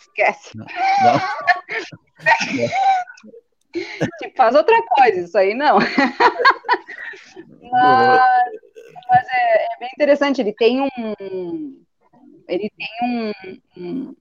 Esquece. 0.00 0.56
Não. 0.56 0.66
tipo, 4.18 4.36
faz 4.36 4.54
outra 4.54 4.80
coisa, 4.88 5.20
isso 5.20 5.36
aí 5.36 5.52
não. 5.54 5.78
mas, 7.70 8.22
mas 9.08 9.26
é, 9.30 9.64
é, 9.64 9.66
bem 9.78 9.90
interessante, 9.92 10.40
ele 10.40 10.54
tem 10.54 10.80
um. 10.80 10.88
Ele 12.48 12.70
tem 12.70 12.88
um, 13.02 13.32
um 13.76 14.16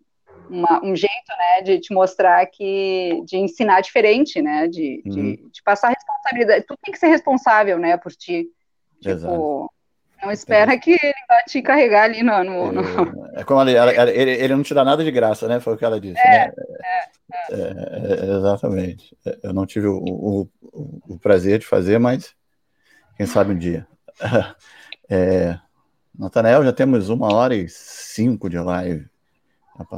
uma, 0.49 0.83
um 0.83 0.95
jeito, 0.95 1.29
né, 1.37 1.61
de 1.61 1.79
te 1.79 1.93
mostrar 1.93 2.45
que, 2.47 3.21
de 3.25 3.37
ensinar 3.37 3.81
diferente, 3.81 4.41
né, 4.41 4.67
de, 4.67 5.01
uhum. 5.05 5.11
de, 5.11 5.49
de, 5.51 5.63
passar 5.63 5.89
responsabilidade. 5.89 6.65
Tu 6.67 6.75
tem 6.83 6.91
que 6.91 6.99
ser 6.99 7.07
responsável, 7.07 7.77
né, 7.77 7.97
por 7.97 8.11
ti. 8.11 8.47
Tipo, 9.01 9.09
Exato. 9.09 9.69
não 10.23 10.31
espera 10.31 10.77
que 10.77 10.91
ele 10.91 11.13
vá 11.27 11.41
te 11.47 11.61
carregar 11.61 12.03
ali 12.03 12.23
no... 12.23 12.43
no, 12.43 12.71
no... 12.71 13.25
É, 13.35 13.41
é 13.41 13.43
como 13.43 13.61
ela, 13.61 13.71
ela, 13.71 14.11
ele, 14.11 14.31
ele 14.31 14.55
não 14.55 14.63
te 14.63 14.73
dá 14.73 14.83
nada 14.83 15.03
de 15.03 15.11
graça, 15.11 15.47
né, 15.47 15.59
foi 15.59 15.73
o 15.73 15.77
que 15.77 15.85
ela 15.85 15.99
disse, 15.99 16.19
é, 16.19 16.29
né? 16.29 16.53
É, 16.83 17.53
é. 17.53 18.31
é 18.31 18.37
exatamente. 18.37 19.17
Eu 19.43 19.53
não 19.53 19.65
tive 19.65 19.87
o, 19.87 19.97
o, 19.97 20.49
o, 21.07 21.19
prazer 21.19 21.59
de 21.59 21.65
fazer, 21.65 21.99
mas 21.99 22.35
quem 23.17 23.25
sabe 23.25 23.53
um 23.53 23.57
dia. 23.57 23.87
É, 25.07 25.59
Natanael, 26.17 26.63
já 26.63 26.73
temos 26.73 27.09
uma 27.09 27.31
hora 27.31 27.55
e 27.55 27.67
cinco 27.69 28.49
de 28.49 28.57
live. 28.57 29.07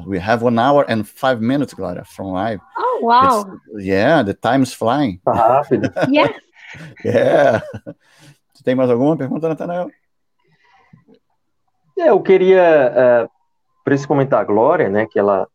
We 0.07 0.19
have 0.19 0.41
one 0.41 0.57
hour 0.57 0.85
and 0.89 1.07
five 1.07 1.39
minutes, 1.39 1.73
Gloria, 1.73 2.03
from 2.03 2.27
live. 2.27 2.59
Oh, 2.77 2.99
wow. 3.03 3.41
It's, 3.75 3.85
yeah, 3.85 4.23
the 4.23 4.33
time's 4.33 4.73
flying. 4.73 5.19
Tá 5.23 5.33
rápido. 5.33 5.91
yeah. 6.09 6.33
yeah. 7.05 7.61
Você 8.53 8.63
tem 8.63 8.75
mais 8.75 8.89
alguma 8.89 9.15
pergunta, 9.15 9.47
Natanael? 9.47 9.91
É, 11.97 12.09
eu 12.09 12.19
queria, 12.21 13.25
uh, 13.25 13.29
principalmente 13.83 14.33
a 14.33 14.43
Glória, 14.43 14.89
né, 14.89 15.05
que 15.05 15.19
ela 15.19 15.47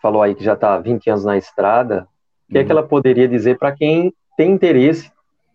falou 0.00 0.22
aí 0.22 0.34
que 0.34 0.44
já 0.44 0.54
está 0.54 0.78
20 0.78 1.10
anos 1.10 1.24
na 1.24 1.36
estrada, 1.36 2.06
o 2.48 2.52
que 2.52 2.58
uhum. 2.58 2.62
é 2.62 2.64
que 2.64 2.72
uhum. 2.72 2.78
ela 2.78 2.86
poderia 2.86 3.26
dizer 3.26 3.58
para 3.58 3.72
quem 3.72 4.14
tem 4.36 4.52
interesse 4.52 5.10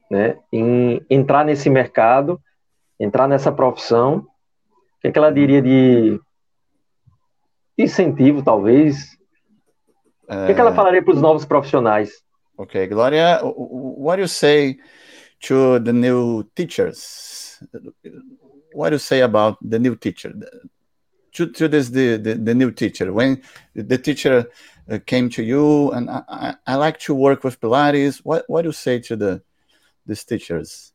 né, 0.09 0.37
em 0.51 1.01
entrar 1.09 1.45
nesse 1.45 1.69
mercado, 1.69 2.39
entrar 2.99 3.27
nessa 3.27 3.51
profissão, 3.51 4.17
o 4.17 5.01
que 5.01 5.07
é 5.07 5.11
que 5.11 5.17
ela 5.17 5.31
diria 5.31 5.61
de 5.61 6.19
incentivo, 7.83 8.43
talvez. 8.43 9.17
É... 10.27 10.43
O 10.43 10.45
que, 10.45 10.51
é 10.51 10.55
que 10.55 10.61
ela 10.61 10.73
falaria 10.73 11.01
para 11.01 11.13
os 11.13 11.21
novos 11.21 11.45
profissionais? 11.45 12.11
Ok, 12.57 12.87
Gloria, 12.87 13.39
what 13.43 14.17
do 14.17 14.23
you 14.23 14.27
say 14.27 14.77
to 15.39 15.79
the 15.79 15.93
new 15.93 16.43
teachers? 16.53 17.59
What 18.73 18.89
do 18.89 18.95
you 18.95 18.99
say 18.99 19.21
about 19.21 19.57
the 19.61 19.79
new 19.79 19.95
teacher? 19.95 20.33
To, 21.33 21.47
to 21.47 21.69
this 21.69 21.89
the, 21.89 22.17
the, 22.17 22.35
the 22.35 22.53
new 22.53 22.71
teacher 22.71 23.13
when 23.13 23.41
the 23.73 23.97
teacher 23.97 24.49
uh, 24.91 24.97
came 25.05 25.29
to 25.29 25.43
you 25.43 25.91
and 25.91 26.09
I, 26.09 26.23
I, 26.27 26.55
I, 26.65 26.75
like 26.75 26.99
to 27.01 27.13
work 27.13 27.43
with 27.43 27.61
Pilates. 27.61 28.17
What 28.23 28.45
what 28.47 28.63
do 28.63 28.69
you 28.69 28.73
say 28.73 28.99
to 28.99 29.15
the 29.15 29.41
these 30.05 30.25
teachers? 30.25 30.91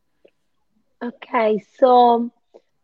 Okay, 1.01 1.63
so 1.79 2.29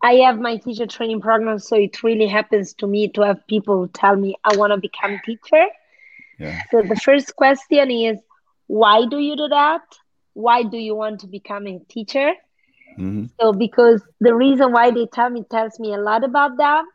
I 0.03 0.13
have 0.25 0.39
my 0.39 0.57
teacher 0.57 0.87
training 0.87 1.21
program, 1.21 1.59
so 1.59 1.75
it 1.75 2.01
really 2.03 2.27
happens 2.27 2.73
to 2.75 2.87
me 2.87 3.09
to 3.09 3.21
have 3.21 3.45
people 3.47 3.87
tell 3.87 4.15
me 4.15 4.35
I 4.43 4.55
want 4.55 4.73
to 4.73 4.77
become 4.77 5.19
teacher. 5.23 5.65
Yeah. 6.39 6.61
So 6.71 6.81
the 6.81 6.95
first 6.95 7.35
question 7.35 7.91
is, 7.91 8.17
why 8.67 9.05
do 9.05 9.19
you 9.19 9.35
do 9.35 9.47
that? 9.49 9.81
Why 10.33 10.63
do 10.63 10.77
you 10.77 10.95
want 10.95 11.19
to 11.19 11.27
become 11.27 11.67
a 11.67 11.79
teacher? 11.87 12.31
Mm-hmm. 12.97 13.25
So 13.39 13.53
because 13.53 14.01
the 14.19 14.33
reason 14.33 14.71
why 14.71 14.91
they 14.91 15.05
tell 15.05 15.29
me 15.29 15.43
tells 15.49 15.79
me 15.79 15.93
a 15.93 15.97
lot 15.97 16.23
about 16.23 16.57
that. 16.57 16.85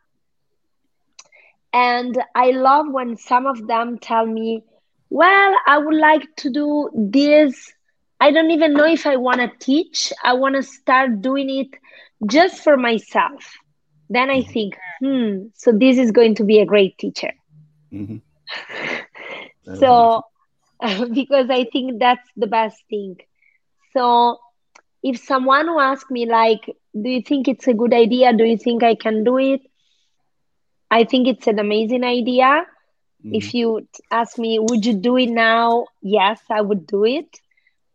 And 1.73 2.17
I 2.35 2.51
love 2.51 2.87
when 2.89 3.17
some 3.17 3.45
of 3.45 3.67
them 3.67 3.99
tell 3.99 4.25
me, 4.25 4.63
well, 5.09 5.55
I 5.65 5.77
would 5.77 5.95
like 5.95 6.35
to 6.37 6.49
do 6.49 6.89
this. 6.93 7.71
I 8.19 8.31
don't 8.31 8.51
even 8.51 8.73
know 8.73 8.85
if 8.85 9.05
I 9.05 9.17
want 9.17 9.41
to 9.41 9.51
teach. 9.59 10.11
I 10.23 10.33
want 10.33 10.55
to 10.55 10.63
start 10.63 11.21
doing 11.21 11.49
it 11.49 11.67
just 12.25 12.63
for 12.63 12.77
myself. 12.77 13.53
Then 14.09 14.29
I 14.29 14.39
mm-hmm. 14.39 14.51
think, 14.51 14.77
hmm, 14.99 15.47
so 15.55 15.71
this 15.71 15.97
is 15.97 16.11
going 16.11 16.35
to 16.35 16.43
be 16.43 16.59
a 16.59 16.65
great 16.65 16.97
teacher. 16.97 17.33
Mm-hmm. 17.91 19.75
so, 19.75 20.23
because 21.13 21.49
I 21.49 21.65
think 21.65 21.99
that's 21.99 22.29
the 22.35 22.47
best 22.47 22.81
thing. 22.89 23.17
So, 23.93 24.39
if 25.03 25.19
someone 25.19 25.67
will 25.67 25.81
ask 25.81 26.09
me, 26.09 26.25
like, 26.25 26.65
do 26.93 27.09
you 27.09 27.21
think 27.21 27.47
it's 27.47 27.67
a 27.67 27.73
good 27.73 27.93
idea? 27.93 28.33
Do 28.33 28.43
you 28.43 28.57
think 28.57 28.83
I 28.83 28.95
can 28.95 29.23
do 29.23 29.37
it? 29.37 29.61
I 30.89 31.03
think 31.03 31.27
it's 31.27 31.47
an 31.47 31.59
amazing 31.59 32.03
idea. 32.03 32.65
Mm-hmm. 33.25 33.35
If 33.35 33.53
you 33.53 33.87
ask 34.11 34.37
me, 34.37 34.59
would 34.59 34.85
you 34.85 34.93
do 34.93 35.17
it 35.17 35.29
now? 35.29 35.85
Yes, 36.01 36.39
I 36.49 36.61
would 36.61 36.87
do 36.87 37.05
it. 37.05 37.39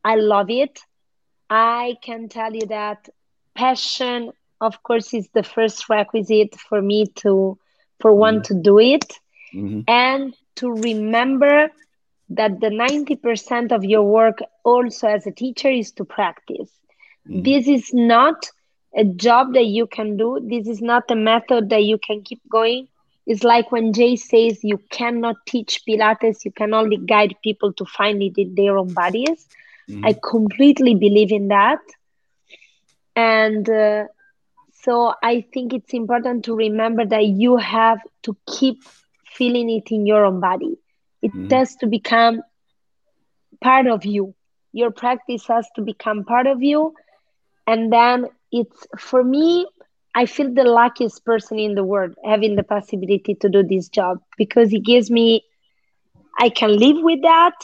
I 0.05 0.17
love 0.17 0.51
it. 0.51 0.81
I 1.49 1.97
can 2.03 2.29
tell 2.29 2.53
you 2.53 2.67
that 2.67 3.09
passion, 3.55 4.31
of 4.61 4.83
course, 4.83 5.15
is 5.15 5.29
the 5.35 5.43
first 5.43 5.89
requisite 5.89 6.55
for 6.57 6.81
me 6.81 7.07
to 7.17 7.59
for 8.01 8.13
one 8.13 8.41
mm-hmm. 8.41 8.55
to 8.55 8.63
do 8.63 8.79
it, 8.81 9.13
mm-hmm. 9.55 9.81
and 9.89 10.35
to 10.57 10.73
remember 10.73 11.71
that 12.31 12.61
the 12.61 12.69
90% 12.69 13.73
of 13.73 13.85
your 13.85 14.03
work 14.03 14.39
also 14.65 15.09
as 15.09 15.27
a 15.27 15.31
teacher 15.31 15.69
is 15.69 15.93
to 15.93 16.05
practice. 16.05 16.71
Mm-hmm. 17.29 17.43
This 17.43 17.69
is 17.69 17.93
not 17.93 18.51
a 18.95 19.05
job 19.05 19.55
that 19.55 19.67
you 19.67 19.87
can 19.87 20.17
do. 20.17 20.41
This 20.43 20.67
is 20.67 20.81
not 20.81 21.11
a 21.11 21.15
method 21.15 21.71
that 21.71 21.85
you 21.85 21.99
can 21.99 22.23
keep 22.23 22.41
going. 22.49 22.89
It's 23.27 23.45
like 23.45 23.71
when 23.71 23.93
Jay 23.93 24.17
says 24.17 24.65
you 24.65 24.79
cannot 24.91 25.37
teach 25.47 25.83
Pilates, 25.89 26.45
you 26.45 26.51
can 26.51 26.75
only 26.75 26.97
guide 26.97 27.37
people 27.43 27.73
to 27.75 27.85
find 27.85 28.23
it 28.23 28.37
in 28.37 28.55
their 28.55 28.77
own 28.77 28.93
bodies. 28.93 29.47
Mm-hmm. 29.89 30.07
I 30.07 30.17
completely 30.23 30.95
believe 30.95 31.31
in 31.31 31.49
that. 31.49 31.79
And 33.15 33.69
uh, 33.69 34.05
so 34.83 35.15
I 35.23 35.45
think 35.53 35.73
it's 35.73 35.93
important 35.93 36.45
to 36.47 36.55
remember 36.57 37.05
that 37.07 37.25
you 37.25 37.57
have 37.57 37.99
to 38.25 38.37
keep 38.47 38.83
feeling 39.25 39.71
it 39.71 39.91
in 39.91 40.07
your 40.07 40.25
own 40.25 40.41
body. 40.41 40.79
It 41.21 41.33
mm-hmm. 41.33 41.55
has 41.55 41.77
to 41.77 41.87
become 41.87 42.43
part 43.61 43.87
of 43.87 44.05
you. 44.05 44.35
Your 44.73 44.91
practice 44.91 45.47
has 45.47 45.67
to 45.77 45.83
become 45.83 46.25
part 46.25 46.47
of 46.47 46.63
you 46.63 46.95
and 47.67 47.93
then 47.93 48.27
it's 48.51 48.87
for 48.99 49.23
me 49.23 49.67
i 50.15 50.27
feel 50.27 50.53
the 50.53 50.65
luckiest 50.65 51.25
person 51.25 51.59
in 51.59 51.75
the 51.75 51.85
world 51.85 52.15
having 52.25 52.57
the 52.57 52.63
possibility 52.63 53.35
to 53.35 53.49
do 53.49 53.63
this 53.63 53.89
job 53.89 54.21
because 54.37 54.73
it 54.73 54.85
gives 54.85 55.11
me 55.11 55.43
i 56.39 56.49
can 56.49 56.77
live 56.77 56.97
with 57.01 57.23
that 57.23 57.55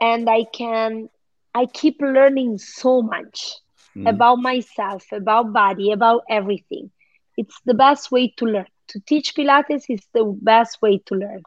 and 0.00 0.28
i 0.28 0.44
can 0.52 1.08
i 1.54 1.66
keep 1.66 2.00
learning 2.00 2.58
so 2.58 3.02
much 3.02 3.54
mm. 3.96 4.08
about 4.08 4.40
myself 4.40 5.04
about 5.12 5.52
body 5.52 5.92
about 5.92 6.22
everything 6.28 6.90
it's 7.36 7.58
the 7.64 7.74
best 7.74 8.12
way 8.12 8.32
to 8.36 8.44
learn 8.44 8.66
to 8.86 9.00
teach 9.00 9.34
pilates 9.34 9.84
is 9.88 10.06
the 10.12 10.24
best 10.42 10.78
way 10.82 10.98
to 10.98 11.14
learn 11.14 11.42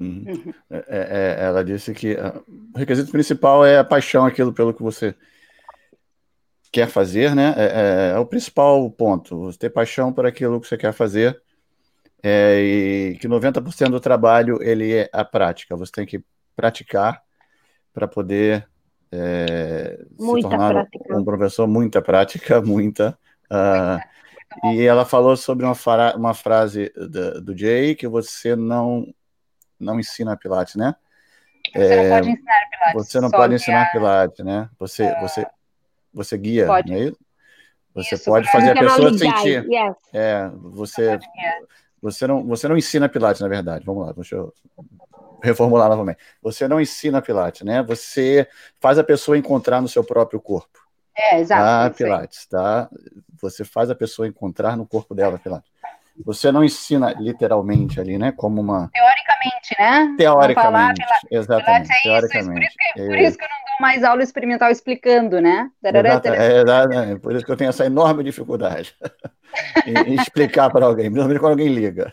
uhum. 0.00 0.52
É, 0.70 1.36
é, 1.40 1.44
ela 1.44 1.64
disse 1.64 1.94
que 1.94 2.14
uh, 2.14 2.44
o 2.74 2.78
requisito 2.78 3.12
principal 3.12 3.64
é 3.64 3.78
a 3.78 3.84
paixão, 3.84 4.26
aquilo 4.26 4.52
pelo 4.52 4.74
que 4.74 4.82
você 4.82 5.14
quer 6.74 6.88
fazer, 6.88 7.36
né? 7.36 7.54
É, 7.56 7.64
é, 7.64 8.16
é, 8.16 8.18
o 8.18 8.26
principal 8.26 8.90
ponto, 8.90 9.38
você 9.38 9.56
ter 9.56 9.70
paixão 9.70 10.12
por 10.12 10.26
aquilo 10.26 10.60
que 10.60 10.66
você 10.66 10.76
quer 10.76 10.92
fazer. 10.92 11.40
É, 12.20 12.58
e 12.58 13.18
que 13.20 13.28
90% 13.28 13.90
do 13.90 14.00
trabalho 14.00 14.58
ele 14.60 14.92
é 14.92 15.08
a 15.12 15.24
prática. 15.24 15.76
Você 15.76 15.92
tem 15.92 16.06
que 16.06 16.24
praticar 16.56 17.22
para 17.92 18.08
poder 18.08 18.66
é, 19.14 19.98
se 20.18 20.40
tornar 20.40 20.88
um 21.10 21.24
professor. 21.24 21.66
Muita 21.66 22.02
prática, 22.02 22.60
muita. 22.62 23.18
Uh, 23.50 24.68
e 24.72 24.82
ela 24.82 25.04
falou 25.04 25.36
sobre 25.36 25.64
uma, 25.64 25.74
uma 26.16 26.34
frase 26.34 26.92
do, 26.96 27.40
do 27.40 27.56
Jay 27.56 27.94
que 27.94 28.08
você 28.08 28.56
não 28.56 29.06
não 29.78 29.98
ensina 30.00 30.36
Pilates, 30.36 30.76
né? 30.76 30.94
Você 31.74 31.96
não 31.96 32.10
pode 32.10 32.30
ensinar 32.30 32.70
Pilates. 32.70 32.94
Você 32.94 33.20
não 33.20 33.30
pode 33.30 33.54
ensinar 33.54 33.92
Pilates, 33.92 34.44
né? 34.44 34.70
Você, 34.78 35.02
é... 35.04 35.20
você 35.20 35.46
você 36.12 36.38
guia, 36.38 36.66
pode. 36.66 36.90
não 36.90 36.96
é 36.96 37.04
isso? 37.06 37.18
Você 37.94 38.14
isso, 38.14 38.24
pode 38.24 38.50
fazer 38.50 38.70
a 38.70 38.74
pessoa 38.74 39.18
sentir. 39.18 39.66
Yes. 39.68 39.96
É, 40.12 40.48
você, 40.54 41.18
você, 42.00 42.26
não, 42.26 42.46
você 42.46 42.68
não 42.68 42.76
ensina 42.76 43.08
Pilates, 43.08 43.40
na 43.40 43.48
verdade. 43.48 43.84
Vamos 43.84 44.06
lá, 44.06 44.12
deixa 44.12 44.36
eu 44.36 44.52
reformular 45.44 45.88
novamente. 45.88 46.18
Você 46.42 46.66
não 46.66 46.80
ensina 46.80 47.22
Pilates, 47.22 47.62
né? 47.62 47.82
Você 47.82 48.48
faz 48.80 48.98
a 48.98 49.04
pessoa 49.04 49.38
encontrar 49.38 49.80
no 49.80 49.88
seu 49.88 50.02
próprio 50.02 50.40
corpo. 50.40 50.80
É, 51.16 51.38
exato. 51.38 51.62
Ah, 51.62 51.90
Pilates, 51.96 52.46
tá? 52.46 52.88
Você 53.40 53.64
faz 53.64 53.90
a 53.90 53.94
pessoa 53.94 54.26
encontrar 54.26 54.76
no 54.76 54.86
corpo 54.86 55.14
dela 55.14 55.38
Pilates. 55.38 55.72
Você 56.24 56.52
não 56.52 56.62
ensina 56.62 57.12
literalmente 57.18 58.00
ali, 58.00 58.16
né? 58.16 58.32
Como 58.32 58.60
uma. 58.60 58.88
Teoricamente, 58.92 59.74
né? 59.78 60.14
Teoricamente. 60.16 61.02
Falar, 61.02 61.20
exatamente. 61.30 61.90
É 61.90 62.02
teoricamente. 62.02 62.44
Isso, 62.44 62.46
por, 62.46 62.62
isso 62.62 62.76
que, 62.78 63.06
por 63.06 63.18
isso 63.18 63.38
que 63.38 63.44
eu 63.44 63.48
não 63.48 63.56
dou 63.56 63.80
mais 63.80 64.04
aula 64.04 64.22
experimental 64.22 64.70
explicando, 64.70 65.40
né? 65.40 65.70
Exato, 65.82 66.28
é, 66.28 67.12
é, 67.12 67.16
por 67.16 67.34
isso 67.34 67.44
que 67.44 67.50
eu 67.50 67.56
tenho 67.56 67.70
essa 67.70 67.84
enorme 67.84 68.22
dificuldade 68.22 68.94
em, 69.86 70.14
explicar 70.14 70.70
para 70.70 70.86
alguém, 70.86 71.06
principalmente 71.06 71.40
quando 71.40 71.52
alguém 71.52 71.68
liga. 71.68 72.12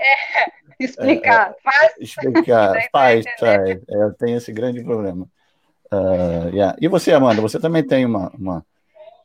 É, 0.00 0.63
explicar, 0.78 1.50
é, 1.50 1.62
faz. 1.62 1.92
Explicar, 1.98 2.88
faz, 2.92 3.24
faz. 3.38 3.66
É, 3.66 3.80
eu 3.88 4.12
tenho 4.14 4.36
esse 4.36 4.52
grande 4.52 4.82
problema. 4.82 5.26
Uh, 5.92 6.48
yeah. 6.52 6.76
E 6.80 6.88
você, 6.88 7.12
Amanda, 7.12 7.40
você 7.40 7.60
também 7.60 7.84
tem 7.84 8.04
uma, 8.04 8.30
uma, 8.30 8.66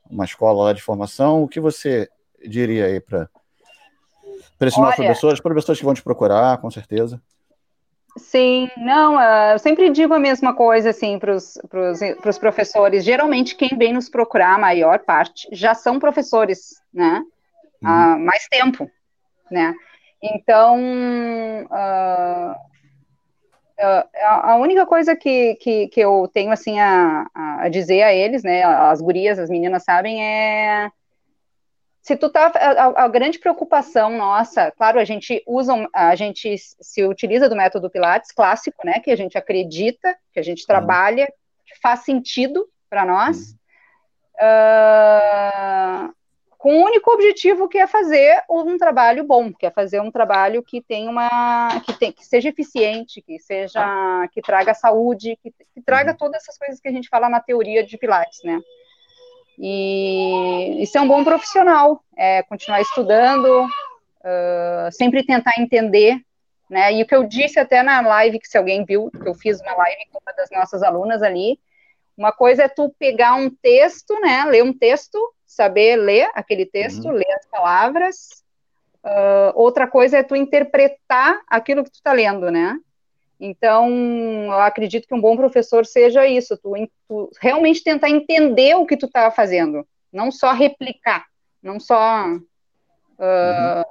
uma 0.10 0.26
escola 0.26 0.66
lá 0.66 0.74
de 0.74 0.82
formação. 0.82 1.44
O 1.44 1.48
que 1.48 1.60
você 1.60 2.10
diria 2.46 2.86
aí 2.86 3.00
para 3.00 3.30
para 4.60 4.68
esses 4.68 4.80
nossos 4.80 4.96
professores, 4.96 5.40
professores 5.40 5.80
que 5.80 5.86
vão 5.86 5.94
te 5.94 6.04
procurar, 6.04 6.58
com 6.58 6.70
certeza. 6.70 7.22
Sim, 8.18 8.70
não, 8.76 9.22
eu 9.52 9.60
sempre 9.60 9.90
digo 9.90 10.14
a 10.14 10.20
mesma 10.20 10.54
coisa, 10.54 10.90
assim, 10.90 11.18
para 11.18 11.34
os 11.34 12.38
professores. 12.38 13.06
Geralmente, 13.06 13.56
quem 13.56 13.70
vem 13.78 13.94
nos 13.94 14.10
procurar, 14.10 14.56
a 14.56 14.60
maior 14.60 15.00
parte, 15.00 15.48
já 15.54 15.74
são 15.74 15.98
professores, 15.98 16.82
né? 16.94 17.24
Uhum. 17.82 17.90
Há 17.90 18.18
mais 18.18 18.46
tempo, 18.50 18.92
né? 19.50 19.74
Então, 20.22 20.78
uh, 21.66 22.56
a 24.24 24.56
única 24.58 24.86
coisa 24.86 25.16
que, 25.16 25.56
que, 25.56 25.88
que 25.88 26.02
eu 26.02 26.30
tenho, 26.34 26.52
assim, 26.52 26.80
a, 26.80 27.26
a 27.34 27.70
dizer 27.70 28.04
a 28.04 28.14
eles, 28.14 28.44
né, 28.44 28.64
as 28.64 29.02
gurias, 29.02 29.40
as 29.40 29.50
meninas 29.50 29.84
sabem, 29.84 30.24
é 30.24 30.92
se 32.02 32.18
tu 32.18 32.30
tá 32.30 32.52
a, 32.56 33.04
a, 33.04 33.08
grande 33.08 33.38
preocupação 33.38 34.18
nossa, 34.18 34.72
claro, 34.72 35.00
a 35.00 35.06
gente 35.06 35.44
usa 35.46 35.74
a 35.94 36.16
gente 36.16 36.56
se 36.58 37.04
utiliza 37.04 37.48
do 37.48 37.56
método 37.56 37.90
Pilates 37.90 38.32
clássico, 38.32 38.84
né, 38.84 39.00
que 39.00 39.12
a 39.12 39.16
gente 39.16 39.38
acredita, 39.38 40.18
que 40.34 40.40
a 40.40 40.44
gente 40.44 40.66
trabalha, 40.66 41.28
que 41.68 41.80
faz 41.80 42.00
sentido 42.00 42.68
para 42.90 43.06
nós, 43.06 43.52
uh, 44.42 46.12
com 46.60 46.76
o 46.76 46.86
único 46.86 47.10
objetivo 47.10 47.70
que 47.70 47.78
é 47.78 47.88
fazer 47.88 48.44
um 48.50 48.78
trabalho 48.78 49.24
bom, 49.24 49.54
que 49.54 49.66
é 49.66 49.72
fazer 49.72 50.02
um 50.02 50.12
trabalho 50.12 50.62
que 50.62 50.82
tem 50.82 51.08
uma 51.08 51.70
que, 51.86 51.94
tem, 51.94 52.12
que 52.12 52.26
seja 52.26 52.50
eficiente, 52.50 53.22
que 53.22 53.40
seja 53.40 54.28
que 54.34 54.42
traga 54.42 54.74
saúde, 54.74 55.40
que, 55.42 55.52
que 55.52 55.82
traga 55.82 56.12
uhum. 56.12 56.18
todas 56.18 56.44
essas 56.44 56.58
coisas 56.58 56.82
que 56.82 56.90
a 56.90 56.92
gente 56.92 57.08
fala 57.08 57.30
na 57.30 57.40
teoria 57.40 57.82
de 57.82 57.98
Pilates, 57.98 58.42
né? 58.44 58.60
E, 59.58 60.84
e 60.84 60.86
ser 60.86 61.00
um 61.00 61.08
bom 61.08 61.24
profissional, 61.24 62.04
é, 62.18 62.44
continuar 62.44 62.82
estudando, 62.82 63.64
uh, 63.64 64.92
sempre 64.92 65.26
tentar 65.26 65.54
entender, 65.60 66.20
né? 66.70 66.94
E 66.94 67.02
o 67.02 67.08
que 67.08 67.16
eu 67.16 67.24
disse 67.24 67.58
até 67.58 67.82
na 67.82 68.02
live, 68.02 68.38
que 68.38 68.50
se 68.50 68.58
alguém 68.58 68.84
viu, 68.84 69.10
que 69.10 69.30
eu 69.30 69.34
fiz 69.34 69.62
uma 69.62 69.76
live 69.76 70.08
com 70.12 70.20
uma 70.20 70.34
das 70.34 70.50
nossas 70.52 70.84
alunas 70.84 71.24
ali, 71.24 71.58
uma 72.18 72.34
coisa 72.34 72.64
é 72.64 72.68
tu 72.68 72.94
pegar 73.00 73.36
um 73.36 73.50
texto, 73.50 74.14
né? 74.20 74.44
Ler 74.44 74.62
um 74.62 74.74
texto, 74.74 75.18
saber 75.50 75.96
ler 75.96 76.30
aquele 76.36 76.64
texto, 76.64 77.06
uhum. 77.06 77.14
ler 77.14 77.32
as 77.32 77.46
palavras. 77.48 78.44
Uh, 79.04 79.52
outra 79.56 79.88
coisa 79.88 80.20
é 80.20 80.24
tu 80.24 80.36
interpretar 80.36 81.42
aquilo 81.48 81.84
que 81.84 81.90
tu 81.90 81.96
está 81.96 82.14
lendo, 82.14 82.52
né? 82.52 82.78
Então, 83.40 83.90
eu 84.46 84.60
acredito 84.60 85.08
que 85.08 85.16
um 85.16 85.22
bom 85.22 85.36
professor 85.36 85.86
seja 85.86 86.28
isso, 86.28 86.58
tu, 86.58 86.74
tu 87.08 87.32
realmente 87.42 87.84
tentar 87.84 88.10
entender 88.10 88.76
o 88.76 88.86
que 88.86 88.98
tu 88.98 89.08
está 89.08 89.32
fazendo, 89.32 89.88
não 90.12 90.30
só 90.30 90.52
replicar, 90.52 91.26
não 91.64 91.80
só 91.80 92.28
uh, 92.28 93.86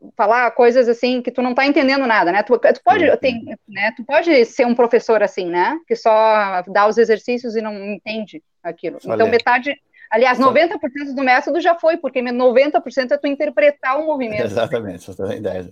uhum. 0.00 0.10
falar 0.16 0.50
coisas 0.52 0.88
assim 0.88 1.20
que 1.20 1.30
tu 1.30 1.42
não 1.42 1.50
está 1.50 1.66
entendendo 1.66 2.06
nada, 2.06 2.32
né? 2.32 2.42
Tu, 2.42 2.58
tu 2.58 2.82
pode, 2.82 3.08
uhum. 3.08 3.16
tem, 3.18 3.44
né? 3.68 3.92
Tu 3.94 4.02
pode 4.02 4.44
ser 4.46 4.66
um 4.66 4.74
professor 4.74 5.22
assim, 5.22 5.46
né? 5.46 5.78
Que 5.86 5.94
só 5.94 6.62
dá 6.66 6.88
os 6.88 6.96
exercícios 6.96 7.54
e 7.54 7.60
não 7.60 7.74
entende 7.74 8.42
aquilo. 8.62 9.00
Só 9.00 9.14
então, 9.14 9.28
metade. 9.28 9.78
Aliás, 10.10 10.38
90% 10.38 11.14
do 11.14 11.22
método 11.22 11.60
já 11.60 11.74
foi, 11.74 11.96
porque 11.96 12.20
90% 12.22 13.12
é 13.12 13.18
tu 13.18 13.26
interpretar 13.26 13.98
o 13.98 14.06
movimento. 14.06 14.44
Exatamente, 14.44 15.02
só 15.02 15.14
tem 15.14 15.38
ideia. 15.38 15.70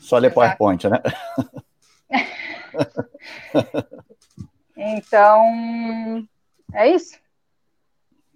Só 0.00 0.18
ler 0.18 0.32
PowerPoint, 0.32 0.88
né? 0.88 1.00
então, 4.76 6.26
é 6.74 6.88
isso. 6.88 7.18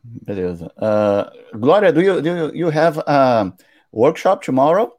Beleza. 0.05 0.70
Uh, 0.77 1.59
Gloria, 1.59 1.93
do 1.93 2.01
you, 2.01 2.20
do 2.20 2.28
you, 2.28 2.55
you 2.55 2.69
have 2.69 3.02
a 3.06 3.52
workshop 3.90 4.44
tomorrow? 4.44 4.93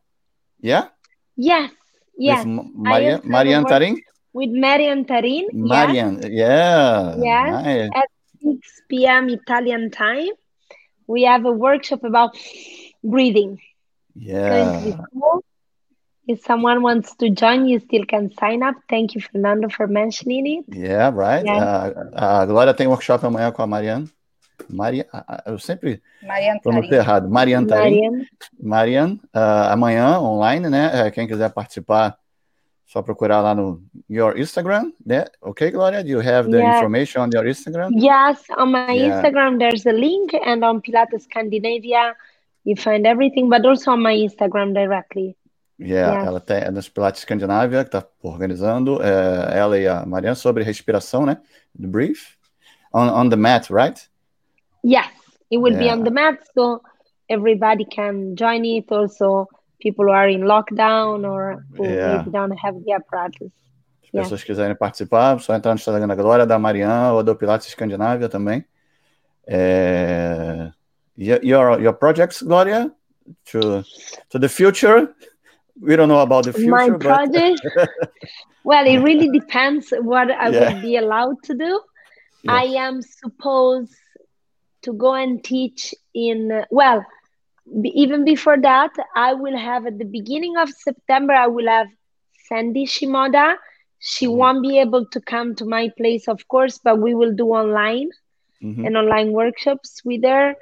Yeah? 0.61 0.89
Yes, 1.37 1.71
yes. 2.17 2.43
With 2.45 2.71
Maria, 2.75 3.21
Marian 3.23 3.63
Tarin? 3.65 3.97
With 4.33 4.51
Marian 4.51 5.05
Tarin. 5.05 5.43
Marian, 5.53 6.21
yes. 6.23 6.31
yeah. 6.31 7.15
Yes, 7.17 7.63
nice. 7.63 7.89
at 7.95 8.09
6 8.45 8.81
p.m. 8.89 9.29
Italian 9.29 9.89
time. 9.89 10.29
We 11.07 11.23
have 11.23 11.45
a 11.45 11.51
workshop 11.51 12.03
about 12.03 12.37
breathing. 13.03 13.59
Yeah. 14.15 14.81
Cool. 15.13 15.43
If 16.27 16.43
someone 16.43 16.81
wants 16.81 17.15
to 17.17 17.29
join, 17.29 17.67
you 17.67 17.79
still 17.79 18.05
can 18.05 18.31
sign 18.39 18.63
up. 18.63 18.75
Thank 18.89 19.13
you, 19.13 19.21
Fernando, 19.21 19.69
for 19.69 19.87
mentioning 19.87 20.45
it. 20.47 20.65
Yeah, 20.75 21.11
right. 21.13 21.45
Yeah. 21.45 21.57
Uh, 21.57 22.41
a 22.41 22.45
Glória 22.45 22.73
tem 22.73 22.87
workshop 22.87 23.23
amanhã 23.25 23.51
com 23.51 23.61
a 23.61 23.67
Mariana. 23.67 24.09
Maria, 24.69 25.05
eu 25.45 25.59
sempre 25.59 26.01
pronuncio 26.63 26.95
errado. 26.95 27.29
Marian 27.29 27.65
Tarim. 27.65 28.25
Marian, 28.59 29.19
uh, 29.35 29.71
amanhã 29.71 30.19
online, 30.19 30.69
né? 30.69 31.11
Quem 31.11 31.27
quiser 31.27 31.49
participar, 31.51 32.17
só 32.95 33.01
procurar 33.01 33.41
lá 33.41 33.53
no 33.53 33.83
your 34.09 34.37
Instagram, 34.37 34.93
né? 35.05 35.25
Okay, 35.41 35.69
Gloria, 35.69 36.01
do 36.01 36.09
you 36.09 36.21
have 36.21 36.49
the 36.49 36.59
yeah. 36.59 36.77
information 36.77 37.21
on 37.23 37.29
your 37.33 37.45
Instagram? 37.45 37.91
Yes, 37.91 38.45
on 38.57 38.71
my 38.71 38.93
yeah. 38.93 39.09
Instagram 39.09 39.59
there's 39.59 39.85
a 39.85 39.91
link, 39.91 40.33
and 40.33 40.63
on 40.63 40.79
Pilates 40.81 41.23
Scandinavia 41.23 42.15
you 42.63 42.77
find 42.77 43.05
everything, 43.05 43.49
but 43.49 43.65
also 43.65 43.91
on 43.91 44.01
my 44.01 44.15
Instagram 44.15 44.73
directly. 44.73 45.35
Yeah, 45.77 46.13
yeah. 46.13 46.25
ela 46.25 46.39
tem 46.39 46.63
é 46.63 46.71
nos 46.71 46.87
Pilates 46.87 47.19
Escandinávia 47.19 47.83
que 47.83 47.89
está 47.89 48.07
organizando, 48.23 49.01
é, 49.03 49.57
ela 49.59 49.77
e 49.77 49.85
a 49.85 50.05
Mariana 50.05 50.35
sobre 50.35 50.63
respiração, 50.63 51.25
né? 51.25 51.37
The 51.77 51.87
brief 51.87 52.37
on 52.93 53.09
on 53.09 53.29
the 53.29 53.35
mat, 53.35 53.69
right? 53.69 53.99
Yes, 54.85 55.11
it 55.51 55.57
will 55.57 55.73
yeah. 55.73 55.83
be 55.83 55.99
on 55.99 56.05
the 56.05 56.11
mat, 56.11 56.39
so 56.53 56.81
everybody 57.27 57.83
can 57.83 58.35
join 58.37 58.63
it. 58.63 58.89
Also, 58.89 59.49
people 59.79 60.05
who 60.05 60.11
are 60.11 60.29
in 60.29 60.41
lockdown 60.41 61.27
or 61.29 61.65
who 61.75 61.85
yeah. 61.85 62.23
don't 62.29 62.57
have 62.57 62.75
the 62.83 62.93
apparatus. 62.93 63.51
Se 64.01 64.09
yeah. 64.13 64.23
pessoas 64.23 64.43
quiserem 64.43 64.75
participar, 64.75 65.39
só 65.39 65.53
entrar 65.55 65.73
no 65.73 65.77
Instagram 65.77 66.07
da 66.07 66.15
Glória, 66.15 66.45
da 66.45 66.59
Mariana 66.59 67.13
ou 67.13 67.23
do 67.23 67.35
Pilates 67.35 67.67
Escandinávia 67.67 68.29
também. 68.29 68.65
É... 69.47 70.71
Your, 71.17 71.79
your 71.81 71.93
projects, 71.93 72.41
Gloria, 72.41 72.91
to, 73.45 73.83
to 74.29 74.39
the 74.39 74.49
future? 74.49 75.13
We 75.79 75.95
don't 75.95 76.09
know 76.09 76.19
about 76.19 76.45
the 76.45 76.53
future. 76.53 76.71
My 76.71 76.89
project? 76.97 77.61
But... 77.75 77.89
well, 78.63 78.85
it 78.85 78.99
really 78.99 79.29
depends 79.29 79.91
what 80.01 80.29
I 80.29 80.49
yeah. 80.49 80.73
will 80.73 80.81
be 80.81 80.97
allowed 80.97 81.41
to 81.43 81.55
do. 81.55 81.81
Yeah. 82.43 82.53
I 82.53 82.63
am 82.85 83.01
supposed 83.01 83.95
to 84.83 84.93
go 84.93 85.13
and 85.13 85.43
teach 85.43 85.93
in 86.13 86.63
well 86.69 87.05
even 87.83 88.23
before 88.23 88.57
that 88.59 88.91
i 89.15 89.33
will 89.33 89.57
have 89.57 89.85
at 89.85 89.97
the 89.97 90.05
beginning 90.05 90.57
of 90.57 90.69
september 90.69 91.33
i 91.33 91.47
will 91.47 91.67
have 91.67 91.87
sandy 92.47 92.85
shimoda 92.85 93.55
she 93.99 94.25
mm-hmm. 94.25 94.37
won't 94.37 94.61
be 94.61 94.79
able 94.79 95.05
to 95.07 95.19
come 95.21 95.55
to 95.55 95.65
my 95.65 95.89
place 95.97 96.27
of 96.27 96.47
course 96.47 96.77
but 96.77 96.99
we 96.99 97.13
will 97.13 97.33
do 97.33 97.47
online 97.47 98.09
mm-hmm. 98.61 98.85
and 98.85 98.97
online 98.97 99.31
workshops 99.31 100.01
with 100.05 100.23
her 100.23 100.55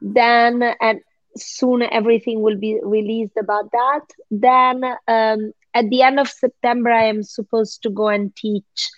then 0.00 0.62
and 0.80 1.00
soon 1.36 1.82
everything 1.82 2.42
will 2.42 2.56
be 2.56 2.78
released 2.82 3.36
about 3.38 3.70
that 3.70 4.04
then 4.30 4.82
um, 5.06 5.52
at 5.74 5.88
the 5.90 6.02
end 6.02 6.18
of 6.18 6.28
september 6.28 6.90
i 6.90 7.04
am 7.04 7.22
supposed 7.22 7.82
to 7.82 7.90
go 7.90 8.08
and 8.08 8.34
teach 8.34 8.90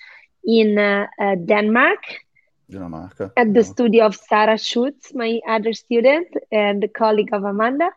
in 0.45 0.79
uh, 0.79 1.07
uh, 1.21 1.35
denmark 1.45 2.03
Dinamarca. 2.71 3.33
At 3.37 3.53
the 3.53 3.65
studio 3.65 4.07
of 4.07 4.15
Sarah 4.17 4.59
Schutz, 4.59 5.13
my 5.15 5.41
other 5.49 5.73
student 5.73 6.29
and 6.51 6.89
colleague 6.95 7.33
of 7.33 7.45
Amanda. 7.45 7.91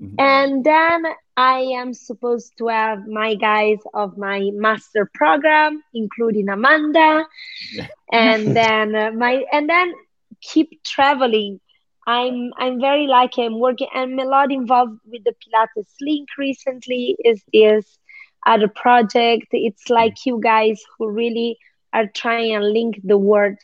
Mm-hmm. 0.00 0.14
And 0.18 0.64
then 0.64 1.04
I 1.36 1.60
am 1.80 1.92
supposed 1.92 2.56
to 2.58 2.68
have 2.68 3.06
my 3.06 3.34
guys 3.34 3.78
of 3.94 4.16
my 4.16 4.50
master 4.54 5.10
program, 5.12 5.82
including 5.92 6.48
Amanda, 6.48 7.26
yeah. 7.72 7.86
and 8.12 8.56
then 8.56 8.94
uh, 8.94 9.10
my 9.12 9.44
and 9.52 9.68
then 9.68 9.92
keep 10.40 10.82
traveling. 10.84 11.60
I'm 12.06 12.52
I'm 12.56 12.80
very 12.80 13.06
lucky. 13.06 13.42
I'm 13.44 13.58
working. 13.58 13.88
I'm 13.92 14.18
a 14.18 14.24
lot 14.24 14.52
involved 14.52 15.00
with 15.04 15.24
the 15.24 15.34
Pilates 15.42 15.92
link 16.00 16.28
recently. 16.38 17.16
Is 17.24 17.42
this 17.52 17.98
other 18.46 18.68
project? 18.68 19.48
It's 19.52 19.90
like 19.90 20.24
you 20.26 20.40
guys 20.40 20.80
who 20.96 21.08
really 21.08 21.58
are 21.92 22.06
trying 22.06 22.52
to 22.52 22.64
link 22.64 23.00
the 23.02 23.18
world 23.18 23.58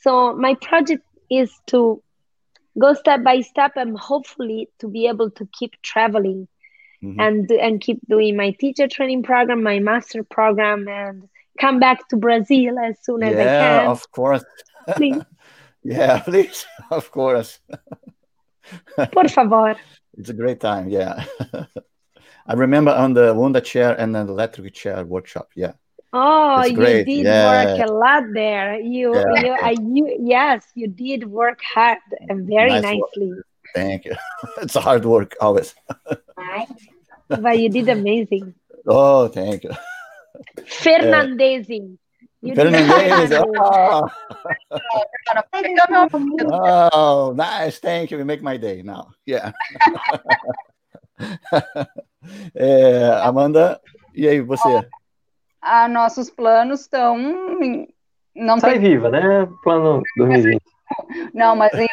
so 0.00 0.34
my 0.34 0.54
project 0.54 1.04
is 1.30 1.52
to 1.66 2.02
go 2.78 2.94
step 2.94 3.22
by 3.24 3.40
step 3.40 3.72
and 3.76 3.98
hopefully 3.98 4.68
to 4.78 4.88
be 4.88 5.06
able 5.06 5.30
to 5.32 5.48
keep 5.52 5.80
traveling 5.82 6.48
mm-hmm. 7.02 7.20
and 7.20 7.50
and 7.50 7.80
keep 7.80 7.98
doing 8.08 8.36
my 8.36 8.50
teacher 8.52 8.88
training 8.88 9.22
program, 9.22 9.62
my 9.62 9.78
master 9.78 10.22
program, 10.22 10.88
and 10.88 11.28
come 11.60 11.80
back 11.80 12.08
to 12.08 12.16
Brazil 12.16 12.78
as 12.78 12.96
soon 13.02 13.22
as 13.22 13.34
yeah, 13.34 13.40
I 13.40 13.44
can. 13.44 13.86
of 13.90 14.10
course. 14.10 14.44
Please. 14.96 15.22
yeah, 15.82 16.20
please, 16.20 16.66
of 16.90 17.10
course. 17.10 17.60
Por 19.12 19.28
favor. 19.28 19.76
It's 20.16 20.30
a 20.30 20.34
great 20.34 20.60
time, 20.60 20.88
yeah. 20.88 21.24
I 22.46 22.54
remember 22.54 22.90
on 22.90 23.14
the 23.14 23.34
Wunda 23.34 23.62
chair 23.62 23.94
and 23.98 24.14
then 24.14 24.26
the 24.26 24.32
electric 24.32 24.74
chair 24.74 25.04
workshop, 25.04 25.50
yeah. 25.54 25.72
Oh, 26.12 26.64
you 26.64 26.76
did 26.76 27.24
yeah. 27.24 27.76
work 27.76 27.88
a 27.88 27.92
lot 27.92 28.24
there. 28.32 28.80
You, 28.80 29.14
yeah. 29.14 29.42
you, 29.42 29.52
I, 29.52 29.70
you, 29.78 30.16
yes, 30.20 30.64
you 30.74 30.88
did 30.88 31.28
work 31.28 31.60
hard 31.62 31.98
and 32.28 32.46
very 32.46 32.70
nice 32.70 32.82
nicely. 32.82 33.30
Work. 33.32 33.46
Thank 33.74 34.04
you. 34.06 34.16
it's 34.58 34.76
a 34.76 34.80
hard 34.80 35.04
work 35.04 35.36
always. 35.40 35.74
but 37.28 37.58
you 37.58 37.68
did 37.68 37.88
amazing. 37.88 38.54
Oh, 38.86 39.28
thank 39.28 39.64
you. 39.64 39.70
Fernandezing. 40.64 41.98
You 42.40 42.54
Fernandez. 42.54 43.32
Oh. 43.58 44.08
oh, 46.92 47.32
nice. 47.36 47.78
Thank 47.80 48.10
you. 48.10 48.18
You 48.18 48.24
make 48.24 48.42
my 48.42 48.56
day 48.56 48.82
now. 48.82 49.10
Yeah. 49.26 49.52
é, 51.20 51.86
eh, 52.54 53.20
Amanda, 53.22 53.80
e 54.14 54.28
aí, 54.28 54.40
você? 54.40 54.88
A 55.60 55.88
nossos 55.88 56.30
planos 56.30 56.82
estão. 56.82 57.16
Não 58.34 58.60
Sai 58.60 58.72
tem... 58.72 58.80
viva, 58.80 59.10
né? 59.10 59.48
Plano 59.62 60.02
2020. 60.16 60.62
Não, 61.34 61.54
mas 61.54 61.74
em 61.74 61.86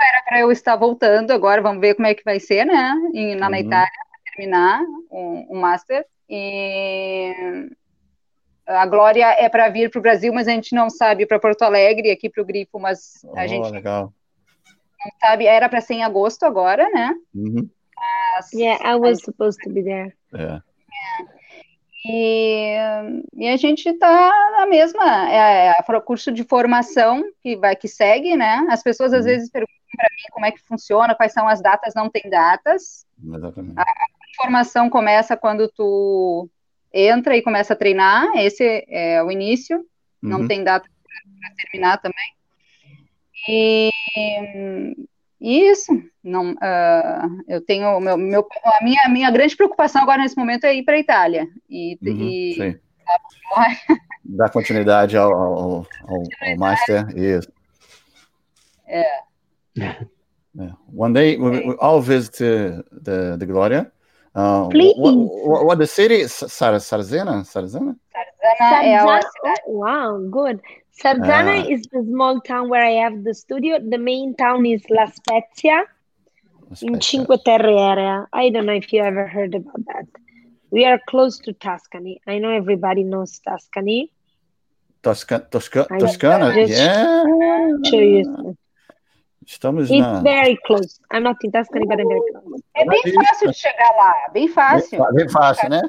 era 0.00 0.22
para 0.24 0.40
eu 0.40 0.52
estar 0.52 0.76
voltando 0.76 1.32
agora, 1.32 1.60
vamos 1.60 1.80
ver 1.80 1.94
como 1.94 2.06
é 2.06 2.14
que 2.14 2.24
vai 2.24 2.38
ser, 2.38 2.64
né? 2.64 2.94
Em, 3.12 3.34
na, 3.34 3.48
uhum. 3.48 3.54
Itália, 3.56 3.90
terminar 4.24 4.80
o, 5.10 5.54
o 5.54 5.56
Master. 5.56 6.04
E 6.30 7.34
a 8.66 8.86
Glória 8.86 9.26
é 9.38 9.48
para 9.48 9.68
vir 9.70 9.90
para 9.90 9.98
o 9.98 10.02
Brasil, 10.02 10.32
mas 10.32 10.46
a 10.46 10.52
gente 10.52 10.74
não 10.74 10.88
sabe 10.90 11.26
para 11.26 11.40
Porto 11.40 11.62
Alegre, 11.62 12.10
aqui 12.10 12.28
para 12.28 12.42
o 12.42 12.46
Grifo, 12.46 12.78
mas 12.78 13.24
a 13.34 13.44
oh, 13.44 13.48
gente 13.48 13.70
legal. 13.70 14.12
não 15.04 15.12
sabe. 15.20 15.46
Era 15.46 15.68
para 15.68 15.80
ser 15.80 15.94
em 15.94 16.04
agosto 16.04 16.44
agora, 16.44 16.88
né? 16.90 17.14
Uhum. 17.34 17.68
Mas, 17.96 18.52
yeah, 18.52 18.78
I 18.88 18.94
was 18.96 19.22
supposed 19.22 19.60
to 19.64 19.70
be 19.70 19.82
there. 19.82 20.14
Yeah. 20.32 20.62
É. 21.32 21.37
E, 22.04 22.76
e 23.34 23.48
a 23.48 23.56
gente 23.56 23.88
está 23.88 24.32
na 24.52 24.66
mesma, 24.66 25.30
é, 25.30 25.68
é, 25.70 26.00
curso 26.04 26.30
de 26.30 26.44
formação 26.44 27.24
que 27.42 27.56
vai 27.56 27.74
que 27.74 27.88
segue, 27.88 28.36
né? 28.36 28.66
As 28.70 28.82
pessoas 28.82 29.12
às 29.12 29.24
uhum. 29.24 29.30
vezes 29.32 29.50
perguntam 29.50 29.74
para 29.96 30.08
mim 30.10 30.22
como 30.30 30.46
é 30.46 30.52
que 30.52 30.60
funciona, 30.60 31.14
quais 31.14 31.32
são 31.32 31.48
as 31.48 31.60
datas, 31.60 31.94
não 31.94 32.08
tem 32.08 32.30
datas. 32.30 33.04
Exatamente. 33.22 33.78
A, 33.78 33.82
a 33.82 34.42
formação 34.42 34.88
começa 34.88 35.36
quando 35.36 35.68
tu 35.68 36.48
entra 36.92 37.36
e 37.36 37.42
começa 37.42 37.72
a 37.72 37.76
treinar, 37.76 38.28
esse 38.36 38.84
é 38.88 39.22
o 39.22 39.30
início, 39.30 39.84
não 40.22 40.40
uhum. 40.40 40.48
tem 40.48 40.62
data 40.62 40.88
para 40.88 41.54
terminar 41.56 41.98
também. 41.98 42.32
E 43.48 43.90
isso, 45.40 45.92
não, 46.22 46.52
uh, 46.52 47.42
eu 47.46 47.60
tenho 47.64 48.00
meu, 48.00 48.16
meu, 48.16 48.46
a 48.64 48.84
minha, 48.84 49.00
a 49.04 49.08
minha 49.08 49.30
grande 49.30 49.56
preocupação 49.56 50.02
agora 50.02 50.22
nesse 50.22 50.36
momento 50.36 50.64
é 50.64 50.74
ir 50.74 50.84
para 50.84 50.96
a 50.96 51.00
Itália 51.00 51.46
e, 51.70 51.96
uhum, 52.02 52.18
e 52.20 52.80
dar 54.24 54.50
continuidade 54.50 55.16
ao, 55.16 55.32
ao, 55.32 55.52
ao, 55.62 55.86
ao 56.42 56.56
master, 56.56 57.06
isso. 57.16 57.50
É. 58.86 59.04
Yeah. 59.76 60.76
One 60.92 61.12
day 61.12 61.36
we, 61.36 61.50
we 61.50 61.76
all 61.80 62.00
visit 62.00 62.42
uh, 62.42 62.82
the 62.90 63.36
the 63.38 63.46
Gloria. 63.46 63.92
Uh, 64.34 64.68
Please. 64.68 64.94
What, 64.96 65.14
what, 65.14 65.64
what 65.66 65.78
the 65.78 65.86
city? 65.86 66.26
Sar 66.26 66.74
Sarzena? 66.80 67.44
Sarzena? 67.44 67.96
Sarzana 68.12 68.84
é 68.84 68.96
a 68.96 69.00
Sarzana, 69.00 69.22
cidade. 69.22 69.62
oh, 69.66 69.78
wow, 69.78 70.18
good. 70.30 70.60
Sarzana 71.02 71.64
Ah. 71.64 71.72
is 71.74 71.82
the 71.92 72.02
small 72.10 72.40
town 72.40 72.68
where 72.68 72.84
I 72.84 72.94
have 73.04 73.22
the 73.24 73.34
studio. 73.34 73.78
The 73.94 73.98
main 73.98 74.34
town 74.34 74.66
is 74.66 74.82
La 74.90 75.06
Spezia 75.06 75.84
in 76.82 77.00
Cinque 77.00 77.36
Terre 77.44 77.70
area. 77.92 78.26
I 78.32 78.50
don't 78.50 78.66
know 78.66 78.74
if 78.74 78.92
you 78.92 79.00
ever 79.02 79.26
heard 79.26 79.54
about 79.54 79.82
that. 79.86 80.06
We 80.70 80.84
are 80.84 81.00
close 81.08 81.38
to 81.46 81.52
Tuscany. 81.52 82.20
I 82.26 82.38
know 82.38 82.50
everybody 82.50 83.04
knows 83.04 83.38
Tuscany. 83.38 84.10
Tosca, 85.02 85.46
Tosca, 85.50 85.86
I 85.90 85.98
Toscana? 85.98 86.52
Yeah. 86.66 87.24
Show 87.88 88.00
you. 88.00 88.56
Estamos 89.46 89.84
It's 89.84 90.00
na. 90.00 90.20
very 90.20 90.58
close. 90.66 91.00
I'm 91.10 91.22
not 91.22 91.36
in 91.42 91.52
Tuscany, 91.52 91.86
but 91.86 91.98
I'm 92.00 92.08
very 92.08 92.20
close. 92.32 92.60
É 92.76 92.84
bem 92.84 93.00
fácil 93.14 93.50
de 93.50 93.56
chegar 93.56 93.90
lá, 93.96 94.12
bem 94.34 94.48
fácil. 94.48 94.98
Bem, 94.98 95.14
bem 95.14 95.28
fácil, 95.30 95.70
né? 95.70 95.80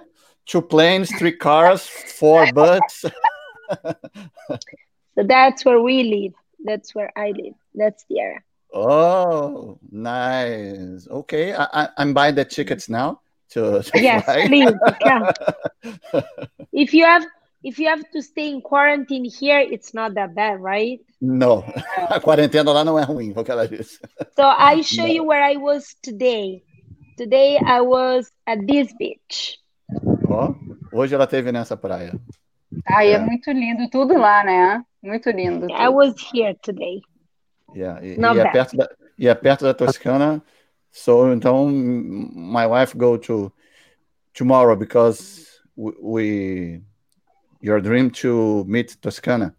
Two 0.45 0.61
planes, 0.61 1.10
three 1.18 1.34
cars, 1.36 1.86
four 2.19 2.45
buses. 2.53 3.11
So 5.15 5.23
that's 5.23 5.65
where 5.65 5.81
we 5.81 6.03
live. 6.03 6.34
That's 6.64 6.94
where 6.95 7.11
I 7.15 7.31
live. 7.31 7.53
That's 7.76 8.03
the 8.10 8.19
area. 8.19 8.40
Oh, 8.73 9.80
nice. 9.91 11.07
Okay, 11.10 11.53
I, 11.53 11.64
I, 11.73 11.90
I'm 11.98 12.14
buying 12.14 12.36
the 12.36 12.45
tickets 12.45 12.88
now 12.90 13.22
to, 13.52 13.81
to 13.81 13.99
Yes, 13.99 14.23
fly. 14.26 14.48
please 14.48 14.73
come. 15.02 15.30
If 16.72 16.94
you 16.94 17.03
have 17.06 17.26
if 17.64 17.77
you 17.80 17.88
have 17.90 18.03
to 18.11 18.22
stay 18.22 18.49
in 18.52 18.61
quarantine 18.61 19.26
here, 19.26 19.60
it's 19.60 19.94
not 19.94 20.14
that 20.15 20.34
bad, 20.36 20.61
right? 20.61 20.99
Não, 21.22 21.64
a 22.10 22.19
quarentena 22.19 22.72
lá 22.72 22.86
não 22.86 22.98
é 22.98 23.03
ruim, 23.03 23.34
foi 23.34 23.41
o 23.41 23.45
que 23.45 23.52
ela 23.52 23.68
disse. 23.68 23.99
So 24.36 24.44
I 24.44 24.81
show 24.84 25.06
you 25.07 25.23
where 25.26 25.44
I 25.44 25.57
was 25.57 25.95
today. 26.03 26.61
Today 27.18 27.57
I 27.57 27.81
was 27.81 28.31
at 28.48 28.60
this 28.65 28.94
beach. 28.98 29.57
Ó, 30.30 30.53
hoje 30.94 31.15
ela 31.15 31.27
teve 31.27 31.52
nessa 31.52 31.76
praia. 31.76 32.14
Ai, 32.88 33.10
é 33.10 33.15
É. 33.15 33.19
muito 33.19 33.52
lindo 33.52 33.90
tudo 33.90 34.14
lá, 34.18 34.44
né? 34.44 34.81
Muito 35.02 35.32
lindo. 35.32 35.68
I 35.72 35.90
was 35.90 36.16
here 36.34 36.56
today. 36.62 37.02
Yeah, 37.74 38.04
e, 38.04 38.18
Not 38.18 38.38
e 38.38 38.40
é 38.40 38.44
bad. 38.44 38.54
perto 38.54 38.78
da, 38.78 38.90
e 39.18 39.28
é 39.28 39.36
perto 39.36 39.66
da 39.66 39.74
Toscana. 39.74 40.42
So 40.92 41.32
então 41.32 41.70
my 41.70 42.66
wife 42.66 42.98
go 42.98 43.18
to 43.18 43.52
tomorrow 44.34 44.76
because 44.76 45.62
we, 45.76 45.94
we 46.02 46.82
your 47.62 47.80
dream 47.80 48.10
to 48.10 48.66
meet 48.68 48.98
Toscana. 49.02 49.56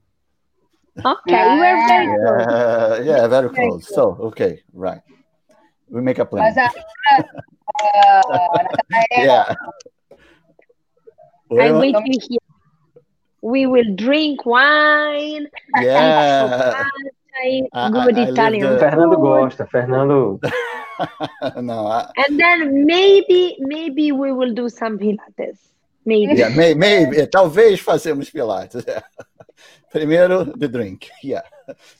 Okay, 0.98 1.54
we 1.54 1.58
were 1.58 1.76
ah. 1.76 1.86
very 1.86 2.06
close. 2.06 3.06
Yeah, 3.06 3.16
yeah, 3.16 3.28
very 3.28 3.48
close. 3.48 3.94
So 3.94 4.16
okay, 4.20 4.62
right. 4.72 5.00
We 5.88 6.02
make 6.02 6.18
a 6.18 6.26
plan. 6.26 6.44
Mas 6.44 6.56
a, 6.56 6.70
a, 7.08 7.22
uh, 8.28 8.58
a 8.58 9.20
Yeah. 9.22 9.54
I 11.52 11.72
Oi, 11.72 11.78
wait 11.80 11.94
you 12.06 12.18
here. 12.28 12.39
We 13.42 13.66
will 13.66 13.94
drink 13.96 14.44
wine, 14.44 15.46
Yeah. 15.80 16.74
I- 17.42 17.62
I- 17.72 17.90
good 17.90 18.16
I 18.18 18.20
live 18.20 18.28
Italian 18.34 18.72
the- 18.74 18.78
Fernando 18.78 19.16
gosta, 19.16 19.66
Fernando. 19.68 20.40
no, 21.62 21.86
I, 21.86 22.10
and 22.26 22.38
then 22.38 22.84
maybe 22.84 23.56
maybe 23.60 24.12
we 24.12 24.32
will 24.32 24.52
do 24.52 24.68
some 24.68 24.98
Pilates. 24.98 25.58
Maybe. 26.04 26.34
yeah, 26.34 26.48
may, 26.48 26.74
maybe, 26.74 27.26
talvez 27.32 27.80
fazemos 27.80 28.30
pilates. 28.30 28.84
yeah. 28.86 29.00
Primeiro, 29.92 30.44
the 30.44 30.68
drink. 30.68 31.08
Yeah. 31.22 31.42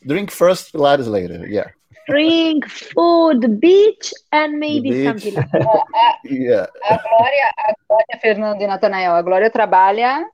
Drink 0.05 0.29
first, 0.31 0.73
pilates 0.73 1.07
later. 1.07 1.47
Yeah. 1.47 1.69
Drink, 2.07 2.67
food, 2.67 3.59
beach, 3.59 4.13
and 4.31 4.59
maybe 4.59 5.03
some 5.05 5.17
beach. 5.17 5.33
Pilates. 5.35 5.83
Yeah. 6.25 6.67
a 6.89 6.97
Glória, 6.97 7.47
a 7.57 7.73
Glória, 7.87 8.19
Fernando 8.21 8.63
e 8.63 8.67
Natanael, 8.67 9.15
a 9.15 9.21
Glória 9.23 9.49
trabalha 9.51 10.25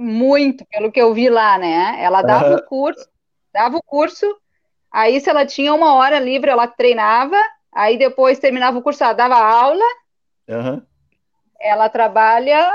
muito, 0.00 0.64
pelo 0.66 0.90
que 0.90 1.00
eu 1.00 1.12
vi 1.12 1.28
lá, 1.28 1.58
né? 1.58 1.96
Ela 2.02 2.22
dava 2.22 2.46
Aham. 2.46 2.56
o 2.56 2.62
curso, 2.62 3.08
dava 3.52 3.76
o 3.76 3.82
curso, 3.82 4.26
aí 4.90 5.20
se 5.20 5.28
ela 5.28 5.44
tinha 5.46 5.74
uma 5.74 5.94
hora 5.94 6.18
livre, 6.18 6.50
ela 6.50 6.66
treinava, 6.66 7.36
aí 7.72 7.98
depois 7.98 8.38
terminava 8.38 8.78
o 8.78 8.82
curso, 8.82 9.04
ela 9.04 9.12
dava 9.12 9.36
aula, 9.36 9.84
Aham. 10.48 10.86
ela 11.60 11.88
trabalha 11.88 12.70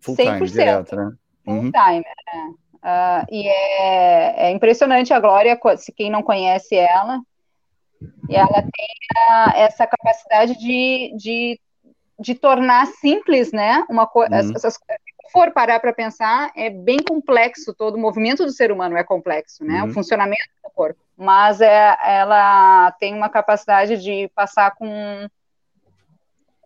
Full 0.00 0.16
time, 0.16 0.32
100%. 0.32 0.52
direto, 0.52 0.96
né? 0.96 1.12
full 1.44 1.54
Uhum. 1.54 1.70
time. 1.72 2.04
né? 2.34 2.54
Ah, 2.82 3.26
e 3.30 3.48
é, 3.48 4.46
é 4.46 4.50
impressionante 4.50 5.12
a 5.12 5.20
Glória, 5.20 5.56
co- 5.56 5.76
se 5.76 5.92
quem 5.92 6.10
não 6.10 6.22
conhece 6.22 6.74
ela, 6.76 7.20
e 8.28 8.34
ela 8.34 8.62
tem 8.62 8.86
a- 9.28 9.52
essa 9.56 9.86
capacidade 9.86 10.58
de, 10.58 11.12
de, 11.16 11.60
de 12.18 12.34
tornar 12.34 12.86
simples, 12.86 13.52
né? 13.52 13.84
Uma 13.88 14.06
coisa, 14.06 14.34
Uhum. 14.34 14.52
essas 14.54 14.76
coisas. 14.76 15.05
For 15.32 15.50
parar 15.52 15.80
para 15.80 15.92
pensar, 15.92 16.50
é 16.56 16.70
bem 16.70 16.98
complexo 16.98 17.74
todo 17.74 17.94
o 17.96 17.98
movimento 17.98 18.44
do 18.44 18.50
ser 18.50 18.70
humano 18.72 18.96
é 18.96 19.04
complexo, 19.04 19.64
né? 19.64 19.82
Uhum. 19.82 19.90
O 19.90 19.92
funcionamento 19.92 20.42
do 20.64 20.70
corpo. 20.70 21.00
Mas 21.16 21.60
é, 21.60 21.96
ela 22.04 22.92
tem 22.92 23.14
uma 23.14 23.28
capacidade 23.28 23.96
de 24.02 24.28
passar 24.34 24.74
com 24.76 25.28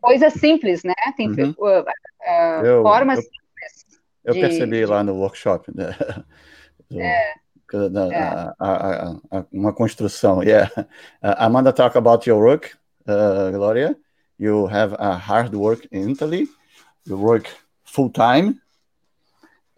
coisas 0.01 0.33
simples, 0.35 0.83
né? 0.83 0.95
Tem 1.17 1.29
Uhum. 1.31 1.55
uh, 1.59 1.81
uh, 1.81 2.65
Eu- 2.65 2.83
formas 2.83 3.19
eu- 3.19 3.25
Eu 4.25 4.35
de- 4.35 4.41
percebi 4.41 4.79
de- 4.81 4.87
lá 4.87 5.03
no 5.03 5.15
workshop. 5.15 5.71
Né? 5.75 5.87
Do- 6.91 7.01
É. 7.01 7.35
a- 7.73 8.55
a- 8.59 8.67
a- 8.69 9.39
a- 9.39 9.47
uma 9.53 9.73
construção. 9.73 10.43
Yeah. 10.43 10.69
Uh, 10.77 10.87
Amanda 11.39 11.73
talk 11.73 11.97
about 11.97 12.29
your 12.29 12.43
work, 12.43 12.75
uh, 13.07 13.51
Gloria. 13.53 13.97
You 14.39 14.67
have 14.67 14.97
a 14.99 15.13
hard 15.15 15.55
work 15.55 15.87
in 15.93 16.11
Italy. 16.11 16.49
You 17.07 17.17
work 17.17 17.49
full 17.91 18.11
time, 18.11 18.61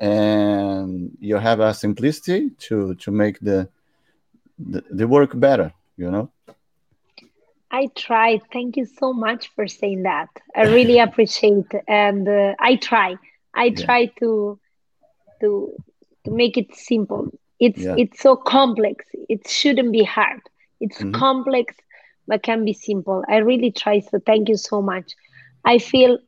and 0.01 1.11
you 1.21 1.37
have 1.37 1.61
a 1.61 1.75
simplicity 1.75 2.51
to 2.59 2.95
to 2.97 3.11
make 3.11 3.39
the 3.41 3.69
the, 4.59 4.83
the 4.91 5.07
work 5.07 5.39
better. 5.39 5.73
You 5.97 6.11
know. 6.11 6.31
I 7.71 7.89
try. 7.97 8.41
Thank 8.53 8.77
you 8.77 8.85
so 8.87 9.13
much 9.13 9.49
for 9.55 9.67
saying 9.67 10.03
that. 10.03 10.29
I 10.55 10.63
really 10.63 10.99
appreciate 11.01 11.71
and 11.89 12.29
uh, 12.29 12.55
I 12.61 12.77
try. 12.77 13.17
I 13.55 13.71
Yeah. 13.71 13.85
try 13.85 14.07
to 14.21 14.59
to 15.41 15.73
to 16.25 16.31
make 16.31 16.57
it 16.57 16.75
simple. 16.75 17.29
It's 17.59 17.87
Yeah. 17.87 17.97
it's 17.97 18.21
so 18.21 18.37
complex. 18.37 19.05
It 19.29 19.49
shouldn't 19.49 19.93
be 19.93 20.05
hard. 20.05 20.41
It's 20.81 21.03
Mhm. 21.03 21.13
complex 21.13 21.75
but 22.27 22.43
can 22.43 22.65
be 22.65 22.73
simple. 22.73 23.23
I 23.29 23.37
really 23.39 23.71
try. 23.73 24.01
So 24.01 24.19
thank 24.25 24.49
you 24.49 24.57
so 24.57 24.81
much. 24.83 25.13
I 25.65 25.79
feel 25.79 26.19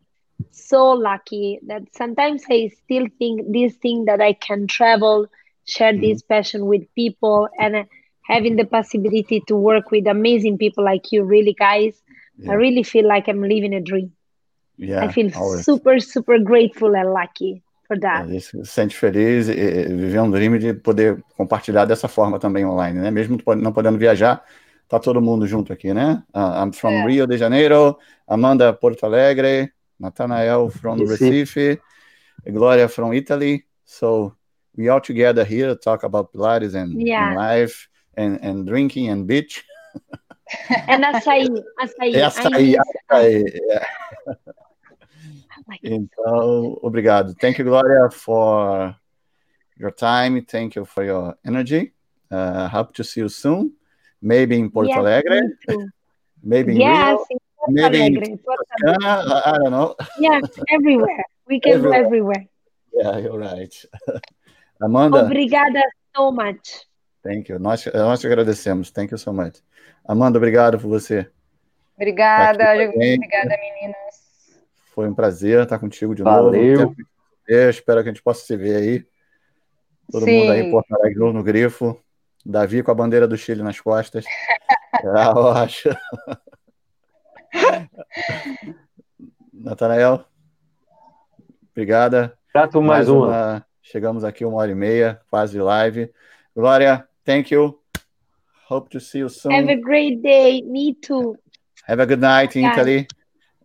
so 0.50 0.92
lucky 0.92 1.60
that 1.66 1.82
sometimes 1.94 2.44
I 2.50 2.70
still 2.84 3.06
think 3.18 3.52
this 3.52 3.74
thing 3.76 4.06
that 4.06 4.20
I 4.20 4.32
can 4.32 4.66
travel, 4.66 5.26
share 5.64 5.96
this 5.96 6.22
passion 6.22 6.66
with 6.66 6.82
people, 6.94 7.48
and 7.58 7.76
uh, 7.76 7.84
having 8.22 8.56
the 8.56 8.64
possibility 8.64 9.40
to 9.46 9.56
work 9.56 9.90
with 9.90 10.06
amazing 10.06 10.58
people 10.58 10.84
like 10.84 11.12
you, 11.12 11.24
really, 11.24 11.54
guys. 11.54 12.00
I 12.48 12.54
really 12.54 12.82
feel 12.82 13.06
like 13.06 13.28
I'm 13.28 13.42
living 13.42 13.74
a 13.74 13.80
dream. 13.80 14.12
Yeah. 14.76 15.04
I 15.04 15.12
feel 15.12 15.30
always. 15.36 15.64
super, 15.64 16.00
super 16.00 16.38
grateful 16.38 16.96
and 16.96 17.12
lucky 17.12 17.62
for 17.86 17.98
that. 18.00 18.24
A 18.24 18.26
gente 18.26 18.40
se 18.40 18.64
sente 18.64 18.96
feliz 18.96 19.48
e 19.48 19.54
viver 19.88 20.20
um 20.20 20.30
dream 20.30 20.58
de 20.58 20.74
poder 20.74 21.22
compartilhar 21.36 21.84
dessa 21.84 22.08
forma 22.08 22.38
também 22.38 22.64
online, 22.66 22.98
né? 22.98 23.10
Mesmo 23.10 23.38
não 23.56 23.72
podendo 23.72 23.98
viajar, 23.98 24.42
tá 24.88 24.98
todo 24.98 25.20
mundo 25.20 25.46
junto 25.46 25.72
aqui, 25.72 25.94
né? 25.94 26.22
Uh, 26.34 26.64
I'm 26.64 26.72
from 26.72 26.90
É. 26.90 27.06
Rio 27.06 27.26
de 27.26 27.38
Janeiro, 27.38 27.96
Amanda 28.26 28.72
Porto 28.72 29.04
Alegre, 29.06 29.72
Nathanael 30.04 30.68
from 30.70 31.00
Recife. 31.00 31.46
Recife, 31.46 31.80
Gloria 32.52 32.88
from 32.88 33.12
Italy. 33.12 33.64
So 33.84 34.34
we 34.76 34.88
all 34.88 35.00
together 35.00 35.44
here 35.44 35.74
talk 35.74 36.02
about 36.04 36.32
Pilates 36.32 36.74
and, 36.74 37.00
Yeah. 37.00 37.28
and 37.28 37.36
life 37.36 37.88
and, 38.16 38.38
and 38.42 38.66
drinking 38.66 39.08
and 39.08 39.26
beach. 39.26 39.64
And 40.88 41.04
açaí, 41.04 41.48
açaí. 41.80 42.12
É 42.14 42.18
I 42.18 42.22
açaí, 42.22 42.66
miss 42.66 42.76
açaí. 43.10 43.44
é. 43.72 43.86
like 45.68 45.80
Então, 45.82 46.78
obrigado. 46.82 47.34
Thank 47.40 47.58
you, 47.58 47.64
Gloria, 47.64 48.10
for 48.10 48.94
your 49.78 49.90
time. 49.90 50.42
Thank 50.44 50.76
you 50.76 50.84
for 50.84 51.02
your 51.04 51.34
energy. 51.46 51.94
Uh, 52.30 52.68
hope 52.68 52.92
to 52.94 53.04
see 53.04 53.20
you 53.20 53.28
soon. 53.28 53.72
Maybe 54.20 54.58
in 54.58 54.70
Porto 54.70 54.88
Yes, 54.90 54.98
Alegre, 54.98 55.40
maybe 56.42 56.72
in 56.72 56.80
Yes, 56.80 57.10
Rio, 57.10 57.26
in 57.30 57.38
Porto 57.38 57.43
maybe 57.68 57.96
in 57.98 58.16
Alegre, 58.16 58.36
Porto 58.44 58.64
Alegre. 58.82 58.98
Toscana. 59.00 59.42
I, 59.46 59.50
I 59.50 59.58
don't 59.58 59.70
know. 59.70 59.96
Yes, 60.18 60.42
everywhere. 60.70 61.24
We 61.48 61.60
can 61.60 61.72
Everywhere. 61.74 62.00
go 62.00 62.06
everywhere. 62.06 62.46
Yeah, 62.92 63.18
you're 63.18 63.38
right. 63.38 63.74
Amanda, 64.80 65.24
Obrigada 65.24 65.80
so 66.16 66.30
much. 66.32 66.86
thank 67.22 67.48
you. 67.48 67.58
Nós, 67.58 67.84
nós 67.92 68.20
te 68.20 68.26
agradecemos. 68.26 68.90
Thank 68.90 69.12
you 69.12 69.18
so 69.18 69.32
much. 69.32 69.60
Amanda, 70.06 70.38
obrigado 70.38 70.78
por 70.78 70.88
você. 70.88 71.28
Obrigada, 71.96 72.58
Tá 72.64 72.70
a 72.72 72.74
obrigada, 72.74 73.56
meninas. 73.56 74.14
Foi 74.94 75.08
um 75.08 75.14
prazer 75.14 75.62
estar 75.62 75.78
contigo 75.78 76.14
de 76.14 76.22
Valeu. 76.22 76.80
novo. 76.80 76.94
Ver. 77.46 77.70
Espero 77.70 78.02
que 78.02 78.08
a 78.08 78.12
gente 78.12 78.22
possa 78.22 78.44
se 78.44 78.56
ver 78.56 78.76
aí. 78.76 79.06
Todo 80.10 80.26
mundo 80.26 80.52
aí 80.52 80.60
em 80.60 80.64
Sim. 80.64 80.70
Porto 80.70 80.92
Alegre 80.94 81.18
no 81.32 81.42
grifo. 81.42 81.98
Davi 82.44 82.82
com 82.82 82.90
a 82.90 82.94
bandeira 82.94 83.26
do 83.26 83.36
Chile 83.36 83.62
nas 83.62 83.80
costas. 83.80 84.24
Ah, 85.06 85.32
eu 85.36 85.48
acho. 85.48 85.88
Natanael, 89.52 90.24
obrigada. 91.70 92.36
Grato 92.52 92.80
mais, 92.80 92.88
mais 92.88 93.08
uma. 93.08 93.26
uma. 93.26 93.66
Chegamos 93.82 94.24
aqui 94.24 94.44
uma 94.44 94.58
hora 94.58 94.70
e 94.70 94.74
meia, 94.74 95.20
quase 95.30 95.58
live. 95.58 96.10
Glória, 96.54 97.06
thank 97.24 97.52
you. 97.52 97.78
Hope 98.70 98.88
to 98.90 99.00
see 99.00 99.20
you 99.20 99.28
soon. 99.28 99.52
Have 99.52 99.70
a 99.70 99.76
great 99.76 100.22
day. 100.22 100.62
Me 100.62 100.94
too. 100.94 101.36
Have 101.86 102.02
a 102.02 102.06
good 102.06 102.20
night 102.20 102.58
in. 102.58 102.66
Italy. 102.66 103.06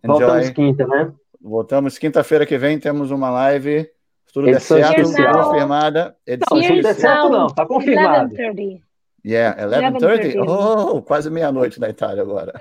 Enjoy. 0.04 0.18
Voltamos 0.18 0.50
quinta, 0.50 0.86
né? 0.86 1.12
Voltamos 1.40 1.98
quinta-feira 1.98 2.44
que 2.44 2.58
vem, 2.58 2.78
temos 2.78 3.10
uma 3.10 3.30
live. 3.30 3.88
Se 4.26 4.34
tudo 4.34 4.46
der 4.46 4.60
certo, 4.60 5.02
confirmada. 5.02 6.16
Edição 6.26 6.56
não, 6.56 6.64
se 6.64 6.82
der 6.82 6.94
certo, 6.94 7.28
não, 7.30 7.46
tá 7.48 7.66
confirmado. 7.66 8.34
11:30. 8.34 8.82
Yeah, 9.22 9.54
11:30. 9.54 10.44
Oh, 10.46 11.02
quase 11.02 11.30
meia-noite 11.30 11.78
na 11.78 11.88
Itália 11.88 12.22
agora. 12.22 12.52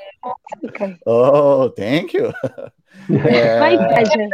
Okay. 0.66 0.98
Oh, 1.06 1.70
thank 1.70 2.14
you. 2.14 2.34
yeah. 3.10 3.60
My 3.60 3.78
pleasure. 3.78 4.28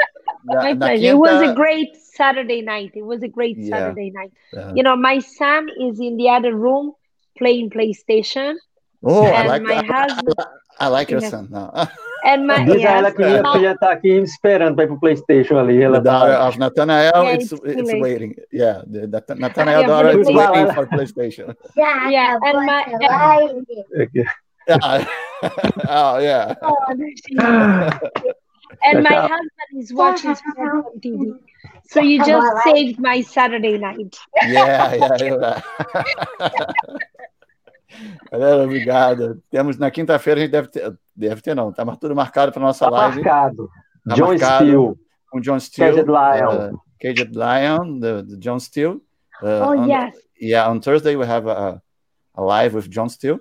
Na, 0.45 0.61
My 0.61 0.73
pleasure. 0.73 1.13
Quinta... 1.13 1.13
It 1.13 1.17
was 1.17 1.41
a 1.49 1.53
great 1.53 1.95
Saturday 1.97 2.61
night. 2.61 2.91
It 2.95 3.05
was 3.05 3.21
a 3.21 3.27
great 3.27 3.57
yeah. 3.57 3.69
Saturday 3.69 4.11
night. 4.11 4.33
Uh, 4.55 4.73
you 4.73 4.83
know, 4.83 4.95
my 4.95 5.19
son 5.19 5.69
is 5.79 5.99
in 5.99 6.17
the 6.17 6.29
other 6.29 6.55
room 6.55 6.93
playing 7.37 7.69
PlayStation. 7.69 8.55
Oh, 9.03 9.25
I 9.25 9.45
like 9.45 9.61
my 9.61 9.81
that. 9.81 10.09
husband. 10.09 10.35
I 10.79 10.87
like 10.87 11.11
your 11.11 11.21
son 11.21 11.49
now. 11.51 11.71
And 12.25 12.47
my, 12.47 12.65
Diz 12.65 12.81
yes, 12.81 12.91
ela 12.91 13.11
que 13.11 13.23
minha 13.23 13.51
filha 13.53 13.71
está 13.73 13.91
aqui 13.91 14.17
esperando 14.17 14.75
para 14.75 14.85
ir 14.85 14.87
para 14.87 14.95
o 14.95 14.99
PlayStation 14.99 15.59
ali. 15.59 15.83
Ela 15.83 15.99
the 15.99 16.09
daughter 16.09 16.33
of 16.33 16.57
Nathanael, 16.57 17.13
uh, 17.15 17.23
yeah, 17.23 17.33
it's, 17.33 17.51
it's, 17.51 17.63
it's 17.63 17.93
waiting. 18.01 18.35
Yeah, 18.51 18.81
the, 18.87 19.05
the 19.05 19.35
Nathanael 19.35 19.81
yeah, 19.81 19.87
daughter 19.87 20.19
is 20.19 20.27
waiting 20.27 20.73
for 20.73 20.87
PlayStation. 20.87 21.55
Yeah, 21.77 22.09
yeah, 22.09 22.37
and 22.41 22.65
my. 22.65 22.81
Okay. 24.01 24.25
Yeah. 24.67 25.05
oh 25.87 26.17
yeah. 26.17 26.55
and 28.83 29.03
my 29.03 29.15
husband 29.15 29.51
is 29.77 29.93
watching 29.93 30.35
TV. 30.99 31.37
So 31.89 32.01
you 32.01 32.25
just 32.25 32.63
saved 32.63 32.99
my 32.99 33.21
Saturday 33.21 33.77
night. 33.77 34.17
Yeah, 34.41 34.95
yeah, 34.95 35.17
yeah. 36.39 37.01
Galera, 38.31 38.63
obrigado. 38.63 39.41
Temos 39.49 39.77
na 39.77 39.91
quinta-feira, 39.91 40.39
a 40.39 40.43
gente 40.43 40.51
deve 40.51 40.67
ter, 40.67 40.97
deve 41.15 41.41
ter 41.41 41.55
não, 41.55 41.71
tá 41.71 41.85
tudo 41.95 42.15
marcado 42.15 42.51
para 42.51 42.61
nossa 42.61 42.85
tá 42.85 42.91
live. 42.91 43.23
Marcado. 43.23 43.69
Tá 44.07 44.15
John 44.15 44.27
marcado 44.27 44.65
Steele. 44.65 44.93
Com 45.31 45.39
John 45.41 45.59
Steele. 45.59 45.91
Caged 45.91 46.09
Lion. 46.09 46.73
Uh, 46.73 46.79
Caged 46.99 47.35
Lion, 47.35 47.99
the, 47.99 48.23
the 48.27 48.37
John 48.37 48.59
Steele. 48.59 49.01
Uh, 49.41 49.47
oh, 49.47 49.77
on, 49.77 49.89
yes. 49.89 50.15
Yeah, 50.39 50.67
on 50.69 50.81
Thursday 50.81 51.15
we 51.15 51.25
have 51.25 51.47
a, 51.47 51.81
a 52.35 52.43
live 52.43 52.73
with 52.73 52.89
John 52.89 53.09
Steele. 53.09 53.39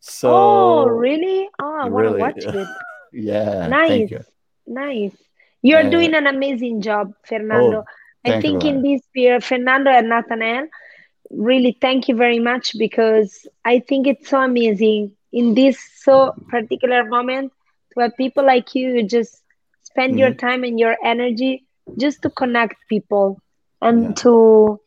So, 0.00 0.30
oh, 0.32 0.86
really? 0.86 1.48
Oh, 1.60 1.78
I 1.82 1.88
want 1.88 2.08
to 2.08 2.16
watch 2.16 2.44
it. 2.44 2.68
yeah. 3.12 3.66
Nice. 3.68 4.10
You. 4.10 4.20
Nice. 4.66 5.16
You're 5.62 5.86
uh, 5.86 5.90
doing 5.90 6.14
an 6.14 6.26
amazing 6.26 6.80
job, 6.80 7.12
Fernando. 7.24 7.84
Oh, 7.86 7.90
I 8.24 8.40
think 8.40 8.64
in 8.64 8.82
this 8.82 9.02
period, 9.14 9.44
Fernando 9.44 9.90
and 9.90 10.08
Nathanael, 10.08 10.68
really 11.30 11.76
thank 11.80 12.08
you 12.08 12.16
very 12.16 12.38
much 12.38 12.76
because 12.78 13.46
I 13.64 13.80
think 13.80 14.06
it's 14.06 14.28
so 14.28 14.40
amazing 14.40 15.12
in 15.32 15.54
this 15.54 15.78
so 15.96 16.34
particular 16.48 17.04
moment 17.04 17.52
to 17.94 18.00
have 18.00 18.16
people 18.16 18.44
like 18.44 18.74
you 18.74 19.02
just 19.02 19.42
spend 19.82 20.12
mm-hmm. 20.12 20.18
your 20.18 20.34
time 20.34 20.64
and 20.64 20.78
your 20.78 20.96
energy 21.04 21.66
just 21.96 22.22
to 22.22 22.30
connect 22.30 22.76
people 22.88 23.40
and 23.80 24.04
yeah. 24.04 24.12
to 24.14 24.80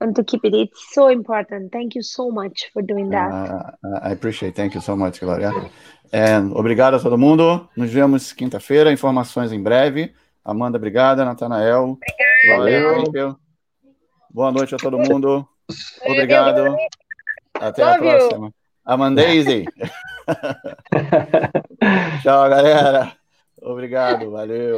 and 0.00 0.14
to 0.14 0.22
keep 0.22 0.44
it. 0.44 0.54
It's 0.54 0.94
so 0.94 1.08
important. 1.08 1.72
Thank 1.72 1.96
you 1.96 2.02
so 2.02 2.30
much 2.30 2.70
for 2.72 2.82
doing 2.82 3.10
that. 3.10 3.32
Uh, 3.32 3.98
I 4.02 4.12
appreciate. 4.12 4.54
Thank 4.54 4.74
you 4.74 4.80
so 4.80 4.94
much, 4.96 5.18
Gloria. 5.18 5.52
And 6.12 6.52
obrigado 6.52 6.94
a 6.94 7.00
todo 7.00 7.18
mundo. 7.18 7.68
Nos 7.76 7.90
vemos 7.90 8.32
quinta-feira. 8.32 8.92
Informações 8.92 9.52
em 9.52 9.60
breve. 9.60 10.14
Amanda, 10.44 10.78
obrigada. 10.78 11.24
Natanael. 11.24 11.98
Valeu. 12.48 13.36
Boa 14.30 14.52
noite 14.52 14.74
a 14.74 14.78
todo 14.78 14.98
mundo. 14.98 15.46
Obrigado. 16.04 16.76
Até 17.54 17.82
a 17.82 17.98
próxima. 17.98 18.52
Amandazy. 18.84 19.64
Tchau, 22.22 22.48
galera. 22.48 23.12
Obrigado, 23.60 24.30
valeu. 24.30 24.76